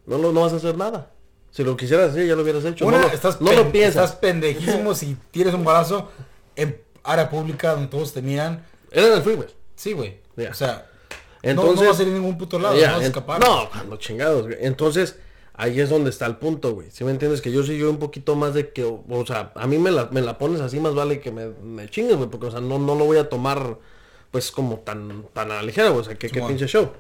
No, 0.07 0.17
lo- 0.17 0.33
no 0.33 0.43
vas 0.43 0.53
a 0.53 0.57
hacer 0.57 0.77
nada. 0.79 1.11
Si 1.51 1.65
lo 1.65 1.77
quisieras 1.77 2.11
hacer, 2.11 2.27
ya 2.27 2.37
lo 2.37 2.43
hubieras 2.43 2.65
hecho. 2.65 2.87
Una, 2.87 2.99
no 2.99 3.09
lo, 3.09 3.13
estás, 3.13 3.41
no 3.41 3.53
lo 3.53 3.73
piensas. 3.73 4.05
estás 4.05 4.17
pendejísimo 4.21 4.95
si 4.95 5.17
tienes 5.31 5.55
un 5.55 5.65
balazo 5.65 6.09
en 6.55 6.81
área 7.03 7.29
pública 7.31 7.73
donde 7.73 7.89
todos 7.89 8.13
te 8.13 8.23
miran. 8.23 8.65
Era 8.91 9.07
en 9.09 9.13
el 9.15 9.23
freeway. 9.23 9.49
Sí, 9.75 9.93
güey. 9.93 10.19
O 10.49 10.55
sea, 10.55 10.87
Entonces, 11.43 11.77
no, 11.77 11.83
no 11.83 11.89
vas 11.89 11.99
a 11.99 12.03
ir 12.03 12.09
a 12.09 12.13
ningún 12.13 12.39
puto 12.39 12.59
lado, 12.59 12.75
no 12.75 12.81
vas 12.81 13.01
a 13.01 13.05
escapar. 13.05 13.41
No, 13.41 13.69
cuando 13.71 13.97
chingados, 13.97 14.47
güey. 14.47 14.59
Entonces, 14.61 15.17
ahí 15.55 15.81
es 15.81 15.91
donde 15.91 16.11
está 16.11 16.27
el 16.27 16.37
punto, 16.37 16.75
güey. 16.75 16.91
Si 16.91 17.03
me 17.05 17.11
entiendes? 17.11 17.41
Que 17.41 17.51
yo 17.51 17.63
sí 17.65 17.77
yo 17.77 17.91
un 17.91 17.99
poquito 17.99 18.37
más 18.37 18.55
de 18.55 18.71
que, 18.71 18.85
o, 18.85 19.05
o 19.09 19.27
sea, 19.27 19.53
a 19.55 19.67
mí 19.67 19.79
me 19.79 19.91
la, 19.91 20.09
me 20.13 20.21
la 20.21 20.39
pones 20.39 20.61
así, 20.61 20.79
más 20.79 20.95
vale 20.95 21.21
que 21.21 21.33
me, 21.33 21.49
me 21.49 21.89
chingues, 21.89 22.17
güey. 22.17 22.29
Porque, 22.29 22.47
o 22.47 22.51
sea, 22.51 22.61
no, 22.61 22.79
no 22.79 22.95
lo 22.95 23.05
voy 23.05 23.19
a 23.19 23.29
tomar, 23.29 23.79
pues, 24.31 24.51
como 24.51 24.79
tan, 24.79 25.25
tan 25.33 25.51
a 25.51 25.57
la 25.57 25.63
ligera, 25.63 25.89
güey. 25.89 26.03
O 26.03 26.05
sea, 26.05 26.15
que, 26.15 26.29
Simón. 26.29 26.49
pinche 26.49 26.67
show. 26.67 26.91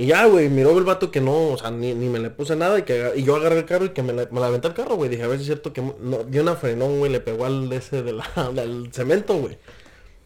Y 0.00 0.06
ya, 0.06 0.24
güey, 0.24 0.48
miró 0.48 0.78
el 0.78 0.84
vato 0.84 1.10
que 1.10 1.20
no, 1.20 1.48
o 1.48 1.58
sea, 1.58 1.70
ni, 1.70 1.92
ni 1.92 2.08
me 2.08 2.18
le 2.20 2.30
puse 2.30 2.56
nada 2.56 2.78
y 2.78 2.84
que 2.84 3.12
y 3.16 3.22
yo 3.22 3.36
agarré 3.36 3.58
el 3.58 3.66
carro 3.66 3.84
y 3.84 3.90
que 3.90 4.02
me 4.02 4.14
la, 4.14 4.26
me 4.30 4.40
la 4.40 4.46
aventé 4.46 4.66
el 4.68 4.72
carro, 4.72 4.96
güey. 4.96 5.10
Dije, 5.10 5.24
a 5.24 5.26
ver 5.26 5.36
si 5.36 5.42
es 5.42 5.46
cierto 5.48 5.74
que 5.74 5.82
no, 5.82 6.24
dio 6.24 6.40
una 6.40 6.56
frenón, 6.56 7.00
güey, 7.00 7.12
le 7.12 7.20
pegó 7.20 7.44
al 7.44 7.68
de 7.68 7.76
ese 7.76 8.02
de 8.02 8.14
la, 8.14 8.24
del 8.54 8.88
cemento, 8.94 9.34
güey. 9.34 9.58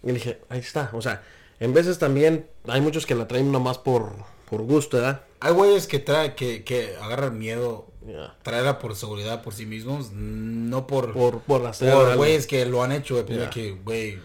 Y 0.05 0.13
dije, 0.13 0.39
ahí 0.49 0.61
está. 0.61 0.91
O 0.93 1.03
sea, 1.03 1.25
en 1.59 1.75
veces 1.75 1.99
también 1.99 2.47
hay 2.69 2.81
muchos 2.83 3.05
que 3.05 3.17
la 3.17 3.27
traen 3.27 3.51
nomás 3.51 3.79
por, 3.79 4.13
por 4.49 4.63
gusto, 4.63 4.99
¿verdad? 4.99 5.23
Hay 5.41 5.53
güeyes 5.53 5.89
que 5.89 5.99
trae, 5.99 6.37
que, 6.37 6.63
que 6.63 6.95
agarran 7.03 7.37
miedo, 7.37 7.89
traerla 8.45 8.79
por 8.79 8.95
seguridad 8.95 9.43
por 9.43 9.55
sí 9.55 9.67
mismos, 9.67 10.13
no 10.13 10.87
por, 10.87 11.13
Por, 11.13 11.41
por 11.41 11.67
hacer 11.67 11.93
por 11.93 12.17
güeyes 12.17 12.47
que 12.47 12.65
lo 12.65 12.85
han 12.85 12.93
hecho, 12.93 13.15
güey, 13.15 13.27
pero 13.27 13.43
Ya. 13.43 13.51
que, 13.51 13.73
güey, 13.73 14.21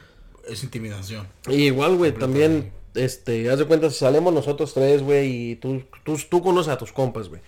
es 0.47 0.63
intimidación. 0.63 1.27
Y 1.47 1.63
igual, 1.63 1.95
güey, 1.95 2.11
también, 2.11 2.71
este, 2.95 3.49
haz 3.49 3.59
de 3.59 3.65
cuenta, 3.65 3.89
si 3.89 3.97
salimos 3.99 4.33
nosotros 4.33 4.73
tres, 4.73 5.01
güey, 5.01 5.51
y 5.51 5.55
tú, 5.55 5.83
tú, 6.03 6.17
tú 6.29 6.41
conoces 6.41 6.71
a 6.73 6.77
tus 6.77 6.91
compas, 6.91 7.29
güey, 7.29 7.41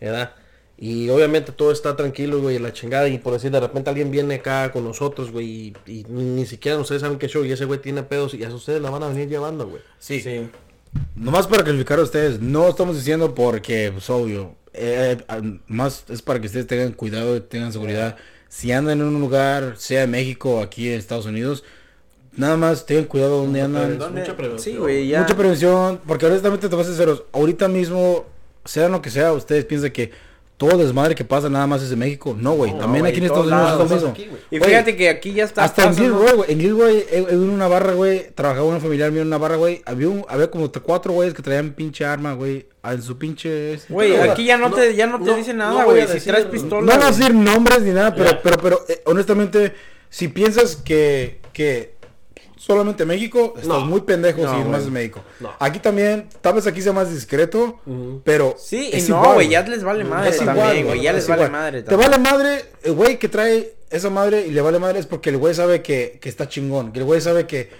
¿verdad? 0.00 0.34
Y 0.76 1.08
obviamente 1.08 1.50
todo 1.50 1.72
está 1.72 1.96
tranquilo, 1.96 2.40
güey, 2.40 2.58
la 2.58 2.72
chingada, 2.72 3.08
y 3.08 3.18
por 3.18 3.32
decir, 3.32 3.50
de 3.50 3.60
repente 3.60 3.90
alguien 3.90 4.10
viene 4.10 4.36
acá 4.36 4.70
con 4.70 4.84
nosotros, 4.84 5.32
güey, 5.32 5.46
y, 5.46 5.74
y 5.86 6.04
ni 6.08 6.46
siquiera 6.46 6.78
ustedes 6.78 7.02
saben 7.02 7.18
qué 7.18 7.28
show, 7.28 7.44
y 7.44 7.52
ese 7.52 7.64
güey 7.64 7.80
tiene 7.80 8.02
pedos, 8.02 8.34
y 8.34 8.44
a 8.44 8.54
ustedes 8.54 8.80
la 8.80 8.90
van 8.90 9.02
a 9.02 9.08
venir 9.08 9.28
llevando, 9.28 9.66
güey. 9.66 9.82
Sí. 9.98 10.20
Sí. 10.20 10.48
Nomás 11.14 11.46
para 11.46 11.64
calificar 11.64 11.98
a 11.98 12.02
ustedes, 12.02 12.40
no 12.40 12.68
estamos 12.68 12.96
diciendo 12.96 13.34
porque, 13.34 13.90
pues 13.92 14.08
obvio, 14.08 14.56
eh, 14.72 15.18
eh, 15.28 15.58
más 15.66 16.04
es 16.08 16.22
para 16.22 16.40
que 16.40 16.46
ustedes 16.46 16.66
tengan 16.66 16.92
cuidado 16.92 17.36
y 17.36 17.40
tengan 17.40 17.72
seguridad. 17.72 18.16
Si 18.48 18.72
andan 18.72 19.00
en 19.00 19.06
un 19.06 19.20
lugar, 19.20 19.74
sea 19.76 20.04
en 20.04 20.10
México 20.10 20.56
o 20.56 20.62
aquí 20.62 20.88
en 20.88 20.98
Estados 20.98 21.26
Unidos, 21.26 21.64
nada 22.38 22.56
más 22.56 22.86
tengan 22.86 23.04
cuidado 23.04 23.38
donde 23.42 23.60
andan. 23.60 23.98
Mucha 23.98 24.36
prevención. 24.36 24.58
Sí, 24.74 24.76
güey, 24.78 25.08
ya. 25.08 25.20
Mucha 25.20 25.36
prevención, 25.36 26.00
porque 26.06 26.26
honestamente 26.26 26.68
te 26.68 26.74
vas 26.76 26.86
a 26.86 26.90
ser 26.90 26.96
sinceros, 26.96 27.24
ahorita 27.32 27.68
mismo, 27.68 28.24
sea 28.64 28.88
lo 28.88 29.02
que 29.02 29.10
sea, 29.10 29.32
ustedes 29.32 29.64
piensan 29.64 29.90
que 29.90 30.10
todo 30.56 30.76
desmadre 30.76 31.14
que 31.14 31.24
pasa 31.24 31.48
nada 31.48 31.68
más 31.68 31.82
es 31.82 31.92
en 31.92 32.00
México. 32.00 32.36
No, 32.36 32.54
güey, 32.54 32.72
No, 32.72 32.78
también 32.80 33.06
aquí 33.06 33.18
en 33.18 33.24
Estados 33.26 33.46
Unidos 33.46 33.72
es 33.92 34.02
lo 34.02 34.08
mismo. 34.10 34.36
Y 34.50 34.58
fíjate 34.58 34.96
que 34.96 35.08
aquí 35.08 35.32
ya 35.32 35.44
está 35.44 35.62
Hasta 35.62 35.84
en 35.84 35.88
pasando- 35.90 36.18
Gilroy, 36.18 36.36
güey. 36.36 36.52
En 36.52 36.60
Gilroy, 36.60 37.04
en 37.12 37.28
en 37.28 37.50
una 37.50 37.68
barra, 37.68 37.92
güey, 37.92 38.30
trabajaba 38.34 38.66
una 38.66 38.80
familiar 38.80 39.12
mío 39.12 39.20
en 39.22 39.28
una 39.28 39.38
barra, 39.38 39.54
güey. 39.54 39.82
Había, 39.86 40.08
un, 40.08 40.24
había 40.28 40.50
como 40.50 40.68
cuatro 40.82 41.12
güeyes 41.12 41.32
que 41.32 41.42
traían 41.42 41.74
pinche 41.74 42.04
arma, 42.04 42.32
güey, 42.34 42.66
en 42.82 43.02
su 43.02 43.16
pinche... 43.16 43.74
este, 43.74 43.92
Güey, 43.92 44.16
aquí 44.16 44.46
ya 44.46 44.56
no, 44.56 44.68
no, 44.68 44.74
te, 44.74 44.96
ya 44.96 45.06
no 45.06 45.20
te 45.20 45.26
no, 45.26 45.36
dicen 45.36 45.58
nada, 45.58 45.84
güey. 45.84 46.04
Si 46.08 46.14
decir- 46.14 46.32
traes 46.32 46.46
no 46.46 46.50
pistola. 46.50 46.80
No 46.92 46.98
voy 46.98 47.02
a 47.04 47.06
decir 47.16 47.34
nombres 47.34 47.82
ni 47.82 47.90
nada, 47.92 48.12
pero, 48.12 48.30
Ya. 48.30 48.42
pero, 48.42 48.56
pero, 48.60 48.84
eh, 48.88 49.00
honestamente, 49.06 49.74
si 50.10 50.26
piensas 50.26 50.74
que, 50.74 51.38
que 51.52 51.94
solamente 52.58 53.04
México, 53.06 53.54
estás 53.56 53.66
No. 53.68 53.80
muy 53.86 54.02
pendejo 54.02 54.42
No, 54.42 54.50
si 54.50 54.56
güey. 54.56 54.68
más 54.68 54.82
es 54.82 54.90
México. 54.90 55.20
No. 55.40 55.50
Aquí 55.58 55.78
también, 55.78 56.28
tal 56.40 56.54
vez 56.54 56.66
aquí 56.66 56.82
sea 56.82 56.92
más 56.92 57.10
discreto, 57.12 57.78
pero 58.24 58.54
Sí, 58.58 58.90
y 58.92 58.96
es 58.96 59.08
no, 59.08 59.16
igual, 59.16 59.34
güey, 59.34 59.48
ya 59.48 59.62
les 59.62 59.82
vale 59.82 60.04
madre 60.04 60.30
Es 60.30 60.40
igual, 60.42 60.56
también, 60.56 60.86
güey. 60.86 61.00
Ya 61.02 61.10
es 61.10 61.16
les 61.16 61.28
vale 61.28 61.42
igual. 61.44 61.52
madre 61.52 61.82
Te 61.82 61.96
vale 61.96 62.18
madre, 62.18 62.64
el 62.82 62.92
güey 62.92 63.18
que 63.18 63.28
trae 63.28 63.74
esa 63.90 64.10
madre 64.10 64.46
y 64.46 64.50
le 64.50 64.60
vale 64.60 64.78
madre 64.78 64.98
es 64.98 65.06
porque 65.06 65.30
el 65.30 65.38
güey 65.38 65.54
sabe 65.54 65.80
que, 65.82 66.18
que 66.20 66.28
está 66.28 66.48
chingón. 66.48 66.92
Que 66.92 66.98
el 66.98 67.04
güey 67.06 67.20
sabe 67.20 67.46
que 67.46 67.70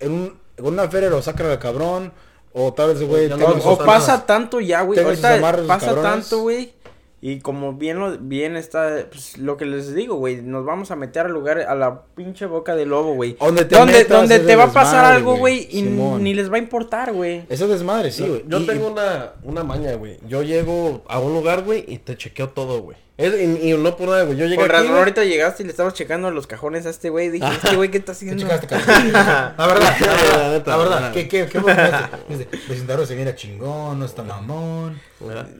en, 0.00 0.12
un, 0.12 0.38
en 0.56 0.64
una 0.66 0.88
feria 0.88 1.10
lo 1.10 1.20
sacan 1.20 1.46
al 1.48 1.58
cabrón. 1.58 2.12
O 2.54 2.72
tal 2.72 2.88
vez 2.92 3.00
el 3.02 3.06
güey 3.06 3.28
no 3.28 3.36
O, 3.36 3.72
o 3.74 3.78
pasa 3.78 4.24
tanto 4.24 4.58
ya, 4.60 4.80
güey. 4.80 4.98
Ahorita 4.98 5.38
pasa 5.66 5.86
cabrones. 5.86 6.10
tanto, 6.12 6.40
güey. 6.40 6.72
Y 7.20 7.40
como 7.40 7.72
bien 7.74 7.98
lo, 7.98 8.16
bien 8.18 8.54
está, 8.54 9.06
pues 9.10 9.38
lo 9.38 9.56
que 9.56 9.66
les 9.66 9.92
digo, 9.92 10.14
güey, 10.14 10.40
nos 10.40 10.64
vamos 10.64 10.92
a 10.92 10.96
meter 10.96 11.26
al 11.26 11.32
lugar, 11.32 11.58
a 11.60 11.74
la 11.74 12.02
pinche 12.14 12.46
boca 12.46 12.76
del 12.76 12.90
lobo, 12.90 13.14
güey. 13.14 13.36
Donde 13.40 13.64
te 13.64 13.74
Donde, 13.76 13.92
metas, 13.94 14.20
donde 14.20 14.38
te 14.38 14.54
va 14.54 14.64
a 14.64 14.72
pasar 14.72 14.92
desmadre, 15.02 15.16
algo, 15.16 15.36
güey. 15.36 15.66
y 15.70 15.82
ni 15.82 16.32
les 16.34 16.50
va 16.52 16.56
a 16.56 16.60
importar, 16.60 17.12
güey. 17.12 17.42
Eso 17.48 17.64
es 17.64 17.70
desmadre, 17.70 18.12
sí, 18.12 18.24
güey. 18.26 18.44
Yo 18.46 18.60
Y- 18.60 18.66
tengo 18.66 18.88
una, 18.92 19.32
una 19.42 19.64
maña, 19.64 19.94
güey. 19.94 20.18
Yo 20.28 20.42
llego 20.42 21.02
a 21.08 21.18
un 21.18 21.32
lugar, 21.34 21.64
güey, 21.64 21.84
y 21.88 21.98
te 21.98 22.16
chequeo 22.16 22.50
todo, 22.50 22.82
güey. 22.82 22.96
Es- 23.18 23.34
Y, 23.34 23.72
y 23.72 23.76
no 23.76 23.96
por 23.96 24.08
nada, 24.08 24.22
güey. 24.22 24.38
Yo 24.38 24.44
llegué 24.46 24.56
Por 24.56 24.66
aquí, 24.66 24.72
razón, 24.74 24.86
güey. 24.88 24.98
ahorita 25.00 25.24
llegaste 25.24 25.62
y 25.64 25.66
le 25.66 25.72
estabas 25.72 25.92
checando 25.94 26.30
los 26.30 26.46
cajones 26.46 26.86
a 26.86 26.90
este 26.90 27.10
güey. 27.10 27.30
Dije, 27.30 27.46
este 27.52 27.74
güey, 27.74 27.90
¿qué 27.90 27.98
está 27.98 28.12
¿Qué 28.12 28.16
haciendo? 28.16 28.44
checaste, 28.44 28.66
cabrón? 28.68 29.12
La 29.12 29.66
verdad, 29.66 29.92
la 30.00 30.06
La 30.06 30.14
verdad, 30.14 30.52
neta, 30.52 30.70
la 30.70 30.76
verdad, 30.76 31.12
¿qué, 31.12 31.28
qué, 31.28 31.46
qué 31.46 31.60
qué 31.60 32.48
Vecindario 32.68 33.04
se 33.06 33.16
mira 33.16 33.34
chingón, 33.34 33.98
no 33.98 34.04
está 34.06 34.22
mamón. 34.22 35.00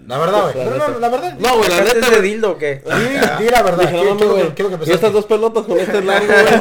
La 0.06 0.18
verdad, 0.18 0.52
güey. 0.54 0.64
No, 0.66 0.88
no, 0.88 0.98
la 1.00 1.08
verdad. 1.08 1.34
No, 1.40 1.56
güey, 1.58 1.68
la 1.68 1.76
¿Sacaste 1.78 1.94
neta, 1.96 2.06
ese 2.06 2.18
güey. 2.20 2.30
dildo 2.30 2.50
o 2.52 2.58
qué? 2.58 2.80
Sí, 2.86 3.42
di 3.44 3.50
la 3.50 3.62
verdad. 3.62 3.78
Dije, 3.88 3.92
¿Qué, 4.02 4.04
no 4.10 4.16
qué, 4.16 4.24
güey. 4.24 4.42
que- 4.50 4.54
qué 4.54 4.64
pensaste? 4.64 4.94
estas 4.94 5.12
dos 5.12 5.26
pelotas 5.26 5.64
con 5.64 5.78
este 5.80 6.00
largo, 6.00 6.26
güey. 6.32 6.60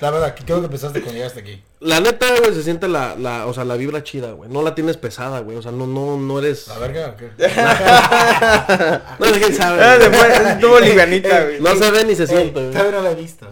La 0.00 0.10
verdad, 0.10 0.34
¿qué, 0.34 0.44
qué 0.46 0.52
es 0.52 0.56
lo 0.56 0.62
que 0.62 0.68
pensaste 0.70 1.00
cuando 1.02 1.18
llegaste 1.18 1.40
aquí? 1.40 1.62
La 1.86 2.00
neta, 2.00 2.26
güey, 2.40 2.52
se 2.52 2.64
siente 2.64 2.88
la, 2.88 3.14
la, 3.16 3.46
o 3.46 3.54
sea, 3.54 3.64
la 3.64 3.76
vibra 3.76 4.02
chida, 4.02 4.32
güey. 4.32 4.50
No 4.50 4.60
la 4.62 4.74
tienes 4.74 4.96
pesada, 4.96 5.38
güey. 5.40 5.56
O 5.56 5.62
sea, 5.62 5.70
no, 5.70 5.86
no, 5.86 6.16
no 6.18 6.38
eres. 6.40 6.66
¿La 6.66 6.78
verga 6.78 7.10
o 7.10 7.16
qué? 7.16 7.30
No 9.20 9.26
sé 9.26 9.40
quién 9.40 9.54
sabe. 9.54 9.82
Ah, 9.82 9.96
güey. 9.96 10.10
después 10.10 10.40
estuvo 10.46 10.80
livianita, 10.80 11.44
güey. 11.44 11.60
No 11.60 11.76
se 11.76 11.90
ve 11.92 12.04
ni 12.04 12.14
se 12.16 12.26
siente, 12.26 12.60
güey. 12.60 12.70
Todavía 12.72 12.92
no 12.92 13.02
la 13.02 13.12
he 13.12 13.14
visto. 13.14 13.46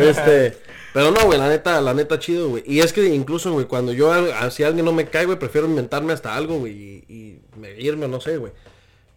Este, 0.00 0.56
pero 0.94 1.10
no, 1.10 1.26
güey, 1.26 1.38
la 1.38 1.48
neta, 1.48 1.80
la 1.80 1.92
neta 1.94 2.18
chido, 2.18 2.48
güey. 2.48 2.62
Y 2.66 2.80
es 2.80 2.92
que 2.92 3.04
incluso, 3.06 3.52
güey, 3.52 3.66
cuando 3.66 3.92
yo, 3.92 4.10
si 4.50 4.64
alguien 4.64 4.84
no 4.86 4.92
me 4.92 5.06
cae, 5.06 5.26
güey, 5.26 5.38
prefiero 5.38 5.66
inventarme 5.66 6.12
hasta 6.12 6.34
algo, 6.34 6.58
güey, 6.60 6.72
y, 6.72 7.04
y 7.12 7.40
me- 7.58 7.78
irme 7.78 8.06
o 8.06 8.08
no 8.08 8.20
sé, 8.20 8.38
güey. 8.38 8.52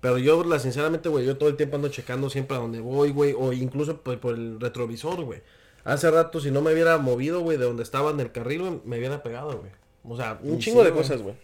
Pero 0.01 0.17
yo, 0.17 0.43
la, 0.43 0.59
sinceramente, 0.59 1.09
güey, 1.09 1.25
yo 1.25 1.37
todo 1.37 1.49
el 1.49 1.55
tiempo 1.55 1.77
ando 1.77 1.87
checando 1.89 2.29
siempre 2.29 2.57
a 2.57 2.59
donde 2.59 2.79
voy, 2.79 3.11
güey, 3.11 3.33
o 3.37 3.53
incluso 3.53 3.97
por, 3.97 4.19
por 4.19 4.35
el 4.35 4.59
retrovisor, 4.59 5.21
güey. 5.23 5.41
Hace 5.87 6.11
rato, 6.11 6.41
si 6.41 6.51
no 6.51 6.61
me 6.61 6.73
hubiera 6.73 6.97
movido, 6.97 7.39
güey, 7.39 7.57
de 7.57 7.63
donde 7.63 7.81
estaba 7.81 8.11
en 8.11 8.19
el 8.19 8.33
carril, 8.33 8.59
güey, 8.59 8.81
me 8.83 8.97
hubiera 8.97 9.23
pegado, 9.23 9.57
güey. 9.57 9.71
O 10.03 10.17
sea, 10.17 10.37
un 10.43 10.59
chingo 10.59 10.81
sí, 10.81 10.85
de 10.85 10.91
güey. 10.91 11.01
cosas, 11.01 11.21
güey. 11.21 11.35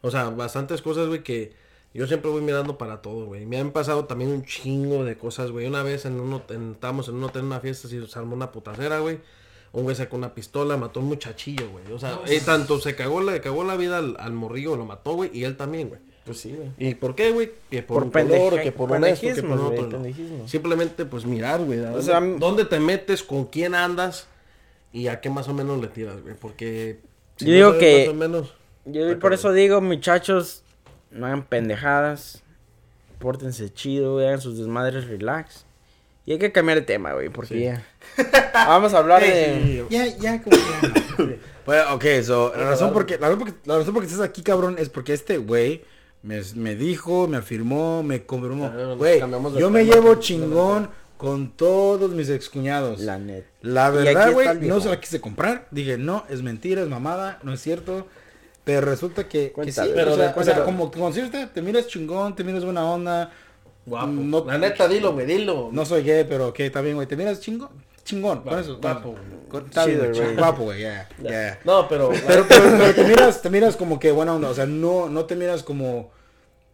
O 0.00 0.10
sea, 0.10 0.28
bastantes 0.30 0.82
cosas, 0.82 1.06
güey, 1.06 1.22
que 1.22 1.52
yo 1.94 2.08
siempre 2.08 2.28
voy 2.28 2.42
mirando 2.42 2.78
para 2.78 3.00
todo, 3.00 3.26
güey. 3.26 3.46
Me 3.46 3.58
han 3.58 3.70
pasado 3.70 4.06
también 4.06 4.30
un 4.30 4.44
chingo 4.44 5.04
de 5.04 5.16
cosas, 5.16 5.52
güey. 5.52 5.68
Una 5.68 5.84
vez 5.84 6.04
en 6.04 6.18
un 6.18 6.32
hotel, 6.32 6.72
estábamos 6.72 7.06
en 7.08 7.14
un 7.14 7.24
hotel 7.24 7.42
en 7.42 7.46
una 7.46 7.60
fiesta, 7.60 7.86
y 7.94 8.04
se 8.04 8.18
armó 8.18 8.34
una 8.34 8.50
putacera, 8.50 8.98
güey. 8.98 9.20
Un 9.70 9.84
güey 9.84 9.94
sacó 9.94 10.16
una 10.16 10.34
pistola, 10.34 10.76
mató 10.76 10.98
a 10.98 11.04
un 11.04 11.08
muchachillo, 11.08 11.70
güey. 11.70 11.92
O 11.92 11.98
sea, 12.00 12.18
eh, 12.26 12.42
tanto 12.44 12.80
se 12.80 12.96
cagó 12.96 13.20
la, 13.20 13.40
cagó 13.40 13.62
la 13.62 13.76
vida 13.76 13.98
al, 13.98 14.16
al 14.18 14.32
morrillo, 14.32 14.74
lo 14.74 14.84
mató, 14.84 15.12
güey, 15.12 15.30
y 15.32 15.44
él 15.44 15.56
también, 15.56 15.90
güey. 15.90 16.00
Pues 16.24 16.38
sí, 16.38 16.54
güey. 16.56 16.68
¿Y 16.78 16.94
por 16.94 17.14
qué, 17.16 17.32
güey? 17.32 17.50
Que 17.70 17.82
por, 17.82 17.96
Por 17.96 18.04
un 18.04 18.10
color, 18.10 18.52
pendeje- 18.54 18.62
que 18.62 18.72
por 18.72 18.90
un 18.92 19.04
esto, 19.04 19.26
que 19.34 19.42
por 19.42 19.58
güey, 19.58 19.78
otro. 19.80 20.02
Simplemente, 20.46 21.04
pues, 21.04 21.24
mirar, 21.26 21.60
güey. 21.64 21.84
¿a 21.84 21.92
O 21.92 22.02
sea, 22.02 22.20
¿dónde, 22.20 22.64
te 22.64 22.78
metes? 22.78 23.22
¿Con 23.22 23.46
quién 23.46 23.74
andas? 23.74 24.28
Y 24.92 25.08
a 25.08 25.20
qué 25.20 25.30
más 25.30 25.48
o 25.48 25.54
menos 25.54 25.80
le 25.80 25.88
tiras, 25.88 26.22
güey. 26.22 26.34
Porque... 26.34 27.00
si 27.36 27.46
Yo 27.46 27.50
no 27.50 27.56
digo 27.56 27.78
que- 27.78 28.04
Más 28.06 28.14
o 28.14 28.18
menos... 28.18 28.54
Yo 28.84 29.18
por 29.18 29.32
eso 29.32 29.52
digo, 29.52 29.80
muchachos, 29.80 30.62
no 31.10 31.26
hagan 31.26 31.44
pendejadas. 31.44 32.42
Pórtense 33.18 33.72
chido, 33.72 34.14
güey, 34.14 34.26
hagan 34.26 34.40
sus 34.40 34.58
desmadres 34.58 35.06
relax. 35.06 35.64
Y 36.26 36.32
hay 36.32 36.38
que 36.38 36.52
cambiar 36.52 36.78
de 36.78 36.84
tema, 36.84 37.12
güey, 37.14 37.28
porque 37.30 37.54
Sí. 37.54 37.60
ya. 37.64 37.84
Vamos 38.54 38.94
a 38.94 38.98
hablar 38.98 39.22
de. 39.22 39.84
Ya, 39.90 40.06
ya, 40.18 40.42
como 40.42 40.56
que... 41.16 41.38
Bueno, 41.66 41.94
ok, 41.94 42.04
so, 42.24 42.52
la 42.56 42.70
razón 42.70 42.92
por 42.92 43.06
qué, 43.06 43.18
la 43.18 43.28
razón 43.28 43.38
por 43.38 43.52
qué, 43.52 43.58
la 43.66 43.78
razón 43.78 43.94
por 43.94 44.02
qué 44.02 44.08
estás 44.08 44.24
aquí, 44.24 44.42
cabrón, 44.42 44.74
es 44.80 44.88
porque 44.88 45.12
este 45.12 45.38
güey 45.38 45.84
me, 46.22 46.40
me 46.54 46.74
dijo, 46.76 47.26
me 47.28 47.36
afirmó, 47.38 48.02
me 48.02 48.24
confirmó. 48.24 48.70
Güey, 48.96 49.20
yo 49.58 49.70
me 49.70 49.84
llevo 49.84 50.14
chingón 50.16 50.88
con 51.16 51.50
todos 51.52 52.10
mis 52.12 52.28
excuñados. 52.28 53.00
La 53.00 53.18
net. 53.18 53.44
La 53.60 53.90
verdad, 53.90 54.32
güey, 54.32 54.60
no 54.60 54.80
se 54.80 54.88
la 54.88 55.00
quise 55.00 55.20
comprar. 55.20 55.66
Dije, 55.70 55.98
no, 55.98 56.24
es 56.28 56.42
mentira, 56.42 56.82
es 56.82 56.88
mamada, 56.88 57.38
no 57.42 57.52
es 57.52 57.60
cierto. 57.60 58.06
Pero 58.64 58.82
resulta 58.82 59.28
que, 59.28 59.52
que 59.64 59.72
sí, 59.72 59.80
Pero 59.92 60.12
o 60.12 60.16
sea, 60.16 60.32
de- 60.32 60.40
o 60.40 60.44
sea, 60.44 60.54
pero- 60.54 60.66
como 60.66 61.10
decirte, 61.10 61.48
te 61.48 61.62
miras 61.62 61.88
chingón, 61.88 62.36
te 62.36 62.44
miras 62.44 62.64
buena 62.64 62.84
onda. 62.84 63.32
Guapo. 63.84 64.06
No- 64.06 64.44
la 64.44 64.58
neta, 64.58 64.86
dilo, 64.86 65.12
güey, 65.12 65.26
dilo. 65.26 65.70
No 65.72 65.84
soy 65.84 66.04
gay, 66.04 66.24
pero 66.28 66.48
ok, 66.48 66.60
está 66.60 66.80
bien, 66.80 66.94
güey. 66.94 67.08
Te 67.08 67.16
miras 67.16 67.40
chingón, 67.40 67.70
chingón, 68.04 68.42
con 68.42 68.58
eso. 68.58 68.78
guapo, 68.78 69.14
güey. 69.50 70.34
guapo, 70.36 70.62
güey, 70.64 70.80
ya, 70.82 71.08
ya. 71.22 71.58
No, 71.64 71.88
pero... 71.88 72.10
Pero, 72.26 72.44
pero, 72.48 72.64
pero 72.78 72.94
te 72.94 73.04
miras, 73.04 73.42
te 73.42 73.50
miras 73.50 73.76
como 73.76 73.98
que 73.98 74.10
buena 74.12 74.34
onda, 74.34 74.48
o 74.50 74.54
sea, 74.54 74.66
no, 74.66 75.08
no 75.08 75.24
te 75.26 75.36
miras 75.36 75.62
como, 75.62 76.10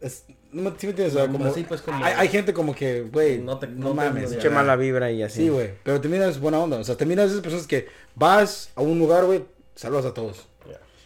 es, 0.01 0.25
no 0.53 0.63
me, 0.63 0.71
¿sí 0.79 0.87
me 0.87 0.91
entiendes? 0.91 1.15
O 1.15 1.19
sea, 1.19 1.29
Como 1.31 1.45
así, 1.47 1.65
pues, 1.65 1.83
como- 1.83 2.03
hay, 2.05 2.15
hay 2.17 2.29
gente 2.29 2.53
como 2.53 2.75
que, 2.75 3.03
güey, 3.03 3.39
No 3.39 3.53
no, 3.55 3.59
te- 3.59 3.67
te, 3.67 3.73
no 3.75 3.89
te- 3.91 3.95
mames. 3.95 4.39
Ya. 4.43 4.51
mala 4.51 4.77
vibra 4.77 5.11
y 5.11 5.23
así. 5.23 5.43
Sí, 5.43 5.49
güey, 5.49 5.71
pero 5.83 6.01
te 6.01 6.09
miras 6.09 6.41
buena 6.41 6.59
onda, 6.59 6.79
o 6.79 6.85
sea, 6.85 6.97
te 6.97 7.05
miras 7.05 7.31
esas 7.31 7.43
personas 7.43 7.67
que 7.67 7.89
vas 8.15 8.71
a 8.75 8.81
un 8.81 8.99
lugar, 8.99 9.25
güey, 9.25 9.45
saludas 9.75 10.07
a 10.07 10.15
todos. 10.15 10.47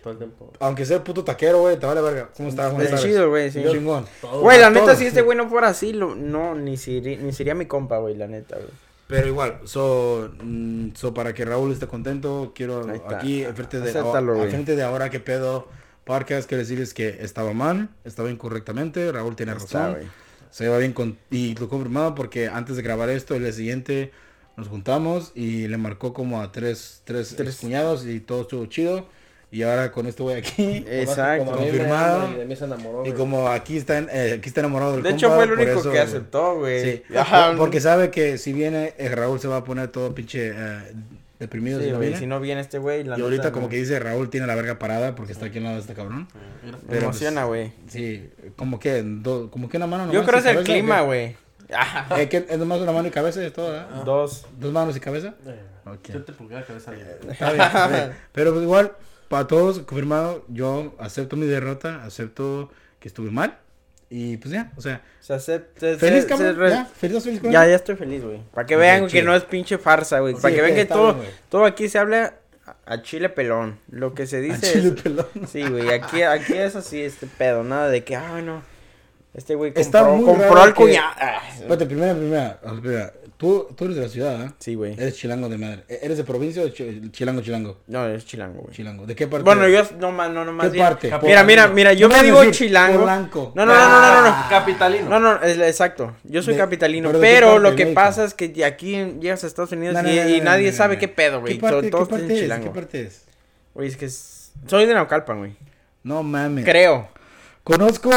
Todo 0.02 0.14
el 0.14 0.18
tiempo. 0.18 0.52
Aunque 0.58 0.84
sea 0.84 0.96
el 0.96 1.04
puto 1.04 1.22
taquero, 1.22 1.60
güey, 1.60 1.78
te 1.78 1.86
vale 1.86 2.00
verga. 2.00 2.28
¿Cómo 2.36 2.48
estás? 2.48 2.72
¿Cómo 2.72 2.82
Es 2.82 3.00
chido, 3.00 3.30
güey, 3.30 3.52
sí. 3.52 3.62
Chingón. 3.70 4.04
Güey, 4.40 4.58
la 4.58 4.68
neta, 4.68 4.96
si 4.96 5.06
este 5.06 5.22
güey 5.22 5.38
no 5.38 5.48
fuera 5.48 5.68
así, 5.68 5.92
lo, 5.92 6.16
no, 6.16 6.56
ni 6.56 6.76
sería, 6.76 7.16
ni 7.18 7.32
sería 7.32 7.54
mi 7.54 7.66
compa, 7.66 7.98
güey, 7.98 8.16
la 8.16 8.26
neta, 8.26 8.56
güey. 8.56 8.68
Pero 9.12 9.28
igual, 9.28 9.60
so, 9.64 10.32
mm, 10.42 10.92
so 10.94 11.12
para 11.12 11.34
que 11.34 11.44
Raúl 11.44 11.70
esté 11.70 11.86
contento, 11.86 12.52
quiero 12.54 12.86
aquí, 13.10 13.44
enfrente 13.44 13.78
de, 13.78 13.92
frente 13.92 14.74
de 14.74 14.82
ahora 14.82 15.10
que 15.10 15.20
pedo. 15.20 15.68
Podcast, 16.04 16.48
quiero 16.48 16.62
decirles 16.62 16.94
que 16.94 17.18
estaba 17.20 17.52
mal, 17.52 17.90
estaba 18.04 18.30
incorrectamente, 18.30 19.12
Raúl 19.12 19.36
tiene 19.36 19.52
está, 19.52 19.90
razón, 19.90 20.10
se 20.50 20.66
va 20.66 20.78
bien 20.78 20.94
con, 20.94 21.18
y 21.30 21.54
lo 21.56 21.68
confirmado 21.68 22.14
porque 22.14 22.48
antes 22.48 22.74
de 22.76 22.82
grabar 22.82 23.10
esto, 23.10 23.34
el 23.34 23.42
día 23.42 23.52
siguiente 23.52 24.12
nos 24.56 24.68
juntamos 24.68 25.32
y 25.34 25.68
le 25.68 25.76
marcó 25.76 26.14
como 26.14 26.40
a 26.40 26.50
tres, 26.50 27.02
tres, 27.04 27.34
Tres. 27.36 27.58
cuñados 27.58 28.06
y 28.06 28.18
todo 28.18 28.42
estuvo 28.42 28.64
chido. 28.64 29.06
Y 29.52 29.62
ahora 29.62 29.92
con 29.92 30.06
esto 30.06 30.24
voy 30.24 30.34
aquí. 30.34 30.82
Exacto. 30.88 31.44
Como 31.44 31.58
Confirmado. 31.58 32.30
Y 32.32 32.34
de 32.38 32.44
mí 32.46 32.56
se 32.56 32.64
enamoró, 32.64 33.00
Y 33.04 33.10
güey. 33.10 33.14
como 33.14 33.48
aquí 33.48 33.76
está, 33.76 33.98
eh, 33.98 34.36
aquí 34.38 34.48
está 34.48 34.60
enamorado 34.60 34.94
del 34.94 35.02
De 35.02 35.10
hecho, 35.10 35.28
compa, 35.28 35.44
fue 35.44 35.54
el 35.54 35.60
único 35.60 35.80
eso- 35.80 35.92
que 35.92 36.00
aceptó, 36.00 36.56
güey. 36.58 36.82
Sí, 36.82 37.02
Ajá. 37.16 37.54
porque 37.56 37.80
sabe 37.80 38.10
que 38.10 38.38
si 38.38 38.52
viene, 38.54 38.94
eh, 38.98 39.10
Raúl 39.14 39.38
se 39.38 39.48
va 39.48 39.58
a 39.58 39.64
poner 39.64 39.88
todo 39.88 40.14
pinche 40.14 40.52
eh, 40.54 40.78
deprimido. 41.38 41.78
Sí, 41.80 41.84
si 41.84 41.90
no 41.90 41.96
güey, 41.98 42.08
viene. 42.08 42.20
si 42.20 42.26
no 42.26 42.40
viene 42.40 42.60
este 42.62 42.78
güey, 42.78 43.04
la 43.04 43.18
y 43.18 43.20
ahorita 43.20 43.52
como 43.52 43.68
que 43.68 43.76
dice 43.76 43.98
Raúl 43.98 44.30
tiene 44.30 44.46
la 44.46 44.54
verga 44.54 44.78
parada 44.78 45.14
porque 45.14 45.32
está 45.32 45.46
aquí 45.46 45.58
al 45.58 45.64
lado 45.64 45.76
de 45.76 45.80
este 45.82 45.92
cabrón. 45.94 46.28
Mira. 46.64 46.78
Me 46.78 46.84
pero, 46.88 47.02
emociona, 47.02 47.44
güey. 47.44 47.72
Sí, 47.88 48.30
como 48.56 48.80
que, 48.80 49.02
do- 49.02 49.50
como 49.50 49.68
que 49.68 49.76
una 49.76 49.86
mano 49.86 50.10
Yo 50.10 50.24
creo 50.24 50.36
y 50.36 50.40
es 50.40 50.46
el 50.46 50.54
cabeza, 50.54 50.60
¿o 50.60 50.64
clima, 50.74 51.00
güey. 51.02 51.36
Eh, 52.18 52.28
que 52.28 52.46
es 52.48 52.58
nomás 52.58 52.80
una 52.80 52.92
mano 52.92 53.08
y 53.08 53.10
cabeza 53.10 53.42
es 53.44 53.52
todo, 53.52 53.74
¿eh? 53.76 53.82
Dos. 54.04 54.46
Dos 54.58 54.72
manos 54.72 54.96
y 54.96 55.00
cabeza. 55.00 55.34
Eh, 55.46 55.60
Ok. 55.86 55.98
siete 56.04 56.32
pulgadas 56.32 56.66
cabeza. 56.66 56.92
Está 57.30 57.50
bien, 57.52 57.60
está 57.62 57.88
bien. 57.88 58.12
Pero 58.32 58.52
pues, 58.52 58.62
igual, 58.62 58.92
para 59.32 59.46
todos, 59.46 59.78
confirmado, 59.80 60.44
yo 60.48 60.94
acepto 60.98 61.36
mi 61.36 61.46
derrota, 61.46 62.04
acepto 62.04 62.70
que 63.00 63.08
estuve 63.08 63.30
mal. 63.30 63.58
Y 64.10 64.36
pues 64.36 64.52
ya, 64.52 64.70
o 64.76 64.82
sea, 64.82 65.00
se, 65.20 65.38
feliz 65.96 66.24
se- 66.24 66.26
cabrón, 66.28 66.38
se 66.38 66.52
re- 66.52 66.68
ya, 66.70 66.84
feliz, 66.84 67.24
Ya, 67.44 67.66
ya 67.66 67.74
estoy 67.74 67.96
feliz, 67.96 68.22
güey. 68.22 68.42
Para 68.52 68.66
que 68.66 68.76
vean 68.76 69.06
que 69.08 69.22
no 69.22 69.34
es 69.34 69.44
pinche 69.44 69.78
farsa, 69.78 70.18
güey. 70.20 70.34
Sí, 70.34 70.42
Para 70.42 70.54
que 70.54 70.60
vean 70.60 70.74
que 70.74 70.82
está 70.82 70.94
todo, 70.96 71.14
bien, 71.14 71.30
todo 71.48 71.64
aquí 71.64 71.88
se 71.88 71.98
habla 71.98 72.34
a 72.84 73.00
chile 73.00 73.30
pelón. 73.30 73.78
Lo 73.90 74.12
que 74.12 74.26
se 74.26 74.42
dice 74.42 74.70
chile 74.70 74.88
es... 74.94 75.02
pelón. 75.02 75.26
Sí, 75.50 75.62
güey, 75.66 75.88
aquí, 75.88 76.20
aquí 76.20 76.52
es 76.52 76.76
así 76.76 77.00
este 77.00 77.26
pedo, 77.26 77.64
nada 77.64 77.88
de 77.88 78.04
que, 78.04 78.14
ah, 78.14 78.42
no. 78.42 78.62
Este 79.32 79.54
güey 79.54 79.72
Está 79.74 80.00
compró, 80.04 80.16
muy 80.16 80.26
compró 80.26 80.60
al 80.62 80.68
que- 80.74 80.82
cuñado. 80.82 81.14
Ah, 81.18 81.40
Espérate, 81.54 81.86
primera, 81.86 82.10
a 82.62 82.72
primera. 82.72 83.12
Tú, 83.42 83.66
tú 83.76 83.84
eres 83.84 83.96
de 83.96 84.02
la 84.04 84.08
ciudad, 84.08 84.40
¿ah? 84.40 84.54
Sí, 84.58 84.74
güey. 84.76 84.92
Eres 84.94 85.16
chilango 85.16 85.48
de 85.48 85.58
madre. 85.58 85.82
¿E- 85.88 85.98
¿Eres 86.02 86.16
de 86.16 86.24
provincia 86.24 86.62
o 86.62 86.68
chi- 86.68 87.10
chilango, 87.10 87.42
chilango? 87.42 87.80
No, 87.88 88.06
es 88.06 88.24
chilango, 88.24 88.62
güey. 88.62 88.74
Chilango. 88.74 89.04
¿De 89.04 89.14
qué 89.16 89.26
parte? 89.26 89.42
Bueno, 89.44 89.64
eres? 89.64 89.90
yo 89.90 89.96
no 89.98 90.12
más, 90.12 90.30
no, 90.30 90.44
no 90.44 90.52
más 90.52 90.68
¿Qué 90.68 90.72
bien- 90.74 90.84
parte? 90.86 91.12
Mira, 91.24 91.42
mira, 91.44 91.66
mira, 91.68 91.92
yo 91.92 92.08
No 92.08 92.16
me 92.16 92.22
digo 92.22 92.38
decir 92.38 92.54
chilango. 92.68 93.04
No, 93.04 93.06
no, 93.06 93.20
no, 93.54 93.66
no, 93.66 93.66
no, 93.66 94.00
no, 94.00 94.22
no. 94.22 94.28
Ah, 94.28 94.46
Capitalino. 94.48 95.08
No, 95.10 95.18
no, 95.18 95.42
es, 95.42 95.58
exacto. 95.58 96.14
Yo 96.24 96.40
soy 96.42 96.54
De- 96.54 96.60
capitalino, 96.60 97.08
pero 97.08 97.18
¿de 97.20 97.26
qué 97.28 97.34
pero 97.34 97.46
parte 97.48 97.62
lo 97.62 97.76
que 97.76 97.84
México? 97.84 97.94
pasa 98.00 98.24
es 98.24 98.32
que 98.34 98.48
de 98.48 98.64
aquí 98.64 98.94
llegas 99.20 99.42
a 99.42 99.48
Estados 99.48 99.72
Unidos 99.72 99.94
No, 99.96 100.02
no, 100.04 100.08
y, 100.10 100.16
no, 100.16 100.28
y 100.28 100.38
no, 100.38 100.44
nadie 100.44 100.72
sabe 100.72 100.94
no. 100.94 101.00
qué 101.00 101.08
pedo, 101.08 101.40
güey. 101.40 101.54
¿Qué 101.54 101.60
parte, 101.60 101.90
Todos 101.90 102.06
qué 102.06 102.10
parte 102.12 102.26
tienen 102.26 102.36
es? 102.36 102.42
chilango. 102.44 102.64
¿Qué 102.72 102.80
parte 102.80 103.02
es? 103.02 103.24
Güey, 103.74 103.88
es 103.88 103.96
que 103.96 104.04
es- 104.06 104.52
soy 104.68 104.86
de 104.86 104.94
Naucalpan, 104.94 105.38
güey. 105.38 105.56
No 106.04 106.22
mames. 106.22 106.64
Creo. 106.64 107.08
Conozco, 107.64 108.10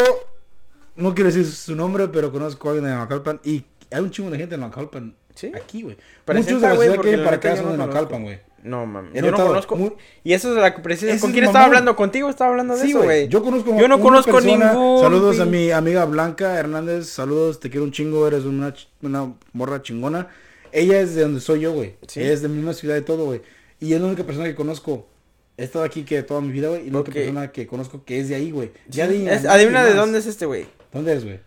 no 0.95 1.13
quiero 1.15 1.29
decir 1.31 1.45
su 1.51 1.75
nombre, 1.75 2.07
pero 2.09 2.31
conozco 2.31 2.69
a 2.69 2.71
alguien 2.73 2.89
de 2.91 2.95
Naucalpan 2.95 3.39
y 3.43 3.65
hay 3.91 4.01
un 4.01 4.11
chingo 4.11 4.29
de 4.31 4.37
gente 4.37 4.55
de 4.55 4.61
Naucalpan. 4.61 5.15
¿Sí? 5.35 5.51
Aquí, 5.55 5.81
güey. 5.81 5.97
Muchos 6.27 6.61
de 6.61 6.67
la 6.67 6.75
güey, 6.75 6.89
ciudad 6.89 7.03
que 7.03 7.17
la 7.17 7.23
para 7.25 7.35
acá 7.37 7.57
son 7.57 7.71
de 7.71 7.77
Naucalpan, 7.77 8.23
güey. 8.23 8.39
No. 8.63 8.83
He 9.13 9.21
Yo 9.21 9.29
no 9.31 9.37
conozco. 9.37 9.97
Y 10.23 10.33
eso 10.33 10.49
es 10.55 10.57
la 10.61 10.73
que 10.73 10.81
precisa. 10.81 11.19
¿Con 11.19 11.31
quién 11.33 11.43
estaba 11.43 11.65
hablando? 11.65 11.95
Contigo 11.95 12.29
estaba 12.29 12.49
hablando 12.51 12.75
de 12.75 12.81
Sí, 12.81 12.89
eso, 12.89 13.03
güey. 13.03 13.27
Yo 13.27 13.43
conozco 13.43 13.77
Yo 13.79 13.87
no 13.87 13.99
conozco 13.99 14.31
persona- 14.31 14.71
ningún. 14.73 15.01
Saludos 15.01 15.39
a 15.39 15.45
mi 15.45 15.69
amiga 15.71 16.05
Blanca 16.05 16.57
Hernández. 16.57 17.07
Saludos, 17.07 17.59
te 17.59 17.69
quiero 17.69 17.83
un 17.83 17.91
chingo. 17.91 18.25
Eres 18.27 18.43
una, 18.45 18.73
ch- 18.73 18.87
una 19.03 19.33
morra 19.53 19.81
chingona. 19.83 20.29
Ella 20.71 20.99
es 20.99 21.13
de 21.15 21.21
donde 21.21 21.41
soy 21.41 21.59
yo, 21.61 21.73
güey. 21.73 21.95
Sí. 22.07 22.21
Ella 22.21 22.33
es 22.33 22.41
de 22.41 22.47
mi 22.47 22.55
misma 22.55 22.73
ciudad 22.73 22.95
y 22.97 23.01
todo, 23.01 23.25
güey. 23.25 23.41
Y 23.79 23.93
es 23.93 24.01
la 24.01 24.07
única 24.07 24.23
persona 24.23 24.45
que 24.47 24.55
conozco. 24.55 25.07
He 25.57 25.63
estado 25.63 25.85
aquí 25.85 26.03
que 26.03 26.23
toda 26.23 26.41
mi 26.41 26.51
vida, 26.51 26.69
güey. 26.69 26.87
Y 26.87 26.89
la 26.89 26.97
única 26.97 27.11
persona 27.13 27.51
que 27.51 27.67
conozco 27.67 28.03
que 28.03 28.19
es 28.19 28.29
de 28.29 28.35
ahí, 28.35 28.49
güey. 28.51 28.71
Ya 28.87 29.07
de 29.07 29.17
Es- 29.31 29.43
nadie 29.43 29.49
adivina 29.49 29.83
de 29.83 29.89
más. 29.91 29.97
dónde 29.99 30.17
es 30.19 30.25
este, 30.25 30.45
güey. 30.47 30.65
¿Dónde 30.91 31.13
es, 31.13 31.23
güey? 31.23 31.39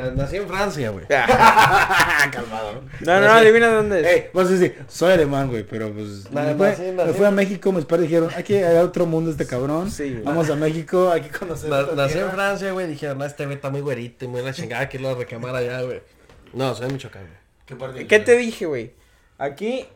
Pues, 0.00 0.14
nací 0.14 0.36
en 0.36 0.48
Francia, 0.48 0.90
güey. 0.90 1.06
Calmado. 2.32 2.82
No, 3.00 3.20
no, 3.20 3.32
adivina 3.32 3.68
de 3.68 3.74
dónde 3.74 4.00
es. 4.00 4.06
Ey, 4.06 4.26
vas 4.32 4.46
a 4.48 4.50
decir, 4.50 4.78
soy 4.88 5.12
alemán, 5.12 5.48
güey, 5.48 5.64
pero 5.64 5.92
pues. 5.92 6.30
Na- 6.30 6.42
me, 6.42 6.54
fue, 6.54 6.70
nací- 6.76 6.92
me 6.92 7.02
nací- 7.04 7.14
fui 7.14 7.26
a 7.26 7.30
México, 7.30 7.72
mis 7.72 7.84
padres 7.84 8.08
dijeron, 8.08 8.30
hay 8.34 8.42
que 8.44 8.58
ir 8.58 8.64
a 8.64 8.82
otro 8.82 9.06
mundo 9.06 9.30
este 9.30 9.46
cabrón. 9.46 9.90
Sí, 9.90 10.10
güey. 10.10 10.22
Vamos 10.22 10.48
a 10.50 10.56
México, 10.56 11.10
hay 11.10 11.22
que 11.22 11.30
conocer. 11.30 11.70
Na- 11.70 11.80
esta 11.80 11.94
nací 11.94 12.12
en 12.12 12.18
tierra". 12.18 12.30
Francia, 12.32 12.72
güey. 12.72 12.86
Dijeron, 12.86 13.18
no, 13.18 13.24
este 13.24 13.44
güey 13.44 13.56
está 13.56 13.70
muy 13.70 13.80
güerito 13.80 14.24
y 14.24 14.28
muy 14.28 14.42
la 14.42 14.52
chingada 14.52 14.88
que 14.88 14.98
lo 14.98 15.08
va 15.08 15.14
a 15.14 15.18
reclamar 15.18 15.54
allá, 15.56 15.82
güey. 15.82 16.00
No, 16.52 16.74
soy 16.74 16.86
de 16.88 16.92
Michoacán, 16.94 17.22
güey. 17.22 17.36
¿Qué, 17.66 17.76
parte 17.76 17.98
de 18.00 18.06
¿Qué 18.06 18.18
la 18.18 18.24
te 18.24 18.36
dije, 18.36 18.66
güey? 18.66 18.92
Aquí, 19.38 19.86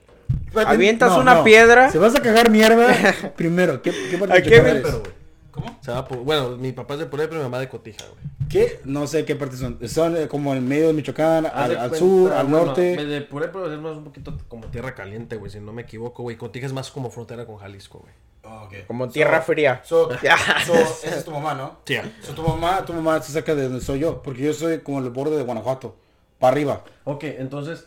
Avientas 0.54 1.16
una 1.16 1.44
piedra. 1.44 1.90
Se 1.90 1.98
vas 1.98 2.14
a 2.14 2.20
cagar 2.22 2.50
mierda 2.50 2.88
primero. 3.36 3.82
¿Qué, 3.82 3.92
qué 4.10 4.18
parte 4.18 4.32
¿A 4.32 4.36
de 4.36 4.42
qué 4.42 4.50
Michoacán 4.50 4.70
eres? 4.76 4.82
Pero, 4.84 5.00
güey. 5.00 5.12
¿Cómo? 5.56 5.76
Se 5.80 5.90
va 5.90 6.06
por- 6.06 6.18
bueno, 6.18 6.50
mi 6.56 6.70
papá 6.70 6.94
es 6.94 7.00
de 7.00 7.06
Puebla, 7.06 7.26
pero 7.28 7.40
mi 7.40 7.44
mamá 7.46 7.58
de 7.58 7.68
Cotija, 7.68 8.04
güey. 8.04 8.36
¿Qué? 8.48 8.80
No 8.84 9.08
sé 9.08 9.24
qué 9.24 9.34
parte 9.34 9.56
son. 9.56 9.78
Son 9.88 10.16
eh, 10.16 10.28
como 10.28 10.54
en 10.54 10.68
medio 10.68 10.86
de 10.86 10.92
Michoacán, 10.92 11.46
al, 11.46 11.70
de 11.70 11.76
al 11.78 11.88
cuenta, 11.88 11.98
sur, 11.98 12.32
al 12.32 12.48
norte. 12.50 13.04
De 13.04 13.20
Puebla, 13.22 13.50
pero 13.50 13.72
es 13.72 13.80
más 13.80 13.96
un 13.96 14.04
poquito 14.04 14.36
como 14.46 14.66
tierra 14.68 14.94
caliente, 14.94 15.34
güey, 15.36 15.50
si 15.50 15.58
no 15.58 15.72
me 15.72 15.82
equivoco, 15.82 16.22
güey. 16.22 16.36
Cotija 16.36 16.66
es 16.66 16.72
más 16.72 16.92
como 16.92 17.10
frontera 17.10 17.44
con 17.46 17.56
Jalisco, 17.56 17.98
güey. 17.98 18.12
Oh, 18.44 18.66
ok. 18.66 18.86
como 18.86 19.08
tierra 19.08 19.42
fría. 19.42 19.80
So, 19.84 20.08
esa 20.12 21.16
es 21.16 21.24
tu 21.24 21.32
mamá, 21.32 21.54
¿no? 21.54 21.78
Sí. 21.84 21.96
So, 22.22 22.32
tu 22.34 22.42
mamá, 22.42 22.84
tu 22.84 22.92
mamá 22.92 23.20
se 23.20 23.32
saca 23.32 23.56
de 23.56 23.64
donde 23.64 23.80
soy 23.80 23.98
yo, 23.98 24.22
porque 24.22 24.42
yo 24.42 24.52
soy 24.54 24.78
como 24.80 25.00
el 25.00 25.10
borde 25.10 25.36
de 25.36 25.42
Guanajuato, 25.42 25.96
para 26.38 26.52
arriba. 26.52 26.84
Ok, 27.02 27.24
entonces, 27.24 27.86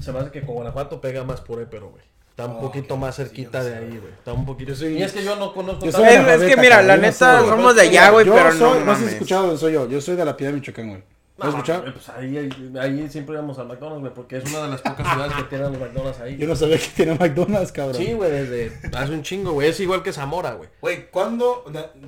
se 0.00 0.10
me 0.12 0.18
hace 0.18 0.32
que 0.32 0.40
con 0.44 0.56
Guanajuato 0.56 1.00
pega 1.00 1.22
más 1.22 1.40
Puré, 1.42 1.66
pero, 1.66 1.90
güey. 1.90 2.02
Está 2.36 2.46
un 2.46 2.56
Oh, 2.56 2.60
poquito 2.62 2.96
más 2.96 3.14
cerquita 3.14 3.62
de 3.62 3.76
ahí, 3.76 3.90
güey. 3.96 4.12
Está 4.12 4.32
un 4.32 4.44
poquito. 4.44 4.74
Soy- 4.74 4.98
Y 4.98 5.02
es 5.04 5.12
que 5.12 5.22
yo 5.22 5.36
no 5.36 5.54
conozco 5.54 5.84
Yo 5.86 5.92
soy 5.92 6.02
Es, 6.08 6.26
de 6.26 6.34
es 6.48 6.54
que 6.54 6.60
mira, 6.60 6.82
la 6.82 6.96
neta, 6.96 7.38
somos 7.46 7.76
de 7.76 7.82
allá, 7.82 8.10
güey, 8.10 8.24
pero 8.28 8.50
soy, 8.50 8.80
no 8.80 8.86
no 8.86 8.96
sé 8.96 9.02
si 9.06 9.12
escuchado 9.12 9.56
soy 9.56 9.74
yo. 9.74 9.88
Yo 9.88 10.00
soy 10.00 10.16
de 10.16 10.24
la 10.24 10.36
Piedad 10.36 10.50
de 10.52 10.58
Michoacán, 10.58 10.88
güey. 10.88 11.02
¿Lo 11.36 11.44
has 11.46 11.50
No, 11.50 11.56
escuchado? 11.58 11.84
Pues 11.92 12.08
ahí, 12.10 12.36
ahí, 12.38 12.48
ahí 12.78 13.08
siempre 13.10 13.34
íbamos 13.34 13.58
al 13.58 13.66
McDonald's, 13.66 14.02
güey, 14.02 14.14
porque 14.14 14.36
es 14.36 14.44
una 14.48 14.62
de 14.62 14.68
las 14.68 14.80
pocas 14.82 15.04
ciudades 15.12 15.34
que 15.34 15.42
tienen 15.44 15.72
los 15.72 15.80
McDonald's 15.80 16.20
ahí. 16.20 16.36
Yo 16.38 16.46
no 16.46 16.54
sabía 16.54 16.78
que 16.78 16.86
tenía 16.96 17.14
McDonald's, 17.16 17.72
cabrón. 17.72 17.96
Sí, 17.96 18.12
güey, 18.12 18.30
desde 18.30 18.72
hace 18.96 19.12
un 19.12 19.22
chingo, 19.22 19.50
güey. 19.52 19.68
Es 19.68 19.80
igual 19.80 20.04
que 20.04 20.12
Zamora, 20.12 20.52
güey. 20.54 20.68
Güey, 20.80 21.10
¿cuándo? 21.10 21.64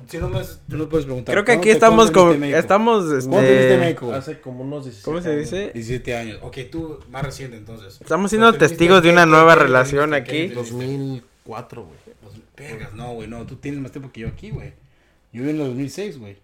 Si 0.07 0.17
no 0.17 0.29
me 0.29 0.39
tú 0.69 0.77
no 0.77 0.87
puedes 0.87 1.05
preguntar. 1.05 1.33
Creo 1.33 1.43
que 1.43 1.51
¿cuándo 1.51 1.61
aquí 1.61 1.69
estamos 1.71 2.11
cuándo 2.11 2.35
con. 2.39 2.43
Estamos. 2.45 3.03
¿Cuándo 3.03 3.37
viniste 3.41 3.63
Este, 3.73 3.77
México? 3.79 4.05
güey? 4.05 4.17
Hace 4.17 4.39
como 4.39 4.63
unos 4.63 4.85
17 4.85 5.03
¿Cómo 5.05 5.21
se 5.21 5.29
años. 5.29 5.41
dice? 5.41 5.71
17 5.73 6.15
años. 6.15 6.39
Ok, 6.41 6.57
tú 6.71 6.99
más 7.11 7.23
reciente 7.23 7.57
entonces. 7.57 7.99
Estamos 7.99 8.29
siendo 8.31 8.47
Porque 8.51 8.65
testigos 8.65 9.03
de 9.03 9.11
una 9.11 9.25
nueva 9.25 9.55
relación 9.55 10.13
aquí. 10.13 10.47
que- 10.47 10.55
2004, 10.55 11.83
güey. 11.83 11.97
Pues, 12.21 12.33
Vergas, 12.55 12.93
no, 12.93 13.13
güey, 13.13 13.27
no. 13.27 13.45
Tú 13.45 13.57
tienes 13.57 13.81
más 13.81 13.91
tiempo 13.91 14.09
que 14.11 14.21
yo 14.21 14.29
aquí, 14.29 14.51
güey. 14.51 14.69
Yo 15.33 15.41
viví 15.41 15.49
en 15.49 15.59
el 15.61 15.67
2006, 15.67 16.17
güey. 16.17 16.37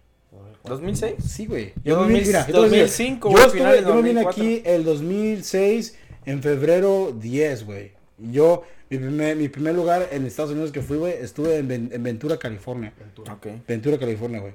¿2006? 0.64 1.14
Sí, 1.22 1.46
güey. 1.46 1.72
Yo 1.84 2.00
me 2.00 2.06
vine- 2.08 2.20
2000, 2.20 2.26
mira, 2.26 2.40
yo 2.40 2.46
te 2.46 2.52
voy 2.52 2.60
a 2.60 2.82
decir, 2.82 3.06
2005, 3.18 3.28
yo 3.28 3.32
güey, 3.32 3.44
estuve- 3.46 3.58
finales 3.58 3.80
Yo 3.82 3.94
me 3.94 4.02
vine 4.02 4.22
2004. 4.22 4.42
aquí 4.42 4.62
el 4.64 4.84
2006, 4.84 5.94
en 6.26 6.42
febrero 6.42 7.12
10, 7.20 7.64
güey. 7.66 7.92
Yo, 8.18 8.62
mi 8.88 8.98
primer, 8.98 9.36
mi 9.36 9.48
primer 9.48 9.74
lugar 9.74 10.08
en 10.12 10.24
Estados 10.26 10.52
Unidos 10.52 10.72
que 10.72 10.80
fui, 10.80 10.96
güey, 10.96 11.12
estuve 11.20 11.58
en, 11.58 11.70
en 11.70 12.02
Ventura, 12.02 12.38
California. 12.38 12.92
Ok. 13.30 13.46
Ventura, 13.66 13.98
California, 13.98 14.40
güey. 14.40 14.54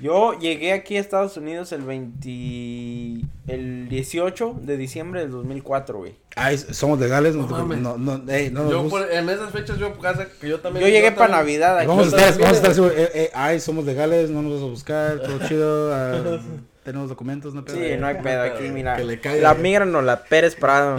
Yo 0.00 0.38
llegué 0.38 0.72
aquí 0.72 0.96
a 0.96 1.00
Estados 1.00 1.36
Unidos 1.36 1.72
el 1.72 1.82
20. 1.82 3.26
El 3.48 3.88
18 3.88 4.56
de 4.62 4.76
diciembre 4.76 5.20
del 5.22 5.30
2004, 5.30 5.98
güey. 5.98 6.14
Ay, 6.36 6.56
somos 6.58 6.98
legales, 7.00 7.34
no, 7.34 7.46
No 7.48 7.64
no, 7.64 7.98
no, 7.98 8.32
ey, 8.32 8.50
no 8.50 8.70
Yo 8.70 8.88
por- 8.88 9.10
en 9.10 9.28
esas 9.28 9.50
fechas 9.50 9.78
yo 9.78 9.98
casa 9.98 10.28
que 10.40 10.48
yo 10.48 10.60
también 10.60 10.84
Yo 10.86 10.92
llegué 10.92 11.10
para 11.12 11.38
Navidad 11.38 11.78
aquí. 11.78 11.88
Vamos 11.88 12.12
a 12.12 12.16
estar, 12.16 12.38
vamos 12.40 12.62
a 12.62 12.68
estar. 12.70 12.92
Eh, 12.96 13.10
eh, 13.14 13.30
ay, 13.34 13.58
somos 13.58 13.84
legales, 13.86 14.30
no 14.30 14.42
nos 14.42 14.54
vas 14.54 14.62
a 14.62 14.66
buscar, 14.66 15.20
todo 15.20 15.38
chido. 15.48 15.92
ah, 15.94 16.38
tenemos 16.84 17.08
documentos, 17.08 17.54
no 17.54 17.64
pedo. 17.64 17.76
Sí, 17.76 17.96
no 17.98 18.06
hay 18.06 18.16
pedo 18.22 18.42
aquí, 18.42 18.64
mira. 18.68 18.96
Que 18.96 19.04
le 19.04 19.20
caiga, 19.20 19.42
La 19.42 19.50
güey. 19.52 19.62
migra 19.62 19.84
no 19.84 20.00
la 20.02 20.24
Pérez 20.24 20.54
Prado. 20.54 20.96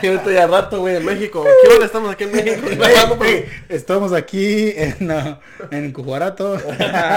Que 0.00 0.08
ahorita 0.08 0.32
ya 0.32 0.46
rato, 0.46 0.80
güey, 0.80 0.96
en 0.96 1.04
México. 1.04 1.44
¿Qué 1.62 1.74
hora 1.74 1.84
estamos 1.86 2.12
aquí 2.12 2.24
en 2.24 2.32
México? 2.32 2.66
Estamos 3.68 4.12
aquí 4.12 4.72
en, 4.76 5.10
ah, 5.10 5.40
en 5.70 5.92
Cujuarato, 5.92 6.56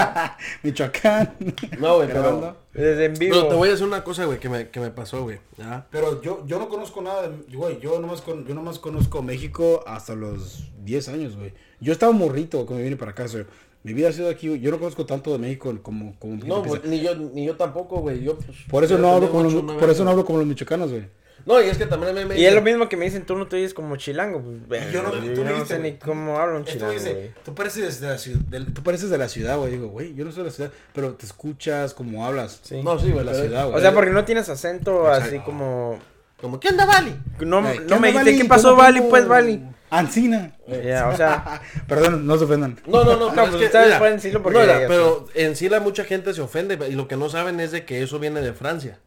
Michoacán. 0.62 1.34
No, 1.78 1.96
güey, 1.96 2.08
pero... 2.08 2.56
Desde 2.72 3.06
en 3.06 3.14
vivo. 3.14 3.34
Pero 3.34 3.48
te 3.48 3.54
voy 3.56 3.68
a 3.68 3.70
decir 3.72 3.86
una 3.86 4.04
cosa, 4.04 4.24
güey, 4.24 4.38
que 4.38 4.48
me, 4.48 4.68
que 4.68 4.78
me 4.78 4.90
pasó, 4.90 5.22
güey. 5.22 5.40
¿ya? 5.56 5.86
Pero 5.90 6.22
yo, 6.22 6.44
yo 6.46 6.58
no 6.60 6.68
conozco 6.68 7.02
nada 7.02 7.28
de, 7.28 7.56
güey, 7.56 7.80
yo 7.80 7.98
nomás, 7.98 8.20
con- 8.20 8.46
yo 8.46 8.54
nomás 8.54 8.78
conozco 8.78 9.20
México 9.22 9.82
hasta 9.86 10.14
los 10.14 10.70
10 10.84 11.08
años, 11.08 11.36
güey. 11.36 11.52
Yo 11.80 11.92
estaba 11.92 12.12
morrito 12.12 12.64
cuando 12.66 12.84
vine 12.84 12.96
para 12.96 13.10
acá, 13.12 13.26
sea, 13.26 13.44
mi 13.82 13.92
vida 13.92 14.08
ha 14.08 14.12
sido 14.12 14.28
aquí, 14.28 14.48
güey. 14.48 14.60
yo 14.60 14.70
no 14.70 14.78
conozco 14.78 15.06
tanto 15.06 15.32
de 15.32 15.38
México 15.38 15.74
como, 15.82 16.14
como 16.18 16.36
No, 16.44 16.64
sé. 16.64 16.80
ni 16.84 17.00
yo, 17.00 17.14
ni 17.14 17.46
yo 17.46 17.56
tampoco, 17.56 18.00
güey. 18.00 18.22
Yo, 18.22 18.36
pues, 18.36 18.56
Por 18.68 18.84
eso 18.84 18.98
no 18.98 19.12
hablo 19.14 19.30
como 19.30 19.44
los, 19.44 19.54
por 19.78 19.88
eso 19.90 20.04
no 20.04 20.10
hablo 20.10 20.24
como 20.24 20.38
los 20.38 20.46
michoacanos, 20.46 20.90
güey. 20.90 21.04
No, 21.46 21.62
y 21.62 21.66
es 21.66 21.78
que 21.78 21.86
también 21.86 22.14
a 22.14 22.20
mí 22.20 22.26
me 22.26 22.38
Y 22.38 22.44
es 22.44 22.52
lo 22.52 22.60
mismo 22.60 22.88
que 22.90 22.96
me 22.98 23.06
dicen, 23.06 23.24
tú 23.24 23.34
no 23.36 23.46
te 23.46 23.56
oyes 23.56 23.72
como 23.72 23.96
chilango. 23.96 24.42
Pues, 24.66 24.92
yo 24.92 25.02
no- 25.02 25.10
tú 25.12 25.22
yo 25.32 25.44
me 25.44 25.52
no 25.52 25.64
sé 25.64 25.78
ni 25.78 25.92
cómo 25.94 26.36
habla 26.38 26.58
un 26.58 26.64
chilango, 26.64 26.92
dice, 26.92 27.32
tú 27.44 27.54
pareces 27.54 28.00
de 28.00 28.08
la 28.08 28.18
ciudad, 28.18 28.40
del- 28.40 28.74
tú 28.74 28.82
pareces 28.82 29.08
de 29.08 29.16
la 29.16 29.28
ciudad, 29.28 29.56
güey. 29.56 29.70
Digo, 29.72 29.88
güey, 29.88 30.14
yo 30.14 30.24
no 30.26 30.32
soy 30.32 30.42
de 30.42 30.48
la 30.50 30.54
ciudad, 30.54 30.72
pero 30.92 31.14
te 31.14 31.24
escuchas 31.24 31.94
como 31.94 32.26
hablas. 32.26 32.60
Sí. 32.64 32.82
No, 32.82 32.98
sí, 32.98 33.10
güey, 33.12 33.24
la 33.24 33.32
ciudad, 33.34 33.64
güey. 33.66 33.78
O 33.78 33.80
sea, 33.80 33.94
porque 33.94 34.10
no 34.10 34.24
tienes 34.24 34.48
acento 34.50 35.06
Exacto. 35.06 35.24
así 35.26 35.38
como... 35.38 35.98
Como, 36.40 36.60
¿qué 36.60 36.68
onda, 36.68 36.84
Vali? 36.84 37.16
No, 37.40 37.58
Ay, 37.66 37.78
¿qué 37.78 37.84
no 37.84 37.96
onda, 37.96 37.98
me 37.98 38.08
dijiste? 38.12 38.42
¿qué 38.42 38.48
pasó, 38.48 38.70
¿Cómo 38.70 38.82
Vali? 38.82 39.00
Pues, 39.08 39.26
Vali. 39.26 39.62
Ancina. 39.90 40.52
Ya, 40.66 41.08
o 41.08 41.16
sea, 41.16 41.60
Perdón, 41.88 42.26
no 42.26 42.36
se 42.38 42.44
ofendan. 42.44 42.78
No, 42.86 43.04
no, 43.04 43.16
no, 43.16 43.26
No, 43.28 43.30
pero 43.34 43.42
pues 43.50 43.54
es 43.54 43.58
que, 43.60 43.64
ustedes 43.66 43.86
mira, 43.86 43.98
pueden 43.98 44.16
decirlo 44.16 44.42
porque 44.42 44.58
no, 44.58 44.64
mira, 44.64 44.80
ya 44.80 44.88
pero 44.88 45.26
en 45.34 45.56
sí 45.56 45.68
la 45.68 45.80
mucha 45.80 46.04
gente 46.04 46.34
se 46.34 46.40
ofende 46.40 46.78
y 46.88 46.92
lo 46.92 47.08
que 47.08 47.16
no 47.16 47.28
saben 47.28 47.58
es 47.60 47.70
de 47.72 47.84
que 47.84 48.02
eso 48.02 48.18
viene 48.18 48.40
de 48.40 48.52
Francia. 48.52 48.98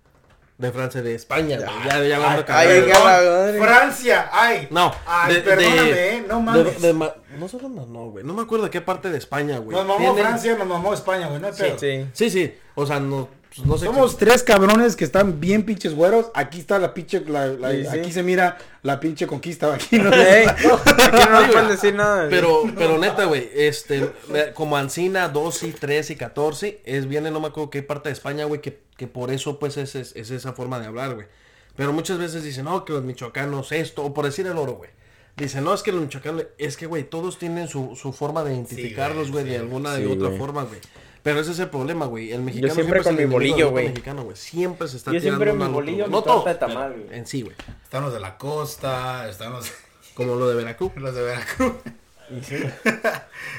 De 0.58 0.72
Francia, 0.72 1.02
de 1.02 1.16
España, 1.16 1.58
güey. 1.58 1.70
Ya, 1.88 2.04
ya 2.04 2.20
vamos 2.20 2.46
a 2.48 2.60
ay, 2.60 2.84
ay. 2.94 3.60
Francia, 3.60 4.30
ay. 4.32 4.68
No, 4.70 4.92
Ay, 5.08 5.34
de- 5.36 5.42
perdóname, 5.42 5.92
de- 5.92 6.16
eh, 6.18 6.26
no 6.28 6.40
mames. 6.40 6.82
de 6.82 6.94
ma- 6.94 7.16
no 7.40 7.86
no, 7.88 8.10
güey. 8.12 8.24
No 8.24 8.34
me 8.36 8.44
acuerdo 8.44 8.66
de 8.66 8.70
qué 8.70 8.80
parte 8.82 9.10
de 9.10 9.18
España, 9.18 9.58
güey. 9.58 9.76
Nos 9.76 9.88
mamó 9.88 10.00
Tienen- 10.14 10.24
Francia, 10.24 10.56
nos 10.58 10.68
mamó 10.68 10.94
España, 10.94 11.28
güey, 11.30 11.42
no 11.42 11.48
hay 11.48 11.54
pedo. 11.54 11.80
Sí. 11.80 12.06
Sí, 12.14 12.30
sí. 12.30 12.54
O 12.76 12.86
sea, 12.86 13.00
no, 13.00 13.28
pues, 13.56 13.68
no 13.68 13.78
sé. 13.78 13.86
Somos 13.86 14.18
tres 14.18 14.44
cabrones 14.44 14.96
que 14.96 15.04
están 15.04 15.40
bien 15.40 15.64
pinches 15.64 15.94
güeros. 15.94 16.28
Aquí 16.34 16.60
está 16.60 16.80
la 16.80 16.94
pinche, 16.94 17.22
la- 17.28 17.48
la- 17.48 17.72
Sí, 17.72 17.82
sí. 17.84 18.00
aquí 18.00 18.12
se 18.12 18.24
mira 18.24 18.58
la 18.84 19.00
pinche 19.00 19.28
conquista. 19.28 19.74
Aquí 19.74 19.98
no 20.00 20.12
Ey, 20.14 20.46
aquí 20.48 20.68
no 20.68 21.52
pueden 21.52 21.68
decir 21.68 21.94
nada. 21.94 22.28
Pero, 22.30 22.64
pero 22.78 22.98
neta, 22.98 23.26
güey, 23.26 23.50
este, 23.54 24.10
como 24.54 24.78
Ancina 24.78 25.28
12, 25.30 25.68
y 25.68 25.72
13 25.72 26.14
y 26.14 26.16
14, 26.16 26.82
es 26.86 27.08
viene, 27.08 27.30
no 27.32 27.40
me 27.40 27.48
acuerdo 27.48 27.70
qué 27.70 27.84
parte 27.84 28.10
de 28.10 28.14
España, 28.14 28.46
güey, 28.46 28.62
que, 28.62 28.80
que 28.98 29.08
por 29.08 29.32
eso, 29.32 29.60
pues, 29.60 29.78
es, 29.78 29.96
es, 29.96 30.16
es 30.16 30.32
esa 30.32 30.54
forma 30.54 30.80
de 30.80 30.88
hablar, 30.88 31.16
güey. 31.16 31.28
Pero 31.76 31.94
muchas 31.94 32.18
veces 32.18 32.44
dicen, 32.44 32.66
no, 32.66 32.86
que 32.86 32.94
los 32.94 33.04
michoacanos 33.04 33.72
esto, 33.72 34.04
o 34.04 34.14
por 34.14 34.26
decir 34.26 34.46
el 34.48 34.58
oro, 34.58 34.74
güey. 34.74 34.90
Dicen, 35.38 35.64
no, 35.64 35.74
es 35.74 35.82
que 35.82 35.92
los 35.92 36.02
michoacanos, 36.02 36.46
es 36.58 36.76
que, 36.78 36.86
güey, 36.86 37.04
todos 37.04 37.38
tienen 37.40 37.68
su, 37.70 37.96
su 37.96 38.12
forma 38.12 38.44
de 38.44 38.54
identificarlos, 38.54 39.32
güey, 39.32 39.46
de 39.46 39.58
alguna 39.58 39.96
Sí, 39.96 40.02
de 40.04 40.08
otra 40.08 40.32
forma, 40.38 40.64
güey. 40.64 40.80
Pero 41.24 41.40
ese 41.40 41.52
es 41.52 41.60
el 41.60 41.70
problema, 41.70 42.06
güey. 42.08 42.32
El 42.32 42.42
mexicano 42.42 42.74
siempre 42.74 43.00
es 43.00 43.06
con 43.06 43.20
el 43.20 43.28
mi 43.28 43.32
bolillo, 43.34 43.70
güey. 43.72 43.90
mexicano, 43.90 44.24
güey. 44.24 44.36
Siempre 44.36 44.88
se 44.88 44.98
está 44.98 45.12
Yo 45.12 45.20
siempre 45.20 45.52
tirando 45.52 45.56
mi 45.58 45.64
al 45.64 45.70
otro, 45.70 45.74
bolillo, 45.76 46.06
mi 46.08 46.12
No 46.12 46.24
todo, 46.24 46.44
de 46.46 46.56
tamal, 46.56 46.94
güey. 46.94 47.18
En 47.18 47.28
sí, 47.28 47.42
güey. 47.44 47.56
Están 47.84 48.04
los 48.04 48.14
de 48.14 48.20
la 48.20 48.38
costa, 48.38 49.30
están 49.30 49.54
los... 49.54 49.72
Como 50.16 50.36
lo 50.36 50.48
de 50.50 50.56
Veracruz. 50.56 50.92
Los 50.98 51.14
de 51.16 51.22
Veracruz. 51.22 51.74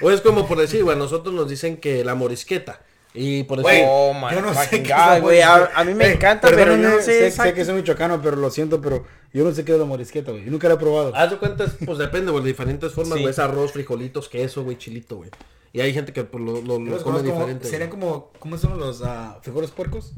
O 0.01 0.11
es 0.11 0.21
como 0.23 0.47
por 0.47 0.59
decir, 0.59 0.83
güey, 0.83 0.97
a 0.97 0.99
nosotros 0.99 1.35
nos 1.35 1.49
dicen 1.49 1.77
que 1.77 2.05
la 2.05 2.15
morisqueta. 2.15 2.81
Y 3.15 3.43
por 3.45 3.61
Oh 3.61 4.15
my 4.15 4.35
yo 4.35 4.41
no 4.41 4.55
sé 4.55 4.61
fucking 4.65 4.83
qué 4.85 4.93
God, 4.95 5.01
es 5.01 5.07
la 5.07 5.19
güey. 5.21 5.43
A, 5.43 5.85
mí 5.85 5.95
me 5.95 6.07
Eh, 6.07 6.13
encanta, 6.13 6.49
pero 6.49 6.77
yo 6.77 6.89
no 6.89 6.97
sé. 7.03 7.31
sé, 7.31 7.43
sé 7.43 7.53
que 7.55 7.65
soy 7.65 7.75
michoacano, 7.75 8.23
pero 8.23 8.37
lo 8.37 8.51
siento, 8.51 8.81
pero 8.81 9.05
yo 9.33 9.45
no 9.45 9.53
sé 9.53 9.65
qué 9.65 9.73
es 9.73 9.79
la 9.79 9.85
morisqueta, 9.85 10.31
güey. 10.33 10.45
Yo 10.45 10.51
nunca 10.51 10.69
la 10.69 10.75
he 10.75 10.79
probado. 10.79 11.15
haz 11.15 11.31
de 11.31 11.37
cuenta, 11.39 11.67
pues 11.85 11.99
depende, 11.99 12.31
güey, 12.33 12.43
de 12.45 12.51
diferentes 12.51 12.93
formas, 12.93 13.15
Sí. 13.15 13.21
güey. 13.23 13.31
Es 13.33 13.39
arroz, 13.39 13.73
frijolitos, 13.73 14.29
queso, 14.29 14.63
güey, 14.65 14.77
chilito, 14.79 15.17
güey. 15.17 15.31
Y 15.73 15.81
hay 15.81 15.93
gente 15.95 16.13
que 16.13 16.25
pues, 16.25 16.43
lo, 16.45 16.61
lo, 16.61 16.75
come 16.75 16.99
como- 17.03 17.23
diferente. 17.23 17.67
¿Serían 17.67 17.89
güey. 17.91 18.01
como, 18.01 18.31
¿cómo 18.39 18.59
son 18.59 18.79
los 18.79 19.03
ah, 19.03 19.39
frijoles 19.43 19.71
puercos? 19.71 20.13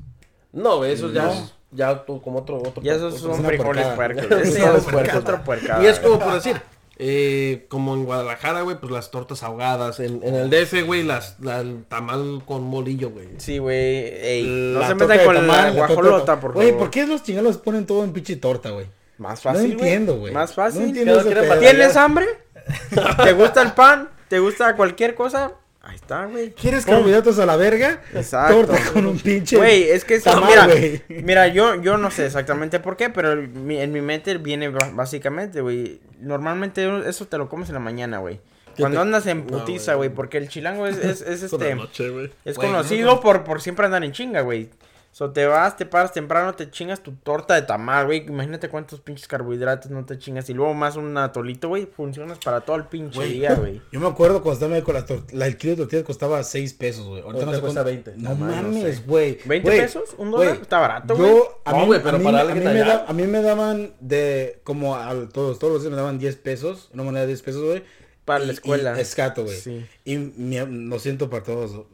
No, 0.53 0.79
güey, 0.79 0.93
esos 0.93 1.13
ya, 1.13 1.25
No. 1.27 1.33
es- 1.33 1.55
ya 1.71 2.05
tú- 2.05 2.21
como 2.23 2.41
otro, 2.41 2.59
otro. 2.59 2.83
Ya 2.83 2.95
esos 2.95 3.15
otro- 3.23 3.35
son 3.37 3.45
frijoles 3.45 3.87
puercada. 3.87 3.95
puercos. 3.97 4.25
Frijoles 4.27 4.49
Ese 4.49 4.59
ya 4.61 4.77
es 4.77 4.85
puercos. 4.85 5.15
otro 5.17 5.45
puercada. 5.45 5.83
Y 5.83 5.87
es 5.87 5.99
como 6.01 6.19
por 6.19 6.35
decir, 6.35 6.61
eh, 6.97 7.67
como 7.69 7.95
en 7.95 8.05
Guadalajara, 8.05 8.63
güey, 8.63 8.79
pues 8.79 8.93
las 8.93 9.11
tortas 9.11 9.43
ahogadas. 9.43 9.99
En, 10.01 10.23
en 10.23 10.35
el 10.35 10.51
DF, 10.51 10.83
güey, 10.83 11.03
las, 11.03 11.39
la, 11.41 11.61
el 11.61 11.85
tamal 11.85 12.43
con 12.47 12.63
molillo, 12.63 13.11
güey. 13.11 13.29
Sí, 13.39 13.59
güey. 13.59 13.77
Ey, 13.77 14.45
no 14.75 14.79
La 14.81 14.89
se 14.89 14.95
metan 14.95 15.25
con 15.25 15.35
tamal, 15.35 15.49
la 15.77 15.87
guajolota, 15.87 16.35
por 16.41 16.53
favor. 16.53 16.55
Güey, 16.55 16.77
¿por 16.79 16.91
qué 16.91 17.07
los 17.07 17.23
chingados 17.25 17.59
ponen 17.59 17.85
todo 17.87 18.05
en 18.05 18.13
pinche 18.13 18.37
torta, 18.37 18.71
güey? 18.71 18.87
Más 19.19 19.43
fácil, 19.43 19.69
no 19.69 19.73
entiendo, 19.75 20.17
güey. 20.19 20.33
Más 20.33 20.55
fácil. 20.55 20.89
No 21.07 21.23
pedo. 21.23 21.59
¿Tienes 21.61 21.97
hambre? 21.97 22.27
¿Te 23.25 23.33
gusta 23.33 23.63
el 23.63 23.73
pan? 23.73 24.09
¿Te 24.29 24.39
gusta 24.39 24.75
cualquier 24.75 25.15
cosa? 25.15 25.53
Ahí 25.83 25.97
está, 25.97 26.25
güey. 26.25 26.53
¿Quieres 26.53 26.87
carbohidratos 26.87 27.39
a 27.39 27.45
la 27.45 27.57
verga? 27.57 28.01
Exacto. 28.15 28.65
Torta 28.65 28.93
con 28.93 29.07
un 29.07 29.19
pinche. 29.19 29.57
Güey, 29.57 29.83
es 29.91 30.05
que 30.07 30.15
eso, 30.15 30.31
tamal, 30.31 30.49
mira, 30.49 31.23
mira, 31.23 31.49
yo, 31.49 31.81
yo 31.83 31.99
no 31.99 32.11
sé 32.11 32.25
exactamente 32.25 32.81
por 32.81 32.97
qué, 32.97 33.11
pero 33.11 33.33
en 33.33 33.67
mi, 33.67 33.79
en 33.79 33.93
mi 33.93 34.01
mente 34.01 34.39
viene 34.39 34.71
básicamente, 34.71 35.61
güey. 35.61 36.01
Normalmente 36.21 36.91
eso 37.07 37.27
te 37.27 37.37
lo 37.37 37.51
comes 37.51 37.69
en 37.69 37.75
la 37.75 37.81
mañana, 37.81 38.19
güey. 38.19 38.41
Cuando 38.79 38.97
te- 38.99 39.03
andas 39.03 39.27
en 39.27 39.45
putiza, 39.45 39.95
güey. 39.95 40.09
porque 40.09 40.39
el 40.39 40.49
chilango 40.49 40.87
es, 40.87 40.97
es, 40.97 41.21
es 41.21 41.43
este, 41.53 41.75
noche, 41.75 42.31
es 42.47 42.57
conocido 42.57 43.21
por, 43.21 43.45
por 43.45 43.61
siempre 43.61 43.85
andar 43.85 44.03
en 44.05 44.13
chinga, 44.13 44.41
güey. 44.41 44.71
So, 45.17 45.31
te 45.31 45.47
vas, 45.47 45.77
te 45.77 45.87
paras 45.87 46.13
temprano, 46.13 46.55
te 46.55 46.69
chingas 46.73 47.01
tu 47.01 47.13
torta 47.13 47.55
de 47.55 47.63
tamal, 47.63 48.07
güey. 48.07 48.27
Imagínate 48.27 48.69
cuántos 48.69 48.99
pinches 49.01 49.29
carbohidratos 49.29 49.89
no 49.93 50.05
te 50.05 50.19
chingas. 50.19 50.51
Y 50.51 50.55
luego 50.55 50.75
más 50.75 50.97
un 50.97 51.17
atolito, 51.17 51.69
güey. 51.69 51.87
Funcionas 51.87 52.39
para 52.45 52.63
todo 52.63 52.75
el 52.75 52.87
pinche 52.87 53.15
Güey. 53.15 53.35
día, 53.35 53.55
güey. 53.55 53.81
Yo 53.93 54.01
me 54.01 54.09
acuerdo 54.09 54.43
cuando 54.43 54.67
estaba 54.67 54.85
con 54.85 54.95
la 54.95 55.07
torta. 55.07 55.33
La, 55.37 55.47
el 55.47 55.57
kilo 55.57 55.75
de 55.75 55.83
tortillas 55.83 56.05
costaba 56.05 56.43
6 56.43 56.75
pesos, 56.75 57.07
güey. 57.07 57.23
Ahorita 57.23 57.45
no 57.47 57.53
cuesta 57.61 57.85
cuánto- 57.85 57.85
20. 57.85 58.15
No 58.17 58.31
No 58.31 58.35
mames, 58.35 58.57
no 58.57 58.63
mames, 58.71 58.97
sé. 58.97 59.03
güey. 59.07 59.39
¿20 59.39 59.63
Güey, 59.63 59.79
pesos? 59.79 60.15
¿Un 60.19 60.33
dólar? 60.33 60.49
güey, 60.49 60.63
Está 60.63 60.79
barato, 60.81 61.17
yo- 61.17 61.23
güey. 61.25 61.43
A 61.65 61.71
No, 61.71 61.79
mí, 61.79 61.87
güey, 61.87 62.03
pero 62.03 62.17
a 62.17 62.19
mí- 62.19 62.25
para 62.25 62.41
a 62.41 62.45
mí 62.47 62.61
me 62.61 62.75
da- 62.81 63.05
a 63.07 63.13
mí 63.13 63.23
me 63.23 63.41
daban 63.43 63.95
de. 64.01 64.61
Como 64.65 64.97
a 64.97 65.15
todos, 65.29 65.61
todos 65.61 65.75
los 65.75 65.83
días 65.83 65.93
me 65.93 65.97
daban 65.97 66.19
10 66.19 66.35
pesos. 66.35 66.91
Una 66.93 67.05
moneda 67.05 67.21
de 67.21 67.29
10 67.29 67.43
pesos, 67.43 67.63
güey. 67.63 67.85
Para 68.25 68.45
la 68.45 68.53
escuela. 68.53 68.95
Y 68.97 69.01
escato, 69.01 69.45
güey. 69.45 69.57
Sí. 69.57 69.85
Y 70.05 70.17
mi- 70.17 70.89
lo 70.89 70.99
siento 70.99 71.29
para 71.29 71.43
todos. 71.43 71.85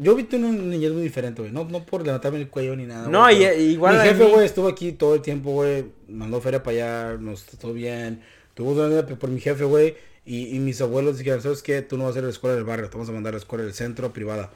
Yo 0.00 0.14
vi 0.14 0.28
una 0.32 0.48
niñez 0.50 0.92
muy 0.92 1.02
diferente, 1.02 1.40
güey. 1.40 1.52
No, 1.52 1.64
no 1.64 1.84
por 1.86 2.04
levantarme 2.04 2.38
el 2.38 2.48
cuello 2.48 2.76
ni 2.76 2.84
nada. 2.84 3.08
No, 3.08 3.22
güey, 3.22 3.42
y- 3.42 3.44
pero 3.46 3.60
igual 3.62 3.96
Mi 3.96 4.02
jefe, 4.08 4.24
mí- 4.24 4.30
güey, 4.32 4.44
estuvo 4.46 4.68
aquí 4.68 4.92
todo 4.92 5.14
el 5.14 5.22
tiempo, 5.22 5.50
güey. 5.52 5.86
Mandó 6.08 6.40
feria 6.40 6.62
para 6.62 6.76
allá. 6.76 7.16
Nos 7.18 7.44
trató 7.44 7.72
bien. 7.72 8.22
Tuvo 8.54 8.72
una 8.72 8.88
vida 8.88 9.06
por 9.06 9.30
mi 9.30 9.40
jefe, 9.40 9.64
güey. 9.64 9.96
Y, 10.26 10.54
y 10.54 10.58
mis 10.58 10.78
abuelos 10.82 11.16
dijeron, 11.16 11.40
¿sabes 11.40 11.62
qué? 11.62 11.80
Tú 11.80 11.96
no 11.96 12.04
vas 12.04 12.14
a 12.16 12.18
ir 12.18 12.24
a 12.24 12.26
la 12.26 12.32
escuela 12.32 12.54
del 12.54 12.64
barrio. 12.64 12.86
Te 12.90 12.92
vamos 12.96 13.08
a 13.08 13.12
mandar 13.12 13.32
a 13.32 13.36
la 13.36 13.40
escuela 13.40 13.64
del 13.64 13.72
centro 13.72 14.12
privada. 14.12 14.50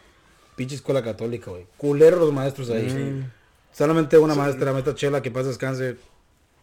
Pinche 0.55 0.75
escuela 0.75 1.03
católica, 1.03 1.51
güey. 1.51 1.65
Culero 1.79 2.17
los 2.19 2.31
maestros 2.31 2.69
ahí. 2.69 2.89
Mm. 2.93 3.31
Solamente 3.73 4.19
una 4.19 4.35
maestra, 4.35 4.71
maestra 4.73 4.95
Chela, 4.95 5.23
que 5.23 5.31
paz 5.31 5.47
descanse. 5.47 5.97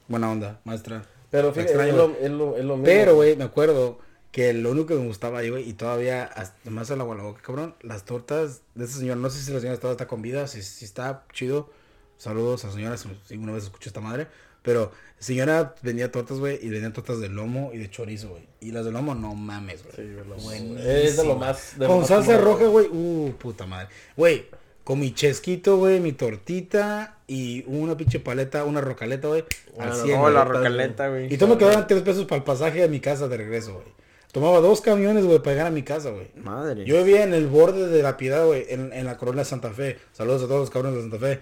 Buena 0.08 0.30
onda, 0.32 0.60
maestra. 0.64 1.04
Pero 1.32 1.52
fíjate, 1.54 1.72
es 1.90 1.96
lo, 1.96 2.12
es, 2.22 2.30
lo, 2.32 2.56
es 2.58 2.64
lo 2.66 2.74
mismo. 2.76 2.84
Pero, 2.86 3.16
güey, 3.16 3.36
me 3.36 3.44
acuerdo 3.46 3.98
que 4.32 4.54
lo 4.54 4.72
único 4.72 4.88
que 4.88 4.96
me 4.96 5.08
gustaba 5.08 5.40
ahí, 5.40 5.50
güey, 5.50 5.68
y 5.68 5.74
todavía, 5.74 6.24
hasta 6.24 6.70
más 6.70 6.90
la 6.90 6.98
agua 6.98 7.16
la 7.16 7.24
boca, 7.24 7.42
cabrón, 7.42 7.76
las 7.82 8.06
tortas 8.06 8.62
de 8.76 8.86
esa 8.86 9.00
señora, 9.00 9.20
no 9.20 9.30
sé 9.30 9.42
si 9.42 9.52
la 9.52 9.60
señora 9.60 9.74
está, 9.74 9.92
está 9.92 10.08
con 10.08 10.22
vida, 10.22 10.48
si, 10.48 10.62
si 10.62 10.86
está 10.86 11.26
chido, 11.34 11.70
saludos 12.18 12.64
a 12.64 12.68
la 12.68 12.74
señora, 12.74 12.98
si 12.98 13.38
una 13.38 13.54
vez 13.54 13.64
escucho 13.64 13.90
esta 13.90 14.02
madre, 14.02 14.28
pero 14.62 14.92
señora 15.18 15.74
vendía 15.82 16.12
tortas, 16.12 16.38
güey, 16.38 16.60
y 16.62 16.70
vendía 16.70 16.94
tortas 16.94 17.20
de 17.20 17.30
lomo 17.30 17.72
y 17.74 17.80
de 17.80 17.90
chorizo, 17.90 18.30
güey, 18.30 18.44
y 18.60 18.72
las 18.72 18.86
de 18.86 18.92
lomo, 18.92 19.16
no 19.16 19.34
mames, 19.34 19.84
güey. 19.84 19.96
Sí. 19.96 20.80
Es 20.80 21.18
de 21.18 21.26
lo 21.26 21.36
más. 21.36 21.80
de 21.80 21.88
Con 21.88 22.00
más 22.00 22.08
salsa 22.08 22.38
roja, 22.38 22.66
güey, 22.66 22.88
uh, 22.88 23.34
puta 23.40 23.66
madre. 23.66 23.88
Güey, 24.16 24.46
con 24.84 25.00
mi 25.00 25.14
chesquito, 25.14 25.78
güey, 25.78 26.00
mi 26.00 26.14
tortita 26.14 27.18
y 27.28 27.64
una 27.68 27.98
pinche 27.98 28.20
paleta, 28.20 28.64
una 28.64 28.82
rocaleta, 28.82 29.28
güey, 29.28 29.44
al 29.80 29.92
Ah, 29.92 29.96
100, 29.96 30.20
No, 30.20 30.30
la 30.30 30.44
rocaleta, 30.44 31.10
güey. 31.10 31.34
Y 31.34 31.38
todo 31.38 31.50
me 31.50 31.58
quedaban 31.58 31.88
tres 31.88 32.04
pesos 32.04 32.26
para 32.26 32.38
el 32.38 32.44
pasaje 32.44 32.82
de 32.82 32.90
mi 32.90 33.00
casa 33.00 33.28
de 33.28 33.38
regreso, 33.38 33.74
güey. 33.74 33.88
Tomaba 34.32 34.60
dos 34.60 34.82
camiones, 34.82 35.26
güey, 35.26 35.40
para 35.40 35.52
llegar 35.54 35.68
a 35.68 35.72
mi 35.72 35.82
casa, 35.84 36.12
güey. 36.12 36.30
Madre. 36.36 36.86
Yo 36.86 37.04
vivía 37.04 37.24
en 37.24 37.34
el 37.34 37.48
borde 37.48 37.88
de 37.88 38.04
la 38.04 38.16
piedad, 38.18 38.46
güey, 38.46 38.66
en, 38.70 38.94
en 38.94 39.06
la 39.06 39.18
colonia 39.18 39.44
Santa 39.44 39.72
Fe. 39.72 39.98
Saludos 40.14 40.44
a 40.44 40.48
todos 40.48 40.60
los 40.62 40.70
cabrones 40.70 40.98
de 40.98 41.10
Santa 41.10 41.18
Fe. 41.26 41.40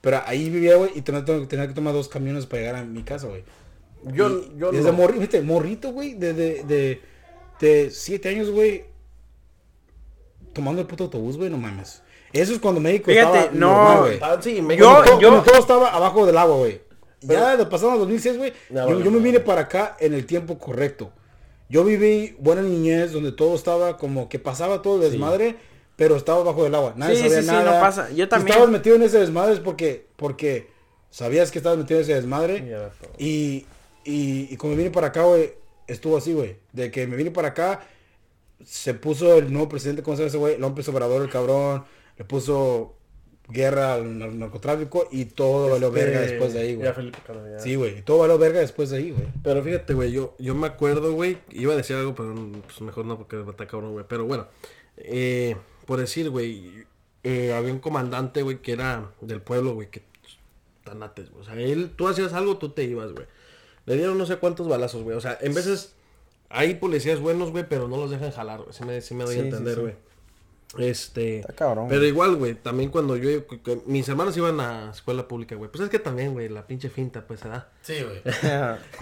Pero 0.00 0.20
ahí 0.26 0.48
vivía, 0.48 0.76
güey, 0.76 0.90
y 0.94 1.02
tenía, 1.02 1.24
tenía 1.24 1.66
que 1.68 1.74
tomar 1.74 1.92
dos 1.92 2.08
camiones 2.08 2.46
para 2.46 2.62
llegar 2.62 2.76
a 2.76 2.84
mi 2.84 3.02
casa, 3.02 3.26
güey. 3.26 3.44
Yo, 4.04 4.28
Y 4.40 4.52
yo 4.58 4.70
desde 4.72 4.90
no. 4.92 4.98
morri- 4.98 5.14
fíjate, 5.14 5.42
morrito, 5.42 5.92
güey, 5.92 6.14
de, 6.14 6.32
de, 6.34 6.62
de, 6.64 7.00
de 7.60 7.90
siete 7.90 8.28
años, 8.30 8.50
güey, 8.50 8.84
tomando 10.52 10.80
el 10.82 10.86
puto 10.88 11.04
autobús, 11.04 11.36
güey, 11.36 11.50
no 11.50 11.58
mames. 11.58 12.02
Eso 12.32 12.52
es 12.52 12.58
cuando 12.58 12.80
México 12.80 13.10
Fíjate, 13.10 13.38
estaba 13.38 13.52
no, 13.54 13.68
normal, 13.70 13.98
güey. 14.00 14.18
Ah, 14.22 14.38
sí, 14.40 14.56
Yo- 14.76 15.02
todo, 15.02 15.20
yo- 15.20 15.28
cuando 15.28 15.42
todo 15.42 15.58
estaba 15.58 15.88
abajo 15.94 16.26
del 16.26 16.36
agua, 16.38 16.56
güey. 16.56 16.80
Ya 17.20 17.56
de 17.56 17.64
pasado 17.66 17.96
2006, 17.98 18.36
güey, 18.36 18.52
Ya, 18.68 18.86
yo, 18.88 19.00
yo 19.00 19.10
me 19.10 19.18
vine 19.20 19.40
para 19.40 19.62
acá 19.62 19.96
en 20.00 20.12
el 20.14 20.26
tiempo 20.26 20.58
correcto. 20.58 21.10
Yo 21.68 21.84
viví 21.84 22.36
buena 22.38 22.62
niñez 22.62 23.12
donde 23.12 23.32
todo 23.32 23.54
estaba 23.54 23.96
como 23.96 24.28
que 24.28 24.38
pasaba 24.38 24.82
todo 24.82 24.96
el 25.02 25.10
desmadre, 25.10 25.56
pero 25.96 26.16
estaba 26.16 26.42
bajo 26.42 26.64
del 26.64 26.74
agua. 26.74 26.94
Nadie 26.96 27.16
Sí, 27.16 27.22
sabía 27.22 27.40
sí, 27.42 27.46
nada. 27.46 27.74
no 27.76 27.80
pasa. 27.80 28.10
Yo 28.10 28.24
Si 28.24 28.28
también. 28.28 28.48
estabas 28.50 28.70
metido 28.70 28.96
en 28.96 29.02
ese 29.02 29.18
desmadre 29.18 29.54
es 29.54 29.60
porque, 29.60 30.06
porque 30.16 30.68
sabías 31.10 31.50
que 31.50 31.58
estabas 31.58 31.78
metido 31.78 31.98
en 32.00 32.04
ese 32.04 32.14
desmadre. 32.14 32.76
Y, 33.18 33.66
y, 34.04 34.48
y 34.52 34.56
cuando 34.56 34.76
vine 34.76 34.90
para 34.90 35.08
acá, 35.08 35.22
güey, 35.22 35.52
estuvo 35.86 36.16
así, 36.16 36.32
güey. 36.32 36.56
De 36.72 36.90
que 36.90 37.06
me 37.06 37.16
vine 37.16 37.30
para 37.30 37.48
acá, 37.48 37.80
se 38.64 38.94
puso 38.94 39.36
el 39.38 39.52
nuevo 39.52 39.68
presidente, 39.68 40.02
¿cómo 40.02 40.16
se 40.16 40.22
llama 40.22 40.28
ese 40.28 40.38
güey? 40.38 40.58
López 40.58 40.88
Obrador, 40.88 41.22
el 41.22 41.30
cabrón. 41.30 41.84
Le 42.18 42.24
puso 42.24 42.94
guerra 43.48 43.94
al 43.94 44.18
nar- 44.18 44.32
narcotráfico 44.32 45.06
y 45.12 45.26
todo 45.26 45.70
valió 45.70 45.90
verga 45.90 46.20
Este, 46.20 46.30
después 46.32 46.54
de 46.54 46.60
ahí, 46.60 46.74
güey. 46.74 46.86
ya 46.86 46.94
Felipe 46.94 47.18
Calderón, 47.26 47.52
ya. 47.52 47.58
Sí, 47.58 47.74
güey. 47.74 48.02
Todo 48.02 48.18
valió 48.18 48.38
verga 48.38 48.60
después 48.60 48.90
de 48.90 48.96
ahí, 48.98 49.10
güey. 49.10 49.26
Pero 49.42 49.62
fíjate, 49.62 49.92
güey, 49.94 50.12
yo, 50.12 50.34
yo 50.38 50.54
me 50.54 50.66
acuerdo, 50.66 51.12
güey, 51.12 51.38
iba 51.50 51.74
a 51.74 51.76
decir 51.76 51.96
algo, 51.96 52.14
pero 52.14 52.34
pues 52.64 52.80
mejor 52.80 53.04
no 53.04 53.18
porque 53.18 53.36
me 53.36 53.50
está 53.50 53.66
cabrón, 53.66 53.92
güey. 53.92 54.04
Pero 54.08 54.24
bueno, 54.24 54.46
eh, 54.96 55.56
por 55.86 55.98
decir, 56.00 56.30
güey, 56.30 56.84
eh, 57.22 57.52
había 57.52 57.72
un 57.72 57.80
comandante, 57.80 58.42
güey, 58.42 58.58
que 58.62 58.72
era 58.72 59.10
del 59.20 59.40
pueblo, 59.42 59.74
güey, 59.74 59.90
que 59.90 60.02
tanates, 60.84 61.30
güey. 61.30 61.42
O 61.42 61.44
sea, 61.44 61.54
él, 61.54 61.90
tú 61.96 62.08
hacías 62.08 62.32
algo, 62.32 62.56
tú 62.58 62.70
te 62.70 62.84
ibas, 62.84 63.12
güey. 63.12 63.26
Le 63.86 63.96
dieron 63.96 64.16
no 64.16 64.24
sé 64.26 64.36
cuántos 64.36 64.68
balazos, 64.68 65.02
güey. 65.02 65.16
O 65.16 65.20
sea, 65.20 65.36
en 65.42 65.52
veces 65.54 65.94
hay 66.48 66.74
policías 66.76 67.20
buenos, 67.20 67.50
güey, 67.50 67.66
pero 67.68 67.88
no 67.88 67.96
los 67.98 68.10
dejan 68.10 68.30
jalar, 68.30 68.60
güey. 68.62 68.72
Sí 68.72 68.84
me, 68.84 69.00
sí 69.02 69.14
me 69.14 69.24
doy 69.24 69.34
Sí, 69.34 69.40
a 69.40 69.44
entender, 69.44 69.74
sí. 69.74 69.80
güey. 69.82 69.94
Este. 70.78 71.40
Está 71.40 71.52
cabrón. 71.52 71.86
Pero 71.88 72.04
igual, 72.04 72.36
güey, 72.36 72.54
también 72.54 72.90
cuando 72.90 73.16
yo, 73.16 73.46
que 73.46 73.80
mis 73.86 74.08
hermanos 74.08 74.36
iban 74.36 74.60
a 74.60 74.90
escuela 74.90 75.28
pública, 75.28 75.54
güey. 75.56 75.70
Pues 75.70 75.82
es 75.84 75.90
que 75.90 75.98
también, 75.98 76.32
güey, 76.32 76.48
la 76.48 76.66
pinche 76.66 76.88
finta, 76.90 77.26
pues 77.26 77.40
se 77.40 77.48
da. 77.48 77.68
Sí, 77.82 77.94
güey. 78.02 78.22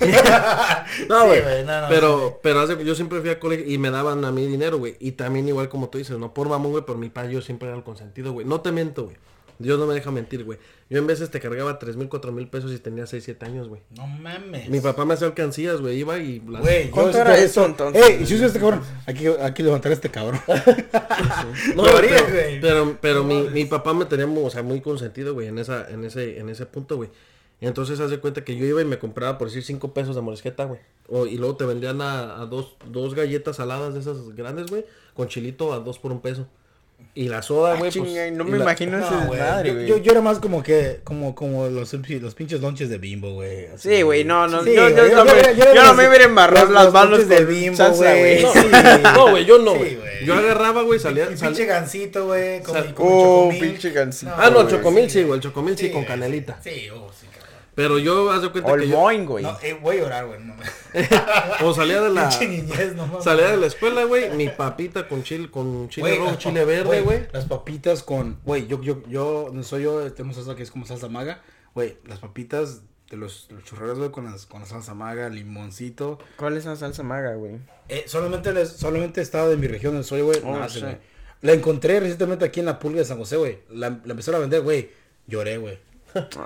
No, 1.09 1.27
güey. 1.27 1.43
no, 1.65 1.81
no, 1.83 1.89
pero, 1.89 2.41
pero 2.43 2.61
hace- 2.61 2.85
yo 2.85 2.95
siempre 2.95 3.21
fui 3.21 3.31
a 3.31 3.39
colegio 3.41 3.67
y 3.67 3.79
me 3.79 3.91
daban 3.91 4.25
a 4.25 4.33
mí 4.33 4.47
dinero, 4.47 4.79
güey. 4.79 4.97
Y 5.01 5.13
también 5.13 5.49
igual 5.49 5.69
como 5.69 5.89
tú 5.89 5.99
dices, 5.99 6.19
no 6.19 6.35
por 6.35 6.49
mamón, 6.49 6.73
güey, 6.73 6.85
por 6.85 6.99
mi 6.99 7.09
padre 7.09 7.33
yo 7.33 7.43
siempre 7.43 7.69
era 7.69 7.77
el 7.77 7.85
consentido, 7.85 8.33
güey. 8.33 8.47
No 8.47 8.61
te 8.61 8.73
miento, 8.73 9.05
güey. 9.05 9.17
Dios 9.63 9.79
no 9.79 9.87
me 9.87 9.95
deja 9.95 10.11
mentir, 10.11 10.45
güey. 10.45 10.59
Yo 10.91 10.99
en 10.99 11.07
veces 11.07 11.31
te 11.31 11.41
cargaba 11.41 11.79
tres 11.79 11.97
mil, 11.97 12.09
cuatro 12.09 12.33
mil 12.33 12.49
pesos 12.49 12.73
y 12.73 12.79
tenía 12.79 13.07
6, 13.07 13.25
7 13.25 13.47
años, 13.47 13.69
güey. 13.69 13.81
No 13.97 14.07
mames. 14.07 14.69
Mi 14.69 14.81
papá 14.81 15.05
me 15.05 15.15
hacía 15.15 15.27
alcancías, 15.29 15.81
güey. 15.81 15.99
Iba 15.99 16.19
y... 16.19 16.41
las- 16.49 16.61
Güey, 16.63 16.91
¿Cuánto 16.91 17.19
era 17.19 17.39
eso, 17.39 17.65
entonces? 17.65 18.03
Ey, 18.05 18.23
y 18.23 18.27
si 18.27 18.35
este 18.43 18.59
cabrón, 18.61 18.83
aquí, 19.07 19.27
aquí 19.27 19.63
levantar 19.63 19.91
a 19.91 19.95
este 19.95 20.11
cabrón. 20.11 20.41
No, 21.77 21.85
Lo 21.87 21.97
haría, 21.97 22.11
pero, 22.17 22.29
güey. 22.33 22.61
pero, 22.61 22.99
pero 23.01 23.25
mi, 23.25 23.43
mi 23.49 23.65
papá 23.65 23.95
me 23.95 24.05
tenía, 24.05 24.27
o 24.27 24.51
sea, 24.51 24.63
muy 24.63 24.81
consentido, 24.81 25.35
güey, 25.35 25.49
en 25.49 25.59
esa, 25.59 25.89
en 25.91 26.05
ese, 26.05 26.39
en 26.39 26.49
ese 26.49 26.67
punto, 26.67 26.97
güey. 26.97 27.11
Entonces, 27.61 28.01
haz 28.01 28.11
de 28.11 28.19
cuenta 28.19 28.45
que 28.45 28.57
yo 28.57 28.67
iba 28.67 28.83
y 28.83 28.85
me 28.85 28.99
compraba, 28.99 29.39
por 29.39 29.49
decir, 29.49 29.63
5 29.63 29.95
pesos 29.95 30.17
de 30.17 30.21
morisqueta, 30.21 30.65
güey. 30.65 30.81
O, 31.09 31.27
y 31.27 31.37
luego 31.39 31.57
te 31.57 31.65
vendían 31.65 32.01
a, 32.03 32.41
a 32.43 32.47
dos, 32.47 32.75
dos 32.91 33.15
galletas 33.15 33.57
saladas 33.57 33.95
de 33.95 34.01
esas 34.01 34.35
grandes, 34.35 34.67
güey, 34.69 34.85
con 35.15 35.29
chilito 35.29 35.73
a 35.73 35.79
dos 35.79 35.99
por 35.99 36.11
un 36.13 36.21
peso. 36.21 36.47
Y 37.15 37.29
la 37.29 37.43
soda, 37.43 37.75
Ah, 37.75 37.77
güey, 37.79 37.91
pues... 37.93 38.33
no 38.33 38.45
me 38.45 38.57
la- 38.57 38.65
imagino 38.65 38.99
ese 38.99 39.11
No, 39.11 39.21
desmadre, 39.31 39.69
Yo, 39.69 39.75
güey. 39.75 39.87
yo, 39.87 39.97
yo 39.99 40.13
era 40.13 40.21
más 40.23 40.39
como 40.39 40.63
que, 40.63 41.01
como, 41.05 41.35
como 41.35 41.69
los, 41.69 41.93
los 41.93 42.35
pinches 42.35 42.61
lonches 42.61 42.89
de 42.89 42.97
bimbo, 42.99 43.35
güey. 43.35 43.67
Sí, 43.77 44.01
güey, 44.03 44.25
no, 44.25 44.49
no, 44.49 44.65
Sí, 44.65 44.75
yo, 44.75 44.89
no 44.89 44.97
yo- 44.97 45.03
me, 45.25 45.31
yo- 45.43 45.51
yo 45.53 45.65
yo 45.65 45.71
era 45.73 45.85
no 45.85 45.95
me 45.95 46.09
hubiera 46.09 46.25
embarrado 46.25 46.67
los- 46.67 46.75
las 46.75 46.85
los 46.87 46.93
manos 46.95 47.11
lonches 47.11 47.29
de 47.29 47.45
Bimbo, 47.45 47.89
güey. 47.91 48.43
güey. 48.43 48.53
Sí. 48.53 48.69
No, 49.15 49.31
güey, 49.31 49.45
yo 49.45 49.59
no, 49.59 49.75
güey. 49.75 49.99
yo 50.25 50.35
agarraba, 50.35 50.83
güey, 50.83 50.99
salía... 50.99 51.25
El 51.25 51.37
sal- 51.37 51.49
pinche 51.51 51.67
gancito, 51.67 52.27
güey, 52.27 52.63
con, 52.63 52.77
Oh, 52.79 52.83
chocomil. 52.83 53.61
pinche 53.61 53.91
gancito. 53.91 54.33
Ah, 54.37 54.49
no, 54.51 54.67
chocomil 54.69 55.11
sí, 55.11 55.23
güey, 55.23 55.35
el 55.37 55.41
chocomil 55.43 55.77
sí, 55.77 55.91
con 55.91 56.05
canelita. 56.05 56.59
Sí, 56.65 56.89
oh, 56.95 57.11
sí. 57.19 57.27
Pero 57.75 57.99
yo, 57.99 58.31
haz 58.31 58.43
de 58.43 58.51
cuenta 58.51 58.71
O 58.71 58.77
que 58.77 58.85
el 58.85 58.91
yo, 58.91 58.99
Boeing, 58.99 59.25
güey. 59.25 59.45
No, 59.45 59.57
eh, 59.63 59.79
voy 59.81 59.97
a 59.97 60.01
llorar, 60.01 60.27
güey. 60.27 60.41
No, 60.41 60.55
o 61.67 61.73
salía 61.75 62.03
de 62.03 62.11
la, 62.11 62.29
niñez, 62.39 62.95
no 62.95 63.07
mames. 63.07 63.25
salía 63.25 63.49
de 63.49 63.57
la 63.57 63.67
escuela, 63.67 64.05
güey, 64.05 64.31
mi 64.37 64.51
papita 64.51 65.09
con 65.09 65.23
chile, 65.23 65.51
con 65.51 65.89
chile 65.89 66.17
Güey, 66.17 66.19
rojo, 66.19 66.37
chile 66.37 66.65
verde, 66.67 67.01
güey. 67.01 67.29
Las 67.33 67.47
papitas 67.47 68.03
con, 68.03 68.39
güey, 68.45 68.67
yo, 68.67 68.83
yo, 68.83 69.03
yo, 69.09 69.49
no 69.53 69.63
soy 69.63 69.85
yo, 69.85 70.13
tenemos 70.13 70.37
salsa 70.37 70.55
que 70.55 70.63
es 70.63 70.71
como 70.71 70.85
salsa 70.85 71.09
maga. 71.09 71.41
Güey, 71.75 71.97
las 72.05 72.19
papitas 72.19 72.83
de 73.11 73.17
los, 73.17 73.49
los 73.51 73.65
churreros, 73.65 73.99
güey, 73.99 74.11
con, 74.11 74.27
las, 74.27 74.45
con 74.45 74.61
la 74.61 74.67
salsa 74.67 74.93
maga, 74.93 75.31
limoncito. 75.31 76.19
¿Cuál 76.37 76.59
es 76.59 76.67
la 76.67 76.77
salsa 76.77 77.03
maga, 77.03 77.37
güey? 77.37 77.57
Eh, 77.89 78.05
solamente, 78.07 78.53
les, 78.53 78.69
solamente 78.69 79.23
estaba 79.23 79.49
de 79.49 79.57
mi 79.57 79.67
región 79.67 79.95
donde 79.95 80.07
soy, 80.07 80.21
güey. 80.21 80.41
Oh, 80.45 80.59
nace, 80.59 80.81
sí. 80.81 80.87
La 81.41 81.53
encontré 81.53 82.01
recientemente 82.01 82.45
aquí 82.45 82.61
en 82.61 82.67
la 82.67 82.79
pulga 82.79 82.99
de 82.99 83.07
San 83.07 83.17
José, 83.17 83.37
güey. 83.37 83.61
La, 83.71 83.89
la 84.05 84.11
empezaron 84.11 84.39
a 84.39 84.43
vender, 84.43 84.61
güey. 84.61 84.91
Lloré, 85.27 85.57
güey. 85.57 85.79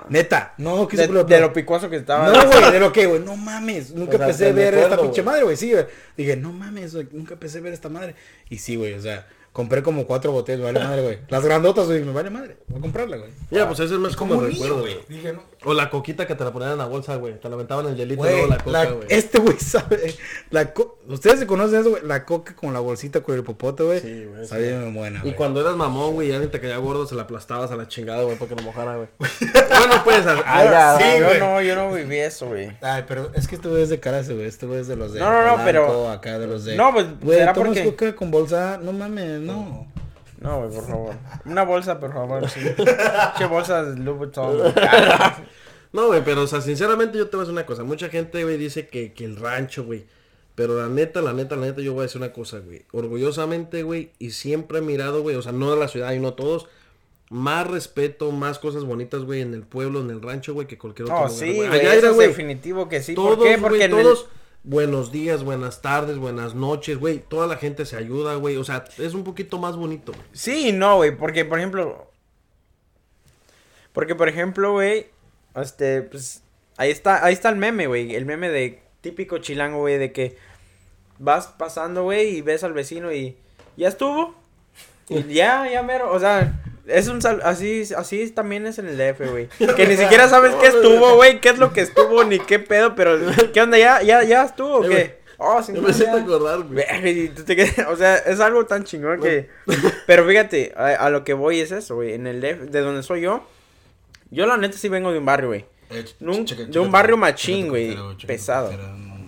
Neta, 0.09 0.53
no, 0.57 0.87
quise 0.87 1.03
De, 1.03 1.07
pero- 1.09 1.23
de 1.23 1.39
lo 1.39 1.53
picuoso 1.53 1.89
que 1.89 1.97
estaba. 1.97 2.29
No, 2.31 2.47
güey, 2.49 2.71
de 2.71 2.79
lo 2.79 2.91
que, 2.91 3.05
güey, 3.05 3.19
no 3.21 3.35
mames. 3.35 3.91
Nunca 3.93 4.15
O 4.15 4.17
sea, 4.17 4.27
pensé 4.27 4.45
me 4.53 4.61
ver 4.61 4.73
esta 4.75 4.99
pinche 5.01 5.23
madre, 5.23 5.43
güey, 5.43 5.57
sí, 5.57 5.71
güey. 5.71 5.85
Dije, 6.15 6.35
no 6.37 6.51
mames, 6.53 6.93
güey, 6.93 7.07
nunca 7.11 7.35
pensé 7.35 7.59
ver 7.59 7.73
esta 7.73 7.89
madre. 7.89 8.15
Y 8.49 8.57
sí, 8.59 8.75
güey, 8.75 8.93
o 8.93 9.01
sea, 9.01 9.27
compré 9.57 9.81
como 9.81 10.05
cuatro 10.05 10.31
botellas, 10.31 10.59
me 10.59 10.65
vale 10.71 10.79
madre, 10.85 11.01
güey. 11.01 11.17
Las 11.29 11.43
grandotas, 11.43 11.87
güey, 11.87 12.03
me 12.03 12.13
vale 12.13 12.29
madre. 12.29 12.57
Voy 12.67 12.77
a 12.77 12.81
comprarla, 12.81 13.17
güey. 13.17 13.31
Ya, 13.49 13.65
pues 13.65 13.79
ese 13.79 13.95
es 13.95 13.99
más 13.99 14.15
como 14.15 14.35
el 14.35 14.51
recuerdo, 14.51 14.81
güey. 14.81 14.99
Dije, 15.09 15.33
no. 15.33 15.41
O 15.65 15.73
la 15.73 15.89
coquita 15.89 16.27
que 16.27 16.35
te 16.35 16.43
la 16.43 16.51
ponían 16.53 16.73
en 16.73 16.77
la 16.77 16.85
bolsa, 16.85 17.15
güey. 17.15 17.39
Te 17.39 17.49
la 17.49 17.55
aventaban 17.55 17.87
en 17.87 17.93
el 17.93 17.97
hielito 17.97 18.23
y 18.27 18.29
luego 18.31 18.47
la 18.47 18.57
coca, 18.59 18.85
güey. 18.91 19.07
este 19.09 19.39
güey 19.39 19.57
sabe, 19.59 20.13
la 20.51 20.71
co- 20.73 20.99
ustedes 21.07 21.39
se 21.39 21.47
conocen 21.47 21.79
eso, 21.81 21.89
güey, 21.89 22.03
la 22.05 22.23
coca 22.25 22.55
con 22.55 22.71
la 22.71 22.79
bolsita 22.79 23.21
con 23.21 23.33
el 23.35 23.43
popote, 23.43 23.81
güey. 23.81 23.99
Sí, 23.99 24.25
güey, 24.25 24.43
sí. 24.43 24.49
Sabía 24.49 24.77
bien 24.79 24.93
buena, 24.93 25.17
Y 25.19 25.21
güey. 25.23 25.35
cuando 25.35 25.59
eras 25.61 25.75
mamón, 25.75 26.13
güey, 26.13 26.29
y 26.29 26.31
alguien 26.33 26.51
te 26.51 26.59
caía 26.59 26.77
gordo, 26.77 27.07
se 27.07 27.15
la 27.15 27.23
aplastabas 27.23 27.71
a 27.71 27.75
la 27.75 27.87
chingada, 27.87 28.21
güey, 28.23 28.37
para 28.37 28.49
que 28.49 28.55
lo 28.55 28.61
mojara, 28.61 28.95
güey. 28.97 29.07
bueno, 29.19 29.95
pues, 30.03 30.25
a- 30.27 30.43
Ah, 30.45 30.63
ya, 30.63 30.97
Sí, 30.99 31.19
yo 31.19 31.39
no, 31.39 31.61
yo 31.63 31.75
no 31.75 31.91
viví 31.91 32.17
eso, 32.19 32.45
güey. 32.47 32.71
Ay, 32.81 33.03
pero 33.07 33.31
es 33.33 33.47
que 33.47 33.55
este 33.55 33.67
güey 33.67 33.81
es 33.81 33.89
de 33.89 33.99
Carace, 33.99 34.35
güey. 34.35 34.45
Este 34.45 34.67
güey 34.67 34.81
es 34.81 34.87
de 34.87 34.95
los 34.95 35.11
de. 35.13 35.19
No, 35.19 35.31
no, 35.31 35.57
no, 35.57 35.63
pero- 35.65 36.09
Acá 36.11 36.37
de 36.37 36.45
los 36.45 36.63
de. 36.65 36.75
No, 36.75 36.93
pues, 36.93 37.07
Güey, 37.19 37.39
¿tomas 37.39 37.55
porque- 37.57 37.83
coca 37.83 38.15
con 38.15 38.29
bolsa? 38.29 38.79
No 38.81 38.93
mames, 38.93 39.39
no. 39.47 39.87
No, 40.39 40.59
güey, 40.59 40.69
por 40.75 40.87
favor. 40.87 41.15
Una 41.45 41.63
bolsa, 41.63 41.99
por 41.99 42.13
favor, 42.13 42.47
sí. 42.49 42.59
Che 43.37 43.45
bolsa 43.45 43.83
de 43.83 43.97
Louis 43.99 44.17
Vuitton. 44.19 44.57
güey. 44.57 44.73
No, 45.93 46.07
güey, 46.07 46.21
pero, 46.23 46.41
o 46.43 46.47
sea, 46.47 46.59
sinceramente 46.61 47.17
yo 47.17 47.27
te 47.27 47.37
voy 47.37 47.43
a 47.43 47.45
decir 47.45 47.53
una 47.53 47.65
cosa. 47.65 47.83
Mucha 47.83 48.09
gente, 48.09 48.43
güey, 48.43 48.57
dice 48.57 48.87
que, 48.87 49.13
que 49.13 49.23
el 49.23 49.37
rancho, 49.37 49.85
güey. 49.85 50.05
Pero 50.53 50.75
la 50.79 50.89
neta, 50.89 51.21
la 51.21 51.31
neta, 51.33 51.55
la 51.55 51.65
neta, 51.67 51.81
yo 51.81 51.93
voy 51.93 52.01
a 52.01 52.03
decir 52.03 52.21
una 52.21 52.33
cosa, 52.33 52.59
güey. 52.59 52.83
Orgullosamente, 52.91 53.83
güey, 53.83 54.11
y 54.19 54.31
siempre 54.31 54.79
he 54.79 54.81
mirado, 54.81 55.21
güey, 55.21 55.35
o 55.37 55.41
sea, 55.41 55.53
no 55.53 55.71
de 55.71 55.77
la 55.79 55.87
ciudad 55.87 56.11
y 56.13 56.19
no 56.19 56.33
todos. 56.33 56.67
Más 57.29 57.65
respeto, 57.67 58.31
más 58.31 58.59
cosas 58.59 58.83
bonitas, 58.83 59.23
güey, 59.23 59.41
en 59.41 59.53
el 59.53 59.63
pueblo, 59.63 60.01
en 60.01 60.09
el 60.09 60.21
rancho, 60.21 60.53
güey, 60.53 60.67
que 60.67 60.77
cualquier 60.77 61.05
otro 61.05 61.15
No, 61.15 61.27
lugar, 61.27 61.37
sí, 61.39 61.55
güey. 61.55 61.67
Allá 61.69 61.89
eso 61.93 61.99
era, 61.99 62.09
es 62.09 62.15
güey, 62.15 62.27
definitivo 62.27 62.89
que 62.89 63.01
sí. 63.01 63.15
todos, 63.15 63.37
¿Por 63.37 63.45
qué? 63.47 63.57
Porque 63.57 63.77
güey, 63.77 63.81
en 63.83 63.97
el- 63.97 64.03
todos, 64.03 64.27
buenos 64.67 65.13
días, 65.13 65.43
buenas 65.45 65.81
tardes, 65.81 66.17
buenas 66.17 66.53
noches, 66.53 66.99
güey. 66.99 67.19
Toda 67.19 67.47
la 67.47 67.55
gente 67.55 67.85
se 67.85 67.95
ayuda, 67.95 68.35
güey. 68.35 68.57
O 68.57 68.65
sea, 68.65 68.83
es 68.97 69.13
un 69.13 69.23
poquito 69.23 69.57
más 69.57 69.77
bonito. 69.77 70.11
Sí 70.33 70.73
no, 70.73 70.97
güey, 70.97 71.15
porque 71.15 71.45
por 71.45 71.57
ejemplo... 71.57 72.11
Porque 73.93 74.13
por 74.13 74.29
ejemplo, 74.29 74.73
güey, 74.73 75.07
este, 75.55 76.03
pues, 76.03 76.43
ahí 76.75 76.91
está, 76.91 77.25
ahí 77.25 77.33
está 77.33 77.49
el 77.49 77.55
meme, 77.55 77.87
güey, 77.87 78.13
el 78.13 78.25
meme 78.25 78.49
de 78.49 78.83
típico 79.01 79.39
chilango, 79.39 79.79
güey, 79.79 79.97
de 79.97 80.11
que 80.11 80.37
vas 81.17 81.47
pasando, 81.47 82.03
güey, 82.03 82.35
y 82.35 82.41
ves 82.41 82.63
al 82.63 82.73
vecino 82.73 83.11
y 83.11 83.37
ya 83.75 83.87
estuvo. 83.87 84.35
Y 85.09 85.23
ya, 85.33 85.67
ya 85.71 85.81
mero, 85.81 86.11
o 86.11 86.19
sea, 86.19 86.61
es 86.87 87.07
un 87.07 87.21
sal, 87.21 87.41
así, 87.43 87.83
así 87.95 88.29
también 88.31 88.65
es 88.65 88.79
en 88.79 88.87
el 88.87 88.97
DF, 88.97 89.29
güey. 89.31 89.47
Que 89.75 89.87
ni 89.87 89.97
siquiera 89.97 90.27
sabes 90.29 90.55
qué 90.55 90.67
estuvo, 90.67 91.15
güey, 91.15 91.39
qué 91.41 91.49
es 91.49 91.57
lo 91.57 91.73
que 91.73 91.81
estuvo, 91.81 92.23
ni 92.23 92.39
qué 92.39 92.59
pedo, 92.59 92.95
pero 92.95 93.17
¿qué 93.53 93.61
onda? 93.61 93.77
¿Ya, 93.77 94.01
ya, 94.01 94.23
ya 94.23 94.43
estuvo 94.43 94.77
o 94.77 94.85
Eh, 94.85 94.89
qué? 94.89 95.17
Oh, 95.39 95.61
sí, 95.61 95.71
Yo 95.75 95.81
me 95.83 95.93
siento 95.93 96.17
ya. 96.17 96.23
acordar, 96.23 96.59
güey. 96.63 97.31
O 97.89 97.95
sea, 97.95 98.15
es 98.17 98.39
algo 98.39 98.65
tan 98.65 98.83
chingón 98.85 99.21
que... 99.21 99.47
Pero 100.07 100.25
fíjate, 100.25 100.73
a, 100.75 100.87
a 100.95 101.09
lo 101.11 101.23
que 101.23 101.33
voy 101.33 101.59
es 101.59 101.71
eso, 101.71 101.93
güey. 101.93 102.13
En 102.13 102.25
el 102.25 102.41
DF, 102.41 102.71
de 102.71 102.79
donde 102.81 103.03
soy 103.03 103.21
yo, 103.21 103.43
yo 104.31 104.47
la 104.47 104.57
neta 104.57 104.75
sí 104.79 104.89
vengo 104.89 105.11
de 105.11 105.19
un 105.19 105.25
barrio, 105.25 105.49
güey. 105.49 105.65
Nun- 106.19 106.43
de 106.71 106.79
un 106.79 106.91
barrio 106.91 107.17
machín, 107.17 107.69
güey, 107.69 107.95
pesado. 108.25 108.71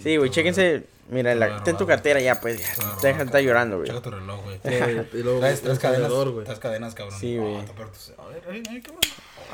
Sí, 0.02 0.18
güey, 0.18 0.32
chéquense. 0.32 0.82
Mira, 1.10 1.34
la, 1.36 1.64
ten 1.64 1.76
tu 1.76 1.88
cartera 1.88 2.20
ya, 2.22 2.40
pues, 2.40 2.60
ya. 2.60 2.74
Claro, 2.76 2.98
Deja 3.02 3.18
de 3.20 3.24
estar 3.26 3.42
llorando, 3.42 3.78
güey. 3.78 3.88
Checa 3.90 4.02
tu 4.02 4.12
reloj, 4.12 4.44
güey. 4.44 4.60
Eh, 4.64 5.08
y 5.14 5.18
luego 5.24 5.40
Traes 5.40 5.62
tres 5.62 5.80
cadenas, 5.80 6.12
güey. 6.12 6.46
tres 6.46 6.60
cadenas, 6.60 6.94
cabrón. 6.94 7.20
Sí, 7.20 7.38
güey. 7.38 7.58
Ah, 7.58 7.66
tú- 7.66 8.22
a 8.22 8.28
ver, 8.28 8.44
ay, 8.52 8.64
ay, 8.70 8.82
qué 8.82 8.92
bueno. 8.92 9.08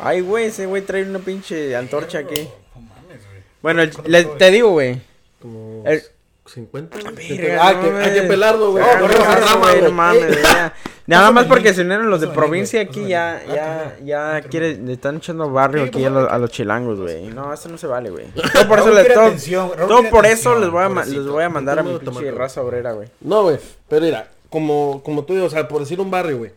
Ay, 0.04 0.22
güey, 0.22 0.46
ese 0.48 0.66
güey 0.66 0.82
trae 0.82 1.04
una 1.04 1.20
pinche 1.20 1.76
antorcha 1.76 2.20
aquí. 2.20 2.50
No 2.76 2.82
mames, 2.82 3.26
güey. 3.26 3.42
Bueno, 3.62 3.84
le- 4.06 4.24
te 4.26 4.52
digo, 4.52 4.72
güey. 4.72 5.02
Como 5.42 5.84
El- 5.86 6.04
50. 6.46 7.00
güey. 7.12 7.38
Verga, 7.38 7.68
Ah, 7.68 7.74
no 7.74 7.82
que, 7.82 7.88
hay 7.88 7.94
mames. 7.94 8.10
que 8.14 8.22
pelarlo, 8.24 8.72
güey. 8.72 8.84
No, 8.84 8.92
Ah, 8.92 8.96
no, 9.00 9.08
no, 9.08 9.14
no, 9.18 9.40
no, 9.40 9.60
güey, 9.60 9.72
güey. 9.72 9.82
no 9.84 9.92
mames, 9.92 10.42
ya. 10.44 10.74
Nada 11.08 11.32
más 11.32 11.46
porque 11.46 11.74
se 11.74 11.82
unieron 11.82 12.10
los 12.10 12.20
de 12.20 12.28
provincia 12.28 12.82
aquí, 12.82 13.08
ya, 13.08 13.42
Ah, 13.48 13.54
ya, 13.54 13.98
ya 14.04 14.42
tú, 14.42 14.50
quiere, 14.50 14.78
le 14.78 14.94
están 14.94 15.18
echando 15.18 15.52
barrio 15.52 15.84
aquí 15.84 16.04
a 16.04 16.10
los, 16.10 16.24
vale. 16.24 16.36
a 16.36 16.40
los 16.40 16.50
chilangos, 16.50 17.00
güey. 17.00 17.28
No, 17.34 17.54
eso 17.54 17.70
no 17.70 17.78
se 17.78 17.86
vale, 17.86 18.10
güey. 18.10 18.26
Todo 18.34 18.68
por 18.68 18.80
eso, 18.80 18.88
Raúl 18.88 18.96
le, 18.96 19.02
quiere 19.02 19.14
todo, 19.14 19.26
atención, 19.26 19.72
todo 19.88 20.10
por 20.10 20.26
eso 20.26 20.60
les 20.60 20.70
voy 20.70 20.84
a, 20.84 20.90
les 21.06 21.28
voy 21.28 21.44
a 21.44 21.50
mandar 21.50 21.80
a 21.80 21.84
mi 21.84 21.98
pinche 22.00 22.32
raza 22.32 22.62
obrera, 22.62 22.94
güey. 22.94 23.08
No, 23.22 23.44
güey. 23.44 23.58
Pero 23.88 24.06
mira, 24.06 24.30
como, 24.50 25.02
como 25.04 25.26
tú 25.26 25.34
dices, 25.34 25.48
o 25.48 25.56
sea, 25.56 25.68
por 25.68 25.82
decir 25.82 26.00
un 26.00 26.10
barrio, 26.10 26.40
güey. 26.40 26.52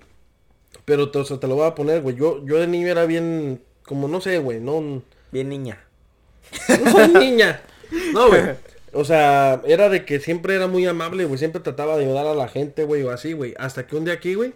Pero 0.84 1.10
te, 1.10 1.18
o 1.18 1.24
sea, 1.24 1.38
te 1.38 1.46
lo 1.46 1.56
voy 1.56 1.66
a 1.66 1.74
poner, 1.74 2.00
güey. 2.00 2.16
Yo, 2.16 2.42
yo 2.46 2.56
de 2.58 2.66
niño 2.66 2.88
era 2.88 3.04
bien, 3.04 3.62
como 3.84 4.08
no 4.08 4.20
sé, 4.20 4.38
güey, 4.38 4.60
no, 4.60 5.02
Bien 5.30 5.48
niña. 5.48 5.78
no 6.82 6.90
soy 6.90 7.08
niña. 7.08 7.60
No, 8.14 8.28
güey. 8.28 8.42
O 8.92 9.04
sea, 9.04 9.62
era 9.66 9.88
de 9.88 10.04
que 10.04 10.20
siempre 10.20 10.54
era 10.54 10.66
muy 10.66 10.86
amable, 10.86 11.24
güey. 11.24 11.38
Siempre 11.38 11.60
trataba 11.60 11.96
de 11.96 12.04
ayudar 12.04 12.26
a 12.26 12.34
la 12.34 12.48
gente, 12.48 12.84
güey, 12.84 13.02
o 13.02 13.10
así, 13.10 13.32
güey. 13.32 13.54
Hasta 13.58 13.86
que 13.86 13.96
un 13.96 14.04
día 14.04 14.14
aquí, 14.14 14.34
güey, 14.34 14.54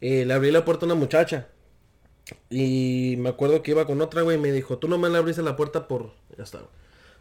eh, 0.00 0.24
le 0.24 0.34
abrí 0.34 0.50
la 0.50 0.64
puerta 0.64 0.84
a 0.84 0.88
una 0.88 0.94
muchacha. 0.94 1.48
Y 2.48 3.16
me 3.18 3.30
acuerdo 3.30 3.62
que 3.62 3.72
iba 3.72 3.86
con 3.86 4.00
otra, 4.00 4.22
güey, 4.22 4.36
y 4.36 4.40
me 4.40 4.52
dijo, 4.52 4.78
tú 4.78 4.88
no 4.88 4.98
me 4.98 5.08
le 5.08 5.18
abriste 5.18 5.42
la 5.42 5.56
puerta 5.56 5.88
por... 5.88 6.12
Ya 6.36 6.44
está, 6.44 6.58
güey. 6.58 6.79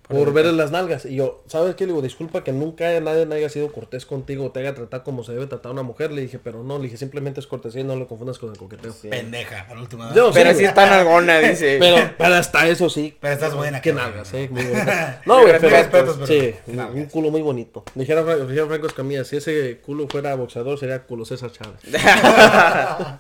Por 0.10 0.34
verle 0.34 0.54
las 0.54 0.72
nalgas. 0.72 1.06
Y 1.06 1.16
yo, 1.16 1.44
¿sabes 1.46 1.76
qué? 1.76 1.86
Le 1.86 1.94
digo, 1.94 2.02
disculpa 2.02 2.44
que 2.44 2.52
nunca 2.52 3.00
nadie 3.00 3.28
haya 3.32 3.48
sido 3.48 3.72
cortés 3.72 4.08
contigo, 4.08 4.52
te 4.52 4.60
haya 4.60 4.74
tratado 4.74 5.04
como 5.04 5.24
se 5.24 5.34
debe 5.34 5.46
tratar 5.46 5.70
a 5.70 5.74
una 5.74 5.84
mujer. 5.84 6.12
Le 6.12 6.22
dije, 6.22 6.40
pero 6.40 6.64
no, 6.64 6.78
le 6.78 6.86
dije, 6.86 6.98
simplemente 6.98 7.40
es 7.40 7.46
cortesía 7.46 7.82
y 7.82 7.84
no 7.84 7.96
lo 7.96 8.08
confundas 8.08 8.40
con 8.40 8.50
el 8.50 8.58
coqueteo. 8.58 8.92
Pendeja, 9.08 9.68
último. 9.80 10.12
Yo, 10.16 10.32
Pero 10.34 10.50
sí, 10.52 10.58
sí 10.58 10.66
está 10.66 10.90
nalgona, 10.90 11.38
dice. 11.40 11.78
Pero, 11.80 12.12
pero 12.18 12.34
hasta 12.34 12.68
eso 12.68 12.90
sí. 12.90 13.16
Pero 13.20 13.34
estás 13.36 13.54
buena, 13.54 13.82
Qué 13.82 13.94
nalgas, 13.94 14.34
eh. 14.34 14.50
Muy. 14.52 14.64
No, 15.28 15.42
güey, 15.42 15.60
pero. 15.60 15.70
respetos, 15.70 16.16
pero 16.16 16.28
sí, 16.28 16.56
un, 16.66 16.76
nalgas. 16.76 16.96
un 16.96 17.06
culo 17.06 17.30
muy 17.30 17.44
bonito. 17.44 17.84
Dijera, 17.94 18.24
dijera 18.36 18.66
Franco 18.66 18.88
Escamilla, 18.88 19.24
si 19.24 19.38
ese 19.38 19.80
culo 19.86 20.08
fuera 20.08 20.34
boxeador, 20.34 20.80
sería 20.80 21.04
culo 21.04 21.24
César 21.24 21.52
Chávez. 21.52 21.82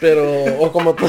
Pero, 0.00 0.44
o 0.60 0.70
como 0.72 0.94
tú. 0.94 1.06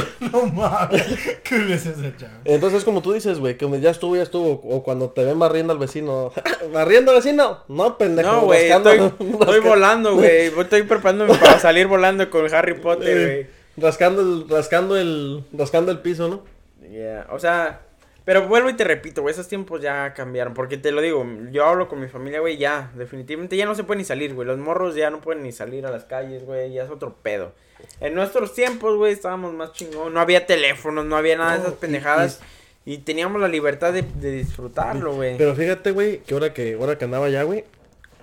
No 0.32 0.46
mames. 0.46 1.38
¿Qué 1.42 1.74
es 1.74 1.86
esa 1.86 2.16
chava? 2.16 2.40
Entonces, 2.44 2.84
como 2.84 3.02
tú 3.02 3.12
dices, 3.12 3.38
güey, 3.38 3.56
que 3.56 3.68
ya 3.80 3.90
estuvo, 3.90 4.16
ya 4.16 4.22
estuvo. 4.22 4.52
O 4.52 4.82
cuando 4.82 5.10
te 5.10 5.24
ven 5.24 5.38
barriendo 5.38 5.72
al 5.72 5.78
vecino. 5.78 6.32
¿Barriendo 6.72 7.10
al 7.10 7.18
vecino? 7.18 7.58
No, 7.68 7.98
pendejo. 7.98 8.32
No, 8.32 8.40
güey, 8.42 8.70
estoy, 8.70 8.98
estoy 9.40 9.60
volando, 9.60 10.14
güey. 10.14 10.46
Estoy 10.46 10.82
preparándome 10.82 11.34
para 11.34 11.58
salir 11.58 11.86
volando 11.86 12.28
con 12.30 12.52
Harry 12.54 12.74
Potter, 12.74 13.26
güey. 13.26 13.46
Rascando 13.76 14.20
el, 14.22 14.48
rascando 14.48 14.96
el, 14.96 15.44
rascando 15.52 15.92
el 15.92 16.00
piso, 16.00 16.28
¿no? 16.28 16.42
Yeah, 16.90 17.26
O 17.30 17.38
sea, 17.38 17.80
pero 18.24 18.46
vuelvo 18.48 18.70
y 18.70 18.74
te 18.74 18.84
repito, 18.84 19.22
güey, 19.22 19.32
esos 19.32 19.48
tiempos 19.48 19.80
ya 19.80 20.14
cambiaron. 20.14 20.54
Porque 20.54 20.76
te 20.76 20.92
lo 20.92 21.00
digo, 21.00 21.26
yo 21.50 21.66
hablo 21.66 21.88
con 21.88 22.00
mi 22.00 22.08
familia, 22.08 22.40
güey, 22.40 22.56
ya, 22.56 22.90
definitivamente 22.94 23.56
ya 23.56 23.66
no 23.66 23.74
se 23.74 23.84
puede 23.84 23.98
ni 23.98 24.04
salir, 24.04 24.34
güey. 24.34 24.46
Los 24.46 24.58
morros 24.58 24.94
ya 24.94 25.10
no 25.10 25.20
pueden 25.20 25.42
ni 25.42 25.52
salir 25.52 25.86
a 25.86 25.90
las 25.90 26.04
calles, 26.04 26.44
güey, 26.44 26.72
ya 26.72 26.84
es 26.84 26.90
otro 26.90 27.16
pedo. 27.22 27.52
En 28.00 28.14
nuestros 28.14 28.54
tiempos, 28.54 28.96
güey, 28.96 29.12
estábamos 29.12 29.52
más 29.54 29.72
chingón. 29.72 30.14
No 30.14 30.20
había 30.20 30.46
teléfonos, 30.46 31.04
no 31.04 31.16
había 31.16 31.36
nada 31.36 31.52
de 31.54 31.58
esas 31.60 31.72
y- 31.72 31.76
pendejadas. 31.76 32.40
Y, 32.84 32.98
teníamos 32.98 33.40
la 33.40 33.46
libertad 33.48 33.92
de, 33.92 34.02
de 34.02 34.32
disfrutarlo, 34.32 35.14
güey. 35.14 35.36
Pero 35.38 35.54
fíjate, 35.54 35.92
güey, 35.92 36.18
que 36.18 36.34
ahora 36.34 36.52
que, 36.52 36.74
ahora 36.74 36.98
que 36.98 37.04
andaba 37.04 37.26
allá, 37.26 37.44
güey, 37.44 37.64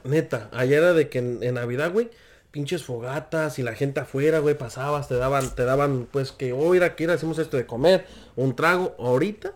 neta, 0.04 0.50
allá 0.52 0.78
era 0.78 0.94
de 0.94 1.08
que 1.08 1.20
en, 1.20 1.40
en 1.44 1.56
Navidad, 1.56 1.92
güey, 1.92 2.10
pinches 2.52 2.84
fogatas 2.84 3.60
y 3.60 3.64
la 3.64 3.74
gente 3.74 4.02
afuera, 4.02 4.40
güey, 4.40 4.56
pasabas, 4.58 5.08
te 5.08 5.16
daban, 5.16 5.56
te 5.56 5.64
daban, 5.64 6.08
pues, 6.12 6.32
que, 6.34 6.52
oh, 6.52 6.72
mira, 6.72 6.88
aquí 6.88 7.06
hacemos 7.06 7.40
esto 7.40 7.56
de 7.56 7.66
comer, 7.66 8.06
un 8.36 8.54
trago, 8.56 8.96
ahorita, 9.00 9.54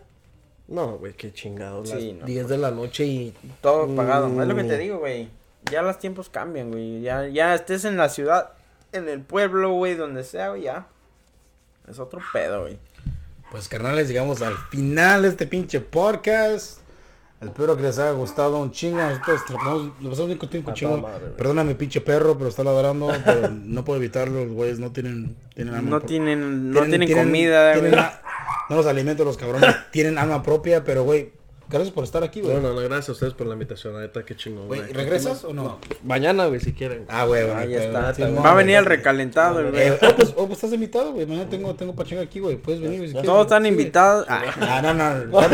no, 0.67 0.97
güey, 0.97 1.13
qué 1.13 1.31
chingado, 1.33 1.81
las 1.83 1.89
Sí, 1.99 2.13
no, 2.13 2.25
10 2.25 2.47
de 2.47 2.57
la 2.57 2.71
noche 2.71 3.05
y... 3.05 3.33
Todo 3.61 3.93
pagado. 3.95 4.27
Es 4.41 4.47
lo 4.47 4.55
que 4.55 4.63
te 4.63 4.75
Mm. 4.77 4.79
digo, 4.79 4.99
güey. 4.99 5.29
Ya 5.71 5.81
los 5.81 5.97
tiempos 5.99 6.29
cambian, 6.29 6.71
güey. 6.71 7.01
Ya, 7.01 7.27
ya 7.27 7.53
estés 7.55 7.85
en 7.85 7.97
la 7.97 8.09
ciudad, 8.09 8.51
en 8.91 9.07
el 9.09 9.21
pueblo, 9.21 9.71
güey, 9.73 9.95
donde 9.95 10.23
sea, 10.23 10.49
güey, 10.49 10.63
ya. 10.63 10.87
Es 11.87 11.99
otro 11.99 12.19
pedo, 12.33 12.61
güey. 12.61 12.77
Pues 13.51 13.67
carnales, 13.67 14.07
llegamos 14.07 14.41
al 14.41 14.55
final 14.71 15.21
de 15.21 15.27
este 15.29 15.45
pinche 15.47 15.79
podcast. 15.79 16.79
Espero 17.41 17.75
que 17.75 17.83
les 17.83 17.99
haya 17.99 18.11
gustado 18.11 18.57
un 18.57 18.71
chingo. 18.71 18.97
Nosotros 18.97 19.41
lo 19.49 19.55
pasamos, 19.57 19.81
lo 20.01 20.09
pasamos 20.09 20.27
bien 20.27 20.37
contigo, 20.39 20.71
A 20.71 20.73
chingo. 20.73 20.97
güey. 21.01 21.13
Perdóname, 21.37 21.75
pinche 21.75 21.99
perro, 22.01 22.37
pero 22.37 22.49
está 22.49 22.63
ladrando. 22.63 23.11
Pero 23.25 23.49
no 23.49 23.83
puedo 23.83 23.99
evitarlo. 23.99 24.45
Los 24.45 24.53
güeyes 24.53 24.79
no 24.79 24.91
tienen, 24.93 25.35
tienen 25.53 25.75
hambre 25.75 25.91
No 25.91 25.99
por- 25.99 26.07
tienen, 26.07 26.71
no 26.71 26.81
tienen, 26.85 27.13
comida, 27.13 27.73
tienen 27.73 27.91
güey. 27.91 28.03
No 28.69 28.75
los 28.75 28.85
alimento, 28.85 29.23
los 29.25 29.37
cabrones 29.37 29.75
tienen 29.91 30.17
alma 30.17 30.41
propia, 30.43 30.83
pero 30.83 31.03
güey, 31.03 31.31
gracias 31.69 31.91
por 31.93 32.03
estar 32.03 32.23
aquí, 32.23 32.41
güey. 32.41 32.53
No, 32.55 32.61
no, 32.61 32.73
no, 32.73 32.81
gracias 32.81 33.09
a 33.09 33.11
ustedes 33.13 33.33
por 33.33 33.47
la 33.47 33.53
invitación, 33.53 33.99
neta, 33.99 34.23
qué 34.23 34.35
chingón, 34.35 34.67
Güey, 34.67 34.81
güey. 34.81 34.93
¿regresas 34.93 35.43
o 35.43 35.53
no? 35.53 35.79
Mañana, 36.03 36.45
güey, 36.45 36.59
si 36.59 36.73
quieren. 36.73 37.05
Ah, 37.09 37.25
güey, 37.25 37.43
güey. 37.45 37.55
Ahí 37.55 37.69
pero- 37.73 37.83
está. 37.85 38.13
sí, 38.13 38.21
Va 38.21 38.27
no, 38.29 38.45
a 38.45 38.53
venir 38.53 38.75
el 38.75 38.83
güey. 38.85 38.97
recalentado, 38.97 39.69
güey. 39.71 39.81
Eh, 39.87 39.97
oh, 39.99 40.15
pues, 40.15 40.33
oh, 40.35 40.45
pues 40.47 40.57
estás 40.59 40.73
invitado, 40.73 41.13
güey. 41.13 41.25
Mañana 41.25 41.49
tengo, 41.49 41.73
tengo 41.73 41.95
pachinga 41.95 42.21
aquí, 42.21 42.39
güey. 42.39 42.57
Puedes 42.57 42.79
venir, 42.81 42.97
güey. 42.99 43.07
si 43.07 43.13
quieres, 43.13 43.25
Todos 43.25 43.47
güey. 43.47 43.47
están 43.47 43.63
Sí, 43.63 43.69
güey. 43.69 43.81
invitados. 43.81 44.25
Ah, 44.29 44.81
no, 44.83 44.93
no. 44.93 45.15
no. 45.15 45.31
Güey, 45.31 45.49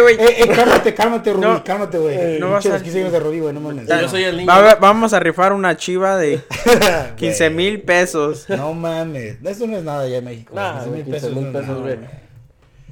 güey. 0.00 0.16
ey, 0.20 0.34
ey, 0.38 0.48
cálmate, 0.48 0.94
cálmate, 0.94 1.32
Rubí, 1.34 1.46
No. 1.46 1.64
cálmate, 1.64 1.98
güey. 1.98 2.38
no 2.40 2.50
vas 2.50 2.64
a- 2.66 2.76
a... 2.76 2.82
15 2.82 3.00
años 3.00 3.12
de 3.12 3.20
Rubí, 3.20 3.40
güey, 3.40 3.52
no 3.52 3.60
mames. 3.60 3.86
Yo 3.88 4.08
soy 4.08 4.24
el 4.24 4.36
niño. 4.38 4.46
va 4.48 4.76
vamos 4.76 5.12
a 5.12 5.20
rifar 5.20 5.52
una 5.52 5.76
chiva 5.76 6.16
de 6.16 6.40
15 7.16 7.50
mil 7.50 7.82
pesos. 7.82 8.48
No 8.48 8.72
mames. 8.72 9.36
Eso 9.44 9.66
no 9.66 9.76
es 9.76 9.84
nada 9.84 10.08
ya 10.08 10.18
en 10.18 10.24
México. 10.24 10.54
Nah, 10.54 10.84
15 10.84 10.88
güey, 10.88 11.02
mil 11.04 11.12
15 11.12 11.28
pesos. 11.52 11.80
güey. 11.82 12.23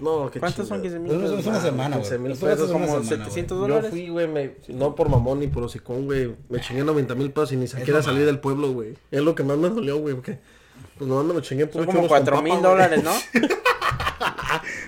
No, 0.02 0.30
qué 0.30 0.40
¿Cuántos 0.40 0.66
son 0.68 0.82
chingada. 0.82 1.00
15 1.06 1.16
mil 1.16 1.38
es 1.38 1.46
una 1.46 1.60
semana, 1.60 1.96
güey. 1.96 2.00
15 2.08 2.18
mil 2.18 2.32
Eso 2.32 2.46
es 2.48 2.54
pesos, 2.54 2.72
como 2.72 2.84
semana, 2.86 2.98
güey. 3.06 3.18
700 3.18 3.56
Yo 3.56 3.60
dólares. 3.62 3.90
fui, 3.90 4.08
güey, 4.08 4.26
me- 4.28 4.56
no 4.68 4.94
por 4.94 5.08
mamón 5.08 5.40
ni 5.40 5.46
por 5.46 5.62
hocicón, 5.62 6.06
güey. 6.06 6.34
Me 6.48 6.60
chingué 6.60 6.82
90 6.84 7.14
mil 7.14 7.30
pesos 7.30 7.52
y 7.52 7.56
ni 7.56 7.68
siquiera 7.68 8.02
salí 8.02 8.20
del 8.22 8.40
pueblo, 8.40 8.72
güey. 8.72 8.94
Es 9.10 9.20
lo 9.22 9.34
que 9.34 9.42
más 9.44 9.56
me 9.58 9.68
dolió, 9.70 9.98
güey, 9.98 10.14
porque... 10.14 10.38
Pues 10.98 11.08
no 11.08 11.22
me 11.24 11.34
lo 11.34 11.40
chingué 11.40 11.66
por 11.66 11.84
Son 11.84 11.94
como 11.94 12.08
4 12.08 12.42
mil 12.42 12.60
dólares, 12.60 13.02
¿no? 13.02 13.12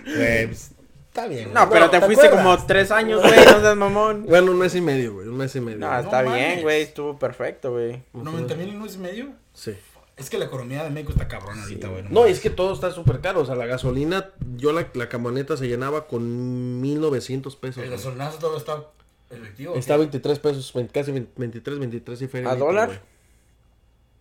Güey, 0.05 0.47
pues, 0.47 0.71
está 1.09 1.27
bien. 1.27 1.53
No, 1.55 1.61
güey. 1.67 1.71
pero 1.81 1.91
te 1.91 1.99
¿Te 2.01 2.07
fuiste 2.07 2.27
acuerdas? 2.27 2.57
como 2.57 2.67
3 2.67 2.91
años, 2.91 3.23
güey. 3.23 3.35
No 3.45 3.61
seas 3.61 3.77
mamón. 3.77 4.27
Bueno, 4.29 4.51
un 4.53 4.59
mes 4.59 4.75
y 4.75 4.81
medio, 4.81 5.15
güey, 5.15 5.29
un 5.29 5.37
mes 5.37 5.55
y 5.57 5.61
medio. 5.61 5.79
No, 5.79 5.89
güey. 5.89 6.01
está 6.05 6.23
No 6.23 6.35
bien, 6.35 6.63
güey. 6.63 6.83
Estuvo 6.83 7.19
perfecto, 7.19 7.73
güey. 7.73 8.03
90 8.13 8.55
mil 8.57 8.69
y 8.69 8.73
no 8.73 8.87
es 8.87 8.97
medio. 8.99 9.31
Sí. 9.53 9.73
Es 10.17 10.31
que 10.31 10.39
la 10.39 10.45
economía 10.45 10.85
de 10.85 10.91
México 10.91 11.11
está 11.13 11.27
cabrón 11.27 11.59
ahorita, 11.61 11.89
güey. 11.89 12.05
No, 12.09 12.25
es 12.27 12.39
que 12.41 12.49
todo 12.51 12.73
está 12.73 12.91
súper 12.93 13.21
caro. 13.21 13.41
O 13.41 13.45
sea, 13.47 13.57
la 13.57 13.67
gasolina, 13.67 14.31
yo 14.57 14.73
la, 14.73 14.87
la 14.95 15.09
camioneta 15.09 15.57
se 15.57 15.67
llenaba 15.67 16.07
con 16.07 16.81
1900 16.81 17.57
pesos. 17.57 17.83
El 17.83 17.91
gasolinazo 17.91 18.39
todo 18.39 18.57
está 18.57 18.85
efectivo. 19.31 19.75
Está 19.75 19.97
23 19.97 20.39
pesos, 20.39 20.73
20 20.73 20.93
casi 20.93 21.11
20 21.11 21.33
23, 21.37 21.79
23 21.81 22.23
y 22.23 22.29
feria. 22.29 22.51
¿A 22.51 22.57
dólar? 22.57 23.03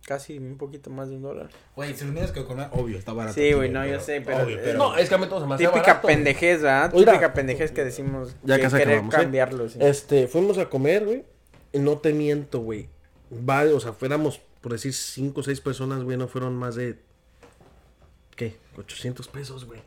Casi 0.06 0.36
un 0.36 0.58
poquito 0.58 0.90
más 0.90 1.08
de 1.08 1.16
un 1.16 1.22
dólar. 1.22 1.48
Güey, 1.76 1.94
si 1.94 2.04
lo 2.04 2.12
miras 2.12 2.30
que 2.30 2.40
economía, 2.40 2.68
obvio, 2.74 2.98
está 2.98 3.14
barato. 3.14 3.34
Sí, 3.34 3.52
güey, 3.54 3.70
no, 3.70 3.86
yo 3.86 3.98
sé, 4.00 4.20
pero- 4.20 4.44
Obvio, 4.44 4.58
pero... 4.62 4.76
No, 4.78 4.96
es 4.98 5.08
que 5.08 5.14
a 5.14 5.18
mí 5.18 5.26
todo 5.28 5.40
se 5.40 5.46
me 5.46 5.54
hacía 5.54 5.68
Típica 5.70 5.86
barato, 5.86 6.02
güey. 6.08 6.14
pendejez, 6.16 6.60
¿verdad? 6.60 6.90
Oiga. 6.94 7.12
Típica 7.12 7.32
pendejez 7.32 7.72
que 7.72 7.84
decimos 7.84 8.36
Ya 8.42 8.56
que 8.56 8.62
casi 8.62 8.76
querer 8.76 8.88
acabamos, 8.96 9.14
¿eh? 9.14 9.18
cambiarlo. 9.18 9.68
sí. 9.70 9.78
Este, 9.80 10.28
fuimos 10.28 10.58
a 10.58 10.68
comer, 10.68 11.06
güey. 11.06 11.24
Y 11.72 11.78
no 11.78 11.96
te 11.98 12.12
miento, 12.12 12.58
güey. 12.60 12.88
Va, 13.32 13.62
o 13.62 13.80
sea, 13.80 13.94
fuéramos, 13.94 14.42
por 14.64 14.72
decir, 14.72 14.94
5 14.94 15.38
o 15.38 15.42
6 15.42 15.60
personas, 15.60 16.02
güey. 16.04 16.16
No 16.16 16.26
fueron 16.26 16.56
más 16.56 16.74
de. 16.74 16.98
¿Qué? 18.34 18.56
800 18.78 19.28
pesos, 19.28 19.66
güey. 19.66 19.82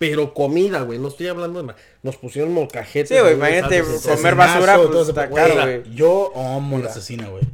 Pero 0.00 0.34
comida, 0.34 0.82
güey. 0.82 0.98
No 0.98 1.06
estoy 1.06 1.28
hablando 1.28 1.60
de 1.60 1.66
más. 1.66 1.76
Nos 2.02 2.16
pusieron 2.16 2.52
molcajetes. 2.52 3.16
Sí, 3.16 3.22
güey, 3.22 3.34
imagínate, 3.34 3.84
comer 4.04 4.34
basura, 4.34 4.80
pues 4.82 5.08
está 5.10 5.30
caro, 5.30 5.54
güey. 5.62 5.94
Yo 5.94 6.32
amo 6.36 6.76
la 6.80 6.90
asesina, 6.90 7.28
güey. 7.28 7.44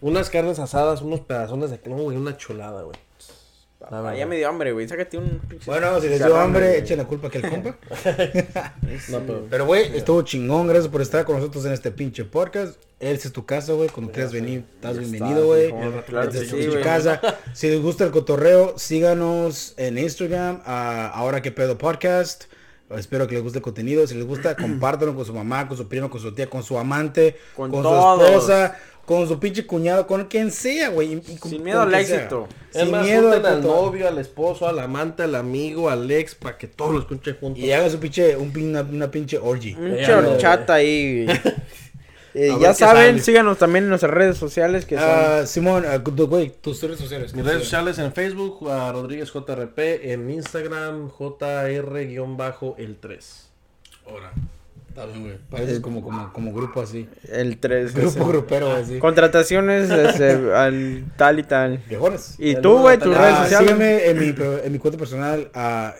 Unas 0.00 0.28
carnes 0.28 0.58
asadas, 0.58 1.00
unos 1.00 1.20
pedazones 1.20 1.70
de. 1.70 1.80
No, 1.86 1.94
güey, 1.94 2.16
una 2.16 2.36
cholada, 2.36 2.82
güey. 2.82 2.96
Ah, 3.88 4.14
ya 4.16 4.26
me 4.26 4.36
dio 4.36 4.48
hambre, 4.48 4.72
güey. 4.72 4.88
Sácate 4.88 5.16
un 5.16 5.38
pinche. 5.48 5.70
Bueno, 5.70 6.00
si 6.00 6.08
les 6.08 6.18
dio 6.24 6.36
hambre, 6.36 6.78
echen 6.78 6.98
la 6.98 7.04
culpa 7.04 7.30
que 7.30 7.38
el 7.38 7.48
compa. 7.48 7.76
No, 9.08 9.20
pero. 9.20 9.46
Pero, 9.48 9.66
güey, 9.66 9.96
estuvo 9.96 10.22
chingón. 10.22 10.66
Gracias 10.66 10.88
por 10.88 11.02
estar 11.02 11.24
con 11.24 11.36
nosotros 11.36 11.64
en 11.66 11.72
este 11.72 11.92
pinche 11.92 12.24
podcast. 12.24 12.80
Esta 12.98 13.28
es 13.28 13.32
tu 13.32 13.46
casa, 13.46 13.74
güey. 13.74 13.88
Cuando 13.88 14.10
quieras 14.10 14.32
venir, 14.32 14.64
estás 14.74 14.98
bienvenido, 14.98 15.46
güey. 15.46 15.72
claro 16.06 16.30
es 16.30 16.48
sí, 16.48 16.64
tu 16.66 16.72
güey. 16.72 16.82
casa. 16.82 17.20
Si 17.52 17.68
les 17.68 17.80
gusta 17.80 18.04
el 18.04 18.10
cotorreo, 18.10 18.76
síganos 18.78 19.74
en 19.76 19.98
Instagram. 19.98 20.62
a 20.64 21.08
Ahora 21.08 21.40
que 21.40 21.52
pedo 21.52 21.78
podcast. 21.78 22.44
Espero 22.90 23.26
que 23.26 23.34
les 23.34 23.42
guste 23.42 23.58
el 23.58 23.62
contenido. 23.62 24.06
Si 24.06 24.14
les 24.14 24.26
gusta, 24.26 24.56
compártanlo 24.60 25.14
con 25.14 25.24
su 25.24 25.34
mamá, 25.34 25.68
con 25.68 25.76
su 25.76 25.88
primo, 25.88 26.10
con 26.10 26.20
su 26.20 26.32
tía, 26.34 26.48
con 26.48 26.62
su 26.62 26.78
amante, 26.78 27.36
Con 27.54 27.70
su 27.70 27.78
esposa, 27.78 28.78
con 29.06 29.26
su 29.26 29.38
pinche 29.40 29.66
cuñado, 29.66 30.06
con 30.06 30.24
quien 30.26 30.50
sea, 30.50 30.90
güey. 30.90 31.22
Sin 31.48 31.62
miedo 31.62 31.80
al 31.80 31.90
sea. 31.92 32.00
éxito. 32.00 32.48
Es 32.74 32.82
Sin 32.82 32.90
más, 32.90 33.04
miedo 33.06 33.30
al 33.32 33.40
cotorreo. 33.40 33.62
novio, 33.62 34.08
al 34.08 34.18
esposo, 34.18 34.68
al 34.68 34.78
amante, 34.80 35.22
al 35.22 35.34
amigo, 35.36 35.88
al 35.88 36.10
ex, 36.10 36.34
para 36.34 36.58
que 36.58 36.66
todos 36.66 36.92
lo 36.92 36.98
escuchen 37.00 37.36
juntos. 37.40 37.62
Y 37.62 37.72
hagan 37.72 37.90
su 37.90 37.98
pinche, 37.98 38.36
un, 38.36 38.52
pin- 38.52 38.68
una, 38.70 38.82
una 38.82 39.10
pinche 39.10 39.38
orgy. 39.38 39.74
Un 39.74 39.96
chorchata 40.04 40.74
ahí, 40.74 41.24
güey. 41.26 41.38
Eh, 42.38 42.54
ya 42.60 42.74
saben, 42.74 43.12
sale. 43.12 43.22
síganos 43.22 43.56
también 43.56 43.84
en 43.84 43.88
nuestras 43.88 44.12
redes 44.12 44.36
sociales 44.36 44.84
que 44.84 44.96
son 44.96 45.04
Ah, 45.08 45.46
Simón, 45.46 45.84
tu- 46.14 46.26
güey, 46.26 46.50
tus 46.60 46.82
redes 46.82 46.98
sociales. 46.98 47.32
Mis 47.32 47.42
redes 47.46 47.62
sociales 47.62 47.98
en 47.98 48.12
Facebook, 48.12 48.68
a 48.70 48.92
Rodríguez 48.92 49.30
JRP, 49.32 50.12
en 50.12 50.28
Instagram, 50.30 51.08
JR-el 51.10 52.96
3. 53.00 53.48
Ahora. 54.06 54.32
Está 54.96 55.04
bien, 55.12 55.24
güey. 55.24 55.36
Pareces 55.50 55.80
como, 55.80 56.02
como, 56.02 56.32
como 56.32 56.54
grupo 56.54 56.80
así. 56.80 57.06
el 57.30 57.58
3. 57.58 57.94
Grupo 57.94 58.26
grupero, 58.28 58.70
así. 58.72 58.98
Contrataciones 58.98 59.90
este, 59.90 60.30
al 60.54 61.04
tal 61.18 61.38
y 61.38 61.42
tal. 61.42 61.80
Y 62.38 62.54
tú, 62.56 62.78
güey, 62.78 62.98
tus 62.98 63.14
redes 63.14 63.34
Ah, 63.34 63.42
sociales. 63.42 63.68
síganme 63.72 64.06
en 64.06 64.18
mi, 64.18 64.34
en 64.64 64.72
mi 64.72 64.78
cuenta 64.78 64.98
personal, 64.98 65.50
a 65.52 65.94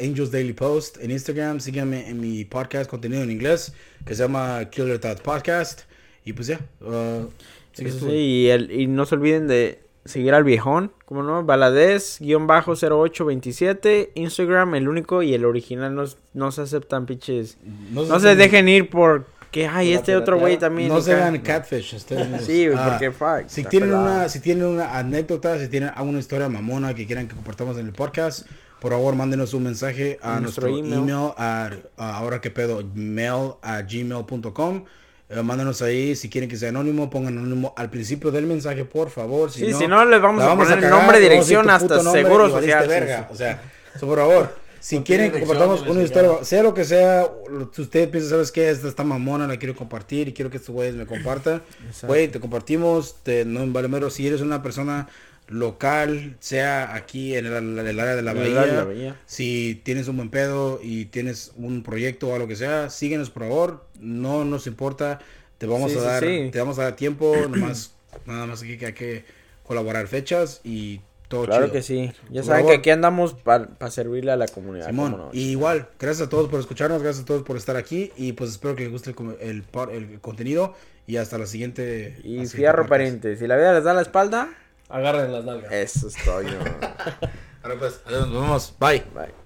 Angels 0.00 0.30
Daily 0.30 0.52
Post 0.52 0.98
en 1.00 1.10
Instagram. 1.10 1.58
Síganme 1.58 2.08
en 2.08 2.20
mi 2.20 2.44
podcast, 2.44 2.88
contenido 2.88 3.20
en 3.24 3.32
inglés, 3.32 3.72
que 4.04 4.14
se 4.14 4.22
llama 4.22 4.64
Killer 4.70 5.00
Thought 5.00 5.22
Podcast. 5.22 5.80
Y 6.24 6.32
pues 6.32 6.46
ya. 6.46 6.60
ah, 6.84 7.22
sigues 7.72 7.94
Sí, 7.94 8.06
y, 8.12 8.48
el, 8.50 8.70
y 8.70 8.86
no 8.86 9.06
se 9.06 9.16
olviden 9.16 9.48
de 9.48 9.80
seguir 10.06 10.34
al 10.34 10.44
viejón, 10.44 10.92
como 11.04 11.22
no, 11.22 11.44
Valadez, 11.44 12.18
guion 12.20 12.46
bajo 12.46 12.74
0827, 12.74 14.12
Instagram, 14.14 14.74
el 14.74 14.88
único 14.88 15.22
y 15.22 15.34
el 15.34 15.44
original, 15.44 15.94
no, 15.94 16.04
no 16.34 16.52
se 16.52 16.62
aceptan 16.62 17.06
pinches. 17.06 17.58
No 17.90 18.18
se 18.20 18.36
dejen 18.36 18.68
ir 18.68 18.90
por 18.90 19.26
que, 19.50 19.66
ay, 19.66 19.92
este 19.92 20.16
otro 20.16 20.38
güey 20.38 20.58
también. 20.58 20.88
No 20.88 21.00
se 21.00 21.14
hagan 21.14 21.38
catfish. 21.38 21.94
ustedes. 21.94 22.44
Sí, 22.44 22.66
Ah, 22.76 22.88
porque 22.90 23.10
fuck. 23.10 23.48
Si 23.48 23.64
tienen, 23.64 23.88
pelado. 23.90 24.04
una, 24.16 24.28
si 24.28 24.40
tienen 24.40 24.66
una 24.66 24.98
anécdota, 24.98 25.58
si 25.58 25.68
tienen 25.68 25.90
alguna 25.94 26.18
historia 26.18 26.48
mamona 26.48 26.92
que 26.94 27.06
quieran 27.06 27.26
que 27.28 27.34
compartamos 27.34 27.78
en 27.78 27.86
el 27.86 27.92
podcast, 27.92 28.46
por 28.80 28.92
favor 28.92 29.14
mándenos 29.14 29.54
un 29.54 29.62
mensaje 29.62 30.18
a 30.20 30.40
nuestro, 30.40 30.68
nuestro 30.68 30.86
email, 30.92 31.08
email. 31.10 31.30
a, 31.38 31.70
a 31.96 32.16
ahora 32.18 32.40
que 32.42 32.50
pedo 32.50 32.82
mail 32.94 33.52
a 33.62 33.80
gmail.com. 33.82 34.84
Eh, 35.28 35.42
mándanos 35.42 35.82
ahí, 35.82 36.14
si 36.14 36.28
quieren 36.28 36.48
que 36.48 36.56
sea 36.56 36.68
anónimo, 36.68 37.10
pongan 37.10 37.36
anónimo 37.38 37.74
al 37.76 37.90
principio 37.90 38.30
del 38.30 38.46
mensaje, 38.46 38.84
por 38.84 39.10
favor. 39.10 39.50
Sí, 39.50 39.72
si 39.72 39.88
no, 39.88 40.04
les 40.04 40.20
vamos 40.20 40.42
la 40.44 40.52
a 40.52 40.56
poner 40.56 40.74
cagar, 40.74 40.90
nombre, 40.90 40.90
vamos 40.90 41.08
a 41.08 41.16
decir 41.16 41.30
dirección, 41.30 41.70
hasta 41.70 41.96
nombre 42.02 42.22
seguro 42.22 42.50
social, 42.50 42.86
verga. 42.86 43.28
O 43.32 43.34
sea, 43.34 43.60
so, 43.98 44.06
por 44.06 44.18
favor, 44.18 44.54
si 44.78 45.00
quieren 45.00 45.32
que 45.32 45.40
compartamos 45.40 45.82
una 45.82 46.02
historia, 46.02 46.44
sea 46.44 46.62
lo 46.62 46.72
que 46.72 46.84
sea, 46.84 47.28
lo 47.50 47.72
que 47.72 47.82
usted 47.82 48.08
piensa, 48.08 48.30
¿sabes 48.30 48.52
qué? 48.52 48.70
Esta 48.70 48.86
está 48.86 49.02
mamona, 49.02 49.48
la 49.48 49.56
quiero 49.56 49.74
compartir 49.74 50.28
y 50.28 50.32
quiero 50.32 50.48
que 50.48 50.58
estos 50.58 50.72
güeyes 50.72 50.94
me 50.94 51.06
compartan. 51.06 51.60
Güey, 52.02 52.28
te 52.28 52.38
compartimos, 52.38 53.16
te, 53.24 53.44
no 53.44 53.66
vale 53.72 53.88
mero, 53.88 54.10
si 54.10 54.28
eres 54.28 54.42
una 54.42 54.62
persona 54.62 55.08
local, 55.48 56.36
sea 56.40 56.94
aquí 56.94 57.34
en 57.36 57.46
el, 57.46 57.78
el 57.78 58.00
área 58.00 58.16
de 58.16 58.22
la 58.22 58.32
bahía, 58.34 58.60
de 58.62 58.72
la 58.72 58.84
bahía. 58.84 59.16
si 59.26 59.80
tienes 59.84 60.08
un 60.08 60.16
buen 60.16 60.30
pedo 60.30 60.80
y 60.82 61.06
tienes 61.06 61.52
un 61.56 61.82
proyecto 61.82 62.28
o 62.28 62.34
algo 62.34 62.48
que 62.48 62.56
sea, 62.56 62.90
síguenos 62.90 63.30
por 63.30 63.44
favor, 63.44 63.86
no 64.00 64.44
nos 64.44 64.66
importa, 64.66 65.20
te 65.58 65.66
vamos 65.66 65.92
Sí, 65.92 65.98
a 65.98 66.00
sí, 66.00 66.06
dar, 66.06 66.22
sí. 66.24 66.48
te 66.52 66.58
vamos 66.58 66.78
a 66.78 66.82
dar 66.84 66.96
tiempo, 66.96 67.34
nomás, 67.50 67.92
nada 68.26 68.46
más 68.46 68.62
aquí 68.62 68.76
que 68.76 68.86
hay 68.86 68.92
que 68.92 69.24
colaborar 69.62 70.06
fechas 70.08 70.60
y 70.64 71.00
todo 71.28 71.44
Claro 71.44 71.64
chido. 71.66 71.72
que 71.72 71.82
sí. 71.82 72.12
Ya 72.30 72.42
Por 72.42 72.44
saben 72.44 72.60
favor. 72.62 72.70
que 72.72 72.78
aquí 72.78 72.90
andamos 72.90 73.34
para 73.34 73.68
servirle 73.90 74.30
a 74.32 74.36
la 74.36 74.46
comunidad. 74.46 74.86
Simón, 74.86 75.12
no. 75.12 75.30
y 75.32 75.50
igual, 75.50 75.88
gracias 75.98 76.26
a 76.26 76.30
todos 76.30 76.48
por 76.48 76.60
escucharnos, 76.60 77.02
gracias 77.02 77.24
a 77.24 77.26
todos 77.26 77.42
por 77.42 77.56
estar 77.56 77.76
aquí 77.76 78.12
y 78.16 78.32
pues 78.32 78.50
espero 78.50 78.76
que 78.76 78.82
les 78.84 78.92
guste 78.92 79.10
el, 79.10 79.16
el, 79.40 79.64
el 79.92 80.20
contenido 80.20 80.74
y 81.08 81.16
hasta 81.18 81.38
la 81.38 81.46
siguiente. 81.46 82.16
Y 82.24 82.38
al 82.38 82.46
siguiente 82.48 82.56
fierro. 82.56 83.36
Si 83.38 83.46
la 83.46 83.56
vida 83.56 83.74
les 83.74 83.84
da 83.84 83.92
la 83.94 84.02
espalda, 84.02 84.50
Agarren 84.88 85.32
las 85.32 85.44
nalgas. 85.44 85.72
eso 85.72 86.08
es 86.08 86.16
todo. 86.24 86.42
yo. 86.42 86.58
Ahora 87.62 87.78
pues, 87.78 88.00
adiós, 88.06 88.28
nos 88.28 88.42
vemos, 88.42 88.74
bye. 88.78 89.02
Bye. 89.14 89.45